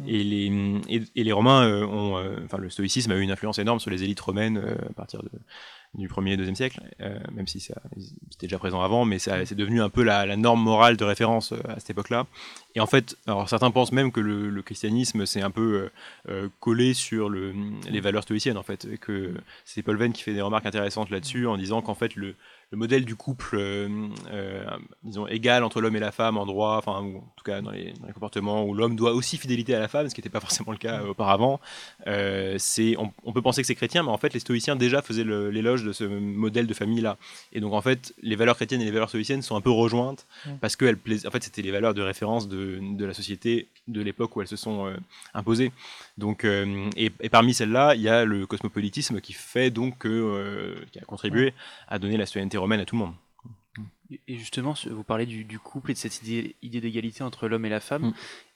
Et, 0.06 0.24
les, 0.24 0.46
et, 0.88 1.02
et 1.16 1.24
les 1.24 1.32
Romains 1.32 1.62
euh, 1.68 1.84
ont... 1.84 2.16
euh, 2.16 2.38
Enfin, 2.46 2.56
le 2.58 2.70
stoïcisme 2.70 3.12
a 3.12 3.16
eu 3.16 3.20
une 3.20 3.30
influence 3.30 3.58
énorme 3.58 3.80
sur 3.80 3.90
les 3.90 4.02
élites 4.02 4.20
romaines 4.20 4.56
euh, 4.56 4.74
à 4.88 4.92
partir 4.94 5.22
de, 5.22 5.30
du 5.94 6.08
1er 6.08 6.32
et 6.32 6.36
2e 6.36 6.54
siècle, 6.54 6.80
euh, 7.00 7.18
même 7.32 7.48
si 7.48 7.58
c'était 7.58 7.80
déjà 8.42 8.58
présent 8.58 8.80
avant, 8.80 9.04
mais 9.04 9.18
c'est 9.18 9.54
devenu 9.54 9.82
un 9.82 9.88
peu 9.88 10.02
la, 10.02 10.36
norme 10.36 10.62
morale 10.62 10.96
de 10.96 11.04
référence 11.04 11.52
euh, 11.52 11.58
à 11.68 11.80
cette 11.80 11.90
époque-là. 11.90 12.26
Et 12.76 12.80
en 12.80 12.86
fait, 12.86 13.16
alors 13.26 13.48
certains 13.48 13.70
pensent 13.72 13.92
même 13.92 14.12
que 14.12 14.20
le, 14.20 14.62
christianisme 14.62 15.26
s'est 15.26 15.42
un 15.42 15.50
peu 15.50 15.90
euh, 16.28 16.48
collé 16.60 16.94
sur 16.94 17.28
le, 17.28 17.54
les 17.88 18.00
valeurs 18.00 18.22
stoïciennes, 18.22 18.58
en 18.58 18.62
fait, 18.62 18.84
et 18.84 18.98
que 18.98 19.34
c'est 19.64 19.82
Paul 19.82 19.96
Venn 19.96 20.12
qui 20.12 20.22
fait 20.22 20.34
des 20.34 20.42
remarques 20.42 20.66
intéressantes 20.66 21.10
là-dessus 21.10 21.46
en 21.46 21.56
disant 21.56 21.82
qu'en 21.82 21.94
fait 21.94 22.14
le, 22.14 22.36
le 22.70 22.78
modèle 22.78 23.04
du 23.04 23.16
couple, 23.16 23.56
euh, 23.58 24.08
euh, 24.30 24.64
disons, 25.02 25.26
égal 25.26 25.64
entre 25.64 25.80
l'homme 25.80 25.96
et 25.96 26.00
la 26.00 26.12
femme 26.12 26.38
en 26.38 26.46
droit, 26.46 26.76
enfin, 26.76 27.02
ou 27.02 27.18
en 27.18 27.32
tout 27.36 27.42
cas 27.44 27.60
dans 27.60 27.72
les, 27.72 27.92
dans 27.94 28.06
les 28.06 28.12
comportements 28.12 28.64
où 28.64 28.74
l'homme 28.74 28.94
doit 28.94 29.12
aussi 29.12 29.38
fidélité 29.38 29.74
à 29.74 29.80
la 29.80 29.88
femme, 29.88 30.08
ce 30.08 30.14
qui 30.14 30.20
n'était 30.20 30.30
pas 30.30 30.40
forcément 30.40 30.70
le 30.70 30.78
cas 30.78 31.00
euh, 31.00 31.08
auparavant, 31.08 31.60
c'est, 32.58 32.96
on, 32.96 33.12
on 33.24 33.32
peut 33.32 33.42
penser 33.42 33.62
que 33.62 33.66
c'est 33.66 33.74
chrétien, 33.74 34.04
mais 34.04 34.10
en 34.10 34.18
fait, 34.18 34.32
les 34.34 34.40
stoïciens 34.40 34.76
déjà 34.76 35.02
faisaient 35.02 35.24
l'éloge 35.24 35.82
de 35.84 35.92
ce 35.92 36.04
modèle 36.04 36.66
de 36.66 36.74
famille-là. 36.74 37.16
Et 37.52 37.60
donc, 37.60 37.72
en 37.72 37.80
fait, 37.80 38.14
les 38.22 38.36
valeurs 38.36 38.54
chrétiennes 38.54 38.82
et 38.82 38.84
les 38.84 38.90
valeurs 38.90 39.08
stoïciennes 39.08 39.42
sont 39.42 39.56
un 39.56 39.60
peu 39.60 39.70
rejointes 39.70 40.26
parce 40.60 40.76
que 40.76 40.84
elles 40.84 40.98
en 41.26 41.30
fait, 41.30 41.42
c'était 41.42 41.62
les 41.62 41.70
valeurs 41.70 41.94
de 41.94 42.02
référence 42.02 42.48
de, 42.48 42.78
de 42.80 43.04
la 43.04 43.14
société 43.14 43.68
de 43.88 44.00
l'époque 44.00 44.36
où 44.36 44.42
elles 44.42 44.48
se 44.48 44.56
sont 44.56 44.92
imposées. 45.34 45.72
Donc, 46.20 46.44
euh, 46.44 46.88
et, 46.96 47.10
et 47.20 47.28
parmi 47.30 47.52
celles-là, 47.54 47.94
il 47.96 48.02
y 48.02 48.08
a 48.08 48.24
le 48.24 48.46
cosmopolitisme 48.46 49.20
qui 49.20 49.32
fait 49.32 49.70
donc 49.70 49.98
que, 49.98 50.08
euh, 50.08 50.74
qui 50.92 50.98
a 50.98 51.02
contribué 51.04 51.54
à 51.88 51.98
donner 51.98 52.16
la 52.18 52.26
citoyenneté 52.26 52.58
romaine 52.58 52.80
à 52.80 52.84
tout 52.84 52.94
le 52.96 53.00
monde. 53.04 53.14
Et- 54.28 54.36
justement, 54.38 54.74
vous 54.90 55.04
parlez 55.04 55.24
du, 55.24 55.44
du 55.44 55.58
couple 55.58 55.92
et 55.92 55.94
de 55.94 55.98
cette 55.98 56.20
idée, 56.22 56.56
idée 56.62 56.80
d'égalité 56.80 57.22
entre 57.22 57.48
l'homme 57.48 57.64
et 57.64 57.68
la 57.68 57.80
femme, 57.80 58.06
Mm. 58.08 58.12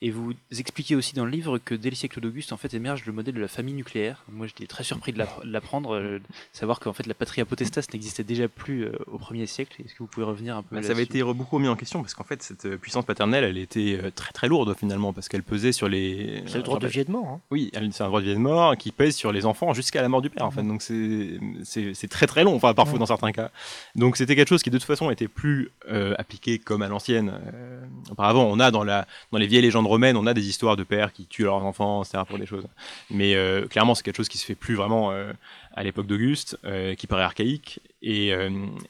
Et 0.06 0.10
vous 0.10 0.32
expliquez 0.58 0.94
aussi 0.96 1.14
dans 1.14 1.24
le 1.24 1.30
livre 1.30 1.56
que 1.58 1.74
dès 1.74 1.88
le 1.88 1.96
siècle 1.96 2.20
d'Auguste, 2.20 2.52
en 2.52 2.56
fait, 2.58 2.74
émerge 2.74 3.04
le 3.06 3.12
modèle 3.12 3.34
de 3.34 3.40
la 3.40 3.48
famille 3.48 3.74
nucléaire. 3.74 4.22
Moi, 4.30 4.46
j'étais 4.46 4.66
très 4.66 4.84
surpris 4.84 5.12
de 5.12 5.18
l'appre- 5.18 5.44
de 5.46 5.50
l'apprendre, 5.50 5.94
euh, 5.96 6.18
de 6.18 6.22
savoir 6.52 6.78
qu'en 6.80 6.92
fait, 6.92 7.06
la 7.06 7.14
patria 7.14 7.44
potestas 7.46 7.86
n'existait 7.92 8.22
déjà 8.24 8.46
plus 8.48 8.84
euh, 8.84 8.92
au 9.10 9.18
1er 9.18 9.46
siècle. 9.46 9.80
Est-ce 9.84 9.94
que 9.94 10.00
vous 10.00 10.06
pouvez 10.06 10.26
revenir 10.26 10.56
un 10.56 10.62
peu 10.62 10.76
Bah, 10.76 10.82
ça 10.82 10.90
avait 10.92 11.04
été 11.04 11.22
beaucoup 11.22 11.56
remis 11.56 11.68
en 11.68 11.76
question 11.76 12.02
parce 12.02 12.12
qu'en 12.14 12.24
fait, 12.24 12.42
cette 12.42 12.66
euh, 12.66 12.76
puissance 12.76 13.04
paternelle, 13.06 13.44
elle 13.44 13.56
était 13.58 13.98
très 14.14 14.32
très 14.32 14.46
lourde 14.48 14.74
finalement 14.78 15.12
parce 15.14 15.28
qu'elle 15.28 15.42
pesait 15.42 15.72
sur 15.72 15.88
les. 15.88 16.42
C'est 16.46 16.58
le 16.58 16.62
droit 16.64 16.78
de 16.78 16.86
vie 16.86 17.00
et 17.00 17.04
de 17.04 17.10
mort. 17.10 17.26
hein. 17.26 17.40
Oui, 17.50 17.70
c'est 17.92 18.02
un 18.02 18.06
droit 18.08 18.20
de 18.20 18.26
vie 18.26 18.32
et 18.32 18.34
de 18.34 18.40
mort 18.40 18.76
qui 18.76 18.92
pèse 18.92 19.16
sur 19.16 19.32
les 19.32 19.46
enfants 19.46 19.72
jusqu'à 19.72 20.02
la 20.02 20.08
mort 20.10 20.20
du 20.22 20.28
père, 20.30 20.44
en 20.44 20.50
fait. 20.50 20.62
Donc 20.62 20.82
c'est- 20.82 22.08
très 22.10 22.26
très 22.26 22.44
long, 22.44 22.54
enfin 22.54 22.74
parfois 22.74 22.94
Ouais. 22.94 22.98
dans 23.00 23.06
certains 23.06 23.32
cas. 23.32 23.50
Donc 23.96 24.16
c'était 24.18 24.36
quelque 24.36 24.48
chose 24.50 24.62
qui 24.62 24.70
de 24.70 24.76
toute 24.78 24.86
façon 24.86 25.10
était 25.10 25.28
plus 25.28 25.70
euh, 25.90 26.14
appliqué 26.18 26.58
comme 26.58 26.82
à 26.82 26.88
l'ancienne. 26.88 27.32
Euh, 27.54 27.80
auparavant, 28.10 28.44
on 28.44 28.60
a 28.60 28.70
dans, 28.70 28.84
la, 28.84 29.06
dans 29.32 29.38
les 29.38 29.46
vieilles 29.46 29.62
légendes 29.62 29.86
romaines, 29.94 30.16
on 30.16 30.26
a 30.26 30.34
des 30.34 30.46
histoires 30.48 30.76
de 30.76 30.84
pères 30.84 31.12
qui 31.12 31.26
tuent 31.26 31.44
leurs 31.44 31.64
enfants, 31.64 32.02
etc. 32.02 32.22
pour 32.28 32.38
des 32.38 32.46
choses. 32.46 32.66
Mais 33.10 33.34
euh, 33.34 33.66
clairement, 33.66 33.94
c'est 33.94 34.02
quelque 34.04 34.16
chose 34.16 34.28
qui 34.28 34.38
se 34.38 34.46
fait 34.46 34.54
plus 34.54 34.74
vraiment 34.74 35.10
euh, 35.12 35.32
à 35.74 35.82
l'époque 35.82 36.06
d'Auguste, 36.06 36.58
euh, 36.64 36.94
qui 36.94 37.06
paraît 37.06 37.22
archaïque. 37.24 37.80
Et, 38.02 38.32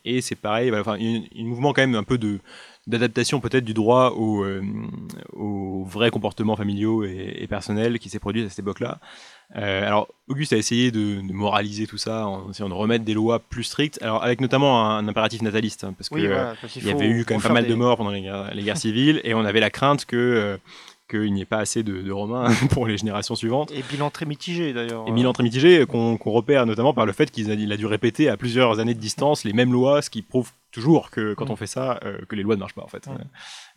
et 0.04 0.20
c'est 0.20 0.34
pareil, 0.34 0.70
voilà, 0.70 0.80
enfin, 0.80 0.96
il 0.98 1.10
y 1.10 1.16
a 1.16 1.42
un- 1.42 1.44
mouvement 1.48 1.72
quand 1.72 1.82
même 1.82 1.94
un 1.94 2.02
peu 2.02 2.18
de 2.18 2.40
d'adaptation 2.86 3.40
peut-être 3.40 3.64
du 3.64 3.72
droit 3.72 4.10
aux, 4.10 4.44
aux 5.32 5.84
vrais 5.84 6.10
comportements 6.10 6.56
familiaux 6.56 7.04
et, 7.04 7.36
et 7.38 7.46
personnels 7.46 7.98
qui 7.98 8.08
s'est 8.10 8.18
produit 8.18 8.44
à 8.44 8.48
cette 8.50 8.58
époque-là. 8.58 8.98
Euh, 9.56 9.86
alors, 9.86 10.08
Auguste 10.28 10.52
a 10.52 10.56
essayé 10.56 10.90
de, 10.90 11.20
de 11.26 11.32
moraliser 11.32 11.86
tout 11.86 11.96
ça 11.98 12.26
en 12.26 12.50
essayant 12.50 12.68
de 12.68 12.74
remettre 12.74 13.04
des 13.04 13.14
lois 13.14 13.38
plus 13.38 13.64
strictes, 13.64 14.02
alors 14.02 14.22
avec 14.22 14.40
notamment 14.40 14.84
un, 14.90 15.06
impératif 15.06 15.42
nataliste, 15.42 15.84
hein, 15.84 15.94
parce 15.96 16.10
Oui, 16.10 16.26
voilà, 16.26 16.56
qu'il 16.68 16.82
il 16.82 16.88
y 16.88 16.90
avait 16.90 17.08
eu 17.08 17.24
quand 17.24 17.34
même 17.34 17.42
pas 17.42 17.52
mal 17.52 17.66
de 17.66 17.74
morts 17.74 17.96
pendant 17.96 18.10
les 18.10 18.22
guerres, 18.22 18.50
les 18.54 18.62
guerres 18.62 18.78
civiles, 18.78 19.20
et 19.24 19.32
on 19.34 19.44
avait 19.44 19.60
la 19.60 19.70
crainte 19.70 20.04
que 20.06 20.58
qu'il 21.20 21.32
n'y 21.32 21.42
ait 21.42 21.46
pas 21.46 21.58
assez 21.58 21.82
de, 21.82 22.02
de 22.02 22.12
Romains 22.12 22.50
pour 22.70 22.86
les 22.86 22.98
générations 22.98 23.34
suivantes. 23.34 23.70
Et 23.72 23.82
bilan 23.82 24.10
très 24.10 24.26
mitigé 24.26 24.72
d'ailleurs. 24.72 25.04
Et 25.06 25.12
Milan 25.12 25.32
très 25.32 25.44
mitigé, 25.44 25.86
qu'on 25.86 26.16
repère 26.16 26.66
notamment 26.66 26.92
par 26.92 27.06
le 27.06 27.12
fait 27.12 27.30
qu'il 27.30 27.50
a, 27.72 27.76
dû 27.76 27.86
répéter 27.86 28.28
à 28.28 28.36
plusieurs 28.36 28.80
années 28.80 28.94
de 28.94 29.00
distance 29.00 29.44
les 29.44 29.52
mêmes 29.52 29.72
lois, 29.72 30.02
ce 30.02 30.10
qui 30.10 30.22
prouve 30.22 30.50
toujours 30.72 31.10
que 31.10 31.34
quand 31.34 31.44
Mm. 31.48 31.52
on 31.52 31.56
fait 31.56 31.66
ça, 31.66 32.00
euh, 32.04 32.18
que 32.28 32.36
les 32.36 32.42
lois 32.42 32.56
ne 32.56 32.60
marchent 32.60 32.74
pas 32.74 32.82
en 32.82 32.88
fait. 32.88 33.06
Mm. 33.06 33.18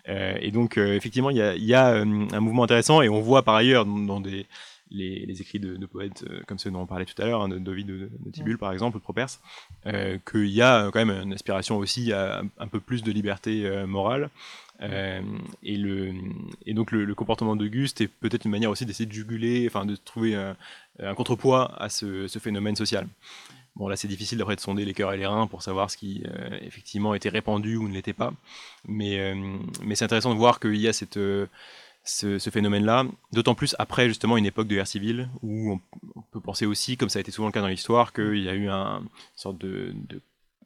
Euh, 0.09 0.37
et 0.41 0.51
donc 0.51 0.77
euh, 0.77 0.95
effectivement, 0.95 1.29
il 1.29 1.37
y 1.37 1.41
a, 1.41 1.55
il 1.55 1.65
y 1.65 1.73
a, 1.73 1.87
un 1.95 2.39
mouvement 2.39 2.63
intéressant 2.63 3.01
et 3.01 3.09
on 3.09 3.21
voit 3.21 3.43
par 3.43 3.55
ailleurs 3.55 3.85
dans, 3.85 3.97
dans 3.97 4.19
des, 4.21 4.47
les, 4.91 5.25
les 5.25 5.41
écrits 5.41 5.59
de, 5.59 5.75
de 5.75 5.85
poètes 5.85 6.23
euh, 6.29 6.41
comme 6.47 6.57
ceux 6.57 6.71
dont 6.71 6.81
on 6.81 6.85
parlait 6.85 7.05
tout 7.05 7.19
à 7.21 7.25
l'heure, 7.25 7.41
hein, 7.41 7.49
de 7.49 7.57
David 7.57 7.87
de, 7.87 8.09
de 8.19 8.31
Tibulle 8.31 8.57
par 8.57 8.71
exemple, 8.71 8.97
ou 8.97 8.99
de 8.99 9.03
Properce, 9.03 9.41
euh, 9.85 10.17
qu'il 10.29 10.47
y 10.47 10.61
a 10.61 10.89
quand 10.91 11.03
même 11.03 11.23
une 11.23 11.33
aspiration 11.33 11.77
aussi 11.77 12.13
à 12.13 12.41
un 12.57 12.67
peu 12.67 12.79
plus 12.79 13.03
de 13.03 13.11
liberté 13.11 13.65
euh, 13.65 13.87
morale. 13.87 14.29
Euh, 14.81 15.21
et, 15.63 15.75
le, 15.77 16.13
et 16.65 16.73
donc 16.73 16.91
le, 16.91 17.13
comportement 17.15 17.55
d'Auguste 17.55 18.01
est 18.01 18.07
peut-être 18.07 18.45
une 18.45 18.51
manière 18.51 18.69
aussi 18.69 18.85
d'essayer 18.85 19.07
de 19.07 19.11
juguler, 19.11 19.65
enfin 19.67 19.85
de 19.85 19.95
trouver 19.95 20.35
un, 20.35 20.55
un 20.99 21.15
contrepoids 21.15 21.73
à 21.81 21.89
ce, 21.89 22.27
phénomène 22.39 22.75
social. 22.75 23.07
Bon 23.75 23.87
là 23.87 23.95
c'est 23.95 24.07
difficile 24.07 24.39
d'après 24.39 24.55
de 24.55 24.61
sonder 24.61 24.85
les 24.85 24.93
cœurs 24.93 25.13
et 25.13 25.17
les 25.17 25.27
reins 25.27 25.47
pour 25.47 25.61
savoir 25.61 25.91
ce 25.91 25.97
qui 25.97 26.23
euh, 26.25 26.57
effectivement 26.61 27.13
était 27.13 27.29
répandu 27.29 27.77
ou 27.77 27.87
ne 27.87 27.93
l'était 27.93 28.13
pas, 28.13 28.33
mais, 28.87 29.19
euh, 29.19 29.57
mais 29.83 29.95
c'est 29.95 30.05
intéressant 30.05 30.33
de 30.33 30.39
voir 30.39 30.59
qu'il 30.59 30.77
y 30.77 30.87
a 30.87 30.93
cette, 30.93 31.19
ce, 32.03 32.49
phénomène-là, 32.51 33.05
d'autant 33.33 33.55
plus 33.55 33.75
après 33.79 34.07
justement 34.07 34.37
une 34.37 34.45
époque 34.45 34.67
de 34.67 34.75
guerre 34.75 34.87
civile 34.87 35.29
où 35.43 35.73
on, 35.73 36.21
peut 36.31 36.41
penser 36.41 36.65
aussi, 36.65 36.97
comme 36.97 37.09
ça 37.09 37.19
a 37.19 37.21
été 37.21 37.31
souvent 37.31 37.47
le 37.47 37.51
cas 37.51 37.61
dans 37.61 37.67
l'histoire, 37.67 38.13
qu'il 38.13 38.43
y 38.43 38.49
a 38.49 38.53
eu 38.53 38.67
un, 38.69 38.99
une 38.99 39.07
sorte 39.35 39.57
de 39.59 39.93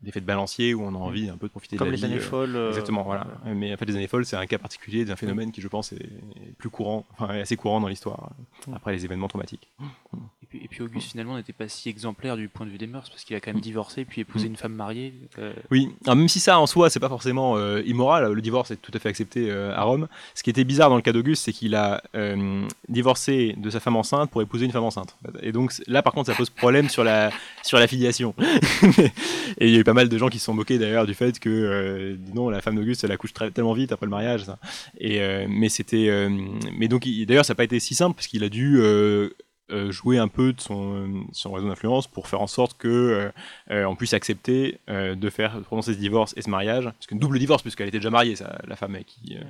d'effet 0.04 0.20
de 0.22 0.26
balancier 0.26 0.74
où 0.74 0.82
on 0.84 0.96
a 0.96 0.98
envie 0.98 1.30
un 1.30 1.38
peu 1.38 1.48
de 1.48 1.52
profiter 1.52 1.78
Comme 1.78 1.88
de 1.88 1.92
la 1.94 1.96
les 1.98 2.08
vie, 2.08 2.14
années 2.14 2.22
euh, 2.24 2.28
folles. 2.28 2.56
euh, 2.56 2.70
Exactement, 2.70 3.04
voilà. 3.04 3.28
Mais 3.46 3.74
en 3.74 3.78
fait, 3.78 3.86
les 3.86 3.96
années 3.96 4.08
folles, 4.08 4.26
c'est 4.26 4.36
un 4.36 4.46
cas 4.48 4.58
particulier 4.58 5.06
d'un 5.06 5.16
phénomène 5.16 5.52
qui, 5.52 5.62
je 5.62 5.68
pense, 5.68 5.94
est 5.94 6.10
plus 6.58 6.70
courant, 6.70 7.06
enfin, 7.14 7.30
assez 7.40 7.56
courant 7.58 7.80
dans 7.80 7.88
l'histoire, 7.88 8.32
Mm. 8.68 8.74
après 8.74 8.94
les 8.94 9.06
événements 9.06 9.28
traumatiques. 9.28 9.70
Et 10.54 10.58
puis, 10.58 10.66
et 10.66 10.68
puis 10.68 10.82
Auguste 10.84 11.12
finalement 11.12 11.38
n'était 11.38 11.54
pas 11.54 11.68
si 11.70 11.88
exemplaire 11.88 12.36
du 12.36 12.50
point 12.50 12.66
de 12.66 12.72
vue 12.72 12.78
des 12.78 12.88
mœurs 12.88 13.10
parce 13.10 13.24
qu'il 13.24 13.36
a 13.36 13.40
quand 13.40 13.54
même 13.54 13.62
divorcé 13.62 14.04
puis 14.06 14.22
épousé 14.22 14.48
Mm. 14.48 14.52
une 14.52 14.56
femme 14.58 14.74
mariée. 14.74 15.14
euh, 15.40 15.54
Oui, 15.72 15.90
alors 16.06 16.16
même 16.18 16.28
si 16.28 16.40
ça 16.42 16.60
en 16.60 16.68
soi, 16.68 16.90
c'est 16.90 17.00
pas 17.00 17.08
forcément 17.10 17.56
euh, 17.58 17.82
immoral, 17.86 18.32
le 18.34 18.42
divorce 18.42 18.72
est 18.72 18.82
tout 18.82 18.92
à 18.94 19.00
fait 19.00 19.10
accepté 19.10 19.50
euh, 19.50 19.74
à 19.76 19.84
Rome. 19.84 20.08
Ce 20.36 20.44
qui 20.44 20.50
était 20.50 20.64
bizarre 20.66 20.90
dans 20.90 20.96
le 20.98 21.02
cas 21.02 21.14
d'Auguste, 21.14 21.46
c'est 21.46 21.54
qu'il 21.54 21.74
a 21.76 22.02
divorcé 22.90 23.56
de 23.58 23.70
sa 23.70 23.80
femme 23.80 23.96
enceinte 23.96 24.30
pour 24.32 24.42
épouser 24.42 24.66
une 24.66 24.72
femme 24.72 24.84
enceinte. 24.84 25.16
Et 25.42 25.52
donc 25.52 25.72
là, 25.88 26.02
par 26.02 26.14
contre, 26.14 26.28
ça 26.32 26.36
pose 26.36 26.50
problème 26.50 26.90
sur 26.90 27.04
la, 27.04 27.32
sur 27.64 27.80
la 27.80 27.88
filiation. 27.88 28.34
Et 29.58 29.68
il 29.68 29.74
y 29.74 29.76
a 29.78 29.80
eu 29.80 29.84
pas 29.84 29.94
mal 29.94 30.10
de 30.10 30.18
gens 30.18 30.30
qui 30.30 30.40
se 30.40 30.46
sont 30.46 30.54
moqués 30.54 30.78
d'ailleurs 30.78 31.06
du 31.06 31.14
fait 31.14 31.40
que, 31.40 32.18
non, 32.34 32.50
la 32.50 32.62
femme 32.62 32.76
d'Auguste, 32.76 33.04
elle 33.04 33.12
accouche 33.12 33.34
très- 33.34 33.52
tellement 33.52 33.74
vite 33.74 33.92
après 33.92 34.06
le 34.06 34.10
mariage. 34.12 34.44
ça. 34.46 34.58
Et, 35.00 35.20
mais 35.48 35.70
c'était, 35.70 36.28
mais 36.78 36.88
donc 36.88 37.06
il- 37.06 37.26
d'ailleurs, 37.26 37.46
ça 37.46 37.54
n'a 37.54 37.58
pas 37.58 37.64
été 37.64 37.80
si 37.80 37.96
simple 37.96 38.16
parce 38.16 38.28
qu'il 38.28 38.44
a 38.44 38.50
dû 38.50 38.80
jouer 39.92 40.18
un 40.18 40.28
peu 40.28 40.54
de 40.54 40.62
son, 40.62 41.24
son 41.32 41.52
réseau 41.52 41.68
d'influence 41.68 42.08
pour 42.08 42.28
faire 42.28 42.42
en 42.42 42.48
sorte 42.48 42.78
que 42.78 42.88
euh, 42.88 43.30
euh, 43.72 43.86
on 43.86 43.96
puisse 43.96 44.14
accepter 44.14 44.80
euh, 44.90 45.16
de 45.16 45.30
faire 45.30 45.58
de 45.58 45.64
prononcer 45.64 45.94
ce 45.94 46.00
divorce 46.00 46.34
et 46.38 46.42
ce 46.42 46.50
mariage, 46.50 46.86
parce 46.86 47.08
qu'une 47.08 47.20
double 47.20 47.40
divorce 47.40 47.62
puisqu'elle 47.62 47.88
était 47.88 48.00
déjà 48.00 48.10
mariée, 48.10 48.36
ça, 48.36 48.60
la 48.68 48.76
femme 48.76 48.96
avec 48.96 49.08
qui. 49.08 49.38
euh, 49.38 49.42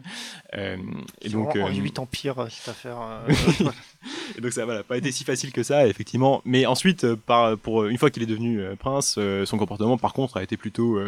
euh, 0.57 0.77
et 1.21 1.29
donc 1.29 1.55
en, 1.55 1.67
euh, 1.69 1.73
8 1.73 1.99
empires 1.99 2.47
cette 2.49 2.69
affaire. 2.69 2.97
euh, 3.01 3.33
Et 4.37 4.41
donc 4.41 4.51
ça 4.51 4.65
n'a 4.65 4.83
pas 4.83 4.97
été 4.97 5.11
si 5.11 5.23
facile 5.23 5.51
que 5.51 5.61
ça, 5.63 5.87
effectivement. 5.87 6.41
Mais 6.45 6.65
ensuite, 6.65 7.03
euh, 7.03 7.15
par, 7.15 7.57
pour, 7.57 7.85
une 7.85 7.97
fois 7.97 8.09
qu'il 8.09 8.23
est 8.23 8.27
devenu 8.27 8.59
euh, 8.59 8.75
prince, 8.75 9.15
euh, 9.17 9.45
son 9.45 9.57
comportement, 9.57 9.97
par 9.97 10.13
contre, 10.13 10.37
a 10.37 10.43
été 10.43 10.57
plutôt 10.57 10.99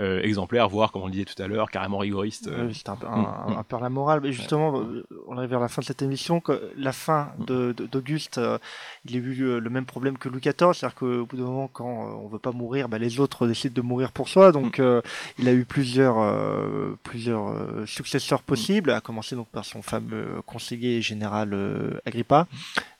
euh, 0.00 0.20
exemplaire, 0.22 0.68
voire, 0.68 0.90
comme 0.92 1.02
on 1.02 1.06
le 1.06 1.12
disait 1.12 1.24
tout 1.26 1.40
à 1.42 1.46
l'heure, 1.46 1.70
carrément 1.70 1.98
rigoriste. 1.98 2.48
euh. 2.48 2.68
Un, 2.88 2.96
peu- 2.96 3.06
un, 3.06 3.16
Mm, 3.20 3.58
un- 3.58 3.62
peu 3.62 3.76
la 3.80 3.88
morale. 3.90 4.20
Mais 4.22 4.32
justement, 4.32 4.80
euh, 4.80 5.04
on 5.28 5.36
arrive 5.36 5.50
vers 5.50 5.60
la 5.60 5.68
fin 5.68 5.82
de 5.82 5.86
cette 5.86 6.02
émission. 6.02 6.40
que 6.40 6.72
la 6.76 6.92
fin 6.92 7.32
de- 7.38 7.72
de- 7.72 7.86
d'Auguste, 7.86 8.38
euh, 8.38 8.58
il 9.04 9.14
a 9.16 9.18
eu 9.18 9.60
le 9.60 9.70
même 9.70 9.84
problème 9.84 10.16
que 10.18 10.28
Louis 10.28 10.40
XIV. 10.40 10.72
C'est-à-dire 10.74 10.94
qu'au 10.94 11.26
bout 11.26 11.36
d'un 11.36 11.44
moment, 11.44 11.68
quand 11.72 11.84
on 12.24 12.28
veut 12.28 12.38
pas 12.38 12.52
mourir, 12.52 12.88
bah, 12.88 12.98
les 12.98 13.20
autres 13.20 13.46
décident 13.46 13.74
de 13.74 13.82
mourir 13.82 14.10
pour 14.12 14.28
soi. 14.28 14.52
Donc, 14.52 14.78
euh, 14.80 15.02
il 15.38 15.46
a 15.48 15.52
eu 15.52 15.64
plusieurs, 15.64 16.18
euh, 16.18 16.94
plusieurs 17.02 17.48
euh, 17.48 17.84
successeurs 17.86 18.42
possibles, 18.42 18.90
à 18.90 19.00
commencer 19.00 19.36
donc 19.36 19.48
par 19.48 19.64
son 19.64 19.82
fameux 19.82 20.40
conseiller 20.46 21.02
général 21.02 21.50
euh, 21.52 21.98
Agrippa. 22.06 22.46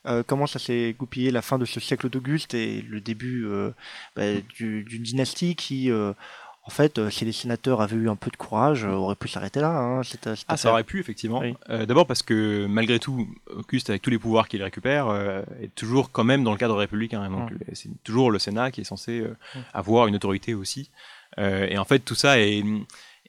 Euh, 0.06 0.22
comment 0.26 0.46
ça 0.46 0.58
s'est 0.58 0.94
goupillé 0.98 1.30
la 1.30 1.42
fin 1.42 1.58
de 1.58 1.64
ce 1.64 1.78
siècle 1.80 2.08
d'Auguste 2.08 2.54
et 2.54 2.82
le 2.82 3.00
début 3.00 3.44
euh, 3.46 3.70
bah, 4.16 4.22
du- 4.56 4.82
d'une 4.84 5.02
dynastie 5.02 5.54
qui, 5.54 5.90
euh, 5.90 6.12
en 6.62 6.70
fait, 6.70 6.98
euh, 6.98 7.10
si 7.10 7.24
les 7.24 7.32
sénateurs 7.32 7.80
avaient 7.80 7.96
eu 7.96 8.08
un 8.10 8.16
peu 8.16 8.30
de 8.30 8.36
courage, 8.36 8.84
euh, 8.84 8.90
auraient 8.92 9.14
pu 9.16 9.28
s'arrêter 9.28 9.60
là. 9.60 9.70
Hein, 9.70 10.02
cette- 10.02 10.34
cette 10.36 10.44
Ah, 10.48 10.56
ça 10.56 10.70
aurait 10.70 10.84
pu, 10.84 11.00
effectivement. 11.00 11.40
Oui. 11.40 11.54
Euh, 11.70 11.86
D'abord 11.86 12.06
parce 12.06 12.22
que, 12.22 12.66
malgré 12.66 12.98
tout, 12.98 13.26
Auguste, 13.54 13.90
avec 13.90 14.02
tous 14.02 14.10
les 14.10 14.18
pouvoirs 14.18 14.46
qu'il 14.48 14.62
récupère, 14.62 15.10
est 15.62 15.74
toujours 15.74 16.10
quand 16.12 16.24
même 16.24 16.44
dans 16.44 16.52
le 16.52 16.58
cadre 16.58 16.76
républicain. 16.76 17.28
Donc, 17.30 17.50
Mm. 17.50 17.54
le- 17.66 17.74
c'est 17.74 17.90
toujours 18.04 18.30
le 18.30 18.38
Sénat 18.38 18.70
qui 18.70 18.82
est 18.82 18.84
censé 18.84 19.20
euh, 19.20 19.36
Mm. 19.54 19.58
avoir 19.74 20.06
une 20.06 20.14
autorité 20.14 20.54
aussi. 20.54 20.90
Et 21.38 21.78
en 21.78 21.84
fait, 21.84 22.00
tout 22.00 22.14
ça 22.16 22.38
est, 22.40 22.62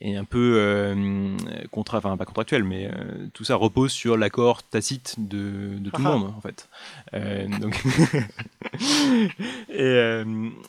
est 0.02 0.16
un 0.16 0.24
peu 0.24 0.56
euh, 0.58 1.36
contra... 1.72 2.00
enfin, 2.00 2.18
pas 2.18 2.26
contractuel, 2.26 2.64
mais 2.64 2.88
euh, 2.88 3.28
tout 3.34 3.44
ça 3.44 3.56
repose 3.56 3.92
sur 3.92 4.18
l'accord 4.18 4.64
tacite 4.64 5.16
de, 5.18 5.78
de 5.80 5.90
tout 5.90 6.02
le 6.02 6.08
Ah. 6.08 6.18
monde, 6.18 6.34
en 6.36 6.42
fait. 6.42 6.68
Euh, 7.14 7.48
donc... 7.60 7.80
et, 9.70 9.80
euh, 9.82 10.24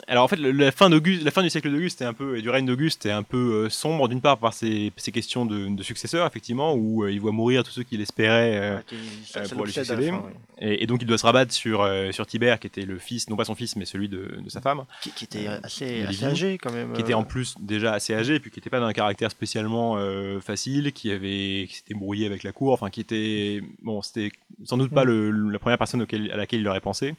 alors, 0.07 0.25
en 0.25 0.29
fait, 0.29 0.37
la 0.37 0.73
fin, 0.73 0.91
d'Auguste, 0.91 1.23
la 1.25 1.31
fin 1.31 1.43
du 1.43 1.51
siècle 1.51 1.71
d'Auguste 1.71 2.03
est 2.03 2.05
un 2.05 2.13
peu, 2.13 2.37
et 2.37 2.43
du 2.43 2.51
règne 2.51 2.67
d'Auguste 2.67 3.07
est 3.07 3.11
un 3.11 3.23
peu 3.23 3.69
sombre, 3.69 4.09
d'une 4.09 4.21
part 4.21 4.39
par 4.39 4.53
ses 4.55 4.93
questions 5.13 5.47
de, 5.47 5.69
de 5.75 5.83
successeurs, 5.83 6.27
effectivement, 6.27 6.75
où 6.75 7.07
il 7.07 7.21
voit 7.21 7.33
mourir 7.33 7.63
tous 7.65 7.71
ceux 7.71 7.83
qu'il 7.83 8.01
espérait. 8.01 8.83
qui- 8.87 8.97
ça 9.27 9.43
pour 9.55 9.65
lui 9.65 9.73
succéder. 9.73 10.09
fin, 10.09 10.17
ouais. 10.17 10.33
et, 10.59 10.83
et 10.83 10.87
donc 10.87 11.03
il 11.03 11.07
doit 11.07 11.19
se 11.19 11.27
rabattre 11.27 11.53
sur, 11.53 11.89
sur 12.11 12.27
Tibère, 12.27 12.59
qui 12.59 12.67
était 12.67 12.83
le 12.83 12.99
fils, 12.99 13.29
non 13.31 13.37
pas 13.37 13.45
son 13.45 13.55
fils, 13.55 13.77
mais 13.77 13.85
celui 13.85 14.09
de, 14.09 14.39
de 14.43 14.49
sa 14.51 14.61
femme, 14.61 14.85
Qui, 15.03 15.11
qui 15.11 15.25
était 15.25 15.47
assez, 15.47 16.03
assez 16.03 16.25
âgé 16.25 16.59
quand 16.59 16.73
même. 16.73 16.93
qui 16.93 17.01
était 17.01 17.15
en 17.15 17.25
plus 17.25 17.55
déjà 17.61 17.93
assez 17.93 18.15
âgé, 18.15 18.41
puis 18.41 18.51
qui 18.51 18.59
n'était 18.59 18.71
pas 18.71 18.81
d'un 18.81 18.93
caractère 18.93 19.22
spécialement 19.31 19.97
euh, 19.99 20.41
facile, 20.41 20.93
qui 20.93 21.11
avait 21.11 21.67
qui 21.69 21.77
s'était 21.77 21.95
brouillé 21.95 22.27
avec 22.27 22.43
la 22.43 22.53
cour, 22.53 22.73
enfin 22.73 22.91
qui 22.91 23.01
était 23.01 23.63
bon, 23.83 24.03
c'était 24.03 24.31
sans 24.65 24.77
doute 24.77 24.93
pas 24.93 25.05
le- 25.05 25.31
la 25.51 25.59
première 25.59 25.79
personne 25.79 26.03
auquel- 26.03 26.31
à 26.33 26.37
laquelle 26.37 26.61
il 26.61 26.69
aurait 26.69 26.81
pensé. 26.81 27.15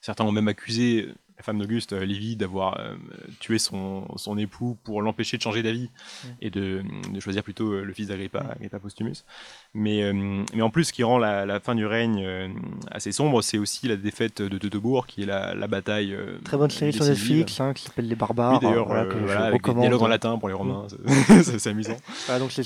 Certains 0.00 0.24
ont 0.24 0.32
même 0.32 0.48
accusé 0.48 1.08
la 1.36 1.44
femme 1.44 1.58
d'Auguste, 1.60 1.92
euh, 1.92 2.04
Livy, 2.04 2.34
d'avoir 2.34 2.80
euh, 2.80 2.96
tué 3.38 3.58
son, 3.58 4.08
son 4.16 4.36
époux 4.38 4.76
pour 4.82 5.02
l'empêcher 5.02 5.36
de 5.36 5.42
changer 5.42 5.62
d'avis 5.62 5.88
Mm. 6.24 6.28
et 6.40 6.50
de, 6.50 6.82
de 7.14 7.20
choisir 7.20 7.42
plutôt 7.44 7.72
euh, 7.72 7.84
le 7.84 7.92
fils 7.92 8.08
d'Agrippa, 8.08 8.40
Agrippa 8.56 8.78
Postumus. 8.80 9.24
Mais, 9.78 10.02
euh, 10.02 10.12
mais 10.54 10.62
en 10.62 10.70
plus, 10.70 10.84
ce 10.84 10.92
qui 10.92 11.04
rend 11.04 11.18
la, 11.18 11.46
la 11.46 11.60
fin 11.60 11.74
du 11.74 11.86
règne 11.86 12.22
euh, 12.26 12.48
assez 12.90 13.12
sombre, 13.12 13.42
c'est 13.42 13.58
aussi 13.58 13.86
la 13.86 13.96
défaite 13.96 14.42
de 14.42 14.58
Teutobourg, 14.58 15.06
qui 15.06 15.22
est 15.22 15.26
la, 15.26 15.54
la 15.54 15.66
bataille. 15.68 16.12
euh, 16.14 16.38
Très 16.44 16.56
bonne 16.56 16.70
série 16.70 16.92
sur. 16.92 17.04
Netflix 17.04 17.60
hein, 17.60 17.72
qui 17.74 17.84
s'appelle 17.84 18.08
Les 18.08 18.14
Barbares. 18.16 18.54
Oui, 18.54 18.58
d'ailleurs, 18.68 18.86
voilà, 18.86 19.04
que 19.06 19.14
je 19.18 19.24
voilà, 19.24 19.40
avec 19.44 19.52
des 19.52 19.56
recommande. 19.58 19.82
dialogues 19.84 20.02
en 20.02 20.08
latin 20.08 20.36
pour 20.38 20.48
les 20.48 20.54
Romains, 20.54 20.86
c'est- 21.42 21.66
amusant. 21.70 21.96
Voilà, 22.26 22.40
donc 22.40 22.50
c'est 22.52 22.62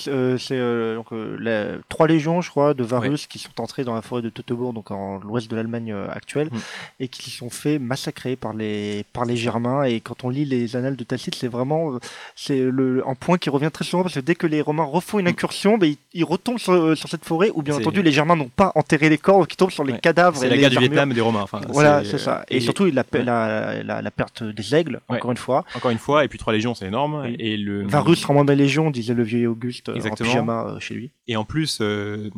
trois 1.89 2.07
légions, 2.07 2.41
je 2.41 2.51
crois, 2.51 2.75
de 2.75 2.85
Varus 2.85 3.27
qui 3.27 3.39
sont 3.39 3.61
entrés 3.61 3.85
dans 3.85 3.95
la 3.95 4.03
forêt 4.03 4.23
de 4.23 4.29
Teutobourg, 4.31 4.73
donc 4.73 4.91
en 4.91 5.19
l'ouest 5.19 5.51
de 5.51 5.57
l'Allemagne 5.57 5.93
actuelle, 6.11 6.49
Mm. 6.53 6.59
et 7.01 7.09
qui 7.09 7.31
se 7.31 7.39
sont 7.39 7.51
fait 7.51 7.79
massacrer 7.79 8.37
par 8.37 8.53
les 8.55 9.05
par 9.13 9.25
les 9.25 9.37
Germains. 9.37 9.85
Et 9.85 10.01
quand 10.01 10.25
on 10.25 10.29
lit 10.31 10.45
les 10.45 10.77
annales 10.77 10.97
de 10.97 11.05
Tacite, 11.05 11.35
c'est 11.35 11.49
vraiment 11.49 11.99
c'est 12.35 12.59
le 12.61 13.07
un 13.07 13.15
point 13.15 13.39
qui 13.39 13.51
revient 13.51 13.71
très 13.73 13.85
souvent 13.85 14.03
parce 14.03 14.15
que 14.15 14.21
dès 14.21 14.35
que 14.35 14.47
les 14.47 14.61
Romains 14.61 14.85
refont 14.85 15.19
une 15.19 15.29
incursion, 15.29 15.79
ben, 15.79 15.87
ils, 15.87 15.97
ils 16.15 16.25
retombent 16.25 16.59
sur, 16.59 16.97
sur 17.03 17.11
cette 17.11 17.25
forêt, 17.25 17.51
ou 17.55 17.63
bien 17.63 17.75
entendu 17.77 18.03
les 18.03 18.13
Germains 18.13 18.37
n'ont 18.37 18.49
pas 18.49 18.73
enterré 18.75 19.09
les 19.11 19.19
corps, 19.19 19.47
qui 19.47 19.57
tombent 19.57 19.71
sur 19.71 19.85
les 19.85 19.93
Ouais. 19.93 19.99
cadavres. 20.01 20.37
C'est 20.39 20.47
et 20.47 20.51
la 20.51 20.57
guerre 20.57 20.71
du. 20.71 20.79
Vietnam 20.79 21.13
des 21.13 21.21
Romains. 21.21 21.43
Enfin, 21.43 21.61
Voilà, 21.69 22.05
c'est 22.05 22.19
ça. 22.19 22.45
Et, 22.49 22.57
et 22.57 22.61
surtout 22.61 22.87
la, 22.87 23.05
ouais. 23.13 23.23
la, 23.25 23.83
la, 23.83 24.01
la 24.03 24.11
perte 24.11 24.43
des 24.43 24.75
aigles, 24.75 25.01
Ouais. 25.11 25.17
encore 25.19 25.31
une 25.33 25.37
fois. 25.37 25.65
Encore 25.77 25.91
une 25.91 25.99
fois, 25.99 26.25
et 26.25 26.29
puis 26.29 26.39
trois 26.39 26.53
légions, 26.53 26.75
c'est 26.75 26.87
énorme. 26.87 27.23
Oui. 27.25 27.37
Et 27.39 27.57
le 27.57 27.87
Varus 27.87 28.25
rend 28.25 28.43
la 28.45 28.55
légion, 28.55 28.91
disait 28.91 29.15
le 29.15 29.23
vieux 29.25 29.49
Auguste 29.49 29.89
euh, 29.89 29.93
en 29.93 29.97
Exactement. 29.97 30.31
pyjama 30.31 30.67
euh, 30.69 30.81
chez 30.81 30.95
lui. 30.95 31.11
et 31.29 31.37
en 31.37 31.45
plus 31.45 31.79
euh, 31.81 32.31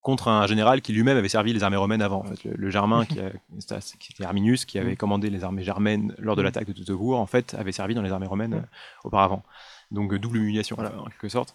contre 0.00 0.28
un 0.28 0.46
général 0.46 0.80
qui 0.80 0.92
lui-même 0.92 1.16
avait 1.18 1.28
servi 1.28 1.52
les 1.52 1.62
armées 1.62 1.76
romaines 1.76 2.00
avant. 2.02 2.20
En 2.20 2.24
fait, 2.24 2.42
le, 2.44 2.52
le 2.56 2.70
Germain 2.70 3.04
qui, 3.04 3.18
a- 3.20 3.30
c'était 3.58 3.76
qui 3.98 4.12
était 4.12 4.24
Arminius, 4.24 4.64
qui 4.64 4.78
avait 4.78 4.96
commandé 4.96 5.28
les 5.28 5.44
armées 5.44 5.62
germaines 5.64 6.14
lors 6.18 6.34
de 6.36 6.42
l'attaque 6.42 6.66
de 6.66 6.72
Teutobourg, 6.72 7.18
en 7.20 7.26
fait, 7.26 7.54
avait 7.58 7.72
servi 7.72 7.94
dans 7.94 8.02
les 8.02 8.10
armées 8.12 8.26
romaines 8.26 8.54
euh, 8.54 8.60
auparavant. 9.04 9.42
Donc 9.90 10.12
euh, 10.12 10.18
double 10.18 10.38
humiliation 10.38 10.76
Voilà. 10.76 10.92
en 10.98 11.04
quelque 11.04 11.28
sorte. 11.28 11.54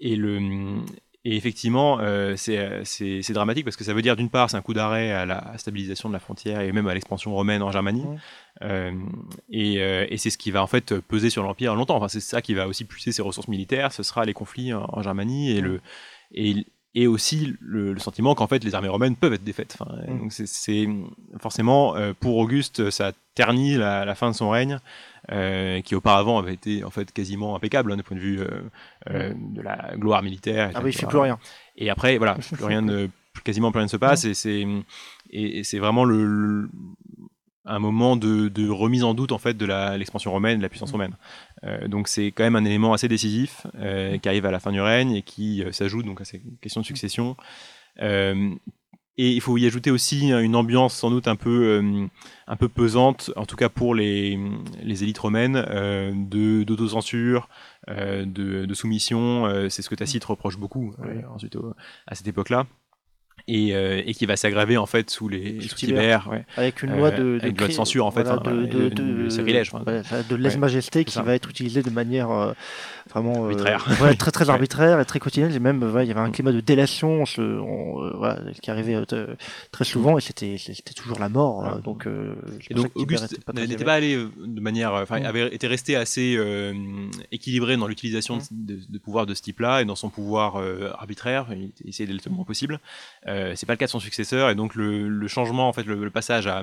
Et 0.00 0.16
le 0.16 0.80
et 1.24 1.36
effectivement, 1.36 1.98
euh, 2.00 2.34
c'est 2.36 2.58
euh, 2.58 2.82
c'est- 2.84 3.32
dramatique 3.32 3.64
parce 3.64 3.76
que 3.76 3.84
ça 3.84 3.94
veut 3.94 4.02
dire 4.02 4.16
d'une 4.16 4.28
part 4.30 4.50
c'est 4.50 4.56
un 4.56 4.62
coup 4.62 4.74
d'arrêt 4.74 5.12
à 5.12 5.24
la 5.24 5.56
stabilisation 5.56 6.08
de 6.08 6.14
la 6.14 6.18
frontière 6.20 6.60
et 6.60 6.72
même 6.72 6.88
à 6.88 6.94
l'expansion 6.94 7.32
romaine 7.32 7.62
en 7.62 7.70
Germanie. 7.70 8.04
Euh, 8.62 8.92
et 9.50 9.74
et, 9.74 10.14
et 10.14 10.16
c'est 10.18 10.30
ce 10.30 10.38
qui 10.38 10.50
va 10.50 10.62
en 10.62 10.66
fait 10.66 10.98
peser 11.00 11.30
sur 11.30 11.42
l'empire 11.42 11.74
longtemps. 11.74 11.96
Enfin, 11.96 12.08
c'est 12.08 12.20
ça 12.20 12.42
qui 12.42 12.54
va 12.54 12.66
aussi 12.66 12.84
puiser 12.84 13.12
ses 13.12 13.22
ressources 13.22 13.48
militaires. 13.48 13.92
Ce 13.92 14.02
sera 14.02 14.24
les 14.24 14.34
conflits 14.34 14.72
en, 14.74 14.84
en 14.92 15.02
Germanie 15.02 15.52
et 15.52 15.60
le 15.60 15.80
et 16.34 16.66
et 16.94 17.06
aussi 17.06 17.56
le, 17.60 17.92
le 17.94 17.98
sentiment 18.00 18.34
qu'en 18.34 18.46
fait 18.46 18.62
les 18.64 18.74
armées 18.74 18.88
romaines 18.88 19.16
peuvent 19.16 19.32
être 19.32 19.44
défaites. 19.44 19.76
Enfin, 19.80 19.92
Mm. 20.08 20.18
Donc 20.18 20.32
c'est- 20.32 20.88
forcément 21.38 21.96
euh, 21.96 22.12
pour 22.18 22.36
Auguste 22.36 22.90
ça 22.90 23.12
ternit 23.34 23.76
la, 23.76 24.04
la 24.04 24.14
fin 24.14 24.30
de 24.30 24.34
son 24.36 24.50
règne, 24.50 24.78
euh, 25.30 25.80
qui 25.80 25.94
auparavant 25.94 26.38
avait 26.38 26.52
été 26.54 26.84
en 26.84 26.90
fait 26.90 27.10
quasiment 27.12 27.56
impeccable 27.56 27.92
hein, 27.92 27.96
du 27.96 28.02
point 28.02 28.16
de 28.16 28.22
vue 28.22 28.40
euh, 28.40 28.46
euh, 29.10 29.32
de 29.34 29.62
la 29.62 29.92
gloire 29.96 30.22
militaire. 30.22 30.70
Ah 30.74 30.80
oui, 30.82 30.90
il 30.90 30.92
fait 30.96 31.06
plus 31.06 31.18
rien. 31.18 31.38
Et 31.76 31.88
après, 31.88 32.18
voilà, 32.18 32.34
plus 32.52 32.64
rien 32.64 32.82
ne, 32.82 33.08
quasiment 33.44 33.70
plus 33.72 33.78
rien 33.78 33.86
ne 33.86 33.90
se 33.90 33.96
passe, 33.96 34.24
et 34.24 34.34
c'est 34.34 34.66
et, 35.30 35.58
et 35.60 35.64
c'est 35.64 35.78
vraiment 35.78 36.04
le, 36.04 36.24
le- 36.26 36.68
un 37.64 37.78
moment 37.78 38.16
de, 38.16 38.48
de 38.48 38.68
remise 38.68 39.04
en 39.04 39.14
doute 39.14 39.30
en 39.30 39.38
fait 39.38 39.56
de 39.56 39.66
l'expansion 39.96 40.32
romaine, 40.32 40.58
de 40.58 40.62
la 40.62 40.68
puissance 40.68 40.90
romaine. 40.90 41.14
Euh, 41.64 41.86
donc 41.88 42.08
c'est 42.08 42.26
quand 42.32 42.42
même 42.44 42.56
un 42.56 42.64
élément 42.64 42.92
assez 42.92 43.08
décisif 43.08 43.66
euh, 43.76 44.18
qui 44.18 44.28
arrive 44.28 44.46
à 44.46 44.50
la 44.50 44.58
fin 44.60 44.72
du 44.72 44.80
règne 44.80 45.12
et 45.12 45.22
qui 45.22 45.62
euh, 45.62 45.70
s'ajoute 45.72 46.04
donc 46.06 46.20
à 46.20 46.24
ces 46.24 46.42
questions 46.60 46.80
de 46.80 46.86
succession. 46.86 47.36
Et 49.18 49.30
il 49.30 49.40
faut 49.42 49.58
y 49.58 49.66
ajouter 49.66 49.90
aussi 49.90 50.30
une 50.30 50.56
ambiance 50.56 50.94
sans 50.94 51.10
doute 51.10 51.28
un 51.28 51.36
peu, 51.36 52.08
un 52.46 52.56
peu 52.56 52.68
pesante, 52.70 53.30
en 53.36 53.44
tout 53.44 53.56
cas 53.56 53.68
pour 53.68 53.94
les, 53.94 54.38
les 54.82 55.02
élites 55.02 55.18
romaines, 55.18 55.62
de 56.30 56.62
d'autocensure, 56.62 57.50
de, 57.88 58.24
de 58.64 58.74
soumission. 58.74 59.68
c'est 59.68 59.82
ce 59.82 59.90
que 59.90 59.94
Tacite 59.94 60.24
reproche 60.24 60.56
beaucoup 60.56 60.94
ensuite 61.34 61.56
au- 61.56 61.74
à 62.06 62.14
cette 62.14 62.26
époque-là. 62.26 62.66
Et, 63.48 63.74
euh, 63.74 64.00
et 64.06 64.14
qui 64.14 64.24
va 64.26 64.36
s'aggraver 64.36 64.76
en 64.76 64.86
fait 64.86 65.10
sous 65.10 65.28
les 65.28 65.60
Sous 65.60 65.86
ouais. 65.90 66.44
Avec 66.56 66.82
une 66.82 66.96
loi 66.96 67.10
de, 67.10 67.38
avec 67.42 67.72
censure, 67.72 68.06
en 68.06 68.10
fait, 68.12 68.22
voilà, 68.22 68.40
enfin, 68.40 68.52
de, 68.54 68.66
de, 68.66 68.88
de- 68.88 69.24
de 69.24 69.28
sacrilège, 69.28 69.70
enfin. 69.72 69.84
ouais, 69.90 70.02
de 70.28 70.36
lèse-majesté 70.36 71.04
qui 71.04 71.12
ça. 71.12 71.22
va 71.22 71.34
être 71.34 71.50
utilisée 71.50 71.82
de 71.82 71.90
manière 71.90 72.30
euh, 72.30 72.52
vraiment 73.10 73.44
euh, 73.46 73.50
Arbitraire. 73.50 73.84
très 74.32 74.48
arbitraire 74.50 75.00
et 75.00 75.04
très 75.04 75.18
quotidienne. 75.18 75.52
Et 75.52 75.58
même, 75.58 75.82
il 76.02 76.06
y 76.06 76.10
avait 76.12 76.20
un 76.20 76.30
climat 76.30 76.52
de 76.52 76.60
délation 76.60 77.22
on 77.22 77.26
se, 77.26 77.40
on, 77.42 78.16
voilà, 78.16 78.38
qui 78.62 78.70
arrivait 78.70 78.96
très 79.72 79.84
souvent 79.84 80.18
et 80.18 80.20
c'était 80.20 80.56
c'était 80.58 80.94
toujours 80.94 81.18
la 81.18 81.28
mort. 81.28 81.80
Donc, 81.82 82.06
Et 82.70 82.74
donc 82.74 82.90
Auguste 82.94 83.34
n'était 83.54 83.84
pas 83.84 83.94
allé 83.94 84.16
de 84.16 84.60
manière, 84.60 84.92
enfin, 84.94 85.18
Mm. 85.20 85.26
avait 85.26 85.54
été 85.54 85.66
resté 85.66 85.96
assez 85.96 86.38
équilibré 87.32 87.76
dans 87.76 87.86
l'utilisation 87.88 88.36
Mm. 88.36 88.40
de, 88.52 88.74
de, 88.74 88.80
de 88.88 88.98
pouvoir 88.98 89.26
de 89.26 89.34
ce 89.34 89.42
type-là 89.42 89.82
et 89.82 89.84
dans 89.84 89.96
son 89.96 90.10
pouvoir 90.10 90.56
arbitraire. 90.98 91.46
Il 91.56 91.72
essayait 91.88 92.06
d'être 92.10 92.24
le 92.24 92.32
moins 92.32 92.44
possible. 92.44 92.78
Euh, 93.32 93.54
c'est 93.56 93.66
pas 93.66 93.72
le 93.72 93.78
cas 93.78 93.86
de 93.86 93.90
son 93.90 94.00
successeur 94.00 94.50
et 94.50 94.54
donc 94.54 94.74
le, 94.74 95.26
changement, 95.28 95.68
en 95.68 95.72
fait, 95.72 95.84
le, 95.84 96.10
passage 96.10 96.46
à, 96.46 96.62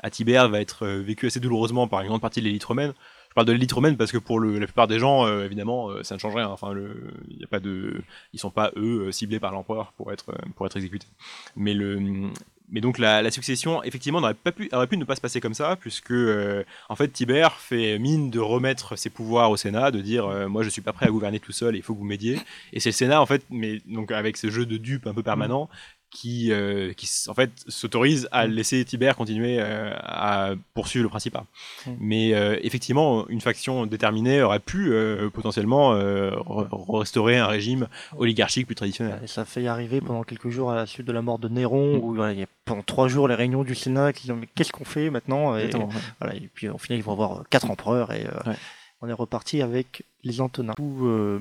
à 0.00 0.10
Tibère 0.10 0.48
va 0.48 0.60
être 0.60 0.84
euh, 0.84 1.00
vécu 1.00 1.26
assez 1.26 1.40
douloureusement 1.40 1.88
par 1.88 2.00
une 2.02 2.08
grande 2.08 2.20
partie 2.20 2.40
de 2.40 2.46
l'élite 2.46 2.64
romaine. 2.64 2.92
Je 3.30 3.34
parle 3.34 3.46
de 3.46 3.52
l'élite 3.52 3.70
romaine 3.70 3.96
parce 3.96 4.10
que 4.10 4.18
pour 4.18 4.40
la 4.40 4.66
plupart 4.66 4.88
des 4.88 4.98
gens, 4.98 5.24
euh, 5.24 5.44
évidemment, 5.44 5.88
euh, 5.88 6.02
ça 6.02 6.16
ne 6.16 6.20
change 6.20 6.34
rien. 6.34 6.48
Enfin, 6.48 6.72
le, 6.72 7.14
y 7.28 7.44
a 7.44 7.46
pas 7.46 7.60
de, 7.60 8.02
ils 8.32 8.40
sont 8.40 8.50
pas 8.50 8.72
eux 8.76 9.12
ciblés 9.12 9.38
par 9.38 9.52
l'empereur 9.52 9.92
pour 9.92 10.12
être 10.12 10.34
pour 10.56 10.66
être 10.66 10.76
exécutés. 10.76 11.06
Mais 11.54 11.72
le, 11.72 12.32
mais 12.70 12.80
donc 12.80 12.98
la, 12.98 13.30
succession, 13.30 13.84
effectivement, 13.84 14.20
n'aurait 14.20 14.34
pas 14.34 14.50
pu, 14.50 14.68
aurait 14.72 14.88
pu 14.88 14.96
ne 14.96 15.04
pas 15.04 15.14
se 15.14 15.20
passer 15.20 15.40
comme 15.40 15.54
ça, 15.54 15.76
puisque 15.76 16.10
euh, 16.10 16.64
en 16.88 16.96
fait 16.96 17.06
Tibère 17.06 17.52
fait 17.52 18.00
mine 18.00 18.30
de 18.30 18.40
remettre 18.40 18.96
ses 18.98 19.10
pouvoirs 19.10 19.52
au 19.52 19.56
Sénat, 19.56 19.92
de 19.92 20.00
dire 20.00 20.26
moi 20.48 20.64
je 20.64 20.68
suis 20.68 20.82
pas 20.82 20.92
prêt 20.92 21.06
à 21.06 21.10
gouverner 21.10 21.38
tout 21.38 21.52
seul, 21.52 21.76
il 21.76 21.82
faut 21.82 21.94
que 21.94 22.00
vous 22.00 22.04
m'aidiez. 22.04 22.36
Et 22.72 22.80
c'est 22.80 22.88
le 22.88 22.94
Sénat 22.94 23.22
en 23.22 23.26
fait, 23.26 23.44
mais 23.48 23.80
donc 23.86 24.10
avec 24.10 24.38
ce 24.38 24.50
jeu 24.50 24.66
de 24.66 24.76
dupes 24.76 25.06
un 25.06 25.14
peu 25.14 25.22
permanent, 25.22 25.68
qui, 26.10 26.50
euh, 26.52 26.92
qui 26.92 27.08
en 27.28 27.34
fait 27.34 27.50
s'autorise 27.68 28.28
à 28.32 28.46
laisser 28.46 28.84
Tibère 28.84 29.16
continuer 29.16 29.58
euh, 29.60 29.92
à 30.00 30.54
poursuivre 30.74 31.04
le 31.04 31.08
Principat. 31.08 31.44
Mm. 31.86 31.90
Mais 32.00 32.34
euh, 32.34 32.56
effectivement, 32.62 33.28
une 33.28 33.40
faction 33.40 33.86
déterminée 33.86 34.42
aurait 34.42 34.58
pu 34.58 34.92
euh, 34.92 35.30
potentiellement 35.30 35.94
re- 35.94 36.98
restaurer 36.98 37.38
un 37.38 37.46
régime 37.46 37.86
oligarchique 38.16 38.66
plus 38.66 38.74
traditionnel. 38.74 39.20
Et 39.22 39.26
ça 39.26 39.44
fait 39.44 39.62
y 39.62 39.68
arriver 39.68 40.00
pendant 40.00 40.24
quelques 40.24 40.50
jours 40.50 40.70
à 40.70 40.74
la 40.74 40.86
suite 40.86 41.06
de 41.06 41.12
la 41.12 41.22
mort 41.22 41.38
de 41.38 41.48
Néron, 41.48 41.96
où 42.02 42.14
voilà, 42.14 42.32
il 42.32 42.40
y 42.40 42.42
a 42.42 42.46
pendant 42.64 42.82
trois 42.82 43.08
jours 43.08 43.28
les 43.28 43.34
réunions 43.34 43.62
du 43.64 43.74
Sénat 43.74 44.12
qui 44.12 44.22
disent 44.22 44.36
mais 44.38 44.48
qu'est-ce 44.54 44.72
qu'on 44.72 44.84
fait 44.84 45.10
maintenant? 45.10 45.56
Et, 45.56 45.60
Exactement, 45.64 45.88
ouais. 45.88 45.94
voilà, 46.20 46.34
et 46.36 46.50
puis 46.52 46.68
au 46.68 46.78
final 46.78 46.98
ils 46.98 47.02
vont 47.04 47.12
avoir 47.12 47.44
quatre 47.50 47.70
empereurs 47.70 48.12
et 48.12 48.24
Ouais. 48.46 48.54
on 49.00 49.08
est 49.08 49.12
reparti 49.12 49.62
avec 49.62 50.04
les 50.22 50.40
Antonins. 50.40 50.74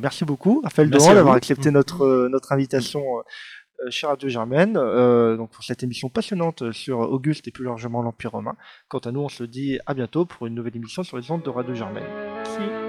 Merci 0.02 0.26
beaucoup 0.26 0.62
Raphaël 0.64 0.90
Doran 0.90 1.14
d'avoir 1.14 1.36
accepté 1.36 1.70
notre, 1.72 2.28
notre 2.30 2.52
invitation 2.54 3.02
euh, 3.86 3.90
chez 3.90 4.08
Radio 4.08 4.30
Germaine 4.30 4.78
euh, 4.78 5.38
donc 5.38 5.52
pour 5.52 5.64
cette 5.64 5.84
émission 5.84 6.10
passionnante 6.10 6.72
sur 6.72 7.00
Auguste 7.00 7.48
et 7.48 7.52
plus 7.52 7.66
largement 7.66 8.02
l'Empire 8.02 8.32
romain. 8.32 8.56
Quant 8.88 9.00
à 9.00 9.12
nous, 9.12 9.22
on 9.22 9.30
se 9.30 9.44
dit 9.44 9.80
à 9.86 9.94
bientôt 9.94 10.26
pour 10.26 10.48
une 10.48 10.56
nouvelle 10.56 10.76
émission 10.76 11.04
sur 11.04 11.18
les 11.18 11.30
ondes 11.32 11.44
de 11.44 11.50
Radio 11.50 11.74
Germaine. 11.74 12.04
Merci. 12.36 12.89